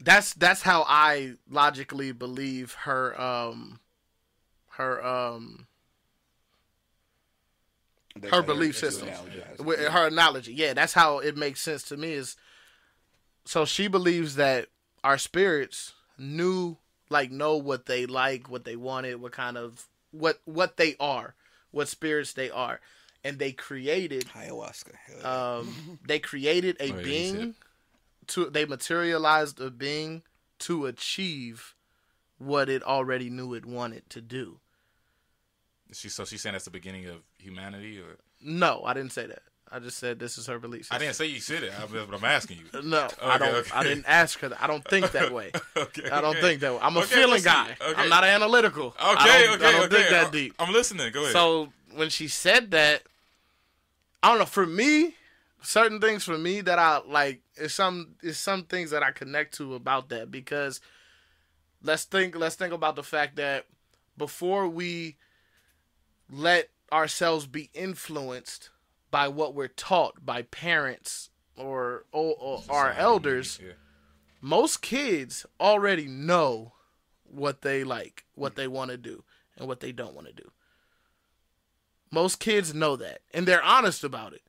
that's 0.00 0.32
that's 0.34 0.62
how 0.62 0.84
I 0.86 1.34
logically 1.50 2.12
believe 2.12 2.72
her 2.84 3.18
um 3.20 3.80
her 4.76 5.04
um 5.04 5.66
That's 8.16 8.34
her 8.34 8.40
how 8.42 8.46
belief 8.46 8.76
system. 8.76 9.08
analogized. 9.08 9.60
with 9.64 9.80
her 9.80 10.06
analogy. 10.06 10.52
Yeah, 10.54 10.74
that's 10.74 10.92
how 10.94 11.18
it 11.18 11.36
makes 11.36 11.60
sense 11.60 11.82
to 11.84 11.96
me. 11.96 12.12
Is 12.12 12.36
so 13.44 13.64
she 13.64 13.88
believes 13.88 14.36
that 14.36 14.68
our 15.02 15.18
spirits 15.18 15.92
knew, 16.18 16.76
like, 17.12 17.30
know 17.30 17.56
what 17.56 17.86
they 17.86 18.06
like, 18.06 18.50
what 18.50 18.64
they 18.64 18.76
wanted, 18.76 19.20
what 19.20 19.32
kind 19.32 19.56
of 19.56 19.86
what 20.10 20.40
what 20.44 20.76
they 20.76 20.96
are, 20.98 21.34
what 21.70 21.88
spirits 21.88 22.32
they 22.32 22.50
are, 22.50 22.80
and 23.22 23.38
they 23.38 23.52
created 23.52 24.26
Ayahuasca. 24.34 24.94
yeah. 25.20 25.58
um 25.58 25.98
they 26.06 26.18
created 26.18 26.76
a 26.80 26.92
Oh, 26.92 27.02
being 27.02 27.54
to 28.28 28.50
they 28.50 28.64
materialized 28.64 29.60
a 29.60 29.70
being 29.70 30.22
to 30.60 30.86
achieve 30.86 31.74
what 32.38 32.68
it 32.68 32.82
already 32.82 33.30
knew 33.30 33.54
it 33.54 33.64
wanted 33.64 34.08
to 34.10 34.20
do. 34.20 34.58
She 35.92 36.08
so 36.08 36.24
she's 36.24 36.40
saying 36.42 36.54
that's 36.54 36.64
the 36.64 36.70
beginning 36.70 37.06
of 37.06 37.18
humanity, 37.38 37.98
or 38.00 38.16
No, 38.40 38.82
I 38.84 38.94
didn't 38.94 39.12
say 39.12 39.26
that. 39.26 39.42
I 39.74 39.78
just 39.78 39.96
said 39.96 40.18
this 40.18 40.36
is 40.36 40.46
her 40.48 40.58
belief. 40.58 40.88
I 40.90 40.98
didn't 40.98 41.14
say 41.14 41.26
you 41.26 41.40
said 41.40 41.62
it. 41.62 41.72
I, 41.72 41.86
but 41.86 42.14
I'm 42.14 42.24
asking 42.24 42.58
you. 42.58 42.82
No, 42.82 43.08
I 43.22 43.38
don't. 43.38 43.54
okay. 43.54 43.70
I 43.72 43.82
didn't 43.82 44.04
ask 44.06 44.38
her. 44.40 44.50
That. 44.50 44.62
I 44.62 44.66
don't 44.66 44.86
think 44.86 45.12
that 45.12 45.32
way. 45.32 45.50
okay, 45.76 46.10
I 46.10 46.20
don't 46.20 46.32
okay. 46.36 46.40
think 46.42 46.60
that 46.60 46.74
way. 46.74 46.78
I'm 46.82 46.94
a 46.96 47.00
Okay, 47.00 47.14
feeling 47.14 47.42
guy. 47.42 47.74
Okay. 47.80 48.02
I'm 48.02 48.10
not 48.10 48.22
analytical. 48.22 48.88
Okay, 48.88 48.96
I 49.00 49.42
don't, 49.46 49.54
okay, 49.56 49.66
I 49.66 49.72
don't 49.72 49.84
okay. 49.84 49.96
think 49.96 50.10
that 50.10 50.30
deep. 50.30 50.54
I'm 50.58 50.72
listening. 50.74 51.10
Go 51.10 51.22
ahead. 51.22 51.32
So 51.32 51.72
when 51.94 52.10
she 52.10 52.28
said 52.28 52.70
that, 52.72 53.04
I 54.22 54.28
don't 54.28 54.40
know. 54.40 54.44
For 54.44 54.66
me, 54.66 55.14
certain 55.62 56.00
things 56.00 56.24
for 56.24 56.36
me 56.36 56.60
that 56.60 56.78
I 56.78 57.00
like 57.08 57.40
is 57.56 57.72
some 57.72 58.16
is 58.22 58.36
some 58.38 58.64
things 58.64 58.90
that 58.90 59.02
I 59.02 59.10
connect 59.10 59.54
to 59.54 59.74
about 59.74 60.10
that 60.10 60.30
because 60.30 60.80
let's 61.82 62.04
think 62.04 62.36
let's 62.36 62.56
think 62.56 62.74
about 62.74 62.94
the 62.94 63.02
fact 63.02 63.36
that 63.36 63.64
before 64.18 64.68
we 64.68 65.16
let 66.30 66.68
ourselves 66.92 67.46
be 67.46 67.70
influenced 67.72 68.68
by 69.12 69.28
what 69.28 69.54
we're 69.54 69.68
taught 69.68 70.26
by 70.26 70.42
parents 70.42 71.30
or 71.56 72.06
or, 72.10 72.34
or 72.40 72.62
our 72.68 72.90
elders 72.92 73.60
yeah. 73.62 73.74
most 74.40 74.82
kids 74.82 75.46
already 75.60 76.08
know 76.08 76.72
what 77.32 77.62
they 77.62 77.82
like, 77.82 78.24
what 78.34 78.56
they 78.56 78.68
want 78.68 78.90
to 78.90 78.96
do, 78.96 79.24
and 79.56 79.66
what 79.66 79.80
they 79.80 79.92
don't 79.92 80.14
want 80.14 80.26
to 80.26 80.32
do. 80.32 80.50
Most 82.10 82.40
kids 82.40 82.74
know 82.74 82.94
that, 82.96 83.20
and 83.32 83.48
they're 83.48 83.62
honest 83.62 84.04
about 84.04 84.34
it. 84.34 84.42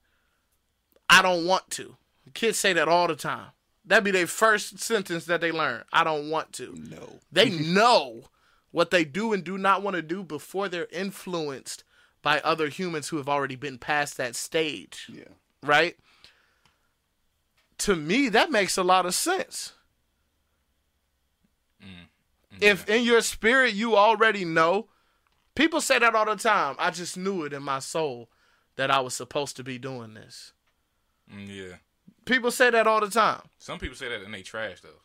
I 1.10 1.22
don't 1.22 1.48
want 1.48 1.70
to. 1.72 1.96
Kids 2.34 2.58
say 2.60 2.74
that 2.74 2.88
all 2.90 3.08
the 3.08 3.16
time. 3.16 3.52
That'd 3.86 4.04
be 4.04 4.12
their 4.12 4.28
first 4.28 4.80
sentence 4.80 5.26
that 5.26 5.42
they 5.42 5.52
learn. 5.52 5.84
I 5.92 6.04
don't 6.04 6.30
want 6.30 6.52
to. 6.54 6.74
no. 6.76 7.20
They 7.32 7.50
know 7.74 8.24
what 8.72 8.92
they 8.92 9.06
do 9.06 9.34
and 9.34 9.44
do 9.44 9.58
not 9.58 9.84
want 9.84 9.96
to 9.96 10.02
do 10.02 10.24
before 10.24 10.68
they're 10.68 10.88
influenced 10.92 11.84
by 12.24 12.40
other 12.40 12.70
humans 12.70 13.10
who 13.10 13.18
have 13.18 13.30
already 13.30 13.56
been 13.56 13.78
past 13.78 14.18
that 14.18 14.36
stage 14.36 15.08
Yeah. 15.14 15.26
right? 15.62 15.96
To 17.80 17.96
me, 17.96 18.30
that 18.30 18.50
makes 18.50 18.78
a 18.78 18.84
lot 18.84 19.06
of 19.06 19.14
sense. 19.14 19.74
If 22.62 22.88
in 22.88 23.04
your 23.04 23.22
spirit 23.22 23.74
you 23.74 23.98
already 23.98 24.46
know, 24.46 24.88
people 25.56 25.82
say 25.82 25.98
that 26.00 26.14
all 26.16 26.26
the 26.26 26.36
time. 26.36 26.76
I 26.80 26.92
just 26.92 27.18
knew 27.18 27.44
it 27.44 27.52
in 27.52 27.64
my 27.64 27.80
soul 27.80 28.30
that 28.76 28.92
I 28.92 29.00
was 29.00 29.16
supposed 29.16 29.56
to 29.58 29.64
be 29.64 29.78
doing 29.80 30.14
this. 30.14 30.54
Mm, 31.34 31.48
yeah. 31.48 31.76
People 32.26 32.52
say 32.52 32.70
that 32.70 32.86
all 32.88 33.02
the 33.02 33.10
time. 33.10 33.42
Some 33.58 33.80
people 33.80 33.98
say 33.98 34.08
that 34.08 34.22
and 34.22 34.34
they 34.34 34.44
trash 34.44 34.82
though. 34.82 35.02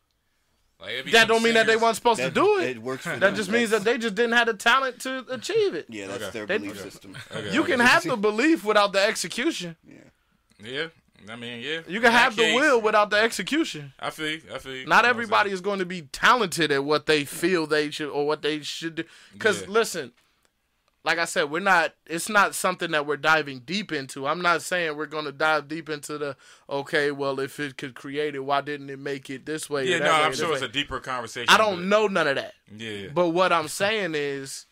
Like 0.81 1.11
That 1.11 1.27
don't 1.27 1.43
mean 1.43 1.55
that 1.55 1.67
they 1.67 1.77
weren't 1.77 1.97
supposed 1.97 2.21
That, 2.21 2.29
to 2.29 2.35
do 2.35 2.59
it. 2.61 2.77
It 2.77 2.83
works 2.83 3.03
for 3.03 3.11
That 3.11 3.21
them. 3.21 3.35
just 3.35 3.51
means 3.51 3.71
that 3.71 3.83
they 3.83 3.99
just 3.99 4.15
didn't 4.15 4.33
have 4.33 4.47
the 4.47 4.55
talent 4.55 5.01
to 5.01 5.25
achieve 5.29 5.75
it. 5.75 5.87
Yeah, 5.89 6.07
that's 6.07 6.23
Okay. 6.25 6.31
their 6.31 6.47
belief 6.47 6.73
Okay. 6.73 6.81
system. 6.91 7.17
Okay, 7.35 7.53
You 7.53 7.63
okay. 7.63 7.73
can 7.73 7.81
have 7.81 8.05
the 8.05 8.17
belief 8.29 8.65
without 8.65 8.93
the 8.93 9.01
execution. 9.01 9.77
Yeah. 9.87 9.97
Yeah. 10.63 10.87
I 11.29 11.35
mean, 11.35 11.61
yeah. 11.61 11.81
You 11.89 12.01
can 12.01 12.13
that 12.13 12.19
have 12.19 12.37
the 12.37 12.55
will 12.55 12.81
without 12.81 13.11
the 13.11 13.17
execution. 13.17 13.93
I 13.99 14.11
feel. 14.11 14.29
you, 14.31 14.41
I 14.55 14.59
feel. 14.59 14.73
you. 14.73 14.79
You 14.83 14.87
Not 14.87 15.05
everybody 15.05 15.51
is 15.51 15.61
going 15.61 15.81
to 15.81 15.85
be 15.85 16.03
talented 16.03 16.71
at 16.71 16.85
what 16.85 17.07
they 17.07 17.25
feel 17.25 17.67
they 17.67 17.91
should 17.91 18.09
or 18.11 18.25
what 18.27 18.43
they 18.43 18.61
should 18.63 18.95
do. 18.95 19.05
Because 19.33 19.63
Yeah. 19.63 19.67
listen, 19.69 20.13
like 21.09 21.19
I 21.19 21.25
said, 21.25 21.51
we're 21.51 21.61
not. 21.61 21.95
It's 22.05 22.29
not 22.29 22.55
something 22.55 22.91
that 22.91 23.07
we're 23.07 23.17
diving 23.17 23.61
deep 23.61 23.93
into. 23.93 24.27
I'm 24.27 24.43
not 24.43 24.61
saying 24.61 24.95
we're 24.95 25.07
going 25.07 25.25
to 25.25 25.33
dive 25.33 25.67
deep 25.67 25.89
into 25.89 26.19
the. 26.19 26.37
Okay, 26.69 27.11
well, 27.11 27.41
if 27.41 27.59
it 27.59 27.79
could 27.79 27.95
create 27.95 28.35
it, 28.35 28.41
why 28.41 28.61
didn't 28.61 28.91
it 28.91 28.99
make 28.99 29.31
it 29.31 29.47
this 29.47 29.71
way? 29.71 29.89
Yeah, 29.89 30.01
no, 30.01 30.05
way 30.05 30.11
I'm 30.11 30.35
sure 30.35 30.53
it's 30.53 30.61
a 30.61 30.69
deeper 30.69 31.01
conversation. 31.01 31.49
I 31.49 31.57
don't 31.57 31.89
know 31.89 32.09
none 32.09 32.29
of 32.29 32.37
that. 32.37 32.53
Yeah. 32.77 33.07
But 33.15 33.31
what 33.31 33.55
I'm 33.55 33.69
saying 33.69 34.13
is, 34.17 34.67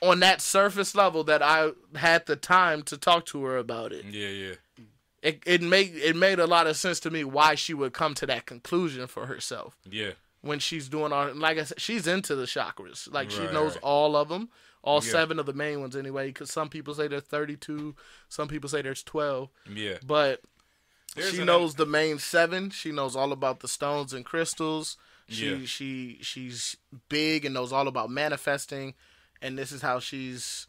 on 0.00 0.20
that 0.20 0.40
surface 0.40 0.94
level, 0.94 1.24
that 1.24 1.42
I 1.42 1.70
had 1.96 2.26
the 2.26 2.36
time 2.36 2.82
to 2.82 2.96
talk 2.96 3.26
to 3.26 3.42
her 3.46 3.56
about 3.56 3.92
it. 3.92 4.04
Yeah, 4.04 4.28
yeah. 4.28 4.54
It 5.22 5.42
it 5.44 5.60
made 5.60 5.96
it 5.96 6.14
made 6.14 6.38
a 6.38 6.46
lot 6.46 6.68
of 6.68 6.76
sense 6.76 7.00
to 7.00 7.10
me 7.10 7.24
why 7.24 7.56
she 7.56 7.74
would 7.74 7.92
come 7.92 8.14
to 8.14 8.26
that 8.26 8.46
conclusion 8.46 9.08
for 9.08 9.26
herself. 9.26 9.76
Yeah. 9.90 10.12
when 10.40 10.60
she's 10.60 10.88
doing 10.88 11.12
all 11.12 11.34
like 11.34 11.58
I 11.58 11.64
said, 11.64 11.80
she's 11.80 12.06
into 12.06 12.36
the 12.36 12.44
chakras. 12.44 13.12
Like 13.12 13.32
she 13.32 13.42
knows 13.48 13.72
right. 13.74 13.82
all 13.82 14.14
of 14.14 14.28
them, 14.28 14.50
all 14.86 15.02
Yeah. 15.04 15.10
seven 15.12 15.38
of 15.38 15.44
the 15.46 15.52
main 15.52 15.80
ones 15.80 15.94
anyway. 15.96 16.28
Because 16.28 16.50
some 16.50 16.68
people 16.70 16.94
say 16.94 17.08
there's 17.08 17.24
32, 17.24 17.94
some 18.28 18.48
people 18.48 18.70
say 18.70 18.80
there's 18.82 19.02
12, 19.02 19.50
Yeah. 19.68 19.98
but 20.04 20.40
There's 21.14 21.32
she 21.32 21.40
an- 21.40 21.46
knows 21.46 21.74
the 21.74 21.84
main 21.86 22.18
seven. 22.18 22.70
She 22.70 22.92
knows 22.92 23.14
all 23.16 23.32
about 23.32 23.60
the 23.60 23.68
stones 23.68 24.12
and 24.12 24.24
crystals. 24.24 24.96
She 25.28 25.50
Yeah. 25.54 25.66
she 25.66 26.18
she's 26.22 26.76
big 27.08 27.44
and 27.44 27.52
knows 27.52 27.72
all 27.72 27.88
about 27.88 28.10
manifesting, 28.10 28.94
and 29.42 29.58
this 29.58 29.72
is 29.72 29.82
how 29.82 29.98
she's 29.98 30.68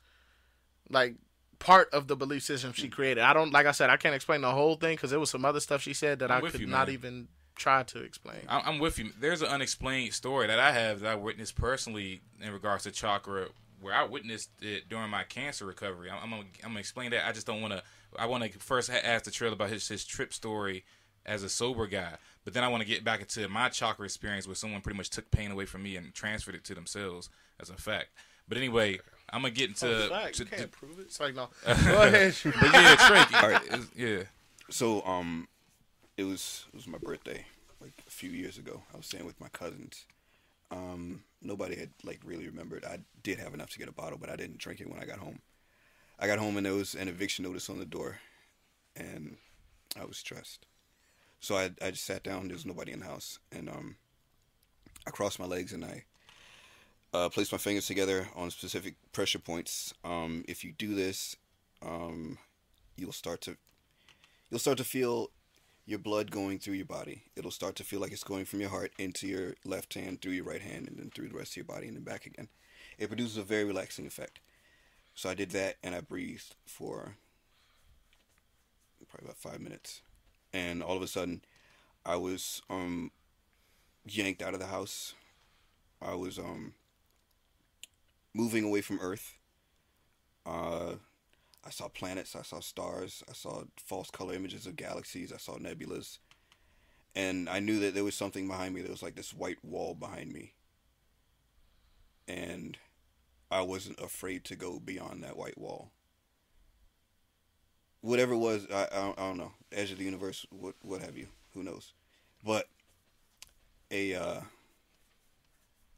like 0.90 1.16
part 1.60 1.90
of 1.94 2.08
the 2.08 2.16
belief 2.16 2.44
system 2.44 2.72
she 2.74 2.88
created. 2.90 3.24
I 3.24 3.34
don't 3.34 3.52
like 3.52 3.66
I 3.68 3.72
said 3.72 3.90
I 3.92 3.98
can't 3.98 4.16
explain 4.16 4.42
the 4.42 4.52
whole 4.52 4.76
thing 4.76 4.96
because 4.96 5.12
there 5.12 5.20
was 5.20 5.30
some 5.30 5.46
other 5.46 5.60
stuff 5.60 5.82
she 5.82 5.94
said 5.94 6.20
that 6.20 6.32
I'm 6.32 6.44
I 6.44 6.50
could 6.50 6.62
you, 6.62 6.68
not 6.68 6.90
even 6.90 7.28
try 7.56 7.84
to 7.84 8.00
explain. 8.02 8.42
I'm 8.48 8.80
with 8.80 8.98
you. 9.00 9.12
There's 9.20 9.42
an 9.42 9.48
unexplained 9.50 10.14
story 10.14 10.48
that 10.48 10.60
I 10.60 10.72
have 10.72 11.02
that 11.02 11.12
I 11.12 11.16
witnessed 11.16 11.56
personally 11.56 12.22
in 12.40 12.52
regards 12.54 12.84
to 12.84 12.92
chakra, 12.92 13.50
where 13.82 13.94
I 13.94 14.04
witnessed 14.04 14.50
it 14.62 14.90
during 14.90 15.10
my 15.10 15.24
cancer 15.24 15.66
recovery. 15.66 16.10
I'm, 16.10 16.18
I'm 16.24 16.30
gonna, 16.30 16.44
I'm 16.64 16.70
gonna 16.70 16.80
explain 16.80 17.12
that. 17.12 17.28
I 17.28 17.32
just 17.32 17.46
don't 17.48 17.62
want 17.62 17.74
to. 17.74 17.84
I 18.18 18.26
want 18.26 18.44
to 18.52 18.60
first 18.60 18.90
ha- 18.90 19.00
ask 19.04 19.26
the 19.26 19.32
trail 19.32 19.54
about 19.54 19.70
his 19.70 19.88
his 19.88 20.04
trip 20.06 20.34
story 20.34 20.84
as 21.26 21.44
a 21.44 21.50
sober 21.50 21.88
guy, 21.88 22.14
but 22.46 22.54
then 22.54 22.64
I 22.64 22.70
want 22.70 22.82
to 22.82 22.88
get 22.88 23.04
back 23.04 23.20
into 23.20 23.48
my 23.50 23.70
chakra 23.70 24.06
experience 24.06 24.48
where 24.48 24.56
someone 24.56 24.82
pretty 24.82 24.98
much 24.98 25.10
took 25.10 25.30
pain 25.30 25.52
away 25.52 25.66
from 25.66 25.84
me 25.84 25.96
and 25.98 26.14
transferred 26.14 26.56
it 26.56 26.64
to 26.66 26.76
themselves 26.76 27.30
as 27.60 27.70
a 27.70 27.74
fact. 27.76 28.08
But 28.48 28.58
anyway, 28.58 29.00
I'm 29.30 29.42
gonna 29.42 29.54
get 29.54 29.70
into. 29.70 30.08
Fact, 30.10 30.36
to- 30.38 30.44
you 30.46 30.50
can't 30.50 30.72
prove 30.72 31.00
it. 31.00 31.04
It's 31.04 31.20
like 31.20 31.36
no. 31.36 31.50
Go 31.66 31.74
ahead. 32.02 32.34
but 32.44 32.56
yeah, 32.74 32.96
Trae, 32.96 33.44
All 33.44 33.50
right. 33.50 33.74
is- 33.74 33.92
yeah, 33.96 34.24
So 34.70 35.02
um, 35.06 35.48
it 36.16 36.24
was 36.24 36.66
it 36.74 36.76
was 36.78 36.88
my 36.88 36.98
birthday 36.98 37.46
like 37.82 37.94
a 38.08 38.10
few 38.10 38.30
years 38.32 38.58
ago. 38.58 38.82
I 38.94 38.98
was 38.98 39.06
staying 39.06 39.26
with 39.26 39.40
my 39.42 39.50
cousins. 39.50 40.06
Um, 40.72 41.24
nobody 41.42 41.76
had 41.76 41.90
like 42.04 42.20
really 42.24 42.48
remembered. 42.48 42.86
I 42.86 43.00
did 43.24 43.40
have 43.40 43.54
enough 43.54 43.72
to 43.72 43.80
get 43.80 43.90
a 43.90 43.94
bottle, 43.94 44.18
but 44.18 44.30
I 44.30 44.36
didn't 44.36 44.60
drink 44.60 44.80
it 44.80 44.90
when 44.90 45.00
I 45.00 45.06
got 45.06 45.20
home. 45.20 45.40
I 46.20 46.28
got 46.28 46.40
home 46.40 46.58
and 46.58 46.66
there 46.66 46.74
was 46.74 46.96
an 46.96 47.08
eviction 47.08 47.46
notice 47.46 47.70
on 47.70 47.78
the 47.78 47.86
door, 47.86 48.20
and 48.96 49.38
I 50.00 50.06
was 50.06 50.18
stressed. 50.18 50.66
So 51.40 51.56
I 51.56 51.72
I 51.82 51.92
just 51.92 52.06
sat 52.06 52.24
down. 52.24 52.48
There 52.48 52.56
was 52.56 52.66
nobody 52.66 52.92
in 52.92 53.00
the 53.00 53.06
house, 53.06 53.40
and 53.52 53.70
um, 53.70 53.96
I 55.06 55.12
crossed 55.12 55.40
my 55.40 55.46
legs 55.46 55.74
and 55.74 55.86
I 55.86 56.04
uh, 57.14 57.30
placed 57.30 57.52
my 57.52 57.58
fingers 57.58 57.88
together 57.88 58.28
on 58.36 58.52
specific 58.52 58.96
pressure 59.14 59.40
points. 59.40 59.94
Um, 60.04 60.44
if 60.48 60.64
you 60.64 60.74
do 60.74 60.94
this, 60.94 61.38
um, 61.82 62.38
you'll 62.98 63.14
start 63.14 63.42
to 63.42 63.56
you'll 64.50 64.60
start 64.60 64.78
to 64.80 64.84
feel 64.84 65.30
your 65.88 65.98
blood 65.98 66.30
going 66.30 66.60
through 66.60 66.76
your 66.76 66.86
body. 66.86 67.24
It'll 67.36 67.50
start 67.50 67.78
to 67.78 67.84
feel 67.84 68.02
like 68.02 68.12
it's 68.12 68.24
going 68.24 68.44
from 68.46 68.60
your 68.60 68.70
heart 68.70 68.92
into 69.00 69.26
your 69.26 69.56
left 69.64 69.94
hand, 69.94 70.22
through 70.22 70.34
your 70.34 70.44
right 70.44 70.62
hand, 70.62 70.88
and 70.88 71.00
then 71.00 71.10
through 71.10 71.30
the 71.30 71.38
rest 71.38 71.54
of 71.54 71.58
your 71.58 71.66
body, 71.66 71.88
and 71.88 71.96
then 71.96 72.04
back 72.04 72.26
again. 72.26 72.50
It 73.00 73.08
produces 73.08 73.38
a 73.38 73.44
very 73.44 73.64
relaxing 73.64 74.06
effect. 74.06 74.40
So 75.16 75.30
I 75.30 75.34
did 75.34 75.52
that, 75.52 75.78
and 75.82 75.96
I 75.96 76.02
breathed 76.02 76.56
for 76.66 77.16
probably 79.10 79.28
about 79.28 79.38
five 79.38 79.62
minutes, 79.62 80.02
and 80.52 80.84
all 80.84 80.98
of 80.98 81.02
a 81.02 81.08
sudden, 81.08 81.42
I 82.06 82.18
was 82.18 82.62
um 82.70 83.12
yanked 84.06 84.42
out 84.42 84.54
of 84.54 84.60
the 84.60 84.68
house. 84.68 85.14
I 86.02 86.16
was 86.16 86.38
um 86.38 86.74
moving 88.34 88.66
away 88.66 88.82
from 88.82 89.00
Earth. 89.02 89.36
Uh, 90.46 90.96
I 91.68 91.70
saw 91.70 91.90
planets, 91.90 92.34
I 92.34 92.44
saw 92.44 92.62
stars, 92.62 93.24
I 93.30 93.34
saw 93.34 93.64
false 93.76 94.10
color 94.10 94.34
images 94.34 94.66
of 94.66 94.78
galaxies, 94.78 95.34
I 95.34 95.38
saw 95.38 95.58
nebulas. 95.58 96.20
And 97.14 97.50
I 97.50 97.60
knew 97.60 97.80
that 97.82 97.94
there 97.94 98.06
was 98.06 98.16
something 98.16 98.48
behind 98.48 98.74
me. 98.74 98.82
There 98.82 98.92
was 98.92 99.04
like 99.04 99.16
this 99.16 99.34
white 99.34 99.58
wall 99.64 99.94
behind 99.94 100.32
me. 100.32 100.54
And 102.28 102.78
I 103.52 103.62
wasn't 103.62 104.00
afraid 104.00 104.46
to 104.46 104.56
go 104.56 104.80
beyond 104.80 105.24
that 105.24 105.36
white 105.36 105.58
wall. 105.58 105.92
Whatever 108.02 108.34
it 108.34 108.38
was, 108.38 108.68
I, 108.72 108.84
I, 108.92 108.96
don't, 108.96 109.20
I 109.20 109.28
don't 109.28 109.38
know. 109.38 109.52
Edge 109.72 109.92
of 109.92 109.98
the 109.98 110.06
universe, 110.06 110.46
what, 110.52 110.76
what 110.82 111.02
have 111.02 111.18
you. 111.18 111.28
Who 111.54 111.64
knows? 111.64 111.94
But 112.46 112.68
a 113.92 114.14
uh, 114.14 114.42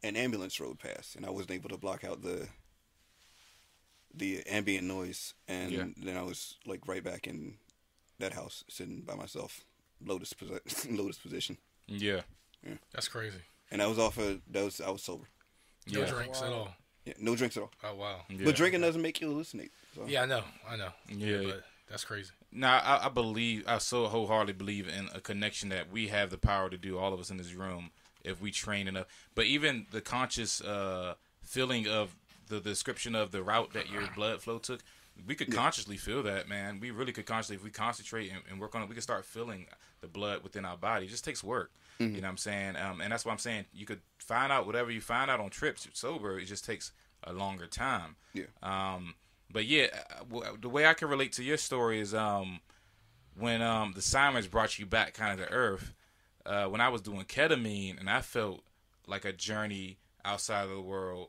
an 0.03 0.15
ambulance 0.15 0.59
rode 0.59 0.79
past, 0.79 1.15
and 1.15 1.25
I 1.25 1.29
wasn't 1.29 1.51
able 1.51 1.69
to 1.69 1.77
block 1.77 2.03
out 2.03 2.21
the 2.21 2.47
the 4.14 4.44
ambient 4.48 4.88
noise, 4.88 5.34
and 5.48 5.72
Yeah. 5.72 5.86
then 5.98 6.18
I 6.18 6.23
was 6.23 6.57
like 6.65 6.88
right 6.88 7.03
back 7.03 7.27
in 7.27 7.56
that 8.19 8.34
house, 8.34 8.64
sitting 8.69 9.02
by 9.02 9.15
myself, 9.15 9.61
lotus 10.03 10.34
posi- 10.34 10.98
lotus 10.98 11.18
position, 11.18 11.57
Yeah. 11.88 12.22
That's 12.91 13.07
crazy. 13.07 13.40
and 13.72 13.81
I 13.81 13.88
was 13.88 13.98
off 13.99 14.18
of 14.18 14.41
that 14.52 14.64
was 14.64 14.81
I 14.81 14.90
was 14.90 15.03
sober. 15.03 15.26
No 15.88 16.02
Yeah. 16.02 16.06
drinks 16.10 16.41
at 16.41 16.52
all. 16.52 16.76
Yeah, 17.06 17.14
no 17.19 17.36
drinks 17.36 17.56
at 17.57 17.64
all. 17.64 17.72
Oh 17.84 17.95
wow. 17.95 18.22
Yeah. 18.30 18.45
But 18.45 18.56
drinking 18.56 18.81
doesn't 18.81 19.02
make 19.02 19.22
you 19.22 19.30
hallucinate. 19.30 19.69
So. 19.95 20.06
Yeah, 20.07 20.23
I 20.23 20.26
know. 20.26 20.44
I 20.68 20.76
know. 20.76 20.91
Yeah. 21.07 21.41
but 21.44 21.64
that's 21.88 22.03
crazy. 22.03 22.31
Now, 22.52 22.80
I, 22.80 23.06
I 23.06 23.10
believe, 23.10 23.64
I 23.68 23.77
so 23.77 24.07
wholeheartedly 24.07 24.53
believe 24.53 24.88
in 24.88 25.07
a 25.14 25.22
connection 25.22 25.69
that 25.69 25.90
we 25.91 26.07
have 26.07 26.30
the 26.31 26.38
power 26.38 26.69
to 26.69 26.77
do, 26.77 26.98
all 26.98 27.14
of 27.14 27.19
us 27.19 27.30
in 27.30 27.38
this 27.38 27.53
room, 27.53 27.91
if 28.23 28.41
we 28.41 28.52
train 28.52 28.88
enough. 28.88 29.06
But 29.36 29.45
even 29.45 29.86
the 29.91 30.02
conscious 30.02 30.60
uh, 30.61 31.14
feeling 31.44 31.88
of 31.88 32.15
the 32.49 32.59
description 32.59 33.15
of 33.15 33.31
the 33.31 33.41
route 33.41 33.73
that 33.73 33.89
your 33.89 34.03
blood 34.15 34.41
flow 34.41 34.57
took, 34.59 34.81
we 35.26 35.35
could 35.35 35.51
consciously 35.53 35.97
feel 35.97 36.23
that, 36.23 36.47
man. 36.47 36.80
We 36.80 36.91
really 36.91 37.11
could 37.11 37.26
consciously, 37.26 37.55
if 37.55 37.63
we 37.63 37.69
concentrate 37.71 38.30
and, 38.31 38.41
and 38.49 38.59
work 38.59 38.76
on 38.76 38.81
it, 38.81 38.89
we 38.89 38.95
could 38.95 39.03
start 39.03 39.26
feeling 39.26 39.65
the 40.01 40.07
blood 40.07 40.43
within 40.43 40.65
our 40.65 40.77
body. 40.77 41.05
It 41.05 41.09
just 41.09 41.26
takes 41.26 41.43
work. 41.43 41.71
You 41.99 42.07
know 42.07 42.27
what 42.27 42.31
I'm 42.31 42.38
saying? 42.38 42.76
Um, 42.77 43.01
and 43.01 43.11
that's 43.11 43.26
what 43.26 43.34
I'm 43.34 43.38
saying. 43.39 43.65
You 43.73 43.85
could 43.85 43.99
find 44.19 44.51
out 44.53 44.65
whatever 44.65 44.89
you 44.89 45.01
find 45.01 45.30
out 45.30 45.39
on 45.41 45.49
trips 45.49 45.88
sober. 45.93 46.39
It 46.39 46.45
just 46.45 46.63
takes 46.65 46.93
a 47.26 47.34
longer 47.34 47.67
time. 47.67 48.15
Yeah. 48.34 48.45
Um, 48.63 49.15
but 49.51 49.65
yeah, 49.65 49.88
uh, 50.11 50.23
w- 50.31 50.57
the 50.61 50.69
way 50.69 50.85
I 50.85 50.93
can 50.93 51.09
relate 51.09 51.34
to 51.34 51.43
your 51.43 51.57
story 51.57 51.99
is 51.99 52.13
um, 52.13 52.61
when 53.38 53.61
um, 53.61 53.91
the 53.93 54.01
Simons 54.01 54.47
brought 54.47 54.80
you 54.80 54.85
back 54.85 55.13
kind 55.13 55.38
of 55.39 55.45
to 55.47 55.53
earth. 55.53 55.93
Uh, 56.45 56.65
when 56.65 56.80
I 56.80 56.88
was 56.88 57.01
doing 57.01 57.26
ketamine 57.26 57.99
and 57.99 58.09
I 58.09 58.21
felt 58.21 58.61
like 59.05 59.26
a 59.26 59.34
journey 59.34 59.97
outside 60.23 60.63
of 60.63 60.69
the 60.69 60.81
world. 60.81 61.27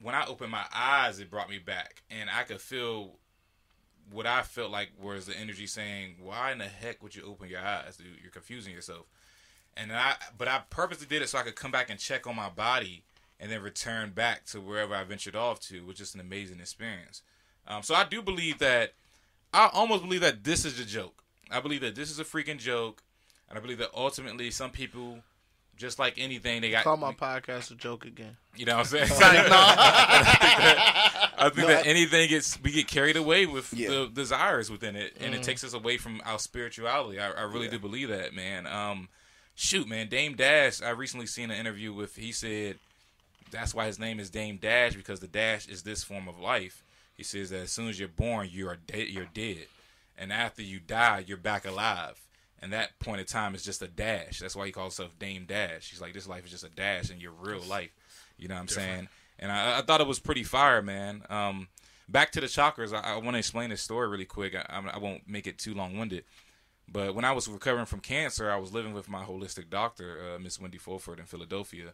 When 0.00 0.14
I 0.14 0.26
opened 0.26 0.50
my 0.50 0.66
eyes, 0.74 1.18
it 1.18 1.30
brought 1.30 1.48
me 1.48 1.58
back, 1.58 2.02
and 2.10 2.28
I 2.28 2.42
could 2.42 2.60
feel 2.60 3.18
what 4.10 4.26
I 4.26 4.42
felt 4.42 4.70
like 4.70 4.90
was 5.00 5.26
the 5.26 5.36
energy 5.36 5.66
saying, 5.66 6.16
"Why 6.20 6.52
in 6.52 6.58
the 6.58 6.68
heck 6.68 7.02
would 7.02 7.14
you 7.14 7.22
open 7.24 7.48
your 7.48 7.60
eyes, 7.60 7.96
dude? 7.96 8.18
You're 8.20 8.30
confusing 8.30 8.72
yourself." 8.72 9.06
And 9.76 9.92
I, 9.92 10.16
but 10.36 10.46
I 10.46 10.62
purposely 10.70 11.06
did 11.06 11.22
it 11.22 11.28
so 11.28 11.38
I 11.38 11.42
could 11.42 11.56
come 11.56 11.70
back 11.70 11.90
and 11.90 11.98
check 11.98 12.26
on 12.26 12.36
my 12.36 12.48
body, 12.48 13.02
and 13.40 13.50
then 13.50 13.62
return 13.62 14.10
back 14.10 14.44
to 14.46 14.60
wherever 14.60 14.94
I 14.94 15.04
ventured 15.04 15.36
off 15.36 15.60
to, 15.62 15.84
which 15.84 16.00
is 16.00 16.14
an 16.14 16.20
amazing 16.20 16.60
experience. 16.60 17.22
Um, 17.66 17.82
so 17.82 17.94
I 17.94 18.04
do 18.04 18.22
believe 18.22 18.58
that 18.58 18.92
I 19.52 19.70
almost 19.72 20.02
believe 20.02 20.20
that 20.20 20.44
this 20.44 20.64
is 20.64 20.78
a 20.78 20.84
joke. 20.84 21.24
I 21.50 21.60
believe 21.60 21.80
that 21.80 21.94
this 21.94 22.10
is 22.10 22.18
a 22.18 22.24
freaking 22.24 22.58
joke, 22.58 23.02
and 23.48 23.58
I 23.58 23.62
believe 23.62 23.78
that 23.78 23.90
ultimately 23.94 24.50
some 24.50 24.70
people, 24.70 25.22
just 25.76 25.98
like 25.98 26.14
anything, 26.18 26.60
they 26.62 26.70
got 26.70 26.84
Call 26.84 26.96
my 26.96 27.12
podcast 27.12 27.70
a 27.70 27.74
joke 27.74 28.04
again. 28.04 28.36
you 28.56 28.64
know 28.66 28.76
what 28.76 28.92
I'm 28.92 29.06
saying? 29.06 29.10
I 31.36 31.50
think 31.54 31.66
that 31.68 31.86
anything 31.86 32.28
gets 32.28 32.60
we 32.62 32.70
get 32.72 32.86
carried 32.88 33.16
away 33.16 33.46
with 33.46 33.72
Yeah. 33.74 33.88
the 33.90 34.10
desires 34.12 34.70
within 34.70 34.96
it, 34.96 35.16
and 35.20 35.34
it 35.34 35.42
takes 35.42 35.64
us 35.64 35.74
away 35.74 35.96
from 35.98 36.20
our 36.24 36.38
spirituality. 36.38 37.18
I, 37.18 37.30
I 37.30 37.42
really 37.42 37.64
Yeah. 37.66 37.72
do 37.72 37.78
believe 37.80 38.08
that, 38.08 38.34
man. 38.34 38.66
Um, 38.66 39.08
shoot, 39.54 39.88
man, 39.88 40.08
Dame 40.08 40.34
Dash. 40.36 40.80
I 40.82 40.90
recently 40.90 41.26
seen 41.26 41.50
an 41.50 41.58
interview 41.58 41.92
with. 41.92 42.16
He 42.16 42.32
said 42.32 42.78
that's 43.50 43.74
why 43.74 43.86
his 43.86 43.98
name 43.98 44.18
is 44.20 44.30
Dame 44.30 44.56
Dash 44.56 44.94
because 44.94 45.20
the 45.20 45.28
dash 45.28 45.68
is 45.68 45.82
this 45.82 46.02
form 46.02 46.28
of 46.28 46.38
life. 46.38 46.82
He 47.16 47.22
says 47.22 47.50
that 47.50 47.60
as 47.60 47.70
soon 47.72 47.88
as 47.88 47.98
you're 47.98 48.08
born, 48.08 48.48
you 48.50 48.68
are 48.68 48.76
dead. 48.76 49.08
You're 49.08 49.28
dead, 49.32 49.66
and 50.18 50.32
after 50.32 50.62
you 50.62 50.80
die, 50.80 51.24
you're 51.26 51.36
back 51.36 51.64
alive. 51.66 52.20
And 52.62 52.72
that 52.72 52.98
point 52.98 53.20
in 53.20 53.26
time 53.26 53.54
is 53.54 53.62
just 53.62 53.82
a 53.82 53.88
dash. 53.88 54.38
That's 54.38 54.56
why 54.56 54.66
he 54.66 54.72
calls 54.72 54.96
himself 54.96 55.18
Dame 55.18 55.44
Dash. 55.46 55.90
He's 55.90 56.00
like, 56.00 56.14
this 56.14 56.26
life 56.26 56.44
is 56.44 56.50
just 56.50 56.64
a 56.64 56.70
dash 56.70 57.10
in 57.10 57.20
your 57.20 57.32
real 57.32 57.60
life. 57.60 57.90
You 58.38 58.48
know 58.48 58.54
what 58.54 58.62
I'm 58.62 58.68
saying? 58.68 59.08
And 59.38 59.52
I, 59.52 59.78
I 59.78 59.82
thought 59.82 60.00
it 60.00 60.06
was 60.06 60.18
pretty 60.18 60.44
fire, 60.44 60.80
man. 60.80 61.24
Um, 61.28 61.68
back 62.08 62.32
to 62.32 62.40
the 62.40 62.46
chakras. 62.46 62.94
I, 62.94 63.14
I 63.14 63.16
want 63.16 63.34
to 63.34 63.38
explain 63.38 63.70
this 63.70 63.82
story 63.82 64.08
really 64.08 64.24
quick. 64.24 64.54
I, 64.54 64.82
I 64.92 64.98
won't 64.98 65.28
make 65.28 65.46
it 65.46 65.58
too 65.58 65.74
long 65.74 65.98
winded. 65.98 66.24
But 66.90 67.14
when 67.14 67.24
I 67.24 67.32
was 67.32 67.48
recovering 67.48 67.86
from 67.86 68.00
cancer, 68.00 68.50
I 68.50 68.56
was 68.56 68.72
living 68.72 68.94
with 68.94 69.08
my 69.08 69.24
holistic 69.24 69.70
doctor, 69.70 70.34
uh, 70.34 70.38
Miss 70.38 70.60
Wendy 70.60 70.78
Fulford, 70.78 71.18
in 71.18 71.26
Philadelphia. 71.26 71.92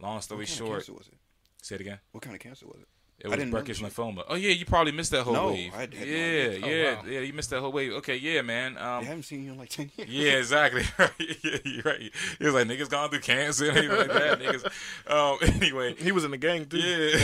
Long 0.00 0.20
story 0.20 0.46
short. 0.46 0.60
What 0.60 0.68
kind 0.68 0.78
of 0.80 0.84
short, 0.84 0.86
cancer 0.86 0.92
was 0.92 1.08
it? 1.08 1.18
say 1.64 1.74
it 1.76 1.80
again. 1.80 1.98
What 2.12 2.22
kind 2.22 2.36
of 2.36 2.40
cancer 2.42 2.66
was 2.66 2.80
it? 2.80 2.88
It 3.20 3.28
was 3.28 3.38
didn't 3.38 3.52
know 3.52 3.58
Burkitt 3.62 3.66
this 3.68 3.78
shit. 3.78 3.90
lymphoma. 3.94 4.24
Oh 4.28 4.34
yeah, 4.34 4.50
you 4.50 4.66
probably 4.66 4.92
missed 4.92 5.12
that 5.12 5.22
whole 5.22 5.32
No, 5.32 5.46
wave. 5.48 5.72
I 5.74 5.80
had 5.82 5.94
no 5.94 5.98
yeah, 6.00 6.04
idea. 6.04 6.60
Oh, 6.62 6.68
yeah, 6.68 6.94
wow. 6.96 7.02
yeah. 7.08 7.20
You 7.20 7.32
missed 7.32 7.50
that 7.50 7.60
whole 7.60 7.72
wave. 7.72 7.92
Okay, 7.94 8.16
yeah, 8.16 8.42
man. 8.42 8.76
I 8.76 8.98
Um, 8.98 9.04
haven't 9.04 9.22
seen 9.22 9.44
you 9.44 9.52
in 9.52 9.58
like 9.58 9.70
ten 9.70 9.90
years. 9.96 10.10
yeah, 10.10 10.32
exactly. 10.32 10.82
yeah, 11.42 11.56
you're 11.64 11.82
right. 11.84 12.00
He 12.38 12.44
was 12.44 12.52
like 12.54 12.66
niggas 12.66 12.90
gone 12.90 13.08
through 13.10 13.20
cancer 13.20 13.64
and 13.68 13.78
anything 13.78 13.96
like 13.96 14.08
that. 14.12 14.40
Niggas. 14.40 15.10
Um, 15.10 15.38
anyway, 15.54 15.94
He 15.96 16.12
was 16.12 16.24
in 16.24 16.32
the 16.32 16.36
gang 16.36 16.66
too. 16.66 16.78
yeah. 16.78 17.14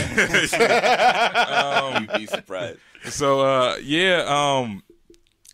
You'd 1.99 2.13
be 2.13 2.25
surprised. 2.25 2.79
so 3.05 3.41
uh, 3.41 3.75
yeah. 3.81 4.25
Um, 4.27 4.83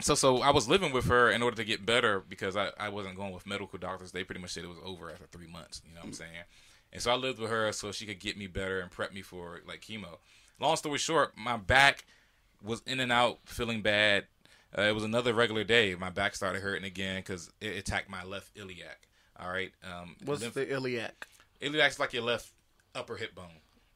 so 0.02 0.14
so 0.16 0.42
I 0.42 0.52
was 0.52 0.68
living 0.70 0.94
with 0.94 1.06
her 1.08 1.32
in 1.32 1.42
order 1.42 1.58
to 1.58 1.64
get 1.64 1.86
better 1.86 2.24
because 2.30 2.56
I, 2.56 2.70
I 2.80 2.90
wasn't 2.90 3.16
going 3.16 3.34
with 3.34 3.48
medical 3.48 3.80
doctors. 3.80 4.12
They 4.12 4.24
pretty 4.24 4.42
much 4.42 4.52
said 4.52 4.64
it 4.64 4.68
was 4.68 4.78
over 4.86 5.10
after 5.12 5.26
three 5.26 5.48
months. 5.48 5.82
You 5.88 5.96
know 5.96 6.02
what 6.02 6.08
I'm 6.08 6.14
saying? 6.14 6.32
And 6.94 7.02
so 7.02 7.12
I 7.12 7.16
lived 7.16 7.40
with 7.40 7.50
her 7.52 7.72
so 7.72 7.92
she 7.92 8.06
could 8.06 8.20
get 8.20 8.38
me 8.38 8.48
better 8.48 8.80
and 8.80 8.90
prep 8.90 9.14
me 9.14 9.22
for 9.22 9.60
like 9.68 9.82
chemo. 9.82 10.18
Long 10.60 10.76
story 10.76 10.98
short, 10.98 11.38
my 11.38 11.58
back 11.58 12.06
was 12.64 12.82
in 12.88 13.00
and 13.00 13.12
out, 13.12 13.40
feeling 13.46 13.82
bad. 13.82 14.26
Uh, 14.78 14.82
it 14.84 14.96
was 14.96 15.04
another 15.04 15.34
regular 15.34 15.64
day. 15.64 15.96
My 15.96 16.10
back 16.10 16.36
started 16.36 16.62
hurting 16.62 16.86
again 16.86 17.18
because 17.18 17.52
it 17.62 17.78
attacked 17.78 18.10
my 18.10 18.24
left 18.24 18.58
iliac. 18.58 19.08
All 19.40 19.50
right. 19.50 19.72
Um, 19.84 20.16
What's 20.26 20.42
lymph- 20.42 20.54
the 20.56 20.72
iliac? 20.72 21.28
iliac's 21.62 22.00
like 22.00 22.14
your 22.14 22.24
left 22.24 22.52
upper 22.96 23.16
hip 23.16 23.36
bone. 23.36 23.46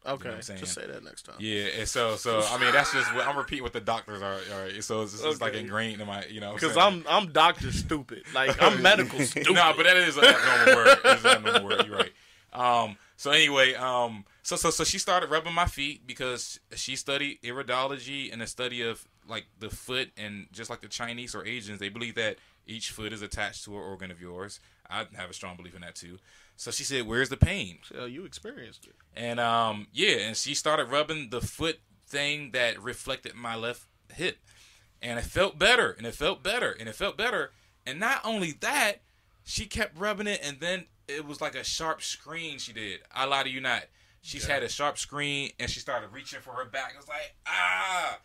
Okay, 0.04 0.30
what 0.30 0.36
I'm 0.38 0.42
saying? 0.42 0.60
just 0.60 0.74
say 0.74 0.88
that 0.88 1.04
next 1.04 1.24
time. 1.28 1.36
Yeah, 1.38 1.66
and 1.78 1.88
so 1.88 2.16
so 2.16 2.42
I 2.50 2.58
mean 2.58 2.72
that's 2.72 2.92
just 2.92 3.14
what 3.14 3.28
I'm 3.28 3.38
repeating 3.38 3.62
what 3.64 3.74
the 3.74 3.82
doctors 3.82 4.24
are. 4.24 4.34
All 4.52 4.64
right, 4.64 4.84
so 4.84 5.04
it's, 5.04 5.22
it's 5.24 5.40
like 5.40 5.54
ingrained 5.54 6.02
in 6.02 6.08
my 6.08 6.26
you 6.26 6.42
know 6.42 6.54
Because 6.54 6.76
I'm 6.76 7.06
I'm 7.08 7.32
doctor 7.32 7.72
stupid. 7.72 8.24
Like 8.34 8.60
I'm 8.62 8.82
medical 8.82 9.20
stupid. 9.26 9.54
no, 9.54 9.74
but 9.78 9.84
that 9.84 9.98
is 9.98 10.18
an 10.18 10.24
abnormal 10.26 10.76
word. 10.76 10.98
It 11.06 11.18
is 11.20 11.26
an 11.26 11.32
abnormal 11.32 11.66
word. 11.66 11.86
You're 11.86 11.98
right. 11.98 12.12
Um. 12.54 12.98
So 13.18 13.32
anyway, 13.32 13.74
um. 13.76 14.26
So 14.44 14.56
so 14.56 14.70
so 14.70 14.84
she 14.84 14.98
started 14.98 15.30
rubbing 15.30 15.54
my 15.54 15.66
feet 15.66 16.06
because 16.06 16.60
she 16.76 16.96
studied 16.96 17.42
iridology 17.44 18.32
and 18.32 18.42
the 18.42 18.48
study 18.48 18.82
of 18.82 19.06
like 19.28 19.46
the 19.60 19.70
foot 19.70 20.10
and 20.18 20.48
just 20.52 20.70
like 20.70 20.82
the 20.82 20.88
Chinese 20.88 21.36
or 21.36 21.46
Asians, 21.46 21.80
they 21.80 21.90
believe 21.90 22.16
that 22.16 22.38
each 22.66 22.92
foot 22.92 23.14
is 23.14 23.22
attached 23.22 23.64
to 23.66 23.72
an 23.76 23.82
organ 23.82 24.12
of 24.12 24.22
yours. 24.22 24.60
I 24.90 25.06
have 25.16 25.30
a 25.30 25.34
strong 25.34 25.56
belief 25.56 25.76
in 25.76 25.82
that 25.82 25.96
too. 25.96 26.20
So 26.58 26.70
she 26.72 26.84
said, 26.84 27.08
"Where's 27.08 27.30
the 27.30 27.38
pain?" 27.38 27.80
So 27.84 28.06
you 28.06 28.26
experienced 28.26 28.86
it. 28.86 28.94
And 29.16 29.40
um, 29.40 29.88
yeah, 29.94 30.18
and 30.18 30.36
she 30.36 30.54
started 30.54 30.90
rubbing 30.90 31.30
the 31.30 31.42
foot 31.42 31.80
thing 32.08 32.52
that 32.52 32.82
reflected 32.82 33.36
my 33.36 33.56
left 33.56 33.84
hip, 34.14 34.38
and 35.02 35.18
it 35.18 35.26
felt 35.26 35.58
better, 35.58 35.92
and 35.92 36.06
it 36.06 36.14
felt 36.14 36.44
better, 36.44 36.72
and 36.72 36.90
it 36.90 36.96
felt 36.96 37.18
better. 37.18 37.52
And 37.86 38.00
not 38.00 38.22
only 38.24 38.52
that, 38.60 39.02
she 39.44 39.66
kept 39.66 39.98
rubbing 39.98 40.28
it, 40.28 40.42
and 40.44 40.60
then 40.60 40.86
it 41.18 41.26
was 41.26 41.42
like 41.42 41.56
a 41.56 41.64
sharp 41.64 42.02
screen. 42.02 42.58
She 42.58 42.74
did. 42.74 43.02
I 43.14 43.26
lie 43.26 43.44
to 43.44 43.50
you 43.50 43.62
not. 43.62 43.84
She's 44.22 44.46
had 44.46 44.62
a 44.62 44.70
sharp 44.70 44.98
screen, 45.00 45.52
and 45.60 45.70
she 45.70 45.80
started 45.80 46.12
reaching 46.12 46.42
for 46.42 46.52
her 46.52 46.66
back. 46.66 46.92
It 46.94 46.98
was 46.98 47.08
like 47.08 47.36
ah. 47.48 48.20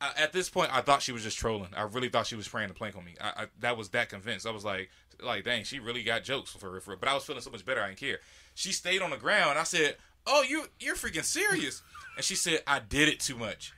I, 0.00 0.12
at 0.18 0.32
this 0.32 0.50
point, 0.50 0.74
I 0.76 0.82
thought 0.82 1.00
she 1.00 1.12
was 1.12 1.22
just 1.22 1.38
trolling. 1.38 1.70
I 1.74 1.82
really 1.82 2.10
thought 2.10 2.26
she 2.26 2.36
was 2.36 2.44
spraying 2.46 2.68
the 2.68 2.74
plank 2.74 2.96
on 2.96 3.04
me. 3.04 3.14
I, 3.20 3.42
I 3.42 3.46
that 3.60 3.76
was 3.76 3.90
that 3.90 4.08
convinced. 4.08 4.46
I 4.46 4.50
was 4.50 4.64
like, 4.64 4.90
like, 5.22 5.44
dang, 5.44 5.64
she 5.64 5.78
really 5.78 6.02
got 6.02 6.24
jokes 6.24 6.50
for 6.50 6.70
her. 6.70 6.80
For, 6.80 6.96
but 6.96 7.08
I 7.08 7.14
was 7.14 7.24
feeling 7.24 7.42
so 7.42 7.50
much 7.50 7.64
better. 7.64 7.82
I 7.82 7.88
didn't 7.88 8.00
care. 8.00 8.18
She 8.54 8.72
stayed 8.72 9.02
on 9.02 9.10
the 9.10 9.16
ground. 9.16 9.58
I 9.58 9.64
said, 9.64 9.96
"Oh, 10.26 10.42
you 10.42 10.66
you're 10.80 10.96
freaking 10.96 11.24
serious?" 11.24 11.82
And 12.16 12.24
she 12.24 12.34
said, 12.34 12.62
"I 12.66 12.80
did 12.80 13.08
it 13.08 13.20
too 13.20 13.36
much, 13.36 13.72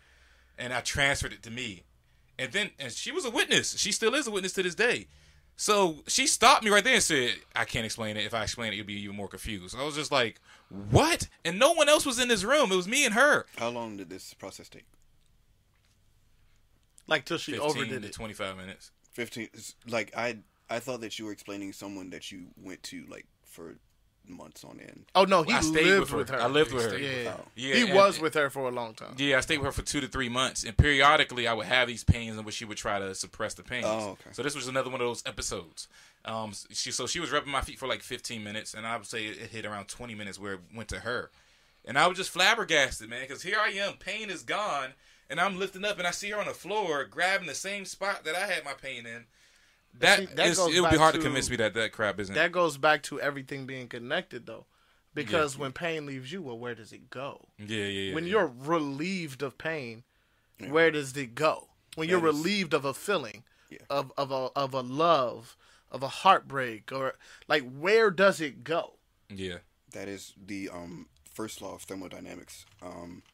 and 0.57 0.73
I 0.73 0.81
transferred 0.81 1.33
it 1.33 1.43
to 1.45 1.51
me." 1.51 1.85
And 2.39 2.53
then, 2.53 2.71
and 2.79 2.93
she 2.93 3.11
was 3.11 3.25
a 3.25 3.31
witness. 3.31 3.77
She 3.79 3.91
still 3.91 4.15
is 4.15 4.27
a 4.27 4.31
witness 4.31 4.53
to 4.55 4.63
this 4.63 4.77
day. 4.77 5.09
So 5.61 6.05
she 6.07 6.29
stopped 6.29 6.63
me 6.63 6.71
right 6.71 6.85
there 6.85 6.95
and 6.95 7.03
said, 7.03 7.35
"I 7.55 7.65
can't 7.65 7.85
explain 7.85 8.17
it. 8.17 8.25
If 8.25 8.33
I 8.33 8.45
explain 8.45 8.73
it, 8.73 8.77
you'll 8.77 8.87
be 8.87 9.03
even 9.03 9.17
more 9.17 9.27
confused." 9.27 9.77
I 9.77 9.83
was 9.83 9.97
just 9.97 10.13
like, 10.13 10.41
"What?" 10.69 11.29
And 11.45 11.59
no 11.59 11.73
one 11.73 11.89
else 11.89 12.07
was 12.07 12.21
in 12.21 12.29
this 12.29 12.45
room. 12.45 12.71
It 12.71 12.77
was 12.77 12.87
me 12.87 13.05
and 13.05 13.13
her. 13.15 13.45
How 13.57 13.69
long 13.69 13.97
did 13.97 14.09
this 14.09 14.35
process 14.35 14.69
take? 14.69 14.87
Like 17.09 17.25
till 17.25 17.39
she 17.39 17.53
15 17.53 17.69
overdid 17.69 18.03
to 18.03 18.09
it. 18.09 18.15
25 18.15 18.57
minutes. 18.57 18.93
Fifteen. 19.11 19.49
Like 19.89 20.17
I, 20.17 20.39
I 20.71 20.79
thought 20.79 21.01
that 21.01 21.19
you 21.19 21.25
were 21.25 21.33
explaining 21.33 21.73
someone 21.73 22.11
that 22.11 22.31
you 22.31 22.47
went 22.57 22.85
to 22.85 23.05
like 23.09 23.27
for 23.43 23.75
months 24.29 24.65
on 24.65 24.79
end. 24.81 25.05
Oh 25.15 25.25
no, 25.25 25.43
he 25.43 25.53
I 25.53 25.61
stayed 25.61 25.85
lived 25.87 26.13
with 26.13 26.21
with 26.21 26.29
her. 26.31 26.37
her. 26.37 26.43
I 26.43 26.47
lived 26.47 26.73
with 26.73 26.91
her. 26.93 26.99
Yeah, 26.99 27.11
yeah. 27.11 27.25
Wow. 27.31 27.45
Yeah, 27.57 27.75
he 27.75 27.83
and- 27.87 27.95
was 27.95 28.21
with 28.21 28.35
her 28.35 28.51
for 28.51 28.69
a 28.69 28.71
long 28.71 28.95
time. 28.95 29.15
Yeah, 29.17 29.39
I 29.39 29.41
stayed 29.41 29.59
with 29.59 29.67
her 29.67 29.73
for 29.73 29.83
two 29.83 30.01
to 30.01 30.09
three 30.09 30.29
months, 30.29 30.65
and 30.65 30.77
periodically 30.77 31.47
I 31.49 31.53
would 31.55 31.67
have 31.67 31.89
these 31.89 32.05
pains 32.05 32.37
in 32.39 32.45
which 32.45 32.55
she 32.57 32.65
would 32.65 32.79
try 32.79 32.99
to 32.99 33.15
suppress 33.15 33.55
the 33.55 33.63
pains. 33.63 33.87
Oh, 33.89 34.11
okay. 34.11 34.31
So 34.33 34.43
this 34.43 34.55
was 34.55 34.69
another 34.69 34.91
one 34.91 35.01
of 35.01 35.07
those 35.07 35.23
episodes. 35.27 35.89
Um, 36.25 36.53
she 36.71 36.91
so 36.91 37.07
she 37.07 37.21
was 37.21 37.31
rubbing 37.31 37.51
my 37.53 37.61
feet 37.61 37.79
for 37.79 37.87
like 37.87 38.03
15 38.03 38.43
minutes, 38.45 38.75
and 38.75 38.87
I 38.87 38.97
would 38.97 39.07
say 39.07 39.27
it 39.27 39.51
hit 39.51 39.65
around 39.65 39.87
20 39.89 40.15
minutes 40.15 40.39
where 40.39 40.55
it 40.55 40.61
went 40.75 40.89
to 40.91 41.01
her, 41.01 41.31
and 41.85 41.99
I 41.99 42.07
was 42.07 42.19
just 42.19 42.31
flabbergasted, 42.31 43.09
man, 43.09 43.23
because 43.23 43.43
here 43.43 43.59
I 43.61 43.69
am, 43.71 43.95
pain 43.95 44.29
is 44.29 44.43
gone, 44.43 44.91
and 45.31 45.41
I'm 45.41 45.59
lifting 45.59 45.85
up, 45.85 45.97
and 45.99 46.07
I 46.07 46.11
see 46.11 46.31
her 46.31 46.39
on 46.41 46.47
the 46.47 46.53
floor 46.55 47.05
grabbing 47.05 47.47
the 47.47 47.55
same 47.55 47.85
spot 47.85 48.25
that 48.25 48.35
I 48.35 48.47
had 48.47 48.65
my 48.65 48.73
pain 48.75 49.07
in. 49.07 49.25
That, 49.95 50.19
See, 50.21 50.27
that 50.27 50.47
is- 50.47 50.59
it 50.59 50.81
would 50.81 50.91
be 50.91 50.97
hard 50.97 51.15
to 51.15 51.19
to- 51.19 51.25
convince 51.25 51.51
me 51.51 51.57
that 51.57 51.75
that 51.75 51.93
crap 51.93 52.21
isn't. 52.21 52.35
That 52.35 52.53
goes 52.53 52.77
back 52.79 53.03
to 53.05 53.21
everything 53.21 53.67
being 53.67 53.89
connected 53.89 54.47
though. 54.47 54.67
Because 55.15 55.59
when 55.59 55.73
pain 55.73 56.07
leaves 56.07 56.31
you, 56.31 56.43
well, 56.43 56.59
where 56.59 56.77
does 56.77 56.93
it 56.93 57.11
go? 57.11 57.49
Yeah, 57.59 57.79
yeah, 57.79 57.85
yeah. 57.87 58.15
when 58.15 58.25
yeah. 58.25 58.31
you're 58.31 58.47
relieved 58.57 59.43
of 59.43 59.59
pain, 59.59 60.05
where 60.69 60.93
does 60.93 61.17
it 61.17 61.35
go? 61.35 61.69
When 61.97 62.09
you're 62.09 62.21
That 62.21 62.29
is- 62.29 62.35
relieved 62.37 62.75
of 62.75 62.85
a 62.85 62.95
feeling, 62.95 63.43
Yeah. 63.71 63.79
of 63.91 64.13
of 64.17 64.31
a 64.31 64.51
of 64.55 64.75
a 64.75 64.81
love, 64.83 65.57
of 65.91 66.03
a 66.05 66.09
heartbreak, 66.09 66.93
or 66.93 67.17
like 67.49 67.69
where 67.69 68.11
does 68.11 68.41
it 68.41 68.63
go? 68.63 68.99
yeah, 69.29 69.59
That 69.93 70.07
is 70.07 70.35
the 70.37 70.69
um, 70.69 71.09
first 71.35 71.61
law 71.61 71.75
of 71.75 71.83
thermodynamics. 71.83 72.65
Um, 72.81 73.25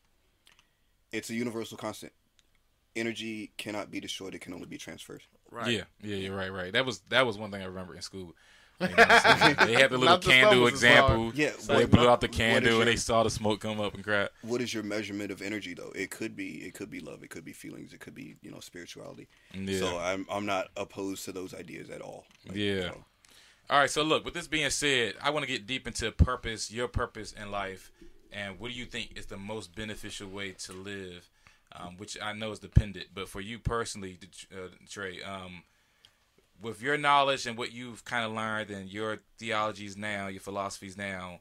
it's 1.12 1.28
a 1.28 1.34
universal 1.34 1.76
constant. 1.76 2.12
Energy 2.96 3.52
cannot 3.58 3.90
be 3.90 4.00
destroyed; 4.00 4.34
it 4.34 4.40
can 4.40 4.54
only 4.54 4.66
be 4.66 4.78
transferred. 4.78 5.24
Right. 5.54 5.70
yeah, 5.70 5.82
yeah, 6.02 6.16
yeah, 6.16 6.28
right, 6.30 6.52
right. 6.52 6.72
That 6.72 6.84
was 6.84 7.00
that 7.10 7.24
was 7.26 7.38
one 7.38 7.50
thing 7.50 7.62
I 7.62 7.66
remember 7.66 7.94
in 7.94 8.02
school. 8.02 8.34
You 8.80 8.88
know 8.88 8.94
what 8.96 9.24
I'm 9.24 9.38
saying? 9.38 9.56
they 9.68 9.80
had 9.80 9.90
the 9.92 9.98
little 9.98 10.18
candle 10.18 10.66
example. 10.66 11.30
Yeah, 11.32 11.52
so 11.58 11.74
they 11.78 11.84
blew 11.84 12.08
out 12.08 12.20
the 12.20 12.26
candle 12.26 12.72
your- 12.72 12.80
and 12.82 12.90
they 12.90 12.96
saw 12.96 13.22
the 13.22 13.30
smoke 13.30 13.60
come 13.60 13.80
up 13.80 13.94
and 13.94 14.02
crap. 14.02 14.30
What 14.42 14.60
is 14.60 14.74
your 14.74 14.82
measurement 14.82 15.30
of 15.30 15.40
energy, 15.42 15.74
though? 15.74 15.92
It 15.94 16.10
could 16.10 16.34
be, 16.34 16.56
it 16.66 16.74
could 16.74 16.90
be 16.90 16.98
love, 16.98 17.22
it 17.22 17.30
could 17.30 17.44
be 17.44 17.52
feelings, 17.52 17.92
it 17.92 18.00
could 18.00 18.16
be, 18.16 18.34
you 18.42 18.50
know, 18.50 18.58
spirituality. 18.58 19.28
Yeah. 19.54 19.78
So 19.78 19.96
I'm, 19.98 20.26
I'm 20.28 20.44
not 20.44 20.68
opposed 20.76 21.24
to 21.26 21.32
those 21.32 21.54
ideas 21.54 21.88
at 21.88 22.00
all. 22.02 22.24
Like, 22.48 22.56
Yeah. 22.56 22.72
you 22.72 22.80
know, 22.80 23.04
All 23.70 23.78
right, 23.78 23.88
so 23.88 24.02
look, 24.02 24.24
with 24.24 24.34
this 24.34 24.48
being 24.48 24.68
said, 24.70 25.14
I 25.22 25.30
want 25.30 25.46
to 25.46 25.50
get 25.50 25.68
deep 25.68 25.86
into 25.86 26.10
purpose, 26.10 26.72
your 26.72 26.88
purpose 26.88 27.30
in 27.32 27.52
life, 27.52 27.92
and 28.32 28.58
what 28.58 28.72
do 28.72 28.76
you 28.76 28.86
think 28.86 29.16
is 29.16 29.26
the 29.26 29.36
most 29.38 29.76
beneficial 29.76 30.28
way 30.28 30.50
to 30.50 30.72
live, 30.72 31.30
um, 31.74 31.96
which 31.96 32.16
I 32.20 32.32
know 32.32 32.52
is 32.52 32.58
dependent, 32.58 33.06
but 33.14 33.28
for 33.28 33.40
you 33.40 33.58
personally, 33.58 34.18
uh, 34.52 34.68
Trae, 34.88 35.26
um, 35.26 35.64
with 36.60 36.80
your 36.80 36.96
knowledge 36.96 37.46
and 37.46 37.58
what 37.58 37.72
you've 37.72 38.04
kind 38.04 38.24
of 38.24 38.32
learned 38.32 38.70
and 38.70 38.88
your 38.88 39.18
theologies 39.38 39.96
now, 39.96 40.28
your 40.28 40.40
philosophies 40.40 40.96
now, 40.96 41.40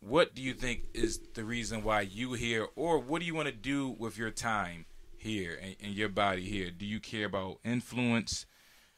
what 0.00 0.34
do 0.34 0.42
you 0.42 0.52
think 0.52 0.86
is 0.94 1.20
the 1.34 1.44
reason 1.44 1.82
why 1.84 2.00
you 2.00 2.32
here, 2.32 2.66
or 2.76 2.98
what 2.98 3.20
do 3.20 3.26
you 3.26 3.34
want 3.34 3.48
to 3.48 3.54
do 3.54 3.88
with 3.98 4.18
your 4.18 4.30
time 4.30 4.86
here 5.16 5.58
and, 5.62 5.76
and 5.82 5.94
your 5.94 6.08
body 6.08 6.44
here? 6.44 6.70
Do 6.70 6.86
you 6.86 7.00
care 7.00 7.26
about 7.26 7.58
influence? 7.64 8.46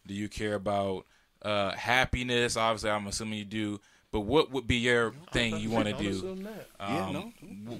Do 0.06 0.14
you 0.14 0.28
care 0.28 0.54
about 0.54 1.06
uh, 1.42 1.72
happiness? 1.72 2.56
Obviously, 2.56 2.90
I'm 2.90 3.06
assuming 3.06 3.38
you 3.38 3.44
do. 3.44 3.80
But 4.14 4.20
what 4.20 4.52
would 4.52 4.68
be 4.68 4.76
your 4.76 5.12
thing 5.32 5.56
you 5.58 5.70
want 5.70 5.86
to 5.86 5.90
Don't 5.94 6.02
do? 6.04 6.08
assume 6.10 6.42
that. 6.44 6.68
Yeah, 6.78 7.06
Um, 7.08 7.12
no. 7.12 7.32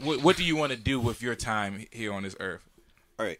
What, 0.03 0.21
what 0.25 0.37
do 0.37 0.43
you 0.43 0.57
want 0.57 0.73
to 0.73 0.77
do 0.77 0.99
with 0.99 1.23
your 1.23 1.37
time 1.37 1.87
here 1.93 2.13
on 2.13 2.25
this 2.25 2.35
earth? 2.41 2.69
All 3.21 3.25
right. 3.25 3.39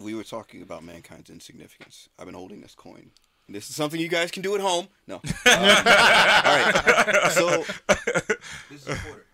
We 0.00 0.12
were 0.16 0.24
talking 0.24 0.60
about 0.60 0.82
mankind's 0.82 1.30
insignificance. 1.30 2.08
I've 2.18 2.26
been 2.26 2.34
holding 2.34 2.60
this 2.60 2.74
coin. 2.74 3.12
This 3.48 3.70
is 3.70 3.76
something 3.76 4.00
you 4.00 4.08
guys 4.08 4.32
can 4.32 4.42
do 4.42 4.56
at 4.56 4.60
home. 4.60 4.88
No. 5.06 5.20
Uh, 5.24 5.30
all 6.44 6.56
right. 6.56 7.30
So 7.30 7.64
this 8.70 8.82
is 8.82 8.88
a 8.88 8.96
quarter. 8.96 9.26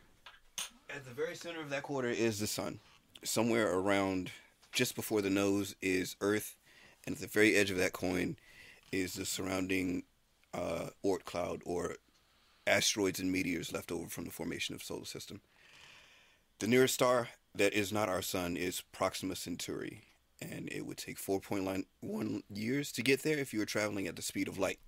At 0.94 1.04
the 1.06 1.14
very 1.14 1.34
center 1.34 1.62
of 1.62 1.70
that 1.70 1.84
quarter 1.84 2.10
is 2.10 2.40
the 2.40 2.46
sun. 2.46 2.78
Somewhere 3.24 3.72
around 3.72 4.32
just 4.70 4.94
before 4.96 5.22
the 5.22 5.30
nose 5.30 5.74
is 5.80 6.14
Earth, 6.20 6.56
and 7.06 7.14
at 7.14 7.22
the 7.22 7.26
very 7.26 7.54
edge 7.56 7.70
of 7.70 7.78
that 7.78 7.94
coin 7.94 8.36
is 8.92 9.14
the 9.14 9.24
surrounding 9.24 10.02
uh, 10.52 10.88
Oort 11.02 11.24
cloud 11.24 11.62
or 11.64 11.94
asteroids 12.68 13.20
and 13.20 13.32
meteors 13.32 13.72
left 13.72 13.90
over 13.90 14.08
from 14.08 14.24
the 14.24 14.30
formation 14.30 14.74
of 14.74 14.80
the 14.80 14.86
solar 14.86 15.04
system. 15.04 15.40
The 16.58 16.68
nearest 16.68 16.94
star 16.94 17.28
that 17.54 17.72
is 17.72 17.92
not 17.92 18.08
our 18.08 18.22
sun 18.22 18.56
is 18.56 18.82
Proxima 18.92 19.36
Centauri, 19.36 20.02
and 20.40 20.68
it 20.70 20.86
would 20.86 20.98
take 20.98 21.18
4.1 21.18 22.42
years 22.48 22.92
to 22.92 23.02
get 23.02 23.22
there 23.22 23.38
if 23.38 23.52
you 23.52 23.58
were 23.58 23.66
traveling 23.66 24.06
at 24.06 24.16
the 24.16 24.22
speed 24.22 24.48
of 24.48 24.58
light, 24.58 24.78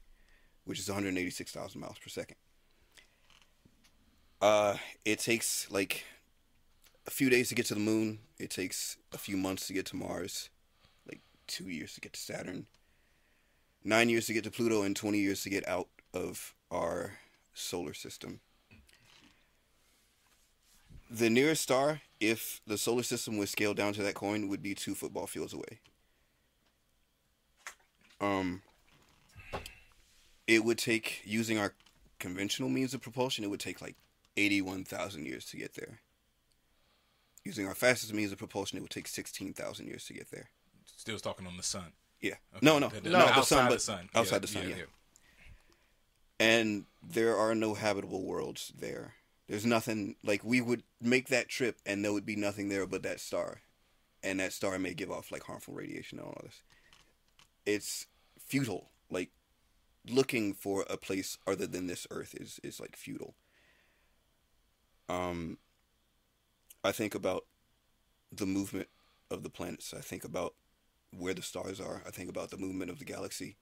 which 0.64 0.78
is 0.78 0.88
186,000 0.88 1.80
miles 1.80 1.98
per 1.98 2.08
second. 2.08 2.36
Uh, 4.40 4.76
it 5.04 5.18
takes 5.18 5.70
like 5.70 6.04
a 7.06 7.10
few 7.10 7.28
days 7.28 7.48
to 7.48 7.54
get 7.54 7.66
to 7.66 7.74
the 7.74 7.80
moon. 7.80 8.20
It 8.38 8.50
takes 8.50 8.96
a 9.12 9.18
few 9.18 9.36
months 9.36 9.66
to 9.66 9.72
get 9.72 9.86
to 9.86 9.96
Mars, 9.96 10.48
like 11.06 11.20
two 11.46 11.64
years 11.64 11.94
to 11.94 12.00
get 12.00 12.14
to 12.14 12.20
Saturn, 12.20 12.66
nine 13.84 14.08
years 14.08 14.26
to 14.26 14.32
get 14.32 14.44
to 14.44 14.50
Pluto, 14.50 14.82
and 14.82 14.96
20 14.96 15.18
years 15.18 15.42
to 15.42 15.50
get 15.50 15.68
out 15.68 15.88
of 16.14 16.54
our 16.70 17.18
solar 17.60 17.94
system 17.94 18.40
the 21.12 21.28
nearest 21.28 21.62
star, 21.62 22.02
if 22.20 22.60
the 22.68 22.78
solar 22.78 23.02
system 23.02 23.36
was 23.36 23.50
scaled 23.50 23.76
down 23.76 23.92
to 23.94 24.02
that 24.04 24.14
coin, 24.14 24.46
would 24.46 24.62
be 24.62 24.76
two 24.76 24.94
football 24.94 25.26
fields 25.26 25.52
away. 25.52 25.80
Um, 28.20 28.62
it 30.46 30.64
would 30.64 30.78
take 30.78 31.22
using 31.24 31.58
our 31.58 31.74
conventional 32.20 32.68
means 32.68 32.94
of 32.94 33.00
propulsion. 33.02 33.42
It 33.44 33.48
would 33.50 33.58
take 33.58 33.80
like 33.80 33.96
eighty-one 34.36 34.84
thousand 34.84 35.26
years 35.26 35.44
to 35.46 35.56
get 35.56 35.74
there. 35.74 35.98
Using 37.44 37.66
our 37.66 37.74
fastest 37.74 38.12
means 38.14 38.30
of 38.30 38.38
propulsion, 38.38 38.78
it 38.78 38.82
would 38.82 38.90
take 38.90 39.08
sixteen 39.08 39.52
thousand 39.52 39.86
years 39.86 40.04
to 40.06 40.12
get 40.14 40.30
there. 40.30 40.50
Still 40.96 41.18
talking 41.18 41.46
on 41.46 41.56
the 41.56 41.62
sun. 41.64 41.92
Yeah. 42.20 42.34
Okay. 42.54 42.64
No, 42.66 42.78
no, 42.78 42.88
The- 42.88 42.96
no, 42.96 43.02
the- 43.02 43.10
the 43.10 43.16
outside 43.18 43.44
sun, 43.44 43.70
the 43.70 43.78
sun. 43.80 44.08
outside 44.14 44.34
Yeah, 44.36 44.38
the 44.38 44.46
sun. 44.46 44.68
yeah, 44.68 44.76
yeah. 44.76 44.82
And 46.40 46.86
there 47.06 47.36
are 47.36 47.54
no 47.54 47.74
habitable 47.74 48.24
worlds 48.24 48.72
there. 48.76 49.12
There's 49.46 49.66
nothing 49.66 50.16
like 50.24 50.42
we 50.42 50.60
would 50.60 50.82
make 51.00 51.28
that 51.28 51.48
trip 51.48 51.76
and 51.84 52.02
there 52.02 52.12
would 52.12 52.24
be 52.24 52.36
nothing 52.36 52.70
there 52.70 52.86
but 52.86 53.02
that 53.02 53.20
star, 53.20 53.60
and 54.22 54.40
that 54.40 54.54
star 54.54 54.78
may 54.78 54.94
give 54.94 55.10
off 55.10 55.30
like 55.30 55.44
harmful 55.44 55.74
radiation 55.74 56.18
and 56.18 56.26
all 56.26 56.40
this. 56.42 56.62
It's 57.66 58.06
futile. 58.38 58.88
Like 59.10 59.30
looking 60.08 60.54
for 60.54 60.86
a 60.88 60.96
place 60.96 61.36
other 61.46 61.66
than 61.66 61.86
this 61.86 62.06
Earth 62.10 62.34
is 62.34 62.58
is 62.64 62.80
like 62.80 62.96
futile. 62.96 63.34
Um, 65.10 65.58
I 66.82 66.92
think 66.92 67.14
about 67.14 67.44
the 68.32 68.46
movement 68.46 68.88
of 69.30 69.42
the 69.42 69.50
planets. 69.50 69.92
I 69.92 70.00
think 70.00 70.24
about 70.24 70.54
where 71.10 71.34
the 71.34 71.42
stars 71.42 71.80
are. 71.80 72.02
I 72.06 72.10
think 72.10 72.30
about 72.30 72.50
the 72.50 72.56
movement 72.56 72.90
of 72.90 72.98
the 72.98 73.04
galaxy 73.04 73.56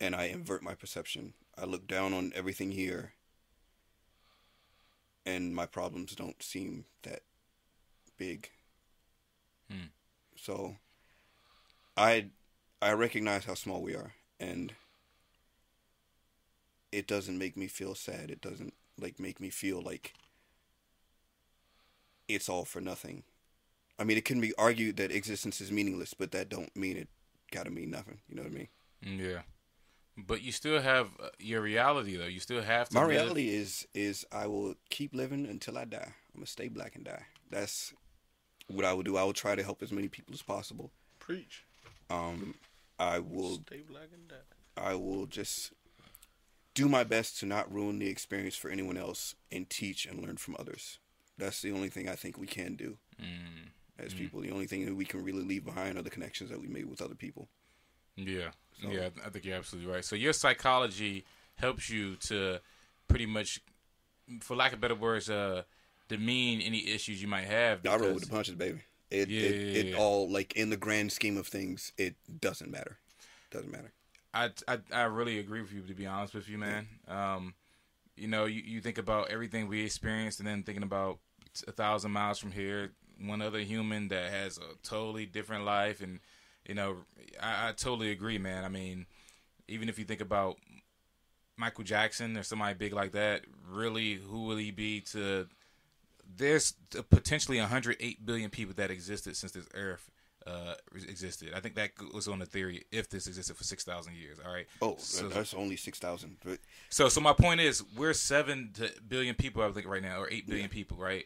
and 0.00 0.14
I 0.14 0.24
invert 0.24 0.62
my 0.62 0.74
perception. 0.74 1.34
I 1.56 1.64
look 1.64 1.86
down 1.86 2.12
on 2.12 2.32
everything 2.34 2.72
here, 2.72 3.12
and 5.24 5.54
my 5.54 5.66
problems 5.66 6.14
don't 6.14 6.42
seem 6.42 6.84
that 7.02 7.22
big. 8.18 8.50
Hmm. 9.70 9.88
So, 10.36 10.76
I 11.96 12.26
I 12.82 12.92
recognize 12.92 13.44
how 13.44 13.54
small 13.54 13.82
we 13.82 13.94
are, 13.94 14.12
and 14.38 14.74
it 16.92 17.06
doesn't 17.06 17.38
make 17.38 17.56
me 17.56 17.66
feel 17.66 17.94
sad. 17.94 18.30
It 18.30 18.40
doesn't 18.40 18.74
like 18.98 19.18
make 19.18 19.40
me 19.40 19.50
feel 19.50 19.80
like 19.80 20.14
it's 22.28 22.48
all 22.48 22.64
for 22.64 22.80
nothing. 22.80 23.22
I 23.98 24.04
mean, 24.04 24.18
it 24.18 24.24
can 24.24 24.40
be 24.40 24.52
argued 24.58 24.96
that 24.98 25.10
existence 25.10 25.60
is 25.60 25.72
meaningless, 25.72 26.12
but 26.12 26.32
that 26.32 26.48
don't 26.48 26.74
mean 26.76 26.96
it 26.96 27.08
gotta 27.50 27.70
mean 27.70 27.90
nothing. 27.90 28.18
You 28.28 28.36
know 28.36 28.42
what 28.42 28.52
I 28.52 28.54
mean? 28.54 28.68
Yeah. 29.02 29.42
But 30.16 30.40
you 30.42 30.50
still 30.52 30.80
have 30.80 31.08
uh, 31.22 31.28
your 31.38 31.60
reality, 31.60 32.16
though. 32.16 32.26
You 32.26 32.40
still 32.40 32.62
have 32.62 32.88
to. 32.88 32.94
My 32.94 33.02
live- 33.02 33.10
reality 33.10 33.50
is 33.50 33.86
is 33.94 34.24
I 34.32 34.46
will 34.46 34.74
keep 34.90 35.14
living 35.14 35.46
until 35.46 35.76
I 35.76 35.84
die. 35.84 36.12
I'm 36.34 36.40
gonna 36.40 36.46
stay 36.46 36.68
black 36.68 36.96
and 36.96 37.04
die. 37.04 37.24
That's 37.50 37.92
what 38.68 38.84
I 38.84 38.92
will 38.94 39.02
do. 39.02 39.16
I 39.16 39.24
will 39.24 39.32
try 39.34 39.54
to 39.54 39.62
help 39.62 39.82
as 39.82 39.92
many 39.92 40.08
people 40.08 40.34
as 40.34 40.42
possible. 40.42 40.90
Preach. 41.18 41.64
Um, 42.08 42.54
I 42.98 43.18
will 43.18 43.60
Stay 43.66 43.82
black 43.88 44.08
and 44.14 44.26
dead. 44.28 44.38
I 44.76 44.94
will 44.94 45.26
just 45.26 45.72
do 46.74 46.88
my 46.88 47.04
best 47.04 47.38
to 47.40 47.46
not 47.46 47.72
ruin 47.72 47.98
the 47.98 48.08
experience 48.08 48.54
for 48.56 48.70
anyone 48.70 48.96
else 48.96 49.34
and 49.50 49.68
teach 49.68 50.06
and 50.06 50.20
learn 50.22 50.36
from 50.36 50.56
others. 50.58 50.98
That's 51.38 51.60
the 51.62 51.72
only 51.72 51.88
thing 51.88 52.08
I 52.08 52.14
think 52.14 52.38
we 52.38 52.46
can 52.46 52.74
do 52.76 52.98
Mm, 53.20 53.70
as 53.98 54.12
people. 54.14 54.40
The 54.40 54.50
only 54.50 54.66
thing 54.66 54.84
that 54.86 54.94
we 54.94 55.04
can 55.06 55.22
really 55.24 55.42
leave 55.42 55.64
behind 55.64 55.96
are 55.98 56.02
the 56.02 56.10
connections 56.10 56.50
that 56.50 56.60
we 56.60 56.68
made 56.68 56.84
with 56.86 57.00
other 57.02 57.14
people. 57.14 57.48
yeah. 58.16 58.50
So- 58.82 58.90
Yeah, 58.90 59.08
I 59.24 59.30
think 59.30 59.44
you're 59.44 59.56
absolutely 59.56 59.90
right. 59.90 60.04
So 60.04 60.16
your 60.16 60.32
psychology 60.32 61.24
helps 61.56 61.88
you 61.88 62.16
to 62.16 62.60
pretty 63.08 63.26
much, 63.26 63.60
for 64.40 64.56
lack 64.56 64.72
of 64.72 64.80
better 64.80 64.94
words, 64.94 65.30
uh, 65.30 65.62
demean 66.08 66.60
any 66.60 66.88
issues 66.88 67.20
you 67.22 67.28
might 67.28 67.44
have. 67.46 67.84
I 67.86 67.96
roll 67.96 68.14
with 68.14 68.24
the 68.24 68.30
punches, 68.30 68.54
baby. 68.54 68.80
It 69.10 69.28
Yeah, 69.28 69.40
it, 69.40 69.54
yeah, 69.54 69.78
it 69.80 69.86
yeah. 69.86 69.96
all 69.96 70.28
like 70.28 70.54
in 70.56 70.70
the 70.70 70.76
grand 70.76 71.12
scheme 71.12 71.36
of 71.36 71.46
things, 71.46 71.92
it 71.96 72.16
doesn't 72.40 72.70
matter. 72.70 72.98
Doesn't 73.50 73.70
matter. 73.70 73.92
I, 74.34 74.50
I, 74.68 74.78
I 74.92 75.02
really 75.04 75.38
agree 75.38 75.62
with 75.62 75.72
you, 75.72 75.80
to 75.82 75.94
be 75.94 76.06
honest 76.06 76.34
with 76.34 76.48
you, 76.48 76.58
man. 76.58 76.88
Um, 77.08 77.54
you 78.16 78.28
know, 78.28 78.44
you, 78.44 78.62
you 78.64 78.80
think 78.80 78.98
about 78.98 79.30
everything 79.30 79.68
we 79.68 79.84
experienced 79.84 80.40
and 80.40 80.46
then 80.46 80.62
thinking 80.62 80.82
about 80.82 81.18
a 81.66 81.72
thousand 81.72 82.10
miles 82.12 82.38
from 82.38 82.50
here, 82.52 82.90
one 83.24 83.40
other 83.40 83.60
human 83.60 84.08
that 84.08 84.30
has 84.30 84.58
a 84.58 84.74
totally 84.86 85.24
different 85.24 85.64
life. 85.64 86.02
And, 86.02 86.20
you 86.68 86.74
know, 86.74 86.96
I, 87.40 87.68
I 87.68 87.72
totally 87.72 88.10
agree, 88.10 88.38
man. 88.38 88.64
I 88.64 88.68
mean, 88.68 89.06
even 89.68 89.88
if 89.88 89.98
you 89.98 90.04
think 90.04 90.20
about 90.20 90.56
Michael 91.56 91.84
Jackson 91.84 92.36
or 92.36 92.42
somebody 92.42 92.74
big 92.74 92.92
like 92.92 93.12
that, 93.12 93.42
really, 93.68 94.14
who 94.14 94.42
will 94.44 94.56
he 94.56 94.70
be 94.70 95.00
to. 95.12 95.46
There's 96.36 96.74
potentially 97.08 97.60
108 97.60 98.26
billion 98.26 98.50
people 98.50 98.74
that 98.76 98.90
existed 98.90 99.36
since 99.36 99.52
this 99.52 99.66
earth 99.74 100.10
uh, 100.46 100.74
existed. 101.08 101.52
I 101.54 101.60
think 101.60 101.74
that 101.74 101.90
was 102.14 102.28
on 102.28 102.38
the 102.38 102.46
theory 102.46 102.84
if 102.92 103.08
this 103.08 103.26
existed 103.26 103.56
for 103.56 103.64
six 103.64 103.84
thousand 103.84 104.14
years. 104.16 104.38
All 104.44 104.52
right. 104.52 104.66
Oh, 104.80 104.96
So- 104.98 105.28
that's 105.28 105.54
only 105.54 105.76
six 105.76 105.98
thousand. 105.98 106.36
So, 106.88 107.08
so 107.08 107.20
my 107.20 107.32
point 107.32 107.60
is, 107.60 107.82
we're 107.96 108.12
seven 108.12 108.70
to 108.74 108.90
billion 109.08 109.34
people, 109.34 109.62
I 109.62 109.70
think, 109.72 109.86
right 109.86 110.02
now, 110.02 110.20
or 110.20 110.28
eight 110.30 110.48
billion 110.48 110.68
people, 110.68 110.96
right? 110.98 111.24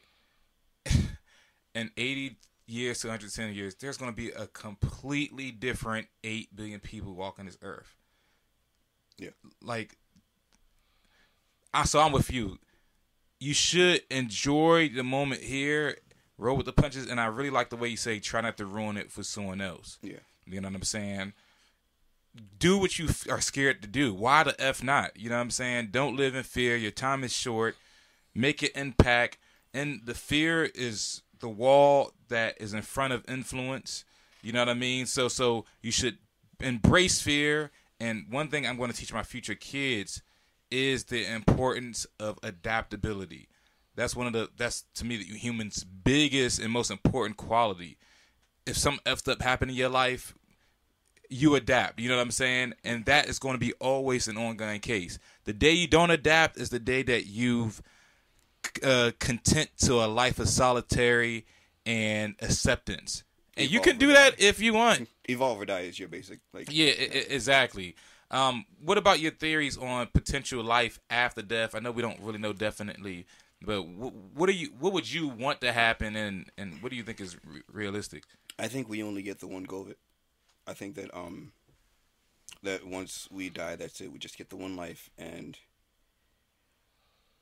and 1.75 1.91
eighty 1.97 2.37
years 2.71 3.01
to 3.01 3.09
110 3.09 3.55
years, 3.55 3.75
there's 3.75 3.97
going 3.97 4.11
to 4.11 4.17
be 4.17 4.31
a 4.31 4.47
completely 4.47 5.51
different 5.51 6.07
eight 6.25 6.55
billion 6.55 6.81
people 6.81 7.15
walking 7.15 7.47
this 7.47 7.59
earth. 7.63 7.97
Yeah. 9.19 9.31
Like, 9.63 9.97
I 11.75 11.85
so 11.85 12.01
I'm 12.01 12.13
with 12.13 12.33
you. 12.33 12.59
You 13.39 13.55
should 13.55 14.03
enjoy 14.11 14.89
the 14.89 15.03
moment 15.03 15.43
here, 15.43 15.99
roll 16.39 16.57
with 16.57 16.67
the 16.67 16.73
punches, 16.73 17.07
and 17.07 17.21
I 17.21 17.27
really 17.27 17.51
like 17.51 17.71
the 17.71 17.77
way 17.77 17.89
you 17.89 17.97
say, 17.97 18.19
try 18.19 18.41
not 18.41 18.57
to 18.59 18.67
ruin 18.67 18.97
it 18.97 19.11
for 19.11 19.23
someone 19.23 19.61
else. 19.61 19.99
yeah, 20.03 20.19
You 20.47 20.61
know 20.61 20.69
what 20.69 20.77
I'm 20.77 20.83
saying? 20.83 21.33
Do 22.59 22.79
what 22.79 22.99
you 22.99 23.09
are 23.29 23.41
scared 23.41 23.83
to 23.83 23.89
do. 23.89 24.15
Why 24.15 24.43
the 24.45 24.61
F 24.61 24.83
not? 24.83 25.17
You 25.17 25.31
know 25.31 25.37
what 25.37 25.43
I'm 25.43 25.51
saying? 25.51 25.89
Don't 25.91 26.17
live 26.17 26.35
in 26.35 26.45
fear. 26.45 26.77
Your 26.77 26.93
time 26.93 27.25
is 27.25 27.33
short. 27.33 27.77
Make 28.35 28.63
an 28.63 28.69
impact. 28.75 29.39
And 29.75 30.03
the 30.05 30.15
fear 30.15 30.65
is 30.65 31.23
the 31.41 31.49
wall 31.49 32.13
that 32.29 32.57
is 32.61 32.75
in 32.75 32.83
front 32.83 33.13
of 33.13 33.25
influence. 33.29 34.05
You 34.43 34.53
know 34.53 34.61
what 34.61 34.69
I 34.69 34.75
mean? 34.75 35.07
So 35.07 35.29
so 35.29 35.65
you 35.83 35.91
should 35.91 36.19
embrace 36.61 37.21
fear. 37.21 37.71
And 37.99 38.27
one 38.31 38.49
thing 38.49 38.67
I'm 38.67 38.77
going 38.77 38.91
to 38.91 38.97
teach 38.97 39.13
my 39.13 39.23
future 39.23 39.55
kids 39.55 40.23
is 40.71 41.05
the 41.05 41.31
importance 41.31 42.07
of 42.19 42.39
adaptability. 42.43 43.49
That's 43.97 44.17
one 44.17 44.27
of 44.27 44.33
the 44.33 44.49
that's 44.57 44.85
to 44.95 45.05
me 45.05 45.17
the 45.17 45.25
human's 45.25 45.85
biggest 45.85 46.61
and 46.61 46.73
most 46.73 46.91
important 46.91 47.37
quality. 47.37 47.99
If 48.67 48.77
some 48.77 49.01
effed 49.05 49.31
up 49.31 49.43
happened 49.43 49.73
in 49.73 49.77
your 49.77 49.89
life, 49.89 50.35
you 51.29 51.55
adapt. 51.55 52.01
You 52.01 52.09
know 52.09 52.17
what 52.17 52.23
I'm 52.23 52.31
saying? 52.31 52.75
And 52.85 53.05
that 53.07 53.29
is 53.29 53.39
going 53.39 53.55
to 53.55 53.59
be 53.59 53.73
always 53.75 54.29
an 54.29 54.37
ongoing 54.37 54.81
case. 54.81 55.19
The 55.45 55.53
day 55.53 55.73
you 55.73 55.87
don't 55.87 56.11
adapt 56.11 56.57
is 56.57 56.71
the 56.71 56.79
day 56.79 57.03
that 57.03 57.27
you've 57.27 57.83
uh, 58.83 59.11
content 59.19 59.71
to 59.79 59.95
a 60.05 60.07
life 60.07 60.39
of 60.39 60.49
solitary 60.49 61.47
and 61.87 62.35
acceptance. 62.41 63.25
And 63.57 63.71
you 63.71 63.81
can 63.81 63.99
do 63.99 64.09
that 64.13 64.41
if 64.41 64.61
you 64.61 64.75
want. 64.75 65.09
evolve 65.29 65.61
or 65.61 65.67
die 65.67 65.81
is 65.81 65.99
your 65.99 66.09
basic 66.09 66.41
like. 66.53 66.69
Yeah, 66.71 66.93
I- 66.99 67.03
I- 67.03 67.27
exactly. 67.31 67.95
Um, 68.31 68.65
what 68.83 68.97
about 68.97 69.19
your 69.19 69.33
theories 69.33 69.77
on 69.77 70.07
potential 70.15 70.63
life 70.63 71.01
after 71.11 71.43
death? 71.43 71.75
I 71.75 71.81
know 71.81 71.91
we 71.91 72.01
don't 72.03 72.21
really 72.21 72.39
know 72.39 72.53
definitely, 72.53 73.27
but 73.61 73.83
wh- 73.83 74.37
what 74.37 74.47
do 74.47 74.53
you? 74.53 74.69
What 74.79 74.93
would 74.93 75.13
you 75.13 75.27
want 75.29 75.61
to 75.63 75.73
happen, 75.73 76.15
and 76.15 76.49
and 76.57 76.81
what 76.81 76.91
do 76.91 76.97
you 76.97 77.03
think 77.03 77.21
is 77.21 77.37
re- 77.45 77.63
realistic? 77.73 78.25
I 78.59 78.69
think 78.69 78.89
we 78.89 79.03
only 79.03 79.23
get 79.23 79.41
the 79.41 79.49
one 79.49 79.65
go 79.65 79.81
of 79.81 79.91
it. 79.91 79.99
I 80.67 80.75
think 80.75 80.95
that 80.95 81.13
um 81.17 81.53
that 82.63 82.87
once 82.87 83.27
we 83.31 83.51
die, 83.51 83.75
that's 83.77 84.01
it. 84.01 84.13
We 84.13 84.19
just 84.19 84.39
get 84.39 84.49
the 84.51 84.57
one 84.57 84.77
life, 84.77 85.11
and 85.19 85.59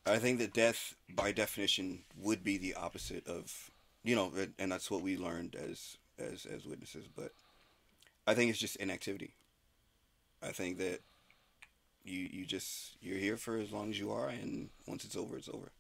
I 0.09 0.19
think 0.19 0.39
that 0.39 0.53
death, 0.53 0.95
by 1.09 1.33
definition, 1.33 2.01
would 2.17 2.43
be 2.43 2.59
the 2.59 2.75
opposite 2.75 3.27
of 3.27 3.71
you 4.05 4.15
know, 4.15 4.33
and- 4.59 4.73
that's 4.73 4.91
what 4.91 5.03
we 5.03 5.17
learned 5.17 5.55
as 5.55 5.97
as 6.19 6.47
as 6.47 6.65
witnesses. 6.65 7.07
But 7.15 7.33
I 8.27 8.35
think 8.35 8.51
it's 8.51 8.59
just 8.59 8.77
inactivity. 8.77 9.35
I 10.43 10.53
think 10.53 10.79
that 10.79 11.01
you 12.05 12.29
you 12.31 12.47
just 12.47 12.97
you're 13.01 13.19
here 13.19 13.37
for 13.37 13.59
as 13.59 13.73
long 13.73 13.91
as 13.91 13.99
you 13.99 14.13
are, 14.13 14.29
and 14.29 14.71
once 14.87 15.05
it's 15.05 15.17
over, 15.17 15.37
it's 15.37 15.49
over. 15.49 15.73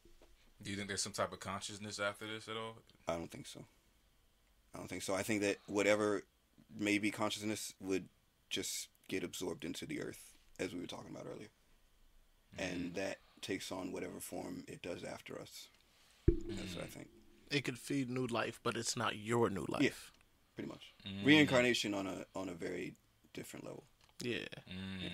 Do 0.63 0.71
you 0.71 0.77
think 0.77 0.89
there's 0.89 1.03
some 1.03 1.13
type 1.13 1.33
of 1.33 1.41
consciousness 1.41 2.01
after 2.01 2.27
this 2.27 2.49
at 2.49 2.57
all? 2.57 2.77
I 3.07 3.15
don't 3.15 3.31
think 3.31 3.47
so. 3.47 3.65
I 4.75 4.79
don't 4.79 4.89
think 4.89 5.03
so. 5.03 5.15
I 5.15 5.23
think 5.23 5.41
that 5.43 5.59
whatever 5.67 6.25
may 6.77 6.99
be 6.99 7.11
consciousness 7.11 7.73
would 7.81 8.09
just 8.51 8.89
get 9.09 9.23
absorbed 9.23 9.65
into 9.65 9.87
the 9.87 10.03
earth, 10.03 10.35
as 10.59 10.75
we 10.75 10.81
were 10.81 10.87
talking 10.87 11.11
about 11.11 11.27
earlier. 11.27 11.49
And 12.59 12.87
mm-hmm. 12.87 12.95
that 12.95 13.19
takes 13.43 13.71
on 13.73 13.93
whatever 13.93 14.21
form 14.21 14.65
it 14.69 14.83
does 14.83 15.05
after 15.05 15.41
us. 15.41 15.69
That's 16.49 16.75
what 16.75 16.85
I 16.85 16.89
think. 16.89 17.09
It 17.51 17.65
could 17.65 17.79
feed 17.79 18.11
new 18.11 18.27
life, 18.27 18.61
but 18.63 18.77
it's 18.77 18.97
not 18.97 19.17
your 19.17 19.49
new 19.51 19.65
life. 19.69 19.83
Yeah. 19.83 19.91
Pretty 20.55 20.69
much. 20.69 20.93
Reincarnation 21.25 21.95
on 21.95 22.07
a 22.07 22.27
on 22.35 22.49
a 22.49 22.55
very 22.55 22.95
different 23.33 23.65
level. 23.65 23.85
Yeah. 24.23 24.39
Mm, 24.69 25.11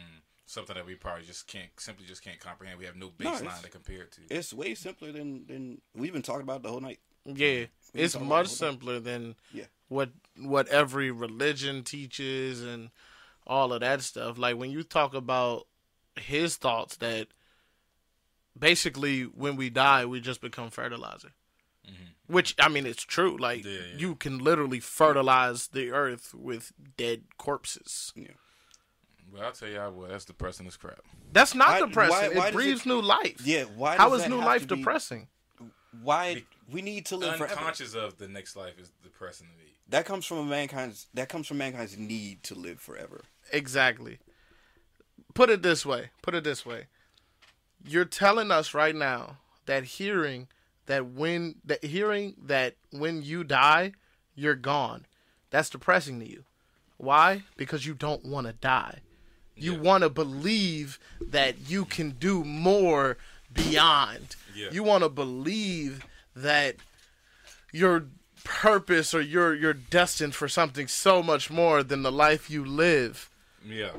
something 0.47 0.75
that 0.75 0.87
we 0.87 0.95
probably 0.95 1.25
just 1.25 1.47
can't 1.47 1.69
simply 1.79 2.07
just 2.07 2.23
can't 2.25 2.41
comprehend. 2.41 2.79
We 2.79 2.87
have 2.87 2.97
no 2.97 3.13
No, 3.19 3.31
baseline 3.31 3.43
it's- 3.43 3.63
to 3.63 3.71
compare 3.71 4.03
it 4.03 4.13
to. 4.13 4.21
It's 4.31 4.53
way 4.53 4.75
simpler 4.75 5.13
than, 5.13 5.47
than 5.47 5.81
we've 5.95 6.13
been 6.13 6.23
talking 6.23 6.43
about 6.43 6.63
the 6.63 6.71
whole 6.71 6.81
night. 6.81 7.01
Yeah. 7.27 7.67
We 7.93 8.01
It's 8.01 8.15
much 8.15 8.23
it 8.23 8.25
all 8.25 8.29
the 8.29 8.35
time. 8.37 8.47
simpler 8.47 9.01
than 9.01 9.37
Yeah. 9.53 9.67
what 9.89 10.11
what 10.37 10.67
every 10.69 11.11
religion 11.11 11.85
teaches 11.85 12.63
and 12.63 12.91
all 13.47 13.73
of 13.73 13.81
that 13.81 14.03
stuff. 14.03 14.39
Like 14.39 14.57
when 14.57 14.71
you 14.71 14.83
talk 14.83 15.15
about 15.15 15.67
his 16.17 16.57
thoughts 16.57 16.97
that 16.97 17.29
basically 18.59 19.23
when 19.23 19.57
we 19.57 19.71
die 19.71 20.05
we 20.05 20.21
just 20.21 20.41
become 20.41 20.71
fertilizer. 20.71 21.33
Which 22.27 22.55
I 22.59 22.69
mean 22.71 22.87
it's 22.87 23.03
true. 23.03 23.37
Like 23.37 23.61
Mm-hmm. 23.61 23.69
Yeah, 23.69 23.81
yeah. 23.93 23.99
you 23.99 24.15
can 24.15 24.39
literally 24.39 24.81
fertilize 24.81 25.69
the 25.69 25.91
earth 25.91 26.33
with 26.35 26.73
dead 26.97 27.25
corpses. 27.37 28.13
Yeah 28.17 28.29
well, 29.33 29.43
I'll 29.43 29.53
tell 29.53 29.69
y'all 29.69 29.91
what, 29.91 30.11
that's 30.11 30.25
depressing 30.25 30.67
as 30.69 30.77
crap. 30.77 31.01
That's 31.33 31.55
not 31.57 31.69
Why- 31.81 31.87
depressing. 31.89 32.11
why- 32.15 32.29
why 32.39 32.49
it 32.49 32.53
does 32.53 32.55
breathes 32.55 32.81
it- 32.83 32.87
new 32.87 33.03
life. 33.03 33.41
Yeah, 33.45 33.65
why 33.65 33.97
How 33.97 34.09
does 34.11 34.19
is 34.19 34.23
that 34.25 34.31
new 34.31 34.37
have 34.37 34.47
life 34.47 34.67
to 34.69 34.77
be- 34.77 34.81
depressing? 34.81 35.27
Why 36.03 36.45
we 36.71 36.83
need 36.83 37.07
to 37.07 37.17
live 37.17 37.37
forever? 37.37 37.53
Unconscious 37.59 37.95
of 37.95 38.17
the 38.19 38.29
next 38.29 38.55
life 38.57 38.79
is 38.79 38.91
depressing 39.03 39.49
to 39.49 39.53
me. 39.65 39.71
That 39.89 40.07
comes 40.07 40.25
from 40.25 40.49
mankind's 40.49 41.09
that 41.15 41.29
comes 41.29 41.47
from 41.49 41.59
mankind's 41.59 41.99
need 41.99 42.43
to 42.45 42.55
live 42.55 42.81
forever. 42.81 43.23
Exactly. 43.53 44.19
Put 45.35 45.51
it 45.51 45.63
this 45.63 45.85
way. 45.85 46.11
Put 46.23 46.35
it 46.35 46.45
this 46.45 46.65
way. 46.65 46.87
You're 47.87 48.05
telling 48.05 48.51
us 48.51 48.75
right 48.75 48.95
now 48.95 49.37
that 49.67 49.85
hearing 49.85 50.49
that 50.87 51.07
when 51.07 51.57
that 51.65 51.85
hearing 51.85 52.35
that 52.47 52.77
when 52.91 53.23
you 53.23 53.45
die, 53.45 53.93
you're 54.35 54.55
gone. 54.55 55.07
That's 55.51 55.71
depressing 55.71 56.21
to 56.21 56.29
you. 56.29 56.45
Why? 56.97 57.43
Because 57.57 57.87
you 57.87 57.95
don't 57.95 58.25
want 58.25 58.47
to 58.47 58.53
die. 58.55 59.01
You 59.57 59.75
Yeah. 59.75 59.79
want 59.81 60.03
to 60.03 60.11
believe 60.11 60.99
that 61.21 61.69
you 61.71 61.85
can 61.85 62.11
do 62.13 62.43
more 62.45 63.17
beyond. 63.53 64.37
Yeah. 64.55 64.71
You 64.73 64.83
want 64.83 65.05
to 65.05 65.09
believe 65.09 66.05
that 66.35 66.77
your 67.73 68.07
purpose 68.43 69.15
or 69.15 69.21
you're 69.21 69.55
you're 69.55 69.73
destined 69.75 70.35
for 70.35 70.49
something 70.49 70.87
so 70.89 71.23
much 71.23 71.51
more 71.51 71.83
than 71.83 72.03
the 72.03 72.13
life 72.13 72.51
you 72.51 72.65
live. 72.65 73.31
Yeah, 73.65 73.93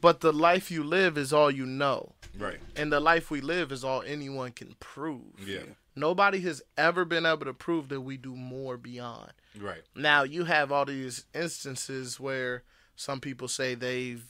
But 0.00 0.20
the 0.20 0.32
life 0.32 0.70
you 0.70 0.82
live 0.82 1.18
is 1.18 1.32
all 1.32 1.50
you 1.50 1.66
know. 1.66 2.14
right. 2.38 2.58
And 2.76 2.90
the 2.92 3.00
life 3.00 3.30
we 3.30 3.40
live 3.40 3.70
is 3.72 3.84
all 3.84 4.02
anyone 4.02 4.52
can 4.52 4.74
prove. 4.80 5.46
Yeah, 5.46 5.62
Nobody 5.96 6.40
has 6.42 6.62
ever 6.78 7.04
been 7.04 7.26
able 7.26 7.44
to 7.44 7.52
prove 7.52 7.88
that 7.88 8.00
we 8.00 8.16
do 8.16 8.34
more 8.36 8.76
beyond. 8.78 9.32
right. 9.58 9.82
Now, 9.94 10.22
you 10.22 10.44
have 10.44 10.70
all 10.72 10.84
these 10.86 11.26
instances 11.34 12.18
where 12.20 12.62
some 12.96 13.20
people 13.20 13.48
say 13.48 13.74
they've 13.74 14.24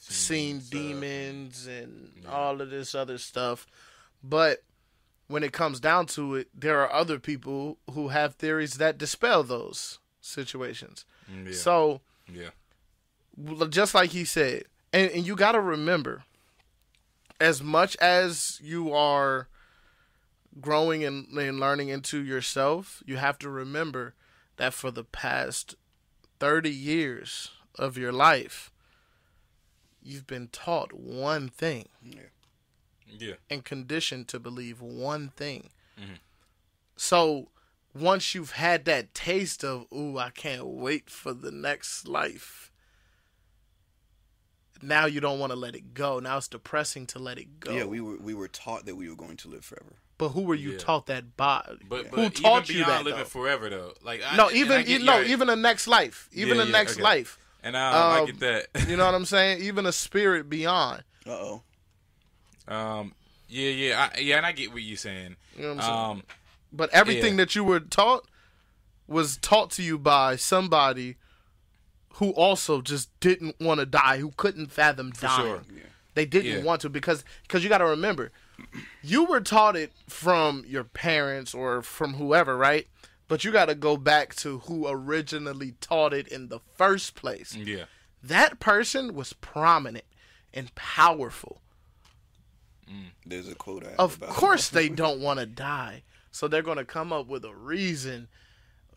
seen 0.00 0.60
stuff. 0.60 0.70
demons 0.70 1.66
and 1.66 2.12
Yeah. 2.22 2.30
all 2.30 2.60
of 2.60 2.70
this 2.70 2.94
other 2.94 3.16
stuff. 3.18 3.66
But 4.22 4.62
when 5.26 5.42
it 5.42 5.52
comes 5.52 5.80
down 5.80 6.06
to 6.08 6.34
it, 6.36 6.48
there 6.54 6.80
are 6.82 6.92
other 6.92 7.18
people 7.18 7.78
who 7.92 8.08
have 8.08 8.34
theories 8.34 8.74
that 8.74 8.98
dispel 8.98 9.42
those 9.42 9.98
situations. 10.20 11.04
Mm, 11.30 11.46
Yeah, 11.46 11.52
So, 11.54 12.00
yeah, 12.30 12.50
just 13.70 13.94
like 13.94 14.10
he 14.10 14.24
said, 14.26 14.64
and, 14.94 15.10
and 15.10 15.26
you 15.26 15.34
got 15.36 15.52
to 15.52 15.60
remember, 15.60 16.24
as 17.40 17.62
much 17.62 17.96
as 17.96 18.60
you 18.62 18.92
are 18.92 19.48
growing 20.60 21.02
and, 21.04 21.26
and 21.36 21.58
learning 21.60 21.88
into 21.88 22.22
yourself, 22.22 23.02
you 23.06 23.16
have 23.16 23.38
to 23.40 23.50
remember 23.50 24.14
that 24.56 24.72
for 24.72 24.90
the 24.90 25.04
past 25.04 25.74
30 26.38 26.70
years 26.70 27.50
of 27.78 27.98
your 27.98 28.12
life, 28.12 28.70
you've 30.02 30.26
been 30.26 30.48
taught 30.48 30.92
one 30.92 31.48
thing 31.48 31.88
Yeah. 32.02 32.20
yeah, 33.08 33.34
and 33.50 33.64
conditioned 33.64 34.28
to 34.28 34.38
believe 34.38 34.80
one 34.80 35.30
thing. 35.30 35.70
Mhm. 35.98 36.18
So 36.96 37.48
once 37.94 38.34
you've 38.34 38.52
had 38.52 38.84
that 38.84 39.14
taste 39.14 39.64
of, 39.64 39.86
ooh, 39.92 40.18
I 40.18 40.30
can't 40.30 40.66
wait 40.66 41.10
for 41.10 41.32
the 41.32 41.50
next 41.50 42.06
life, 42.06 42.70
now 44.82 45.06
you 45.06 45.20
don't 45.20 45.38
want 45.38 45.52
to 45.52 45.56
let 45.58 45.74
it 45.74 45.94
go. 45.94 46.18
Now 46.20 46.36
it's 46.38 46.48
depressing 46.48 47.06
to 47.08 47.18
let 47.18 47.38
it 47.38 47.60
go. 47.60 47.72
Yeah, 47.76 47.84
we 47.84 48.00
were 48.00 48.16
we 48.16 48.34
were 48.34 48.48
taught 48.48 48.86
that 48.86 48.96
we 48.96 49.08
were 49.08 49.16
going 49.16 49.36
to 49.38 49.48
live 49.48 49.64
forever. 49.64 49.96
but 50.18 50.30
who 50.30 50.42
were 50.42 50.54
you 50.54 50.72
Yeah. 50.72 50.78
taught 50.78 51.06
that 51.06 51.36
by? 51.36 51.64
but, 51.88 52.10
but 52.10 52.16
who 52.16 52.22
even 52.22 52.32
taught 52.42 52.68
you 52.68 52.74
beyond 52.76 52.90
that? 52.90 53.04
living 53.04 53.18
though? 53.20 53.24
forever 53.24 53.70
though, 53.70 53.92
like 54.02 54.20
I, 54.26 54.36
no, 54.36 54.50
even 54.50 54.78
I 54.78 54.82
get 54.82 55.00
e- 55.00 55.04
no, 55.04 55.16
your- 55.18 55.26
even 55.26 55.48
the 55.48 55.56
next 55.56 55.86
life, 55.86 56.28
even 56.32 56.56
Yeah, 56.58 56.64
the 56.64 56.66
yeah, 56.70 56.72
next 56.72 56.92
okay. 56.94 57.02
life. 57.02 57.38
and 57.62 57.76
I, 57.76 58.16
I 58.16 58.20
um, 58.20 58.26
get 58.26 58.40
that. 58.40 58.66
You 58.88 58.96
know 58.96 59.06
what 59.06 59.14
I'm 59.14 59.24
saying? 59.24 59.62
Even 59.62 59.86
a 59.86 59.92
spirit 59.92 60.48
beyond. 60.50 61.02
Uh 61.26 61.30
oh. 61.30 61.62
Um, 62.68 63.14
yeah, 63.48 63.70
yeah, 63.70 64.08
I, 64.14 64.18
yeah, 64.18 64.36
and 64.38 64.46
I 64.46 64.52
get 64.52 64.72
what 64.72 64.82
you're 64.82 64.96
saying. 64.96 65.36
You 65.56 65.62
know 65.62 65.68
what 65.74 65.76
I'm 65.76 65.82
saying? 65.82 66.10
Um, 66.18 66.22
But 66.72 66.90
everything 66.90 67.34
Yeah. 67.34 67.44
that 67.44 67.54
you 67.54 67.62
were 67.64 67.80
taught 67.80 68.26
was 69.06 69.36
taught 69.36 69.70
to 69.72 69.82
you 69.82 69.98
by 69.98 70.36
somebody 70.36 71.16
who 72.14 72.30
also 72.30 72.80
just 72.80 73.08
didn't 73.20 73.56
want 73.60 73.80
to 73.80 73.86
die, 73.86 74.18
who 74.18 74.32
couldn't 74.36 74.70
fathom 74.72 75.10
dying. 75.12 75.42
sure. 75.46 75.62
Yeah. 75.74 75.82
They 76.14 76.26
didn't 76.26 76.58
Yeah. 76.58 76.62
want 76.64 76.80
to 76.82 76.88
because 76.88 77.24
because 77.42 77.62
you 77.64 77.68
got 77.68 77.78
to 77.78 77.86
remember, 77.86 78.30
you 79.02 79.24
were 79.24 79.40
taught 79.40 79.76
it 79.76 79.92
from 80.08 80.64
your 80.66 80.84
parents 80.84 81.54
or 81.54 81.82
from 81.82 82.14
whoever, 82.14 82.56
right? 82.56 82.86
But 83.26 83.42
you 83.42 83.50
got 83.50 83.66
to 83.66 83.74
go 83.74 83.96
back 83.96 84.34
to 84.36 84.60
who 84.60 84.86
originally 84.86 85.72
taught 85.80 86.12
it 86.12 86.28
in 86.28 86.48
the 86.48 86.60
first 86.76 87.14
place. 87.14 87.54
Yeah. 87.56 87.84
That 88.22 88.60
person 88.60 89.14
was 89.14 89.32
prominent 89.32 90.04
and 90.52 90.72
powerful. 90.74 91.60
Mm. 92.88 93.10
There's 93.26 93.48
a 93.48 93.54
quote 93.54 93.84
I 93.84 93.90
have 93.90 93.98
Of 93.98 94.16
about 94.18 94.28
course, 94.30 94.68
they 94.68 94.88
don't 95.02 95.20
want 95.20 95.40
to 95.40 95.46
die, 95.46 96.02
so 96.30 96.46
they're 96.46 96.62
going 96.62 96.76
to 96.78 96.84
come 96.84 97.12
up 97.12 97.26
with 97.26 97.44
a 97.44 97.54
reason 97.54 98.28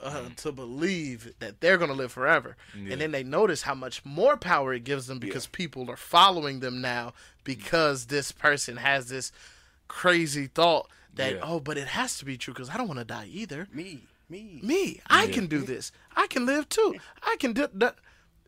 uh, 0.01 0.11
Mm-hmm. 0.11 0.33
to 0.35 0.51
believe 0.51 1.33
that 1.39 1.59
they're 1.61 1.77
going 1.77 1.89
to 1.89 1.95
live 1.95 2.11
forever. 2.11 2.55
And 2.73 2.99
then 3.01 3.11
they 3.11 3.23
notice 3.23 3.63
how 3.63 3.73
much 3.75 4.03
more 4.05 4.37
power 4.37 4.73
it 4.73 4.83
gives 4.83 5.07
them 5.07 5.19
because 5.19 5.47
people 5.47 5.89
are 5.89 5.97
following 5.97 6.59
them 6.59 6.81
now 6.81 7.13
because 7.43 8.05
this 8.07 8.31
person 8.31 8.77
has 8.77 9.09
this 9.09 9.31
crazy 9.87 10.47
thought 10.47 10.89
that 11.15 11.33
Yeah. 11.35 11.39
oh, 11.43 11.59
but 11.59 11.77
it 11.77 11.87
has 11.87 12.17
to 12.19 12.25
be 12.25 12.37
true 12.37 12.53
because 12.53 12.69
I 12.69 12.77
don't 12.77 12.87
want 12.87 12.99
to 12.99 13.05
die 13.05 13.27
either. 13.31 13.67
me, 13.73 14.01
me. 14.29 14.59
Me, 14.63 15.01
I 15.09 15.27
can 15.27 15.47
do 15.47 15.59
this. 15.61 15.91
I 16.15 16.27
can 16.27 16.45
live 16.45 16.67
too. 16.69 16.95
I 17.23 17.35
can 17.39 17.53
do 17.53 17.67
that. 17.73 17.95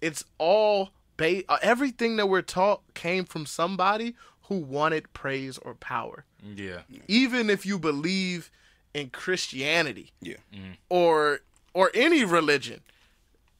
It's 0.01 0.23
all 0.38 0.89
ba- 1.17 1.43
uh, 1.49 1.57
everything 1.61 2.17
that 2.17 2.27
we're 2.27 2.41
taught 2.41 2.81
came 2.93 3.26
from 3.26 3.45
somebody 3.45 4.15
who 4.43 4.57
wanted 4.59 5.11
praise 5.13 5.57
or 5.59 5.73
power. 5.76 6.26
Yeah. 6.55 6.80
Even 7.07 7.49
if 7.49 7.65
you 7.65 7.77
believe 7.80 8.49
in 8.94 9.10
Christianity 9.10 10.11
Yeah, 10.22 10.36
mm-hmm. 10.53 10.74
or 10.90 11.41
or 11.74 11.91
any 11.94 12.24
religion, 12.24 12.82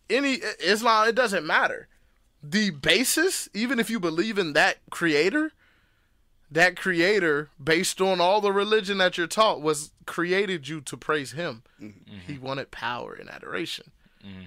any 0.10 0.40
Islam, 0.64 1.08
it 1.08 1.16
doesn't 1.16 1.46
matter. 1.46 1.88
The 2.42 2.70
basis, 2.70 3.50
even 3.54 3.80
if 3.80 3.90
you 3.90 4.00
believe 4.00 4.38
in 4.38 4.54
that 4.54 4.78
creator, 4.90 5.52
that 6.50 6.78
creator, 6.78 7.50
based 7.62 8.02
on 8.02 8.22
all 8.22 8.42
the 8.42 8.52
religion 8.52 8.98
that 9.00 9.18
you're 9.18 9.28
taught, 9.28 9.62
was 9.62 9.92
created 10.06 10.68
you 10.68 10.82
to 10.82 10.98
praise 10.98 11.34
him. 11.34 11.64
Mm-hmm. 11.82 12.18
He 12.26 12.38
wanted 12.38 12.72
power 12.72 13.14
and 13.14 13.30
adoration. 13.30 13.92
Mm-hmm. 14.26 14.46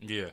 Yeah. 0.00 0.30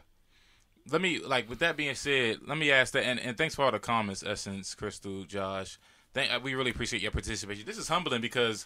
Let 0.89 1.01
me 1.01 1.19
like 1.19 1.49
with 1.49 1.59
that 1.59 1.75
being 1.75 1.95
said, 1.95 2.39
let 2.45 2.57
me 2.57 2.71
ask 2.71 2.93
that 2.93 3.03
and, 3.03 3.19
and 3.19 3.37
thanks 3.37 3.55
for 3.55 3.65
all 3.65 3.71
the 3.71 3.79
comments, 3.79 4.23
Essence, 4.25 4.75
Crystal, 4.75 5.23
Josh. 5.23 5.79
Thank 6.13 6.43
we 6.43 6.55
really 6.55 6.71
appreciate 6.71 7.01
your 7.01 7.11
participation. 7.11 7.65
This 7.65 7.77
is 7.77 7.87
humbling 7.89 8.21
because 8.21 8.65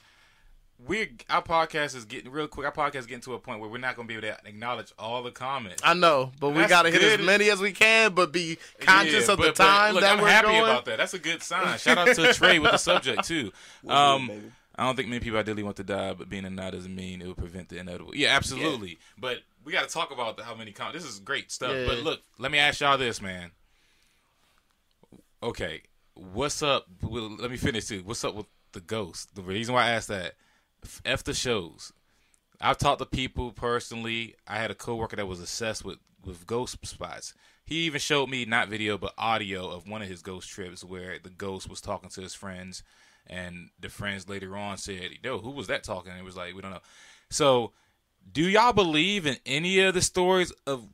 we're 0.88 1.08
our 1.30 1.44
podcast 1.44 1.95
is 1.95 2.06
getting 2.06 2.32
real 2.32 2.48
quick. 2.48 2.66
Our 2.66 2.72
podcast 2.72 2.99
is 3.02 3.06
getting 3.06 3.22
to 3.24 3.34
a 3.36 3.40
point 3.40 3.60
where 3.60 3.70
we're 3.70 3.78
not 3.78 3.95
going 3.95 4.08
to 4.08 4.14
be 4.14 4.18
able 4.28 4.36
to 4.36 4.48
acknowledge 4.48 4.91
all 4.98 5.22
the 5.24 5.32
comments. 5.32 5.82
I 5.86 5.94
know, 5.94 6.32
but 6.40 6.49
we 6.49 6.66
got 6.68 6.84
to 6.84 6.91
hit 6.91 7.02
as 7.20 7.26
many 7.26 7.49
as 7.49 7.60
we 7.60 7.72
can, 7.72 8.14
but 8.14 8.32
be 8.32 8.58
conscious 8.80 9.28
Yeah, 9.28 9.34
of 9.34 9.38
the 9.40 9.48
but- 9.48 9.58
but 9.58 9.64
time 9.64 9.94
look, 9.94 10.03
that 10.03 10.14
I'm 10.18 10.22
we're 10.22 10.30
happy 10.30 10.48
going. 10.48 10.64
about 10.64 10.86
that. 10.86 10.98
That's 10.98 11.14
a 11.14 11.20
good 11.20 11.41
sign. 11.44 11.78
Shout 11.78 11.98
out 11.98 12.08
to 12.08 12.22
Trae 12.22 12.62
with 12.62 12.72
the 12.72 12.78
subject 12.78 13.24
too. 13.26 13.52
Um, 13.88 14.28
baby. 14.28 14.52
I 14.76 14.86
don't 14.86 14.95
think 14.95 15.10
many 15.10 15.20
people 15.20 15.38
ideally 15.38 15.64
want 15.64 15.76
to 15.78 15.84
die, 15.84 16.14
but 16.14 16.30
being 16.30 16.45
a 16.45 16.49
now 16.49 16.72
doesn't 16.72 16.95
mean 16.95 17.22
it 17.22 17.28
will 17.28 17.36
prevent 17.36 17.70
the 17.70 17.78
inevitable. 17.78 18.16
Yeah, 18.16 18.36
absolutely. 18.36 18.98
But 19.18 19.40
we 19.64 19.74
got 19.74 19.88
to 19.88 19.94
talk 19.94 20.12
about 20.12 20.38
the, 20.38 20.44
how 20.44 20.56
many 20.56 20.72
comments. 20.72 21.03
This 21.03 21.14
is 21.14 21.20
great 21.20 21.52
stuff. 21.52 21.74
Yeah. 21.76 21.86
But 21.86 21.99
look, 21.99 22.22
let 22.40 22.52
me 22.52 22.58
ask 22.58 22.80
y'all 22.82 22.98
this, 22.98 23.22
man. 23.22 23.52
Okay, 25.44 25.82
what's 26.14 26.62
up? 26.64 26.86
Well, 27.02 27.36
let 27.38 27.52
me 27.52 27.58
finish 27.58 27.86
too. 27.86 28.02
What's 28.06 28.24
up 28.24 28.36
with 28.36 28.45
the 28.72 28.80
ghost? 28.82 29.36
The 29.36 29.41
reason 29.41 29.74
why 29.76 29.86
I 29.88 29.90
asked 29.91 30.08
that, 30.10 30.34
f- 30.84 31.24
the 31.24 31.34
shows. 31.34 31.91
I've 32.60 32.78
talked 32.78 32.99
to 32.99 33.06
people 33.06 33.52
personally. 33.52 34.36
I 34.48 34.58
had 34.58 34.72
a 34.72 34.76
coworker 34.76 35.16
that 35.16 35.28
was 35.28 35.40
obsessed 35.40 35.84
with 35.84 35.98
with 36.24 36.45
ghost 36.45 36.78
spots. 36.86 37.34
He 37.66 37.86
even 37.86 37.99
showed 37.99 38.30
me 38.30 38.45
not 38.45 38.70
video 38.70 38.98
but 38.98 39.14
audio 39.18 39.70
of 39.70 39.88
one 39.88 40.02
of 40.02 40.08
his 40.08 40.22
ghost 40.22 40.49
trips 40.49 40.84
where 40.84 41.18
the 41.18 41.30
ghost 41.30 41.70
was 41.70 41.82
talking 41.82 42.10
to 42.10 42.22
his 42.22 42.34
friends, 42.34 42.84
and 43.26 43.70
the 43.80 43.90
friends 43.90 44.30
later 44.30 44.56
on 44.56 44.78
said, 44.78 45.12
"Yo, 45.24 45.40
who 45.40 45.52
was 45.52 45.68
that 45.68 45.84
talking?" 45.84 46.12
And 46.12 46.20
it 46.20 46.26
was 46.26 46.36
like, 46.38 46.53
"We 46.53 46.62
don't 46.62 46.72
know." 46.72 46.82
So, 47.30 47.72
do 48.32 48.48
y'all 48.48 48.74
believe 48.74 49.26
in 49.26 49.38
any 49.45 49.80
of 49.80 49.94
the 49.94 50.02
stories 50.02 50.52
of 50.68 50.88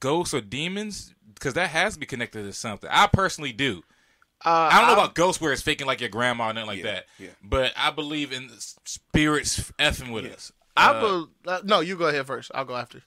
ghosts 0.00 0.34
or 0.34 0.40
demons? 0.40 1.14
Because 1.32 1.54
that 1.54 1.70
has 1.70 1.94
to 1.94 2.00
be 2.00 2.06
connected 2.06 2.42
to 2.42 2.52
something. 2.52 2.90
I 2.92 3.06
personally 3.06 3.52
do. 3.52 3.82
Uh, 4.44 4.68
I 4.72 4.78
don't 4.78 4.88
know 4.88 4.92
about 4.94 5.14
ghosts 5.14 5.40
where 5.40 5.52
it's 5.52 5.62
faking 5.62 5.86
like 5.86 6.00
your 6.00 6.10
grandma 6.10 6.50
or 6.50 6.52
nothing 6.52 6.66
like 6.66 6.78
Yeah, 6.78 6.84
that. 6.84 7.06
yeah. 7.18 7.28
But 7.42 7.72
I 7.76 7.90
believe 7.90 8.32
in 8.32 8.50
s- 8.50 8.78
spirits 8.84 9.72
effing 9.78 10.12
with 10.12 10.26
us. 10.26 10.52
I 10.76 10.92
Uh, 10.92 11.00
bel 11.00 11.30
uh, 11.46 11.60
no, 11.64 11.80
you 11.80 11.96
go 11.96 12.08
ahead 12.08 12.26
first. 12.26 12.50
I'll 12.54 12.64
go 12.64 12.76
after. 12.76 13.02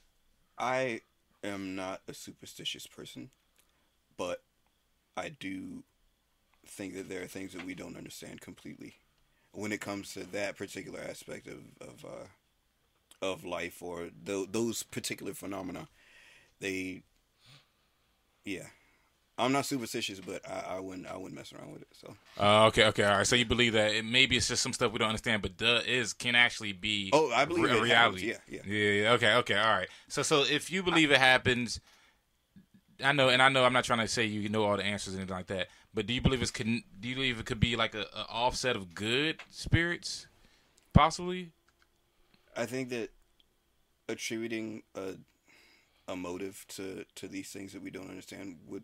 I 0.58 1.02
am 1.44 1.76
not 1.76 2.00
a 2.08 2.14
superstitious 2.14 2.86
person, 2.86 3.30
but 4.16 4.42
I 5.16 5.28
do 5.28 5.84
think 6.66 6.94
that 6.94 7.08
there 7.08 7.22
are 7.22 7.26
things 7.28 7.52
that 7.52 7.64
we 7.64 7.74
don't 7.74 7.96
understand 7.96 8.40
completely 8.40 8.94
when 9.52 9.72
it 9.72 9.80
comes 9.80 10.12
to 10.14 10.24
that 10.24 10.56
particular 10.56 11.00
aspect 11.00 11.46
of 11.46 11.60
of 11.80 12.04
uh, 12.04 12.26
of 13.22 13.44
life 13.44 13.82
or 13.82 14.10
th- 14.26 14.48
those 14.50 14.82
particular 14.82 15.34
phenomena. 15.34 15.88
They, 16.60 17.02
yeah, 18.44 18.66
I'm 19.38 19.52
not 19.52 19.66
superstitious, 19.66 20.18
but 20.20 20.42
I, 20.50 20.76
I 20.76 20.80
wouldn't 20.80 21.06
I 21.06 21.16
wouldn't 21.16 21.34
mess 21.34 21.52
around 21.52 21.72
with 21.72 21.82
it. 21.82 21.88
So 21.92 22.16
Uh, 22.40 22.66
okay, 22.66 22.86
okay, 22.86 23.04
all 23.04 23.18
right. 23.18 23.26
So 23.26 23.36
you 23.36 23.44
believe 23.44 23.72
that 23.74 23.92
it, 23.94 24.04
maybe 24.04 24.36
it's 24.36 24.48
just 24.48 24.62
some 24.62 24.72
stuff 24.72 24.92
we 24.92 24.98
don't 24.98 25.08
understand, 25.08 25.42
but 25.42 25.56
duh 25.56 25.80
is 25.86 26.12
can 26.12 26.34
actually 26.34 26.72
be. 26.72 27.10
Oh, 27.12 27.30
I 27.30 27.44
believe 27.44 27.64
re- 27.64 27.78
it 27.78 27.82
reality. 27.82 28.28
happens. 28.28 28.42
Yeah, 28.50 28.64
yeah, 28.66 28.90
yeah. 29.02 29.12
Okay, 29.12 29.34
okay, 29.36 29.56
all 29.56 29.76
right. 29.76 29.88
So, 30.08 30.22
so 30.22 30.42
if 30.42 30.70
you 30.72 30.82
believe 30.82 31.12
it 31.12 31.18
happens, 31.18 31.80
I 33.02 33.12
know, 33.12 33.28
and 33.28 33.40
I 33.40 33.48
know, 33.48 33.64
I'm 33.64 33.72
not 33.72 33.84
trying 33.84 34.00
to 34.00 34.08
say 34.08 34.24
you 34.24 34.48
know 34.48 34.64
all 34.64 34.76
the 34.76 34.84
answers 34.84 35.14
and 35.14 35.20
anything 35.20 35.36
like 35.36 35.46
that. 35.46 35.68
But 35.94 36.06
do 36.06 36.12
you 36.14 36.20
believe 36.20 36.42
it's 36.42 36.50
can? 36.50 36.82
Do 36.98 37.08
you 37.08 37.14
believe 37.14 37.38
it 37.38 37.46
could 37.46 37.60
be 37.60 37.76
like 37.76 37.94
a, 37.94 38.02
a 38.14 38.26
offset 38.28 38.74
of 38.76 38.94
good 38.94 39.36
spirits, 39.50 40.26
possibly? 40.92 41.52
I 42.56 42.66
think 42.66 42.88
that 42.88 43.10
attributing 44.08 44.82
a 44.96 45.14
a 46.08 46.16
motive 46.16 46.64
to 46.70 47.04
to 47.14 47.28
these 47.28 47.50
things 47.50 47.72
that 47.72 47.82
we 47.82 47.90
don't 47.90 48.08
understand 48.08 48.56
would 48.66 48.82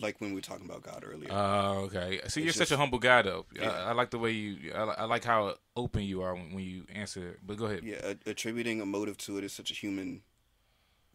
like 0.00 0.20
when 0.20 0.30
we 0.30 0.36
were 0.36 0.40
talking 0.42 0.66
about 0.66 0.82
God 0.82 1.04
earlier. 1.06 1.28
Oh, 1.30 1.84
okay. 1.86 2.20
So 2.28 2.40
you're 2.40 2.48
It's 2.50 2.58
such 2.58 2.72
a 2.72 2.76
humble 2.76 2.98
guy, 2.98 3.22
though. 3.22 3.46
Yeah. 3.54 3.70
I, 3.70 3.90
I 3.90 3.92
like 3.92 4.10
the 4.10 4.18
way 4.18 4.32
you. 4.32 4.72
I, 4.74 4.82
I 4.82 5.04
like 5.04 5.24
how 5.24 5.54
open 5.76 6.02
you 6.02 6.22
are 6.22 6.34
when, 6.34 6.52
when 6.54 6.64
you 6.64 6.84
answer. 6.92 7.28
it. 7.30 7.38
But 7.46 7.56
go 7.56 7.66
ahead. 7.66 7.82
yeah, 7.84 8.14
attributing 8.26 8.80
a 8.80 8.86
motive 8.86 9.16
to 9.18 9.38
it 9.38 9.44
is 9.44 9.52
such 9.52 9.70
a 9.70 9.74
human 9.74 10.22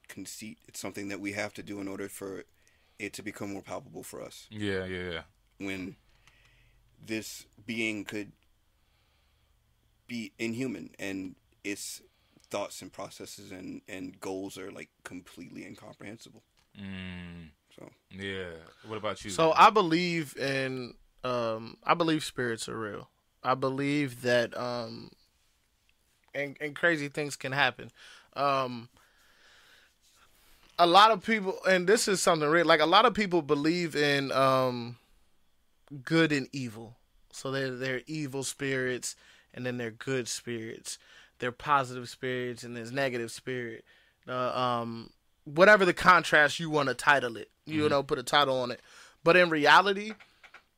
conceit. 0.08 0.60
It's 0.68 0.80
something 0.80 1.10
that 1.10 1.20
we 1.20 1.34
have 1.34 1.54
to 1.56 1.64
do 1.64 1.80
in 1.80 1.88
order 1.88 2.10
for 2.10 2.44
it 2.98 3.14
to 3.14 3.22
become 3.22 3.54
more 3.54 3.62
palpable 3.62 4.04
for 4.04 4.22
us. 4.22 4.48
Yeah, 4.50 4.86
yeah, 4.86 5.12
yeah. 5.12 5.22
When 5.58 5.96
this 7.06 7.46
being 7.66 8.04
could 8.06 8.32
be 10.08 10.32
inhuman 10.40 10.90
and 10.98 11.36
its 11.64 12.02
thoughts 12.50 12.82
and 12.82 12.92
processes 12.92 13.52
and 13.52 13.82
and 13.88 14.20
goals 14.20 14.58
are 14.58 14.72
like 14.72 14.90
completely 15.04 15.66
incomprehensible. 15.66 16.44
Mm, 16.80 17.50
So 17.80 17.90
yeah. 18.12 18.52
What 18.88 18.98
about 18.98 19.24
you? 19.24 19.32
So 19.32 19.54
I 19.56 19.70
believe 19.70 20.36
in 20.38 20.94
um 21.24 21.78
I 21.84 21.94
believe 21.94 22.24
spirits 22.24 22.68
are 22.70 22.78
real. 22.78 23.10
I 23.44 23.56
believe 23.56 24.22
that 24.24 24.58
um 24.58 25.12
and 26.34 26.58
and 26.60 26.76
crazy 26.76 27.08
things 27.08 27.36
can 27.36 27.52
happen. 27.52 27.92
Um 28.36 28.90
a 30.78 30.88
lot 30.88 31.12
of 31.12 31.24
people 31.24 31.58
and 31.68 31.88
this 31.88 32.08
is 32.08 32.22
something 32.22 32.48
real 32.48 32.66
like 32.66 32.80
a 32.80 32.86
lot 32.86 33.06
of 33.06 33.14
people 33.14 33.42
believe 33.42 33.96
in 33.96 34.32
um 34.32 34.98
good 36.04 36.32
and 36.32 36.48
evil. 36.54 36.96
So 37.32 37.52
they're 37.52 37.72
they're 37.76 38.02
evil 38.08 38.44
spirits 38.44 39.16
and 39.54 39.66
then 39.66 39.78
they're 39.78 39.92
good 39.92 40.28
spirits. 40.28 40.98
They're 41.40 41.52
positive 41.52 42.10
spirits 42.10 42.64
and 42.64 42.76
there's 42.76 42.92
negative 42.92 43.32
spirit. 43.32 43.86
Uh, 44.28 44.52
um 44.56 45.10
whatever 45.44 45.86
the 45.86 45.94
contrast 45.94 46.60
you 46.60 46.70
want 46.70 46.90
to 46.90 46.96
title 46.96 47.38
it. 47.38 47.50
You 47.66 47.82
mm-hmm. 47.82 47.90
know, 47.90 48.04
put 48.04 48.20
a 48.20 48.24
title 48.24 48.60
on 48.62 48.72
it. 48.72 48.82
But 49.24 49.36
in 49.36 49.50
reality, 49.50 50.14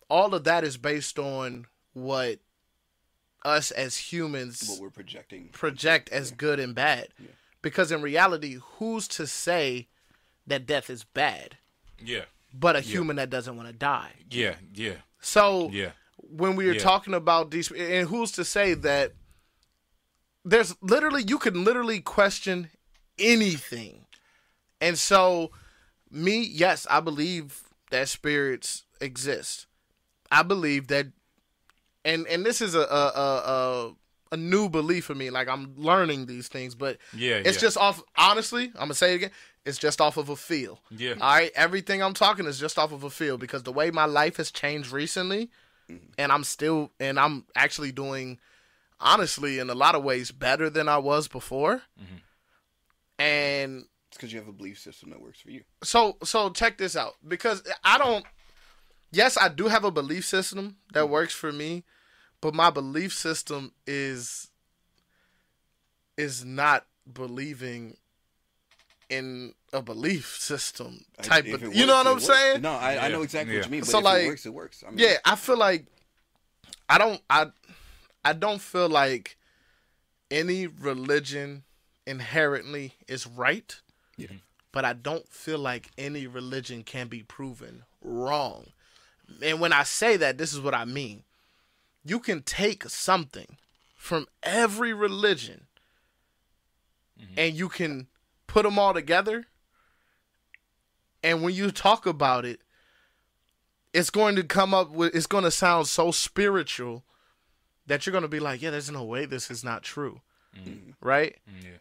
all 0.09 0.33
of 0.33 0.43
that 0.45 0.63
is 0.63 0.77
based 0.77 1.17
on 1.19 1.67
what 1.93 2.39
us 3.43 3.71
as 3.71 3.97
humans 3.97 4.67
what 4.69 4.79
we're 4.81 4.89
projecting. 4.89 5.49
project 5.49 6.09
as 6.09 6.31
good 6.31 6.59
and 6.59 6.75
bad. 6.75 7.07
Because 7.61 7.91
in 7.91 8.01
reality, 8.01 8.57
who's 8.77 9.07
to 9.09 9.27
say 9.27 9.87
that 10.47 10.65
death 10.65 10.89
is 10.89 11.03
bad, 11.03 11.57
yeah, 12.03 12.25
but 12.53 12.75
a 12.75 12.81
human 12.81 13.15
that 13.17 13.29
doesn't 13.29 13.55
want 13.55 13.67
to 13.67 13.73
die? 13.73 14.13
yeah, 14.29 14.55
yeah, 14.73 14.95
So 15.21 15.69
yeah. 15.71 15.91
when 16.17 16.55
we 16.55 16.67
are 16.69 16.73
Yeah. 16.73 16.79
talking 16.81 17.13
about 17.13 17.51
these, 17.51 17.71
and 17.71 18.09
who's 18.09 18.31
to 18.33 18.43
say 18.43 18.73
that 18.73 19.13
there's 20.43 20.75
literally 20.81 21.23
you 21.23 21.37
can 21.37 21.63
literally 21.63 21.99
question 21.99 22.71
anything, 23.19 24.05
and 24.81 24.97
so 24.97 25.51
me, 26.11 26.41
yes, 26.41 26.85
I 26.89 26.99
believe 26.99 27.61
that 27.91 28.09
spirits 28.09 28.83
exist. 28.99 29.67
I 30.31 30.43
believe 30.43 30.87
that, 30.87 31.07
and 32.03 32.27
and 32.27 32.45
this 32.45 32.61
is 32.61 32.75
a 32.75 32.81
a 32.81 33.11
a, 33.15 33.91
a, 34.31 34.37
new 34.37 34.69
belief 34.69 35.05
for 35.05 35.15
me. 35.15 35.29
Like 35.29 35.47
I'm 35.47 35.73
learning 35.77 36.25
these 36.25 36.47
things, 36.47 36.75
but 36.75 36.97
Yeah, 37.13 37.35
it's 37.35 37.57
yeah. 37.57 37.61
just 37.61 37.77
off. 37.77 38.01
Honestly, 38.17 38.67
I'm 38.75 38.85
gonna 38.85 38.93
say 38.93 39.13
it 39.13 39.15
again. 39.15 39.31
It's 39.65 39.77
just 39.77 40.01
off 40.01 40.17
of 40.17 40.29
a 40.29 40.35
feel. 40.35 40.79
Yeah. 40.89 41.13
All 41.21 41.35
right. 41.35 41.51
Everything 41.53 42.01
I'm 42.01 42.15
talking 42.15 42.47
is 42.47 42.59
just 42.59 42.79
off 42.79 42.91
of 42.91 43.03
a 43.03 43.11
feel 43.11 43.37
because 43.37 43.61
the 43.63 43.71
way 43.71 43.91
my 43.91 44.05
life 44.05 44.37
has 44.37 44.49
changed 44.49 44.91
recently, 44.91 45.51
and 46.17 46.31
I'm 46.31 46.43
still, 46.43 46.91
and 46.99 47.19
I'm 47.19 47.45
actually 47.55 47.91
doing, 47.91 48.39
honestly, 48.99 49.59
in 49.59 49.69
a 49.69 49.75
lot 49.75 49.93
of 49.93 50.03
ways, 50.03 50.31
better 50.31 50.67
than 50.69 50.89
I 50.89 50.97
was 50.97 51.27
before. 51.27 51.83
Mm-hmm. 52.01 52.15
And 53.19 53.85
It's 54.11 54.17
because 54.17 54.33
you 54.33 54.39
have 54.39 54.47
a 54.49 54.53
belief 54.53 54.77
system 54.77 55.09
that 55.11 55.21
works 55.21 55.39
for 55.39 55.49
you. 55.51 55.63
so 55.83 56.17
so 56.23 56.49
check 56.49 56.77
this 56.77 56.95
out 56.97 57.13
because 57.25 57.63
I 57.83 57.97
don't 57.97 58.25
yes 59.11 59.37
I 59.37 59.47
do 59.47 59.67
have 59.69 59.85
a 59.85 59.91
belief 59.91 60.25
system 60.25 60.75
that 60.93 61.03
mm-hmm. 61.05 61.13
works 61.13 61.33
for 61.33 61.51
me 61.53 61.85
but 62.41 62.53
my 62.53 62.69
belief 62.69 63.13
system 63.13 63.71
is 63.87 64.49
is 66.17 66.43
not 66.43 66.85
believing 67.11 67.95
in 69.09 69.53
a 69.73 69.81
belief 69.81 70.35
system 70.39 71.05
type 71.21 71.45
if 71.45 71.55
of 71.55 71.63
it 71.63 71.75
you 71.75 71.85
know 71.85 71.95
what 71.95 72.07
I'm 72.07 72.13
works. 72.15 72.25
saying 72.27 72.61
No, 72.61 72.71
I, 72.73 73.05
I 73.05 73.07
know 73.09 73.21
exactly 73.21 73.53
Yeah. 73.53 73.59
what 73.61 73.65
you 73.67 73.71
mean. 73.71 73.81
But 73.81 73.89
So, 73.89 73.99
if 73.99 74.03
like- 74.03 74.23
it 74.23 74.27
works, 74.27 74.45
it 74.45 74.53
works. 74.53 74.83
I 74.85 74.89
mean, 74.91 74.99
yeah 74.99 75.17
I 75.25 75.35
feel 75.35 75.57
like 75.57 75.85
I 76.89 76.97
don't 76.97 77.21
I 77.29 77.47
I 78.25 78.33
don't 78.33 78.61
feel 78.61 78.89
like 78.89 79.37
any 80.29 80.67
religion 80.67 81.63
inherently 82.05 82.93
is 83.07 83.25
right 83.27 83.79
Yeah. 84.29 84.37
but 84.71 84.85
I 84.85 84.93
don't 84.93 85.27
feel 85.29 85.59
like 85.59 85.89
any 85.97 86.27
religion 86.27 86.83
can 86.83 87.07
be 87.07 87.23
proven 87.23 87.83
wrong. 88.01 88.67
And 89.43 89.59
when 89.59 89.73
I 89.73 89.83
say 89.83 90.17
that, 90.17 90.37
this 90.37 90.53
is 90.53 90.59
what 90.59 90.73
I 90.73 90.85
mean. 90.85 91.23
You 92.03 92.19
can 92.19 92.41
take 92.41 92.89
something 92.89 93.57
from 93.95 94.27
every 94.43 94.93
religion 94.93 95.67
and 97.37 97.55
you 97.55 97.69
can 97.69 98.07
put 98.47 98.63
them 98.63 98.79
all 98.79 98.93
together. 98.93 99.45
And 101.23 101.43
when 101.43 101.53
you 101.53 101.69
talk 101.71 102.05
about 102.05 102.45
it, 102.45 102.61
it's 103.93 104.09
going 104.09 104.35
to 104.37 104.43
come 104.43 104.73
up 104.73 104.89
with, 104.89 105.13
it's 105.13 105.27
going 105.27 105.43
to 105.43 105.51
sound 105.51 105.87
so 105.87 106.11
spiritual 106.11 107.03
that 107.85 108.05
you're 108.05 108.11
going 108.11 108.23
to 108.23 108.27
be 108.27 108.39
like, 108.39 108.61
yeah, 108.61 108.71
there's 108.71 108.89
no 108.89 109.03
way 109.03 109.25
this 109.25 109.51
is 109.51 109.63
not 109.63 109.83
true. 109.83 110.21
Right? 110.99 111.37
Mm, 111.49 111.63
yeah. 111.63 111.77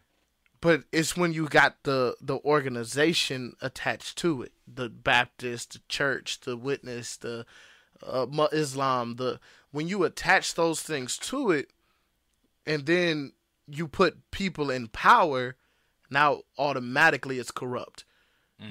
But 0.61 0.85
it's 0.93 1.17
when 1.17 1.33
you 1.33 1.49
got 1.49 1.83
the 1.85 2.17
the 2.21 2.39
organization 2.45 3.55
attached 3.61 4.19
to 4.19 4.43
it 4.43 4.53
the 4.67 4.89
baptist 4.89 5.73
the 5.73 5.81
church 5.89 6.41
the 6.41 6.57
witness 6.57 7.17
the 7.17 7.45
uh, 8.07 8.27
islam 8.53 9.17
the 9.17 9.39
when 9.71 9.89
you 9.89 10.05
attach 10.05 10.55
those 10.55 10.83
things 10.83 11.17
to 11.19 11.51
it 11.51 11.71
and 12.67 12.87
then 12.87 13.33
you 13.67 13.87
put 13.87 14.31
people 14.31 14.71
in 14.71 14.87
power 14.89 15.57
now 16.11 16.41
automatically 16.59 17.39
it's 17.39 17.51
corrupt 17.51 18.05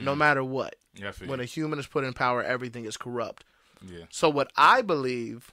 no 0.02 0.16
matter 0.16 0.44
what 0.44 0.76
Yeah, 0.94 1.12
when 1.26 1.40
a 1.40 1.46
human 1.46 1.80
is 1.80 1.88
put 1.88 2.04
in 2.04 2.14
power 2.14 2.44
everything 2.44 2.86
is 2.86 2.96
corrupt 2.96 3.44
yeah. 3.88 4.06
so 4.12 4.30
what 4.30 4.52
I 4.56 4.82
believe 4.82 5.52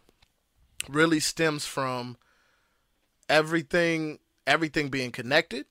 really 0.89 1.21
stems 1.21 1.65
from 1.65 2.17
everything 3.29 4.19
everything 4.47 4.89
being 4.89 5.11
connected. 5.11 5.67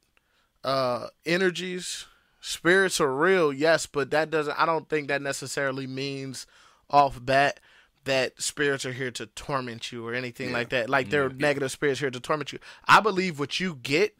Uh 0.65 1.09
energies, 1.27 2.05
spirits 2.41 2.99
are 2.99 3.15
real, 3.15 3.53
yes, 3.53 3.85
but 3.85 4.09
that 4.09 4.31
doesn't 4.31 4.59
I 4.59 4.65
don't 4.65 4.89
think 4.89 5.07
that 5.09 5.21
necessarily 5.21 5.85
means 5.85 6.47
off 6.89 7.23
bat 7.23 7.59
that 8.05 8.41
spirits 8.41 8.83
are 8.83 8.91
here 8.91 9.11
to 9.11 9.27
torment 9.27 9.91
you 9.91 10.07
or 10.07 10.15
anything 10.15 10.51
like 10.51 10.69
that. 10.69 10.89
Like 10.89 11.09
they're 11.11 11.29
negative 11.29 11.71
spirits 11.71 11.99
here 11.99 12.09
to 12.09 12.19
torment 12.19 12.51
you. 12.51 12.59
I 12.87 12.99
believe 12.99 13.39
what 13.39 13.59
you 13.59 13.75
get 13.75 14.17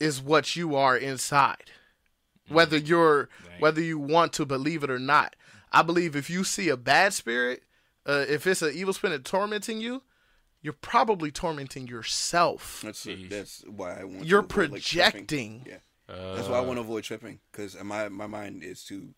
is 0.00 0.22
what 0.22 0.56
you 0.56 0.76
are 0.76 0.96
inside. 0.96 1.70
Whether 2.48 2.78
you're 2.78 3.28
Dang. 3.44 3.60
whether 3.60 3.82
you 3.82 3.98
want 3.98 4.32
to 4.34 4.46
believe 4.46 4.82
it 4.82 4.90
or 4.90 4.98
not. 4.98 5.36
I 5.72 5.82
believe 5.82 6.16
if 6.16 6.30
you 6.30 6.44
see 6.44 6.70
a 6.70 6.76
bad 6.76 7.12
spirit, 7.12 7.64
uh, 8.06 8.24
if 8.28 8.46
it's 8.46 8.62
an 8.62 8.72
evil 8.74 8.94
spirit 8.94 9.24
tormenting 9.26 9.80
you, 9.80 10.02
you're 10.64 10.72
probably 10.72 11.30
tormenting 11.30 11.86
yourself. 11.86 12.80
That's 12.84 13.04
Jeez. 13.06 13.28
that's 13.30 13.62
why 13.68 14.00
I 14.00 14.04
want. 14.04 14.24
You're 14.24 14.42
to 14.42 14.46
avoid, 14.54 14.70
like, 14.72 14.82
tripping. 14.82 15.12
projecting. 15.26 15.66
Yeah, 15.68 15.76
Uh, 16.14 16.34
that's 16.34 16.48
why 16.48 16.56
I 16.56 16.60
want 16.62 16.78
to 16.78 16.80
avoid 16.80 17.04
tripping 17.04 17.38
because 17.52 17.76
my 17.84 18.08
my 18.08 18.26
mind 18.26 18.64
is 18.64 18.82
too. 18.82 19.10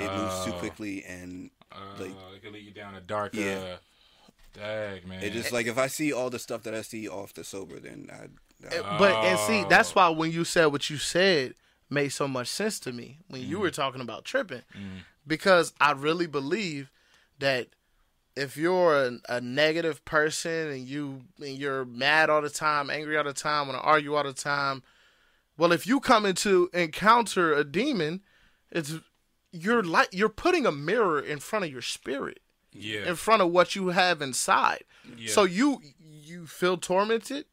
It 0.00 0.10
moves 0.10 0.44
too 0.46 0.52
oh, 0.54 0.58
quickly, 0.60 1.04
and 1.04 1.50
Uh, 1.70 1.76
like- 1.98 2.10
it 2.36 2.42
can 2.42 2.52
lead 2.54 2.64
you 2.64 2.70
down 2.72 2.94
a 2.94 3.00
dark. 3.02 3.34
Yeah. 3.34 3.58
Uh, 3.74 3.76
dag 4.54 5.04
man. 5.06 5.22
it 5.22 5.32
just 5.32 5.50
like 5.52 5.66
if 5.66 5.76
I 5.76 5.88
see 5.88 6.12
all 6.12 6.30
the 6.30 6.38
stuff 6.38 6.62
that 6.62 6.74
I 6.74 6.82
see 6.82 7.08
off 7.08 7.34
the 7.34 7.42
sober, 7.44 7.78
then 7.80 8.08
I. 8.12 8.28
I 8.74 8.78
Uh, 8.78 8.98
But 8.98 9.12
and 9.24 9.38
see, 9.40 9.64
that's 9.68 9.90
Oh. 9.90 9.94
why 9.96 10.08
when 10.10 10.30
you 10.32 10.44
said 10.44 10.66
what 10.66 10.88
you 10.88 10.96
said 10.96 11.54
made 11.90 12.10
so 12.10 12.26
much 12.28 12.48
sense 12.48 12.78
to 12.80 12.92
me 12.92 13.18
when 13.28 13.42
you 13.42 13.58
Mm. 13.58 13.60
were 13.62 13.70
talking 13.70 14.00
about 14.00 14.24
tripping, 14.24 14.62
because 15.26 15.74
I 15.80 15.90
really 15.92 16.26
believe 16.26 16.90
that 17.40 17.68
if 18.36 18.56
you're 18.56 18.96
a, 18.96 19.18
a 19.28 19.40
negative 19.40 20.04
person 20.04 20.70
and 20.70 20.88
you 20.88 21.22
and 21.38 21.56
you're 21.56 21.84
mad 21.84 22.30
all 22.30 22.42
the 22.42 22.50
time, 22.50 22.90
angry 22.90 23.16
all 23.16 23.24
the 23.24 23.32
time, 23.32 23.68
want 23.68 23.80
to 23.80 23.86
argue 23.86 24.14
all 24.14 24.24
the 24.24 24.32
time, 24.32 24.82
well, 25.56 25.72
if 25.72 25.86
you 25.86 26.00
come 26.00 26.26
into 26.26 26.68
encounter 26.72 27.54
a 27.54 27.64
demon, 27.64 28.22
it's 28.70 28.94
you're 29.52 29.82
like 29.82 30.08
you're 30.12 30.28
putting 30.28 30.66
a 30.66 30.72
mirror 30.72 31.20
in 31.20 31.38
front 31.38 31.64
of 31.64 31.70
your 31.70 31.82
spirit 31.82 32.40
yeah. 32.72 33.08
in 33.08 33.14
front 33.14 33.40
of 33.40 33.50
what 33.50 33.76
you 33.76 33.88
have 33.88 34.20
inside. 34.20 34.84
Yeah. 35.16 35.30
So 35.30 35.44
you 35.44 35.80
you 36.00 36.46
feel 36.46 36.76
tormented. 36.76 37.46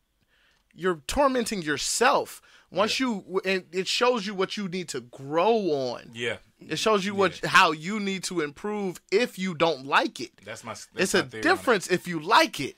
You're 0.73 1.01
tormenting 1.07 1.61
yourself. 1.61 2.41
Once 2.71 2.99
you 2.99 3.41
and 3.43 3.65
it 3.73 3.87
shows 3.87 4.25
you 4.25 4.33
what 4.33 4.55
you 4.55 4.67
need 4.69 4.87
to 4.89 5.01
grow 5.01 5.55
on. 5.71 6.09
yeah. 6.13 6.37
It 6.59 6.77
shows 6.77 7.03
you 7.05 7.15
what 7.15 7.43
how 7.43 7.71
you 7.71 7.99
need 7.99 8.23
to 8.25 8.41
improve 8.41 9.01
if 9.11 9.37
you 9.39 9.55
don't 9.55 9.85
like 9.85 10.19
it. 10.21 10.31
That's 10.45 10.63
my. 10.63 10.71
That's 10.73 10.87
it's 10.95 11.13
my 11.13 11.19
a 11.19 11.23
theory 11.23 11.41
on 11.43 11.47
it. 11.47 11.49
difference 11.49 11.87
if 11.87 12.07
you 12.07 12.19
like 12.19 12.59
it. 12.59 12.75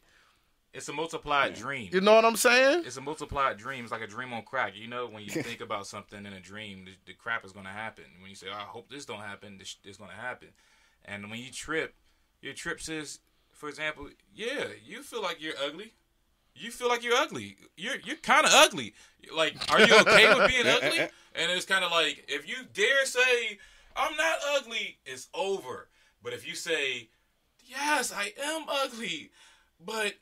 It's 0.74 0.90
a 0.90 0.94
multiplied 0.94 1.54
dream. 1.54 1.90
You 1.92 2.02
know 2.02 2.16
what 2.16 2.26
I'm 2.26 2.36
saying? 2.36 2.84
It's 2.86 2.98
a 2.98 3.02
multiplied 3.02 3.58
dream. 3.58 3.84
It's 3.84 3.92
like 3.92 4.02
a 4.02 4.08
dream 4.08 4.34
on 4.34 4.42
crack. 4.44 4.76
You 4.76 4.88
know, 4.88 5.06
when 5.06 5.22
you 5.24 5.30
think 5.44 5.62
about 5.62 5.86
something 5.86 6.26
in 6.26 6.34
a 6.34 6.40
dream, 6.40 6.86
the, 6.86 6.92
the 7.06 7.14
crap 7.14 7.46
is 7.46 7.52
going 7.52 7.66
to 7.66 7.72
happen. 7.72 8.06
When 8.22 8.30
you 8.30 8.36
say, 8.36 8.48
"I 8.50 8.62
hope 8.62 8.90
this 8.90 9.06
don't 9.06 9.20
happen," 9.20 9.58
this 9.60 9.76
is 9.84 9.98
going 9.98 10.10
to 10.10 10.16
happen. 10.16 10.48
And 11.06 11.30
when 11.30 11.40
you 11.42 11.52
trip, 11.52 11.94
your 12.42 12.54
trip 12.54 12.80
says, 12.82 13.20
for 13.52 13.70
example, 13.70 14.10
"Yeah, 14.34 14.66
you 14.84 15.04
feel 15.04 15.22
like 15.22 15.42
you're 15.42 15.54
ugly. 15.64 15.94
You 16.56 16.72
feel 16.72 16.88
like 16.90 17.04
you're 17.04 17.16
ugly. 17.16 17.58
You're 17.76 17.98
you're 18.04 18.18
kind 18.18 18.46
of 18.46 18.52
ugly. 18.54 18.94
Like, 19.36 19.56
are 19.72 19.80
you 19.82 19.96
okay 20.02 20.34
with 20.34 20.48
being 20.50 20.68
ugly?" 20.68 21.00
And 21.36 21.52
it's 21.52 21.66
kind 21.66 21.84
of 21.84 21.92
like 21.92 22.26
if 22.28 22.48
you 22.48 22.58
dare 22.74 23.06
say, 23.06 23.58
"I'm 23.96 24.16
not 24.16 24.38
ugly," 24.56 24.98
it's 25.06 25.28
over. 25.34 25.90
But 26.22 26.34
if 26.34 26.48
you 26.48 26.56
say, 26.56 27.10
"Yes, 27.66 28.12
I 28.16 28.34
am 28.42 28.66
ugly," 28.70 29.32
but 29.84 30.14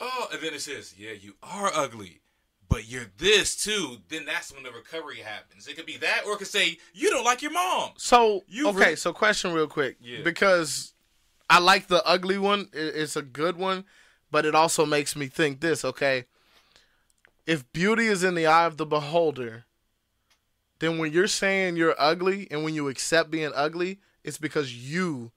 oh, 0.00 0.28
and 0.32 0.40
then 0.42 0.52
it 0.54 0.60
says, 0.60 0.94
yeah, 0.98 1.12
you 1.12 1.36
are 1.44 1.70
ugly, 1.72 2.20
but 2.68 2.88
you're 2.88 3.06
this 3.18 3.54
too. 3.56 3.98
Then 4.08 4.24
that's 4.24 4.52
when 4.52 4.64
the 4.64 4.72
recovery 4.72 5.18
happens. 5.18 5.68
It 5.68 5.76
could 5.76 5.86
be 5.86 5.96
that, 5.98 6.22
or 6.26 6.32
it 6.34 6.38
could 6.38 6.48
say 6.48 6.76
you 6.92 7.08
don't 7.10 7.24
like 7.24 7.40
your 7.40 7.52
mom. 7.52 7.90
So 7.98 8.42
You 8.48 8.68
okay, 8.70 8.78
really- 8.78 8.96
so 8.96 9.12
question 9.12 9.52
real 9.52 9.68
quick 9.68 9.96
Yeah. 10.00 10.22
because 10.24 10.92
I 11.48 11.60
like 11.60 11.86
the 11.86 12.04
ugly 12.04 12.36
one. 12.38 12.68
It's 12.72 13.14
a 13.14 13.22
good 13.22 13.56
one, 13.56 13.84
but 14.32 14.44
it 14.44 14.54
also 14.56 14.84
makes 14.84 15.14
me 15.14 15.26
think 15.28 15.60
this. 15.60 15.84
Okay, 15.84 16.24
if 17.46 17.70
beauty 17.72 18.06
is 18.06 18.24
in 18.24 18.34
the 18.34 18.46
eye 18.46 18.64
of 18.66 18.76
the 18.78 18.86
beholder, 18.86 19.64
then 20.80 20.98
when 20.98 21.12
you're 21.12 21.28
saying 21.28 21.76
you're 21.76 21.94
ugly 21.98 22.48
and 22.50 22.64
when 22.64 22.74
you 22.74 22.88
accept 22.88 23.30
being 23.30 23.52
ugly, 23.54 24.00
it's 24.24 24.38
because 24.38 24.74
you, 24.74 25.30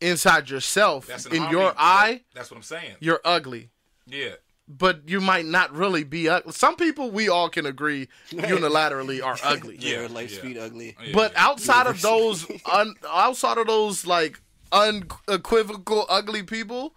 inside 0.00 0.50
yourself, 0.50 1.06
That's 1.06 1.26
in 1.26 1.36
harmony. 1.42 1.60
your 1.60 1.74
eye, 1.78 2.22
That's 2.34 2.50
what 2.50 2.56
I'm 2.56 2.62
saying. 2.64 2.96
you're 2.98 3.20
ugly. 3.24 3.70
Yeah, 4.06 4.34
But 4.68 5.08
you 5.08 5.20
might 5.20 5.46
not 5.46 5.72
really 5.72 6.02
be 6.02 6.28
ugly. 6.28 6.52
Some 6.52 6.74
people 6.76 7.10
we 7.12 7.28
all 7.28 7.48
can 7.48 7.64
agree 7.66 8.08
unilaterally 8.32 9.22
are 9.24 9.36
ugly. 9.44 9.76
yeah, 9.78 10.02
Yeah, 10.02 10.06
life 10.08 10.32
yeah. 10.32 10.38
speed 10.38 10.58
ugly. 10.58 10.96
Yeah, 11.04 11.12
But 11.14 11.32
yeah. 11.32 11.46
outside 11.46 11.86
of 11.86 12.00
those, 12.02 12.44
un, 12.72 12.94
outside 13.08 13.58
of 13.58 13.66
those 13.68 14.04
like 14.06 14.40
unequivocal 14.72 16.06
ugly 16.08 16.42
people, 16.42 16.94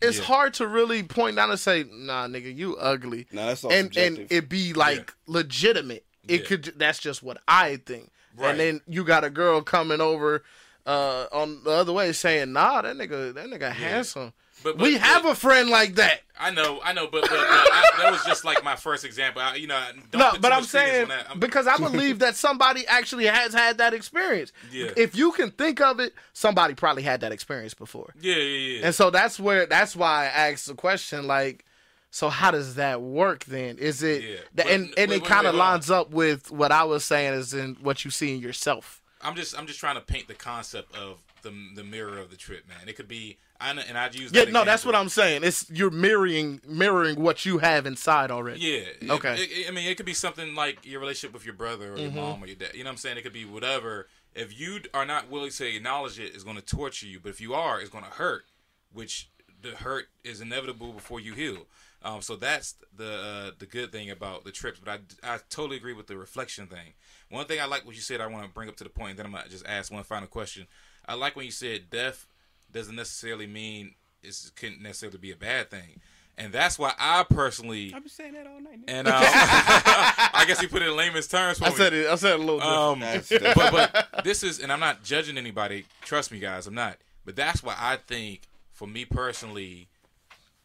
it's 0.00 0.18
Yeah. 0.18 0.24
hard 0.24 0.54
to 0.54 0.66
really 0.66 1.02
point 1.02 1.36
down 1.36 1.50
and 1.50 1.58
say, 1.58 1.84
"Nah, 1.90 2.26
nigga, 2.28 2.54
you 2.54 2.76
ugly," 2.76 3.26
No, 3.32 3.46
that's 3.46 3.64
all 3.64 3.72
and 3.72 3.96
and 3.96 4.26
it 4.30 4.48
be 4.48 4.72
like 4.72 5.14
legitimate. 5.26 6.04
It 6.28 6.40
Yeah. 6.42 6.46
could. 6.46 6.64
That's 6.76 6.98
just 6.98 7.22
what 7.22 7.38
I 7.48 7.76
think. 7.76 8.10
Right. 8.36 8.50
And 8.50 8.60
then 8.60 8.80
you 8.86 9.04
got 9.04 9.24
a 9.24 9.30
girl 9.30 9.62
coming 9.62 10.00
over 10.00 10.42
uh, 10.84 11.26
on 11.32 11.64
the 11.64 11.70
other 11.70 11.92
way 11.92 12.12
saying, 12.12 12.52
"Nah, 12.52 12.82
that 12.82 12.94
nigga, 12.96 13.34
that 13.34 13.46
nigga 13.48 13.72
handsome." 13.72 14.32
But, 14.66 14.78
but 14.78 14.82
we 14.84 14.94
have 14.98 15.22
but- 15.22 15.32
a 15.32 15.34
friend 15.36 15.70
like 15.70 15.94
that. 15.94 16.20
I 16.38 16.50
know, 16.50 16.80
I 16.84 16.92
know, 16.92 17.06
but, 17.06 17.22
but, 17.22 17.30
I, 17.32 17.90
that 18.02 18.12
was 18.12 18.22
just 18.24 18.44
like 18.44 18.62
my 18.62 18.76
first 18.76 19.06
example. 19.06 19.40
I, 19.40 19.54
you 19.54 19.66
know, 19.68 19.80
don't 20.10 20.20
no, 20.34 20.38
but 20.40 20.52
I'm 20.52 20.64
saying 20.64 21.08
that. 21.08 21.28
I'm- 21.30 21.40
because 21.40 21.66
I 21.66 21.78
believe 21.78 22.18
that 22.18 22.36
somebody 22.36 22.86
actually 22.86 23.24
has 23.26 23.54
had 23.54 23.78
that 23.78 23.94
experience. 23.94 24.52
Yeah. 24.70 24.90
If 24.96 25.16
you 25.16 25.32
can 25.32 25.50
think 25.52 25.80
of 25.80 25.98
it, 26.00 26.12
somebody 26.34 26.74
probably 26.74 27.04
had 27.04 27.20
that 27.22 27.32
experience 27.32 27.72
before. 27.72 28.12
yeah, 28.20 28.34
yeah, 28.34 28.42
yeah. 28.80 28.86
And 28.86 28.94
so 28.94 29.08
that's 29.10 29.40
where 29.40 29.64
that's 29.66 29.94
why 29.96 30.24
I 30.24 30.50
asked 30.50 30.66
the 30.66 30.74
question 30.74 31.26
like 31.26 31.64
So 32.10 32.28
how 32.28 32.50
does 32.50 32.74
that 32.74 33.00
work 33.00 33.44
then? 33.46 33.78
Is 33.78 34.02
it 34.02 34.20
Yeah, 34.22 34.28
th- 34.28 34.40
but- 34.56 34.66
and 34.66 34.92
and 34.98 35.10
wait, 35.12 35.22
it 35.22 35.24
kind 35.24 35.46
of 35.46 35.54
wait, 35.54 35.60
hold 35.60 35.68
on. 35.68 35.72
lines 35.74 35.90
up 35.90 36.10
with 36.10 36.50
what 36.50 36.70
I 36.72 36.84
was 36.84 37.04
saying 37.04 37.32
is 37.32 37.54
in 37.54 37.76
what 37.80 38.04
you 38.04 38.10
see 38.10 38.34
in 38.34 38.40
yourself. 38.40 39.00
I'm 39.22 39.36
just 39.36 39.58
I'm 39.58 39.66
just 39.66 39.80
trying 39.80 39.94
to 39.96 40.02
paint 40.02 40.28
the 40.28 40.34
concept 40.34 40.94
of 40.94 41.18
the 41.46 41.54
the 41.74 41.84
mirror 41.84 42.18
of 42.18 42.30
the 42.30 42.36
trip, 42.36 42.68
man. 42.68 42.88
It 42.88 42.96
could 42.96 43.08
be 43.08 43.38
I 43.60 43.72
know, 43.72 43.82
and 43.88 43.96
I'd 43.96 44.14
use 44.14 44.32
Yeah, 44.32 44.44
that 44.44 44.52
no, 44.52 44.64
that's 44.64 44.84
what 44.84 44.94
I'm 44.94 45.08
saying. 45.08 45.42
It's 45.44 45.70
you're 45.70 45.90
mirroring 45.90 46.60
mirroring 46.66 47.20
what 47.22 47.46
you 47.46 47.58
have 47.58 47.86
inside 47.86 48.30
already. 48.30 48.60
Yeah. 48.60 49.14
Okay. 49.14 49.34
It- 49.42 49.50
it- 49.52 49.68
I 49.68 49.70
mean, 49.70 49.88
it 49.88 49.96
could 49.96 50.04
be 50.06 50.14
something 50.14 50.54
like 50.54 50.84
your 50.84 51.00
relationship 51.00 51.32
with 51.32 51.44
your 51.46 51.54
brother 51.54 51.94
or 51.94 51.96
your 51.98 52.10
Mm-hmm. 52.10 52.18
mom 52.18 52.42
or 52.44 52.46
your 52.46 52.56
dad. 52.56 52.70
You 52.74 52.84
know 52.84 52.88
what 52.88 52.92
I'm 52.92 52.98
saying? 52.98 53.16
It 53.16 53.22
could 53.22 53.32
be 53.32 53.44
whatever. 53.44 54.08
If 54.34 54.58
you 54.60 54.80
are 54.92 55.06
not 55.06 55.30
willing 55.30 55.50
to 55.52 55.66
acknowledge 55.76 56.18
it, 56.18 56.34
it's 56.34 56.44
going 56.44 56.56
to 56.56 56.62
torture 56.62 57.06
you. 57.06 57.18
But 57.20 57.30
if 57.30 57.40
you 57.40 57.54
are, 57.54 57.80
it's 57.80 57.88
going 57.88 58.04
to 58.04 58.10
hurt, 58.10 58.44
which 58.92 59.30
the 59.62 59.70
hurt 59.70 60.08
is 60.24 60.40
inevitable 60.42 60.92
before 60.92 61.20
you 61.20 61.32
heal. 61.32 61.66
Um, 62.02 62.20
so 62.20 62.36
that's 62.36 62.74
the 62.94 63.10
uh, 63.12 63.50
the 63.58 63.64
good 63.66 63.90
thing 63.90 64.10
about 64.10 64.44
the 64.44 64.52
trips. 64.52 64.78
But 64.78 65.00
I, 65.24 65.34
I 65.34 65.38
totally 65.48 65.76
agree 65.78 65.94
with 65.94 66.06
the 66.06 66.16
reflection 66.18 66.66
thing. 66.66 66.92
One 67.30 67.46
thing 67.46 67.60
I 67.60 67.64
like 67.64 67.84
what 67.86 67.96
you 67.96 68.02
said, 68.02 68.20
I 68.20 68.26
want 68.28 68.44
to 68.44 68.50
bring 68.52 68.68
up 68.68 68.76
to 68.76 68.84
the 68.84 68.90
point, 68.90 69.10
and 69.12 69.18
then 69.18 69.26
I'm 69.26 69.32
going 69.32 69.44
to 69.44 69.50
just 69.50 69.66
ask 69.66 69.90
one 69.90 70.04
final 70.04 70.28
question. 70.28 70.66
I 71.08 71.14
like 71.14 71.36
when 71.36 71.44
you 71.44 71.50
said 71.52 71.90
death 71.90 72.26
doesn't 72.72 72.96
necessarily 72.96 73.46
mean 73.46 73.94
it 74.22 74.36
couldn't 74.56 74.82
necessarily 74.82 75.18
be 75.18 75.30
a 75.32 75.36
bad 75.36 75.70
thing. 75.70 76.00
And 76.38 76.52
that's 76.52 76.78
why 76.78 76.92
I 76.98 77.24
personally 77.24 77.92
I've 77.94 78.02
been 78.02 78.10
saying 78.10 78.34
that 78.34 78.46
all 78.46 78.60
night. 78.60 78.80
and 78.88 79.08
um, 79.08 79.14
I 79.24 80.44
guess 80.46 80.60
you 80.60 80.68
put 80.68 80.82
it 80.82 80.88
in 80.88 80.96
layman's 80.96 81.28
terms. 81.28 81.58
For 81.58 81.64
I 81.64 81.70
me. 81.70 81.76
said 81.76 81.92
it. 81.94 82.06
I 82.08 82.14
said 82.16 82.32
it 82.32 82.40
a 82.40 82.42
little 82.42 82.58
different. 82.58 82.76
Um, 82.78 83.00
That's- 83.00 83.28
that's- 83.28 83.54
but 83.72 83.92
but 84.12 84.24
this 84.24 84.42
is, 84.42 84.58
and 84.60 84.70
I'm 84.70 84.80
not 84.80 85.02
judging 85.02 85.38
anybody. 85.38 85.86
Trust 86.02 86.30
me, 86.32 86.38
guys, 86.38 86.66
I'm 86.66 86.74
not. 86.74 86.98
But 87.24 87.36
that's 87.36 87.62
why 87.62 87.74
I 87.78 87.96
think, 87.96 88.42
for 88.72 88.86
me 88.86 89.04
personally, 89.06 89.88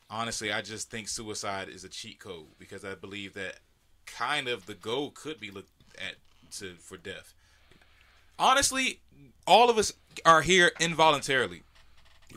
honestly, 0.09 0.51
I 0.51 0.61
just 0.61 0.91
think 0.91 1.07
suicide 1.07 1.69
is 1.69 1.83
a 1.85 1.89
cheat 1.89 2.19
code 2.19 2.47
because 2.59 2.83
I 2.83 2.95
believe 2.95 3.33
that 3.35 3.59
kind 4.05 4.47
of 4.49 4.65
the 4.65 4.73
goal 4.73 5.11
could 5.11 5.39
be 5.39 5.51
looked 5.51 5.69
at 5.97 6.15
to 6.57 6.73
for 6.79 6.97
death. 6.97 7.33
Honestly, 8.41 8.99
all 9.45 9.69
of 9.69 9.77
us 9.77 9.93
are 10.25 10.41
here 10.41 10.71
involuntarily. 10.79 11.61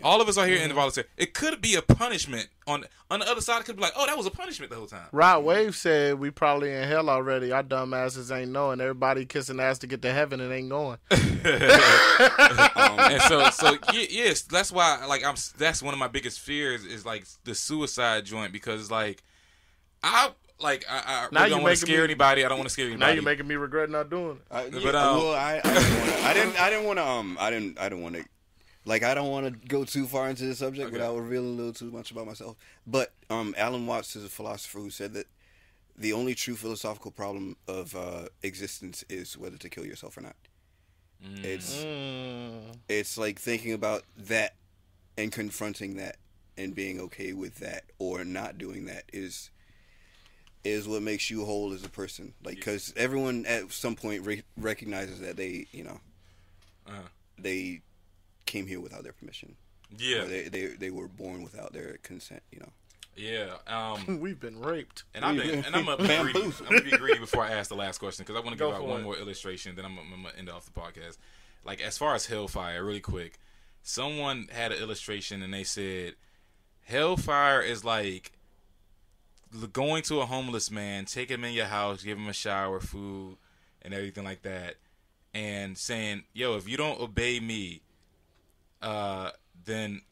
All 0.03 0.21
of 0.21 0.29
us 0.29 0.37
are 0.37 0.47
here 0.47 0.59
involuntarily. 0.59 1.09
It 1.17 1.33
could 1.33 1.63
be 1.63 1.77
a 1.77 1.83
punishment 1.83 2.49
on 2.67 2.85
on 3.11 3.21
the 3.21 3.31
other 3.31 3.41
side. 3.41 3.61
It 3.61 3.65
could 3.65 3.77
be 3.77 3.83
like, 3.83 3.95
oh, 3.97 4.05
that 4.07 4.17
was 4.17 4.27
a 4.27 4.31
punishment 4.31 4.71
the 4.71 4.77
whole 4.77 4.87
time. 4.87 5.07
Rod 5.13 5.45
Wave 5.45 5.75
said 5.75 6.19
we 6.19 6.31
probably 6.31 6.73
in 6.73 6.87
hell 6.87 7.09
already. 7.09 7.53
Our 7.53 7.63
dumb 7.63 7.95
asses 7.95 8.31
ain't 8.31 8.51
knowing. 8.51 8.83
Everybody 8.83 9.25
kissing 9.25 9.61
ass 9.61 9.79
to 9.79 9.87
get 9.87 10.03
to 10.03 10.13
heaven 10.13 10.41
and 10.41 10.53
ain't 10.53 10.69
going. 10.69 10.99
Um, 12.77 12.99
and 12.99 13.23
so 13.23 13.51
so 13.51 13.77
yes, 13.93 14.43
that's 14.43 14.73
why 14.73 15.05
like 15.07 15.25
I'm 15.25 15.35
that's 15.59 15.83
one 15.83 15.95
of 15.95 16.01
my 16.01 16.09
biggest 16.09 16.41
fears 16.41 16.85
is 16.85 17.05
like 17.05 17.27
the 17.45 17.55
suicide 17.55 18.25
joint 18.25 18.53
because 18.53 18.91
like 18.91 19.23
I 20.03 20.31
like 20.61 20.85
I, 20.91 20.97
I 20.97 21.29
Now 21.33 21.41
really 21.41 21.51
don't 21.51 21.63
want 21.63 21.75
to 21.75 21.81
scare 21.81 21.99
me- 21.99 22.05
anybody. 22.05 22.45
I 22.45 22.49
don't 22.49 22.59
want 22.59 22.69
to 22.69 22.73
scare 22.73 22.89
you. 22.89 22.97
Now 22.97 23.11
you're 23.11 23.23
making 23.23 23.47
me 23.47 23.55
regret 23.57 23.91
not 23.91 24.09
doing 24.11 24.37
it. 24.37 24.43
I, 24.51 24.71
But, 24.71 24.95
um, 24.95 25.19
well, 25.19 25.35
I, 25.35 25.61
I 25.65 25.73
didn't 25.73 25.99
wanna, 26.01 26.13
I 26.23 26.35
didn't 26.35 26.61
I 26.61 26.71
didn't 26.71 26.85
want 26.87 26.99
to 26.99 27.07
um 27.07 27.37
I 27.41 27.51
didn't 27.51 27.79
I 27.79 27.89
didn't 27.89 28.03
want 28.03 28.15
to 28.17 28.25
like 28.87 29.03
I 29.03 29.15
don't 29.15 29.31
want 29.31 29.47
to 29.63 29.69
go 29.69 29.85
too 29.85 30.07
far 30.07 30.29
into 30.29 30.45
the 30.45 30.55
subject 30.55 30.87
Okay. 30.89 30.93
without 30.93 31.17
revealing 31.17 31.55
a 31.55 31.57
little 31.57 31.73
too 31.73 31.91
much 31.91 32.11
about 32.11 32.27
myself. 32.27 32.57
But 32.87 33.13
um 33.31 33.55
Alan 33.59 33.87
Watts 33.87 34.15
is 34.17 34.25
a 34.25 34.29
philosopher 34.29 34.79
who 34.79 34.91
said 34.91 35.15
that 35.15 35.27
the 35.97 36.13
only 36.13 36.35
true 36.35 36.57
philosophical 36.57 37.13
problem 37.13 37.57
of 37.69 37.95
uh, 37.95 38.27
existence 38.43 39.05
is 39.09 39.39
whether 39.39 39.57
to 39.57 39.69
kill 39.69 39.87
yourself 39.87 40.17
or 40.17 40.23
not. 40.23 40.35
It's 41.43 41.83
Mm. 41.85 42.77
it's 42.89 43.17
like 43.17 43.39
thinking 43.39 43.73
about 43.73 44.03
that 44.17 44.57
and 45.17 45.33
confronting 45.33 45.97
that 45.97 46.17
and 46.59 46.75
being 46.75 47.01
okay 47.01 47.33
with 47.33 47.57
that 47.61 47.85
or 47.99 48.25
not 48.25 48.59
doing 48.59 48.85
that 48.87 49.05
is 49.13 49.51
is 50.65 50.89
what 50.89 51.03
makes 51.03 51.29
you 51.31 51.45
whole 51.45 51.73
as 51.73 51.85
a 51.85 51.89
person 51.89 52.33
like 52.45 52.57
because 52.57 52.93
everyone 52.97 53.45
at 53.47 53.71
some 53.71 53.95
point 53.95 54.25
re- 54.27 54.43
recognizes 54.57 55.21
that 55.21 55.37
they 55.37 55.67
you 55.73 55.85
know 55.85 56.01
Uh-huh. 56.87 57.03
they 57.39 57.81
came 58.47 58.67
here 58.67 58.81
without 58.81 59.03
their 59.05 59.13
permission 59.13 59.57
yeah, 59.97 60.23
or 60.23 60.27
they, 60.27 60.49
they 60.49 60.67
they 60.69 60.91
were 60.91 61.07
born 61.09 61.43
without 61.43 61.73
their 61.73 61.99
consent 62.03 62.43
you 62.51 62.61
know 62.61 62.73
yeah. 63.17 63.59
Um, 63.69 64.19
We've 64.21 64.41
been 64.41 64.59
raped. 64.61 65.05
and 65.15 65.25
I'm 65.25 65.39
and 65.39 65.65
I'm 65.77 65.85
gonna 65.85 65.99
be 66.03 66.09
greedy. 66.33 66.43
I'm 66.59 66.65
gonna 66.65 66.81
be 66.83 66.91
greedy 66.91 67.21
before 67.21 67.45
I 67.45 67.53
ask 67.53 67.69
the 67.69 67.77
last 67.77 67.99
question 67.99 68.25
because 68.25 68.35
I 68.35 68.45
want 68.45 68.59
to 68.59 68.65
give 68.65 68.75
out 68.75 68.85
one 68.85 69.03
it. 69.03 69.05
more 69.05 69.17
illustration. 69.17 69.77
Then 69.77 69.85
I'm, 69.85 69.97
I'm 70.01 70.23
gonna 70.25 70.35
end 70.37 70.51
off 70.51 70.65
the 70.65 70.73
podcast. 70.73 71.17
Like 71.65 71.81
as 71.81 71.97
far 71.97 72.17
as 72.17 72.27
hellfire, 72.27 72.83
really 72.83 72.99
quick. 72.99 73.39
Someone 73.85 74.49
had 74.51 74.73
an 74.73 74.83
illustration 74.83 75.43
and 75.45 75.55
they 75.55 75.63
said 75.63 76.15
hellfire 76.83 77.61
is 77.63 77.85
like 77.85 78.33
l- 78.33 78.34
going 79.73 80.03
to 80.05 80.21
a 80.21 80.27
homeless 80.27 80.71
man, 80.71 81.05
take 81.05 81.31
him 81.31 81.45
in 81.45 81.53
your 81.53 81.67
house, 81.67 82.03
give 82.03 82.19
him 82.19 82.29
a 82.29 82.33
shower, 82.33 82.81
food, 82.81 83.37
and 83.83 83.95
everything 83.95 84.25
like 84.25 84.43
that, 84.43 84.75
and 85.33 85.77
saying, 85.79 86.25
"Yo, 86.33 86.57
if 86.57 86.69
you 86.69 86.77
don't 86.77 87.01
obey 87.01 87.41
me, 87.41 87.83
uh, 88.83 89.31
then 89.65 90.03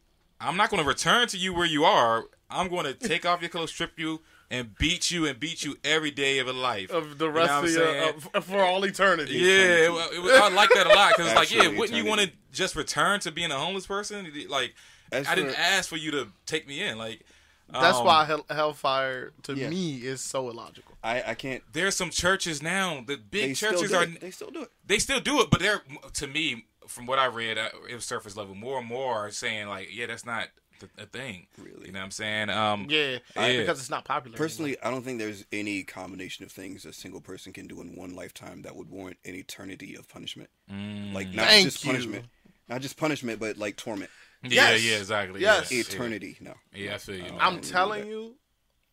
I'm 0.40 0.56
not 0.56 0.70
going 0.70 0.82
to 0.82 0.88
return 0.88 1.28
to 1.28 1.38
you 1.38 1.54
where 1.54 1.66
you 1.66 1.84
are. 1.84 2.24
I'm 2.50 2.68
going 2.68 2.84
to 2.84 2.94
take 2.94 3.24
off 3.24 3.40
your 3.40 3.48
clothes, 3.48 3.70
strip 3.70 3.98
you, 3.98 4.20
and 4.50 4.76
beat 4.76 5.10
you 5.10 5.26
and 5.26 5.40
beat 5.40 5.64
you 5.64 5.76
every 5.82 6.10
day 6.10 6.38
of 6.38 6.46
your 6.46 6.54
life 6.54 6.90
Of 6.90 7.16
the 7.18 7.26
You 7.26 7.32
know 7.32 7.38
rest 7.62 7.64
of 7.64 7.70
your, 7.70 8.14
uh, 8.34 8.40
for 8.42 8.60
all 8.60 8.84
eternity. 8.84 9.34
Yeah, 9.34 9.86
it, 9.86 9.92
wa- 9.92 10.08
it, 10.12 10.22
wa- 10.22 10.46
I 10.46 10.48
like 10.50 10.68
that 10.74 10.86
a 10.86 10.90
lot 10.90 11.12
because 11.16 11.26
it's 11.28 11.36
like, 11.36 11.50
yeah, 11.50 11.58
Absolutely, 11.60 11.78
wouldn't 11.78 11.98
you 11.98 12.04
want 12.04 12.20
to 12.20 12.30
just 12.52 12.76
return 12.76 13.20
to 13.20 13.32
being 13.32 13.50
a 13.50 13.58
homeless 13.58 13.86
person? 13.86 14.30
Like, 14.50 14.74
As 15.10 15.26
I 15.26 15.34
didn't 15.34 15.58
ask 15.58 15.88
for 15.88 15.96
you 15.96 16.10
to 16.10 16.28
take 16.44 16.68
me 16.68 16.82
in. 16.82 16.98
Like, 16.98 17.22
That's 17.70 17.98
um, 17.98 18.04
why 18.04 18.24
hell, 18.24 18.44
hellfire 18.50 19.32
to 19.44 19.54
Yeah. 19.54 19.70
me 19.70 19.96
is 19.98 20.20
so 20.20 20.50
illogical. 20.50 20.96
I 21.02 21.22
I 21.28 21.34
can't 21.34 21.62
there's 21.72 21.96
some 21.96 22.10
churches 22.10 22.62
now. 22.62 23.02
The 23.06 23.16
big 23.16 23.50
they 23.50 23.54
churches 23.54 23.90
do 23.90 23.96
are 23.96 24.02
it. 24.04 24.20
they 24.20 24.30
still 24.30 24.50
do 24.50 24.62
it 24.62 24.70
they 24.86 24.98
still 24.98 25.20
do 25.20 25.40
it, 25.40 25.50
but 25.50 25.60
they're 25.60 25.82
to 26.14 26.26
me, 26.26 26.66
from 26.86 27.06
what 27.06 27.18
I 27.18 27.26
read, 27.26 27.58
uh, 27.58 27.68
it 27.88 27.94
was 27.94 28.04
surface 28.04 28.36
level. 28.36 28.54
More 28.54 28.78
and 28.78 28.86
more 28.86 29.14
are 29.26 29.30
saying 29.30 29.68
like, 29.68 29.88
yeah, 29.94 30.06
that's 30.06 30.26
not 30.26 30.48
the, 30.80 30.88
a 31.02 31.06
thing. 31.06 31.46
Really? 31.56 31.86
you 31.86 31.92
know 31.92 32.00
what 32.00 32.06
I'm 32.06 32.10
saying? 32.10 32.50
Um, 32.50 32.86
Yeah, 32.90 33.18
I- 33.36 33.56
because 33.58 33.78
it's 33.80 33.88
not 33.90 34.04
popular. 34.04 34.36
Personally, 34.36 34.76
I 34.82 34.90
don't 34.90 35.02
think 35.04 35.18
there's 35.18 35.44
any 35.52 35.84
combination 35.84 36.44
of 36.44 36.50
things 36.52 36.84
a 36.84 36.92
single 36.92 37.20
person 37.20 37.52
can 37.52 37.68
do 37.68 37.80
in 37.80 37.94
one 37.94 38.14
lifetime 38.14 38.62
that 38.62 38.74
would 38.76 38.90
warrant 38.90 39.18
an 39.24 39.34
eternity 39.34 39.94
of 39.94 40.08
punishment. 40.08 40.50
mm, 40.70 41.12
Like 41.14 41.32
not 41.32 41.46
Thank 41.46 41.64
just 41.66 41.84
you. 41.84 41.90
punishment, 41.92 42.24
not 42.68 42.80
just 42.82 42.96
punishment, 42.96 43.38
but 43.38 43.56
like 43.56 43.76
torment, 43.76 44.10
yeah, 44.10 44.21
Yes. 44.44 44.84
yeah, 44.84 44.96
exactly. 44.98 45.40
Yes. 45.40 45.70
yeah, 45.70 45.80
eternity. 45.80 46.36
No, 46.40 46.54
Yeah, 46.74 46.84
yeah 46.86 46.94
I 46.94 46.98
feel 46.98 47.16
you. 47.16 47.22
Man. 47.22 47.38
I'm 47.40 47.54
Um, 47.54 47.60
telling 47.60 48.06
you, 48.06 48.36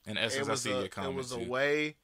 In 0.05 0.17
it 0.17 0.21
essence, 0.21 0.47
I 0.47 0.51
was 0.51 0.61
see 0.61 0.71
a 0.71 0.75
your 0.75 0.85
it 0.85 0.91
comment 0.91 1.15
was 1.15 1.31
a 1.31 1.37
too. 1.39 1.49
way, 1.49 1.85
it 1.87 1.95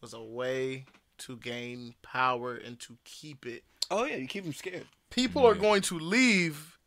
was 0.00 0.12
a 0.14 0.22
way 0.22 0.86
to 1.18 1.36
gain 1.36 1.94
power 2.02 2.54
and 2.56 2.78
to 2.80 2.96
keep 3.04 3.46
it. 3.46 3.64
oh 3.90 4.04
yeah, 4.04 4.16
you 4.16 4.26
keep 4.26 4.44
them 4.44 4.52
scared. 4.52 4.86
People 5.10 5.46
are 5.46 5.54
going 5.54 5.82
to 5.82 5.98
leave 5.98 6.78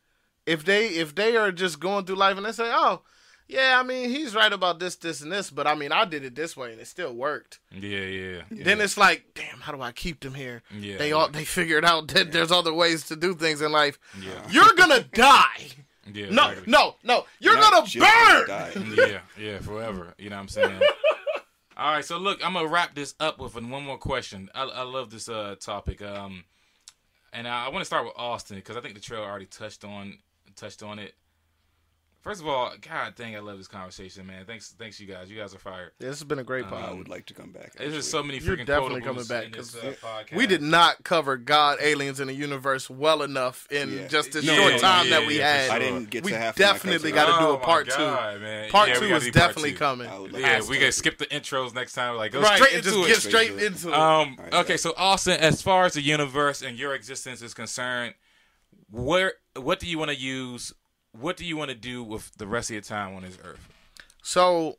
if 0.46 0.64
they 0.66 0.88
if 0.90 1.16
they 1.16 1.38
are 1.38 1.52
just 1.52 1.80
going 1.80 2.06
through 2.06 2.16
life 2.18 2.38
and 2.38 2.46
they 2.46 2.52
say, 2.52 2.72
"Oh, 2.74 3.02
yeah, 3.48 3.78
I 3.80 3.84
mean, 3.84 4.10
he's 4.10 4.34
right 4.34 4.52
about 4.52 4.80
this, 4.80 4.96
this, 4.96 5.22
and 5.22 5.32
this, 5.32 5.52
but 5.52 5.68
I 5.68 5.76
mean, 5.76 5.92
I 5.92 6.06
did 6.06 6.24
it 6.26 6.34
this 6.36 6.58
way 6.58 6.72
and 6.72 6.82
it 6.82 6.88
still 6.88 7.14
worked." 7.14 7.60
Yeah, 7.72 8.00
yeah, 8.00 8.42
Then 8.50 8.82
it's 8.82 8.98
like, 8.98 9.26
damn, 9.36 9.60
how 9.62 9.72
do 9.72 9.82
I 9.82 9.92
keep 9.92 10.20
them 10.22 10.34
here? 10.34 10.64
Yeah, 10.76 10.98
they 10.98 11.10
yeah. 11.10 11.16
all 11.16 11.30
they 11.30 11.46
figured 11.46 11.86
out 11.86 12.08
that 12.10 12.32
there's 12.32 12.52
other 12.52 12.74
ways 12.74 13.04
to 13.10 13.16
do 13.16 13.36
things 13.36 13.62
in 13.62 13.72
life. 13.72 14.00
yeah. 14.20 14.48
You're 14.50 14.74
gonna 14.74 15.02
die. 15.14 15.68
Yeah 16.14 16.30
No, 16.30 16.50
exactly. 16.50 16.72
no, 16.72 16.96
no. 17.04 17.26
You're, 17.40 17.56
not 17.56 17.72
gonna 17.72 17.86
just 17.88 18.00
gonna 18.00 18.74
burn. 18.74 18.94
yeah, 18.98 19.20
yeah, 19.40 19.60
forever. 19.60 20.14
You 20.18 20.30
know 20.30 20.36
what 20.36 20.44
I'm 20.44 20.48
saying? 20.50 20.80
All 21.78 21.92
right, 21.92 22.06
so 22.06 22.18
look, 22.18 22.46
I'm 22.46 22.54
gonna 22.54 22.68
wrap 22.68 22.96
this 22.96 23.16
up 23.20 23.38
with 23.40 23.56
one 23.56 23.84
more 23.84 23.98
question. 23.98 24.50
I, 24.56 24.64
I 24.64 24.84
love 24.84 25.10
this 25.10 25.28
uh, 25.28 25.56
topic, 25.60 26.02
um, 26.02 26.46
and 27.34 27.48
I, 27.48 27.66
I 27.66 27.70
want 27.70 27.82
to 27.82 27.86
start 27.86 28.06
with 28.06 28.14
Austin 28.16 28.56
because 28.56 28.78
I 28.78 28.82
think 28.82 28.94
the 28.94 29.02
trail 29.02 29.22
already 29.22 29.46
touched 29.46 29.84
on 29.84 30.20
touched 30.56 30.84
on 30.84 31.00
it. 31.00 31.16
First 32.26 32.42
of 32.42 32.48
all, 32.48 32.72
God 32.82 33.14
dang, 33.16 33.36
I 33.36 33.40
love 33.40 33.60
this 33.60 33.68
conversation, 33.68 34.26
man. 34.26 34.46
Thanks, 34.48 34.74
thanks, 34.80 35.00
you 35.00 35.06
guys. 35.06 35.30
You 35.30 35.38
guys 35.38 35.54
are 35.54 35.60
fired. 35.60 35.92
Yeah, 36.00 36.08
this 36.08 36.18
has 36.18 36.24
been 36.24 36.40
a 36.40 36.44
great 36.44 36.66
I 36.66 36.70
pod. 36.70 36.90
I 36.90 36.92
would 36.92 37.08
like 37.08 37.28
to 37.28 37.36
come 37.36 37.52
back. 37.52 37.74
There's 37.76 37.94
just 37.94 38.10
so 38.10 38.24
many 38.24 38.40
You're 38.40 38.58
freaking 38.58 38.66
definitely 38.66 39.02
coming 39.02 39.26
back, 39.26 39.56
in 39.56 39.62
uh, 39.62 40.24
we 40.36 40.48
did 40.48 40.64
not 40.64 41.04
cover 41.04 41.38
God, 41.38 41.78
aliens, 41.80 42.20
in 42.20 42.26
the 42.26 42.34
universe 42.34 42.90
well 42.90 43.22
enough 43.22 43.68
in 43.70 43.92
Yeah. 43.96 44.08
just 44.08 44.32
this 44.32 44.44
Yeah, 44.44 44.56
short 44.56 44.72
yeah, 44.74 44.78
time 44.80 45.06
yeah, 45.08 45.20
that 45.20 45.28
we 45.28 45.38
yeah, 45.38 45.54
had. 45.56 45.66
sure. 45.68 45.76
I 45.76 45.78
didn't 45.80 46.10
get 46.10 46.24
we 46.24 46.32
to 46.32 46.38
half. 46.40 46.56
definitely 46.56 47.12
gotta 47.12 47.34
do 47.34 47.46
a 47.46 47.50
Oh, 47.50 47.60
my 47.60 47.64
part 47.64 47.90
two. 47.92 48.00
Man. 48.00 48.72
Part 48.72 48.90
Yeah, 48.90 48.96
two 48.96 49.06
is 49.06 49.24
part 49.26 49.34
definitely 49.34 49.72
two. 49.74 49.78
coming. 49.78 50.10
Like 50.10 50.42
Yeah, 50.42 50.56
we 50.58 50.64
start 50.64 50.80
gotta 50.80 50.92
skip 50.94 51.18
the 51.20 51.28
intros 51.28 51.76
next 51.76 51.94
time. 51.94 52.16
Like, 52.16 52.32
go 52.32 52.42
right, 52.42 52.56
straight 52.58 52.74
and 52.74 52.84
into 52.88 52.90
just 52.90 53.04
it. 53.04 53.08
get 53.08 53.18
Straight 53.22 53.48
straight 53.52 53.52
into 53.52 53.66
it. 53.66 53.68
into 53.68 53.90
it. 53.90 53.94
Um. 53.94 54.36
Alright, 54.40 54.54
okay, 54.66 54.78
so 54.78 54.96
Austin, 54.98 55.40
as 55.40 55.62
far 55.62 55.86
as 55.86 55.94
the 55.94 56.02
universe 56.02 56.64
and 56.64 56.76
your 56.80 56.96
existence 56.96 57.44
is 57.44 57.54
concerned, 57.54 58.16
where 58.90 59.34
what 59.56 59.80
do 59.80 59.86
you 59.86 60.00
want 60.00 60.10
to 60.10 60.18
use? 60.18 60.74
What 61.20 61.38
do 61.38 61.46
you 61.46 61.58
want 61.58 61.70
to 61.70 61.76
do 61.76 62.04
with 62.04 62.36
the 62.38 62.48
rest 62.48 62.70
of 62.70 62.74
your 62.74 62.82
time 62.82 63.16
on 63.16 63.24
this 63.24 63.38
earth? 63.44 63.68
So 64.22 64.78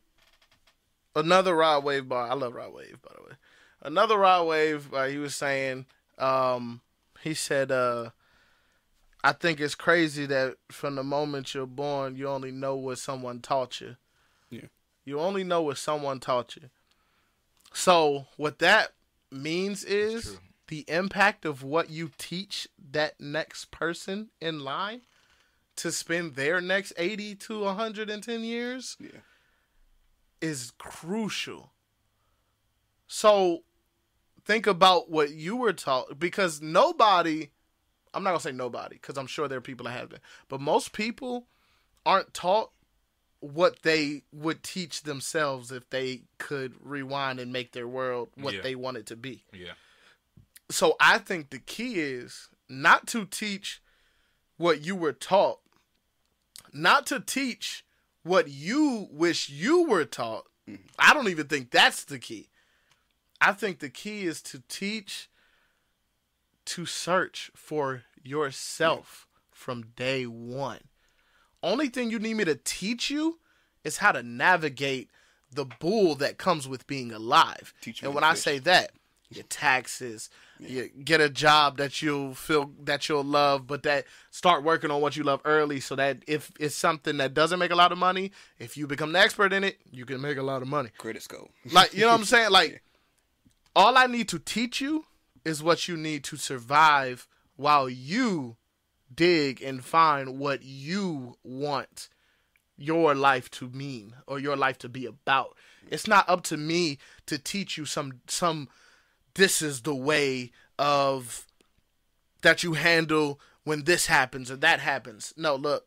another 1.15 1.55
Rod 1.55 1.85
Wave 1.85 2.09
bar. 2.09 2.29
I 2.29 2.35
love 2.35 2.55
Rod 2.55 2.73
Wave, 2.73 2.99
by 3.03 3.11
the 3.17 3.23
way. 3.23 3.37
Another 3.83 4.19
Rod 4.19 4.47
Wave. 4.47 4.93
Uh, 4.93 5.05
he 5.07 5.19
was 5.19 5.35
saying, 5.35 5.87
um, 6.19 6.81
he 7.23 7.35
said, 7.35 7.71
uh, 7.71 8.11
"I 9.25 9.33
think 9.33 9.61
it's 9.61 9.75
crazy 9.75 10.27
that 10.27 10.57
from 10.71 10.97
the 10.97 11.05
moment 11.05 11.55
you're 11.55 11.67
born, 11.67 12.17
you 12.17 12.29
only 12.29 12.53
know 12.53 12.77
what 12.77 12.99
someone 12.99 13.41
taught 13.41 13.81
you." 13.81 13.97
Yeah. 14.51 14.69
You 15.05 15.21
only 15.21 15.45
know 15.45 15.63
what 15.63 15.79
someone 15.79 16.21
taught 16.21 16.57
you. 16.57 16.71
So 17.73 18.27
what 18.37 18.59
that 18.59 18.93
means 19.31 19.85
is 19.85 20.39
the 20.69 20.85
impact 20.89 21.45
of 21.45 21.63
what 21.63 21.91
you 21.91 22.11
teach 22.19 22.69
that 22.91 23.21
next 23.21 23.71
person 23.71 24.31
in 24.41 24.61
line 24.61 25.03
to 25.77 25.93
spend 25.93 26.35
their 26.35 26.61
next 26.61 26.93
80 26.97 27.35
to 27.37 27.61
110 27.65 28.43
years 28.45 28.97
Yeah. 28.99 29.21
is 30.41 30.73
crucial. 30.79 31.73
So 33.07 33.65
think 34.45 34.67
about 34.67 35.11
what 35.11 35.31
you 35.31 35.57
were 35.57 35.73
taught 35.73 36.19
because 36.19 36.61
nobody 36.61 37.51
I'm 38.15 38.23
not 38.23 38.31
going 38.31 38.39
to 38.39 38.45
say 38.45 38.53
nobody 38.53 38.97
cuz 38.99 39.19
I'm 39.19 39.27
sure 39.27 39.47
there 39.49 39.59
are 39.59 39.63
people 39.63 39.85
that 39.85 39.93
have 39.93 40.09
been, 40.09 40.21
but 40.49 40.61
most 40.61 40.93
people 40.93 41.49
aren't 42.07 42.33
taught 42.33 42.73
what 43.41 43.83
they 43.83 44.23
would 44.33 44.63
teach 44.63 45.03
themselves 45.03 45.71
if 45.71 45.89
they 45.91 46.23
could 46.39 46.75
rewind 46.81 47.39
and 47.39 47.53
make 47.53 47.73
their 47.73 47.87
world 47.87 48.31
what 48.35 48.55
Yeah. 48.55 48.63
they 48.63 48.75
want 48.75 48.97
it 48.97 49.07
to 49.07 49.17
be. 49.17 49.45
Yeah. 49.53 49.75
So 50.71 50.97
I 50.99 51.19
think 51.19 51.51
the 51.51 51.59
key 51.59 52.01
is 52.01 52.49
not 52.69 53.07
to 53.09 53.27
teach 53.27 53.83
what 54.57 54.81
you 54.81 54.97
were 54.97 55.13
taught, 55.13 55.61
not 56.73 57.07
to 57.07 57.21
teach 57.21 57.85
what 58.23 58.49
you 58.49 59.09
wish 59.11 59.49
you 59.49 59.85
were 59.85 60.05
taught. 60.05 60.45
I 60.99 61.15
don't 61.15 61.29
even 61.29 61.47
think 61.47 61.71
that's 61.71 62.05
the 62.05 62.19
key. 62.19 62.49
I 63.41 63.53
think 63.53 63.79
the 63.79 63.89
key 63.89 64.25
is 64.25 64.43
to 64.43 64.63
teach 64.69 65.29
to 66.67 66.87
search 66.87 67.51
for 67.55 68.03
yourself 68.23 69.27
from 69.53 69.93
day 69.95 70.25
one. 70.25 70.81
Only 71.63 71.89
thing 71.89 72.11
you 72.11 72.19
need 72.19 72.35
me 72.35 72.45
to 72.45 72.57
teach 72.57 73.11
you 73.11 73.39
is 73.85 73.99
how 73.99 74.13
to 74.13 74.23
navigate 74.23 75.11
the 75.53 75.65
bull 75.65 76.17
that 76.17 76.39
comes 76.39 76.67
with 76.67 76.87
being 76.87 77.13
alive. 77.13 77.73
Teach 77.81 78.03
and 78.03 78.15
when 78.15 78.25
I 78.25 78.33
fish. 78.33 78.43
say 78.43 78.59
that, 78.61 78.91
your 79.31 79.45
taxes, 79.45 80.29
you 80.59 80.89
get 81.05 81.21
a 81.21 81.29
job 81.29 81.77
that 81.79 82.03
you'll 82.03 82.35
feel 82.35 82.71
that 82.85 83.09
you'll 83.09 83.25
love, 83.25 83.67
but 83.67 83.83
that 83.83 84.05
start 84.31 84.65
working 84.65 84.91
on 84.91 85.01
what 85.01 85.17
you 85.17 85.23
love 85.23 85.41
early 85.45 85.81
so 85.81 85.97
that 85.97 86.19
if 86.27 86.51
it's 86.59 86.75
something 86.75 87.17
that 87.19 87.35
doesn't 87.35 87.59
make 87.59 87.71
a 87.71 87.77
lot 87.77 87.93
of 87.93 87.99
money, 87.99 88.33
if 88.59 88.77
you 88.77 88.87
become 88.87 89.13
the 89.13 89.19
expert 89.19 89.53
in 89.53 89.65
it, 89.65 89.79
you 89.91 90.05
can 90.05 90.21
make 90.21 90.39
a 90.39 90.43
lot 90.43 90.63
of 90.63 90.69
money. 90.69 90.91
Credit 90.99 91.23
score. 91.23 91.49
Like, 91.73 91.95
you 91.95 92.01
know 92.01 92.09
what 92.09 92.21
I'm 92.21 92.25
saying? 92.25 92.51
Like, 92.51 92.83
all 93.77 93.97
I 93.97 94.07
need 94.07 94.29
to 94.29 94.39
teach 94.39 94.81
you 94.81 95.05
is 95.45 95.63
what 95.63 95.89
you 95.89 95.97
need 95.97 96.25
to 96.25 96.37
survive 96.37 97.29
while 97.57 97.89
you 97.89 98.57
dig 99.15 99.63
and 99.63 99.85
find 99.85 100.39
what 100.39 100.63
you 100.63 101.37
want 101.45 102.09
your 102.77 103.15
life 103.15 103.51
to 103.51 103.69
mean 103.71 104.15
or 104.27 104.39
your 104.39 104.57
life 104.57 104.79
to 104.79 104.89
be 104.89 105.07
about. 105.07 105.57
It's 105.89 106.07
not 106.07 106.29
up 106.29 106.43
to 106.45 106.57
me 106.57 106.99
to 107.27 107.39
teach 107.39 107.79
you 107.79 107.85
some 107.85 108.21
some 108.27 108.69
this 109.37 109.63
is 109.63 109.83
the 109.83 109.95
way 109.95 110.51
of 110.79 111.47
that 112.43 112.63
you 112.63 112.75
handle 112.75 113.41
when 113.65 113.85
this 113.85 114.07
happens 114.07 114.51
or 114.51 114.57
that 114.57 114.81
happens. 114.81 115.33
No, 115.37 115.55
look. 115.55 115.87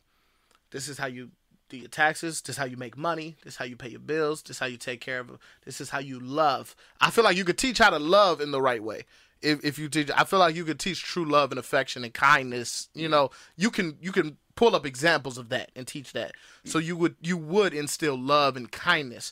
This 0.72 0.88
is 0.88 0.98
how 0.98 1.08
you 1.08 1.32
do 1.70 1.78
your 1.78 1.88
taxes. 1.88 2.42
This 2.42 2.56
is 2.56 2.58
how 2.58 2.66
you 2.66 2.78
make 2.78 2.98
money. 2.98 3.38
This 3.44 3.54
is 3.54 3.58
how 3.58 3.66
you 3.66 3.76
pay 3.76 3.90
your 3.90 4.00
bills. 4.00 4.42
This 4.44 4.58
is 4.58 4.60
how 4.60 4.66
you 4.66 4.78
take 4.78 5.02
care 5.02 5.20
of. 5.20 5.28
them. 5.28 5.40
This 5.66 5.82
is 5.82 5.90
how 5.90 6.00
you 6.00 6.20
love. 6.20 6.76
I 7.02 7.10
feel 7.12 7.24
like 7.24 7.38
you 7.38 7.46
could 7.46 7.58
teach 7.58 7.78
how 7.78 7.90
to 7.90 8.00
love 8.00 8.42
in 8.42 8.52
the 8.52 8.62
right 8.62 8.84
way. 8.84 9.06
If 9.42 9.64
if 9.64 9.80
you 9.80 9.88
teach, 9.88 10.12
I 10.16 10.26
feel 10.26 10.40
like 10.40 10.56
you 10.56 10.66
could 10.66 10.80
teach 10.80 11.02
true 11.02 11.26
love 11.26 11.52
and 11.52 11.60
affection 11.60 12.04
and 12.04 12.14
kindness. 12.14 12.90
You 12.94 13.08
know, 13.08 13.32
you 13.56 13.72
can 13.72 13.98
you 14.02 14.12
can 14.12 14.38
pull 14.56 14.76
up 14.76 14.86
examples 14.86 15.38
of 15.38 15.50
that 15.50 15.72
and 15.76 15.88
teach 15.88 16.12
that. 16.12 16.34
So 16.66 16.78
you 16.80 16.98
would 16.98 17.16
you 17.22 17.38
would 17.38 17.74
instill 17.74 18.18
love 18.18 18.58
and 18.58 18.70
kindness. 18.70 19.32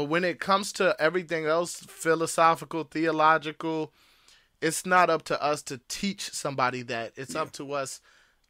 But 0.00 0.08
when 0.08 0.24
it 0.24 0.40
comes 0.40 0.72
to 0.72 0.96
everything 0.98 1.44
else, 1.44 1.74
philosophical, 1.74 2.84
theological, 2.84 3.92
it's 4.62 4.86
not 4.86 5.10
up 5.10 5.24
to 5.24 5.42
us 5.42 5.60
to 5.64 5.78
teach 5.88 6.30
somebody 6.30 6.80
that. 6.84 7.12
It's 7.16 7.34
up 7.34 7.52
to 7.52 7.74
us 7.74 8.00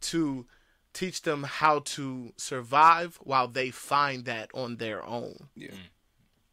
to 0.02 0.46
teach 0.92 1.22
them 1.22 1.42
how 1.42 1.80
to 1.80 2.32
survive 2.36 3.18
while 3.20 3.48
they 3.48 3.70
find 3.70 4.26
that 4.26 4.48
on 4.54 4.76
their 4.76 5.04
own. 5.04 5.48
Yeah. 5.56 5.70
Mm. 5.70 5.88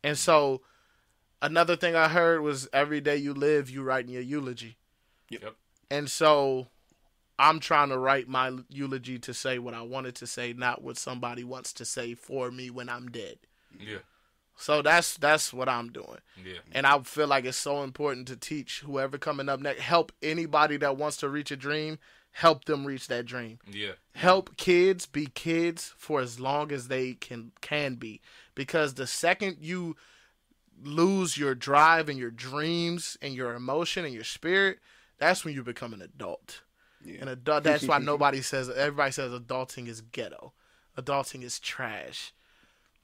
And 0.03 0.17
so 0.17 0.61
another 1.43 1.75
thing 1.75 1.95
I 1.95 2.07
heard 2.07 2.41
was 2.41 2.67
every 2.73 2.99
day 2.99 3.17
you 3.17 3.35
live, 3.35 3.69
you 3.69 3.83
write 3.83 4.05
in 4.05 4.11
your 4.11 4.23
eulogy. 4.23 4.77
Yep. 5.29 5.57
And 5.91 6.09
so 6.09 6.69
I'm 7.37 7.59
trying 7.59 7.89
to 7.89 7.99
write 7.99 8.27
my 8.27 8.51
eulogy 8.67 9.19
to 9.19 9.33
say 9.35 9.59
what 9.59 9.75
I 9.75 9.83
wanted 9.83 10.15
to 10.15 10.25
say, 10.25 10.53
not 10.53 10.81
what 10.81 10.97
somebody 10.97 11.43
wants 11.43 11.71
to 11.73 11.85
say 11.85 12.15
for 12.15 12.49
me 12.49 12.71
when 12.71 12.89
I'm 12.89 13.09
dead. 13.09 13.37
Yeah. 13.79 13.99
So 14.57 14.81
that's 14.81 15.17
that's 15.17 15.53
what 15.53 15.69
I'm 15.69 15.91
doing. 15.91 16.19
Yeah. 16.43 16.59
And 16.71 16.85
I 16.85 16.99
feel 17.01 17.27
like 17.27 17.45
it's 17.45 17.57
so 17.57 17.83
important 17.83 18.27
to 18.27 18.35
teach 18.35 18.81
whoever 18.81 19.17
coming 19.17 19.49
up 19.49 19.59
next, 19.59 19.81
help 19.81 20.11
anybody 20.21 20.77
that 20.77 20.97
wants 20.97 21.17
to 21.17 21.29
reach 21.29 21.51
a 21.51 21.55
dream, 21.55 21.99
help 22.31 22.65
them 22.65 22.85
reach 22.85 23.07
that 23.07 23.25
dream. 23.25 23.59
Yeah. 23.71 23.93
Help 24.13 24.57
kids 24.57 25.05
be 25.05 25.27
kids 25.27 25.93
for 25.95 26.21
as 26.21 26.39
long 26.39 26.71
as 26.71 26.87
they 26.87 27.13
can 27.13 27.51
can 27.61 27.95
be 27.95 28.19
because 28.55 28.95
the 28.95 29.07
second 29.07 29.57
you 29.61 29.95
lose 30.83 31.37
your 31.37 31.53
drive 31.55 32.09
and 32.09 32.17
your 32.17 32.31
dreams 32.31 33.17
and 33.21 33.35
your 33.35 33.53
emotion 33.53 34.05
and 34.05 34.13
your 34.13 34.23
spirit, 34.23 34.79
that's 35.19 35.45
when 35.45 35.53
you 35.53 35.63
become 35.63 35.93
an 35.93 36.01
adult. 36.01 36.61
Yeah. 37.05 37.21
An 37.21 37.27
adult 37.27 37.63
that's 37.63 37.87
why 37.87 37.97
nobody 37.99 38.41
says 38.41 38.69
everybody 38.69 39.11
says 39.11 39.31
adulting 39.31 39.87
is 39.87 40.01
ghetto. 40.01 40.53
Adulting 40.97 41.43
is 41.43 41.59
trash. 41.59 42.33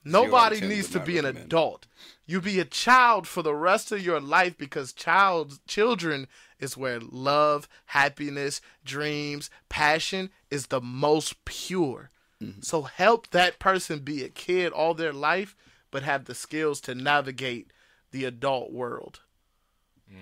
Nobody 0.04 0.34
out 0.36 0.52
of 0.52 0.58
10 0.60 0.68
needs 0.68 0.90
to 0.90 1.00
be 1.00 1.18
an 1.18 1.24
recommend. 1.24 1.46
adult. 1.46 1.86
You 2.26 2.40
be 2.40 2.60
a 2.60 2.64
child 2.64 3.26
for 3.26 3.42
the 3.42 3.54
rest 3.54 3.92
of 3.92 4.00
your 4.02 4.20
life 4.20 4.56
because 4.56 4.92
child 4.92 5.58
children 5.66 6.26
is 6.58 6.76
where 6.76 7.00
love, 7.00 7.68
happiness, 7.86 8.60
dreams, 8.84 9.50
passion 9.68 10.30
is 10.50 10.66
the 10.68 10.80
most 10.80 11.44
pure. 11.44 12.10
Mm-hmm. 12.42 12.60
So 12.62 12.82
help 12.82 13.30
that 13.30 13.58
person 13.58 14.00
be 14.00 14.22
a 14.24 14.28
kid 14.28 14.72
all 14.72 14.94
their 14.94 15.12
life, 15.12 15.56
but 15.90 16.02
have 16.02 16.24
the 16.24 16.34
skills 16.34 16.80
to 16.82 16.94
navigate 16.94 17.72
the 18.10 18.24
adult 18.24 18.72
world. 18.72 19.20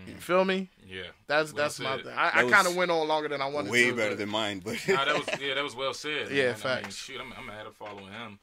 You 0.06 0.14
feel 0.14 0.44
me? 0.46 0.70
Yeah. 0.86 1.02
That's 1.26 1.52
Well 1.52 1.64
that's 1.64 1.78
my 1.78 1.96
said. 1.96 2.04
thing. 2.06 2.14
I, 2.16 2.46
I 2.46 2.50
kind 2.50 2.66
of 2.66 2.74
went 2.76 2.90
on 2.90 3.06
longer 3.06 3.28
than 3.28 3.42
I 3.42 3.46
wanted 3.46 3.66
to. 3.66 3.72
Way 3.72 3.90
to. 3.90 3.96
better 3.96 4.14
than 4.14 4.30
mine, 4.30 4.62
but 4.64 4.76
Nah, 4.88 5.04
that 5.04 5.14
was 5.14 5.40
yeah, 5.40 5.54
that 5.54 5.62
was 5.62 5.74
well 5.76 5.92
said. 5.92 6.30
Yeah, 6.30 6.54
man. 6.64 6.78
I 6.78 6.80
mean, 6.82 6.90
shoot, 6.90 7.20
I'm, 7.20 7.32
I'm 7.36 7.48
ahead 7.50 7.66
of 7.66 7.74
following 7.76 8.10
him 8.10 8.38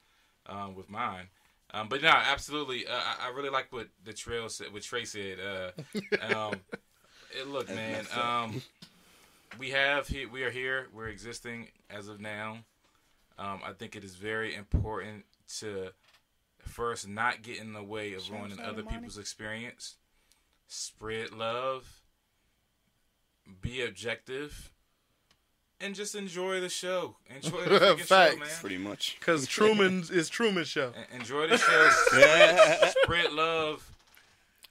um, 0.49 0.75
with 0.75 0.89
mine. 0.89 1.27
Um, 1.71 1.87
but 1.87 2.01
no, 2.01 2.09
absolutely. 2.09 2.87
Uh, 2.87 2.93
I, 2.93 3.27
I 3.27 3.35
really 3.35 3.49
like 3.49 3.71
what 3.71 3.87
the 4.03 4.13
trail 4.13 4.49
said. 4.49 4.73
What 4.73 4.81
Trae 4.81 5.05
said. 5.05 5.37
Uh, 5.39 6.35
um, 6.49 6.55
it, 7.37 7.47
look, 7.47 7.69
man. 7.69 8.05
Um, 8.19 8.61
we 9.57 9.69
have 9.69 10.07
he, 10.07 10.25
we 10.25 10.43
are 10.43 10.49
here. 10.49 10.87
We're 10.93 11.09
existing 11.09 11.67
as 11.89 12.07
of 12.07 12.19
now. 12.19 12.57
Um, 13.37 13.61
I 13.65 13.71
think 13.73 13.95
it 13.95 14.03
is 14.03 14.15
very 14.15 14.55
important 14.55 15.25
to 15.59 15.91
first 16.59 17.07
not 17.07 17.41
get 17.41 17.57
in 17.57 17.73
the 17.73 17.83
way 17.83 18.13
of 18.13 18.29
ruining 18.29 18.59
other 18.59 18.83
people's 18.83 19.17
experience. 19.17 19.95
Spread 20.67 21.31
love. 21.31 22.01
Be 23.61 23.81
objective. 23.81 24.71
And 25.81 25.95
just 25.95 26.13
enjoy 26.15 26.59
the 26.59 26.67
show. 26.69 27.15
Enjoy 27.33 27.63
the 27.63 27.79
freaking 27.79 28.05
show, 28.07 28.37
man. 28.37 28.47
pretty 28.59 28.77
much. 28.77 29.17
Cause 29.21 29.47
Truman 29.47 30.03
is 30.11 30.27
Truman 30.29 30.65
show. 30.65 30.91
Enjoy 31.13 31.47
the 31.47 31.57
show. 31.57 31.89
Spread 33.03 33.31
love. 33.31 33.85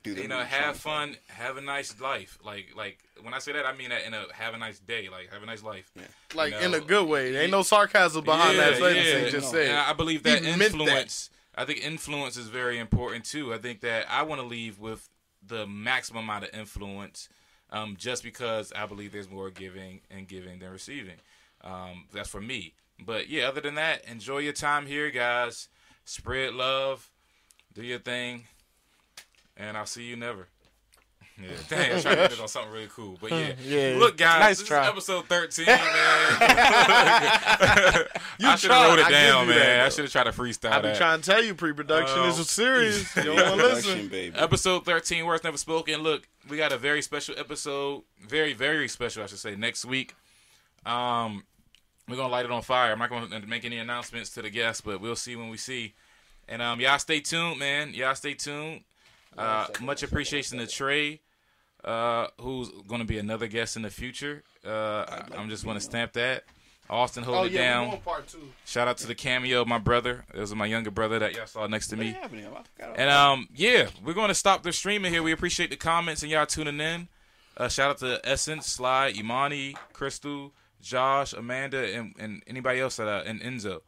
Do 0.02 0.14
the 0.14 0.22
You 0.22 0.28
know, 0.28 0.40
have 0.40 0.76
Vuitton 0.76 0.78
fun. 0.80 1.16
Have 1.28 1.56
a 1.56 1.60
nice 1.62 1.98
life. 2.00 2.38
Like, 2.44 2.66
like 2.76 2.98
when 3.22 3.32
I 3.34 3.38
say 3.38 3.52
that, 3.52 3.64
I 3.66 3.74
mean 3.74 3.88
that 3.90 4.04
in 4.06 4.12
a 4.14 4.24
have 4.34 4.52
a 4.54 4.58
nice 4.58 4.78
day. 4.78 5.08
Like, 5.10 5.32
have 5.32 5.42
a 5.42 5.46
nice 5.46 5.62
life. 5.62 5.90
Like 6.34 6.52
You 6.52 6.58
in 6.60 6.74
a 6.74 6.80
good 6.80 7.08
way. 7.08 7.32
There 7.32 7.42
ain't 7.42 7.50
no 7.50 7.62
sarcasm 7.62 8.24
behind 8.24 8.58
that 8.58 8.76
sentence. 8.76 9.06
yeah. 9.06 9.18
he 9.24 9.30
just 9.30 9.52
No. 9.52 9.58
said. 9.58 9.74
I 9.74 9.92
believe 9.94 10.22
that 10.24 10.40
He 10.44 10.46
meant 10.48 10.58
that. 10.58 10.64
influence. 10.72 11.30
I 11.56 11.64
think 11.64 11.82
influence 11.84 12.36
is 12.36 12.48
very 12.48 12.78
important 12.78 13.24
too. 13.24 13.52
I 13.52 13.58
think 13.58 13.80
that 13.80 14.06
I 14.10 14.22
want 14.22 14.40
to 14.40 14.46
leave 14.46 14.78
with 14.78 15.08
the 15.44 15.66
maximum 15.66 16.24
amount 16.24 16.44
of 16.44 16.50
influence, 16.54 17.28
um, 17.70 17.96
just 17.98 18.22
because 18.22 18.72
I 18.74 18.86
believe 18.86 19.12
there's 19.12 19.30
more 19.30 19.50
giving 19.50 20.00
and 20.10 20.26
giving 20.26 20.58
than 20.58 20.70
receiving. 20.70 21.16
Um, 21.62 22.06
that's 22.12 22.28
for 22.28 22.40
me. 22.40 22.74
But 23.04 23.28
yeah, 23.28 23.48
other 23.48 23.60
than 23.60 23.76
that, 23.76 24.04
enjoy 24.06 24.38
your 24.38 24.52
time 24.52 24.86
here, 24.86 25.10
guys. 25.10 25.68
Spread 26.04 26.54
love, 26.54 27.10
do 27.74 27.82
your 27.82 27.98
thing, 27.98 28.44
and 29.56 29.76
I'll 29.76 29.86
see 29.86 30.04
you 30.04 30.16
never. 30.16 30.48
Yeah, 31.40 31.48
dang, 31.68 31.96
I 31.96 32.00
tried 32.00 32.14
to 32.16 32.20
end 32.22 32.32
it 32.32 32.40
on 32.40 32.48
something 32.48 32.72
really 32.72 32.88
cool, 32.92 33.16
but 33.20 33.30
yeah, 33.30 33.52
Yeah. 33.64 33.96
Look, 33.98 34.16
guys, 34.16 34.40
Nice 34.40 34.58
this 34.58 34.68
try. 34.68 34.82
is 34.82 34.88
episode 34.88 35.26
thirteen, 35.26 35.66
man. 35.66 35.78
You 38.40 38.48
I 38.48 38.56
should 38.56 38.70
have 38.70 38.80
tried. 38.80 38.88
wrote 38.88 38.98
it 39.00 39.06
I 39.06 39.10
down, 39.10 39.46
you 39.48 39.54
that, 39.54 39.58
man. 39.60 39.86
I 39.86 39.88
should 39.88 40.04
have 40.04 40.12
tried 40.12 40.24
to 40.24 40.30
freestyle 40.32 40.72
I 40.72 40.78
be 40.80 40.88
that. 40.88 40.96
trying 40.96 41.20
to 41.20 41.30
tell 41.30 41.42
you, 41.42 41.54
pre-production 41.54 42.18
Oh. 42.18 42.28
is 42.28 42.48
serious. 42.50 43.16
You 43.16 43.22
don't 43.24 43.36
want 43.36 43.60
to 43.60 43.66
listen. 43.66 44.08
baby. 44.08 44.36
Episode 44.36 44.84
13, 44.84 45.24
Words 45.26 45.44
Never 45.44 45.56
Spoken. 45.56 46.02
Look, 46.02 46.28
we 46.48 46.56
got 46.56 46.72
a 46.72 46.78
very 46.78 47.02
special 47.02 47.34
episode. 47.38 48.02
Very, 48.20 48.52
very 48.52 48.88
special, 48.88 49.22
I 49.22 49.26
should 49.26 49.38
say, 49.38 49.56
next 49.56 49.84
week. 49.84 50.14
Um, 50.86 51.44
We're 52.08 52.16
going 52.16 52.28
to 52.28 52.32
light 52.32 52.44
it 52.44 52.50
on 52.52 52.62
fire. 52.62 52.92
I'm 52.92 52.98
not 52.98 53.10
going 53.10 53.28
to 53.30 53.46
make 53.46 53.64
any 53.64 53.78
announcements 53.78 54.30
to 54.30 54.42
the 54.42 54.50
guests, 54.50 54.80
but 54.80 55.00
we'll 55.00 55.16
see 55.16 55.36
when 55.36 55.48
we 55.50 55.56
see. 55.56 55.94
And 56.48 56.62
um, 56.62 56.80
y'all 56.80 56.98
stay 56.98 57.20
tuned, 57.20 57.58
man. 57.58 57.92
Y'all 57.92 58.14
stay 58.14 58.34
tuned. 58.34 58.82
Uh, 59.36 59.66
much 59.80 60.02
appreciation 60.02 60.58
to 60.58 60.64
Trae, 60.64 61.20
uh, 61.84 62.28
who's 62.40 62.68
going 62.86 63.00
to 63.00 63.06
be 63.06 63.18
another 63.18 63.46
guest 63.46 63.76
in 63.76 63.82
the 63.82 63.90
future. 63.90 64.42
Uh, 64.66 65.04
I'm 65.36 65.48
just 65.48 65.64
want 65.64 65.78
to 65.78 65.84
stamp 65.84 66.12
that. 66.14 66.44
Austin, 66.90 67.22
hold 67.22 67.36
Oh 67.36 67.44
it 67.44 67.52
yeah, 67.52 67.74
down. 67.74 67.90
we're 67.90 67.96
part 67.98 68.26
two. 68.26 68.48
Shout 68.64 68.88
out 68.88 68.96
to 68.98 69.06
the 69.06 69.14
cameo 69.14 69.60
of 69.60 69.68
my 69.68 69.76
brother. 69.78 70.24
This 70.32 70.40
was 70.40 70.54
my 70.54 70.64
younger 70.64 70.90
brother 70.90 71.18
that 71.18 71.34
y'all 71.34 71.46
saw 71.46 71.66
next 71.66 71.88
to 71.88 71.96
me. 71.96 72.12
What 72.12 72.22
happened 72.22 72.40
to 72.40 72.46
him? 72.48 72.54
I 72.56 72.62
forgot 72.62 72.84
about 72.88 72.98
And 72.98 73.10
um, 73.10 73.48
yeah, 73.54 73.88
we're 74.02 74.14
going 74.14 74.28
to 74.28 74.34
stop 74.34 74.62
the 74.62 74.72
streaming 74.72 75.12
here. 75.12 75.22
We 75.22 75.32
appreciate 75.32 75.68
the 75.68 75.76
comments 75.76 76.22
and 76.22 76.32
y'all 76.32 76.46
tuning 76.46 76.80
in. 76.80 77.08
Uh, 77.58 77.68
shout 77.68 77.90
out 77.90 77.98
to 77.98 78.20
Essence, 78.24 78.66
Sly, 78.66 79.12
Imani, 79.16 79.76
Crystal, 79.92 80.54
Josh, 80.80 81.34
Amanda, 81.34 81.94
and, 81.94 82.14
and 82.18 82.42
anybody 82.46 82.80
else 82.80 82.96
that 82.96 83.06
uh, 83.08 83.22
and 83.26 83.40
Enzo. 83.42 83.80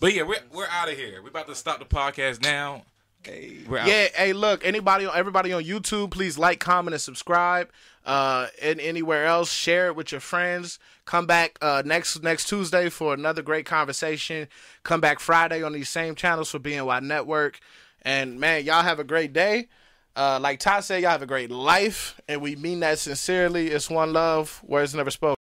But 0.00 0.14
yeah, 0.14 0.22
we're 0.22 0.40
we're 0.52 0.68
out 0.68 0.88
of 0.88 0.96
here. 0.96 1.20
We're 1.22 1.30
about 1.30 1.48
to 1.48 1.54
stop 1.54 1.78
the 1.78 1.84
podcast 1.84 2.42
now. 2.42 2.84
Hey. 3.26 3.58
Yeah, 3.88 4.08
hey, 4.14 4.32
look, 4.32 4.64
anybody, 4.64 5.06
everybody 5.12 5.52
on 5.52 5.64
YouTube, 5.64 6.10
please 6.12 6.38
like, 6.38 6.60
comment, 6.60 6.94
and 6.94 7.00
subscribe. 7.00 7.70
Uh, 8.04 8.46
and 8.62 8.80
anywhere 8.80 9.26
else, 9.26 9.52
share 9.52 9.88
it 9.88 9.96
with 9.96 10.12
your 10.12 10.20
friends. 10.20 10.78
Come 11.04 11.26
back 11.26 11.58
uh, 11.60 11.82
next 11.84 12.22
next 12.22 12.48
Tuesday 12.48 12.88
for 12.88 13.14
another 13.14 13.42
great 13.42 13.66
conversation. 13.66 14.46
Come 14.84 15.00
back 15.00 15.18
Friday 15.18 15.62
on 15.62 15.72
these 15.72 15.88
same 15.88 16.14
channels 16.14 16.50
for 16.50 16.60
BNY 16.60 17.02
Network. 17.02 17.58
And 18.02 18.38
man, 18.38 18.64
y'all 18.64 18.84
have 18.84 19.00
a 19.00 19.04
great 19.04 19.32
day. 19.32 19.68
Uh, 20.14 20.38
like 20.40 20.60
Todd 20.60 20.84
said, 20.84 21.02
y'all 21.02 21.10
have 21.10 21.22
a 21.22 21.26
great 21.26 21.50
life, 21.50 22.18
and 22.28 22.40
we 22.40 22.56
mean 22.56 22.80
that 22.80 22.98
sincerely. 22.98 23.68
It's 23.68 23.90
one 23.90 24.12
love. 24.12 24.62
Words 24.64 24.94
never 24.94 25.10
spoken. 25.10 25.36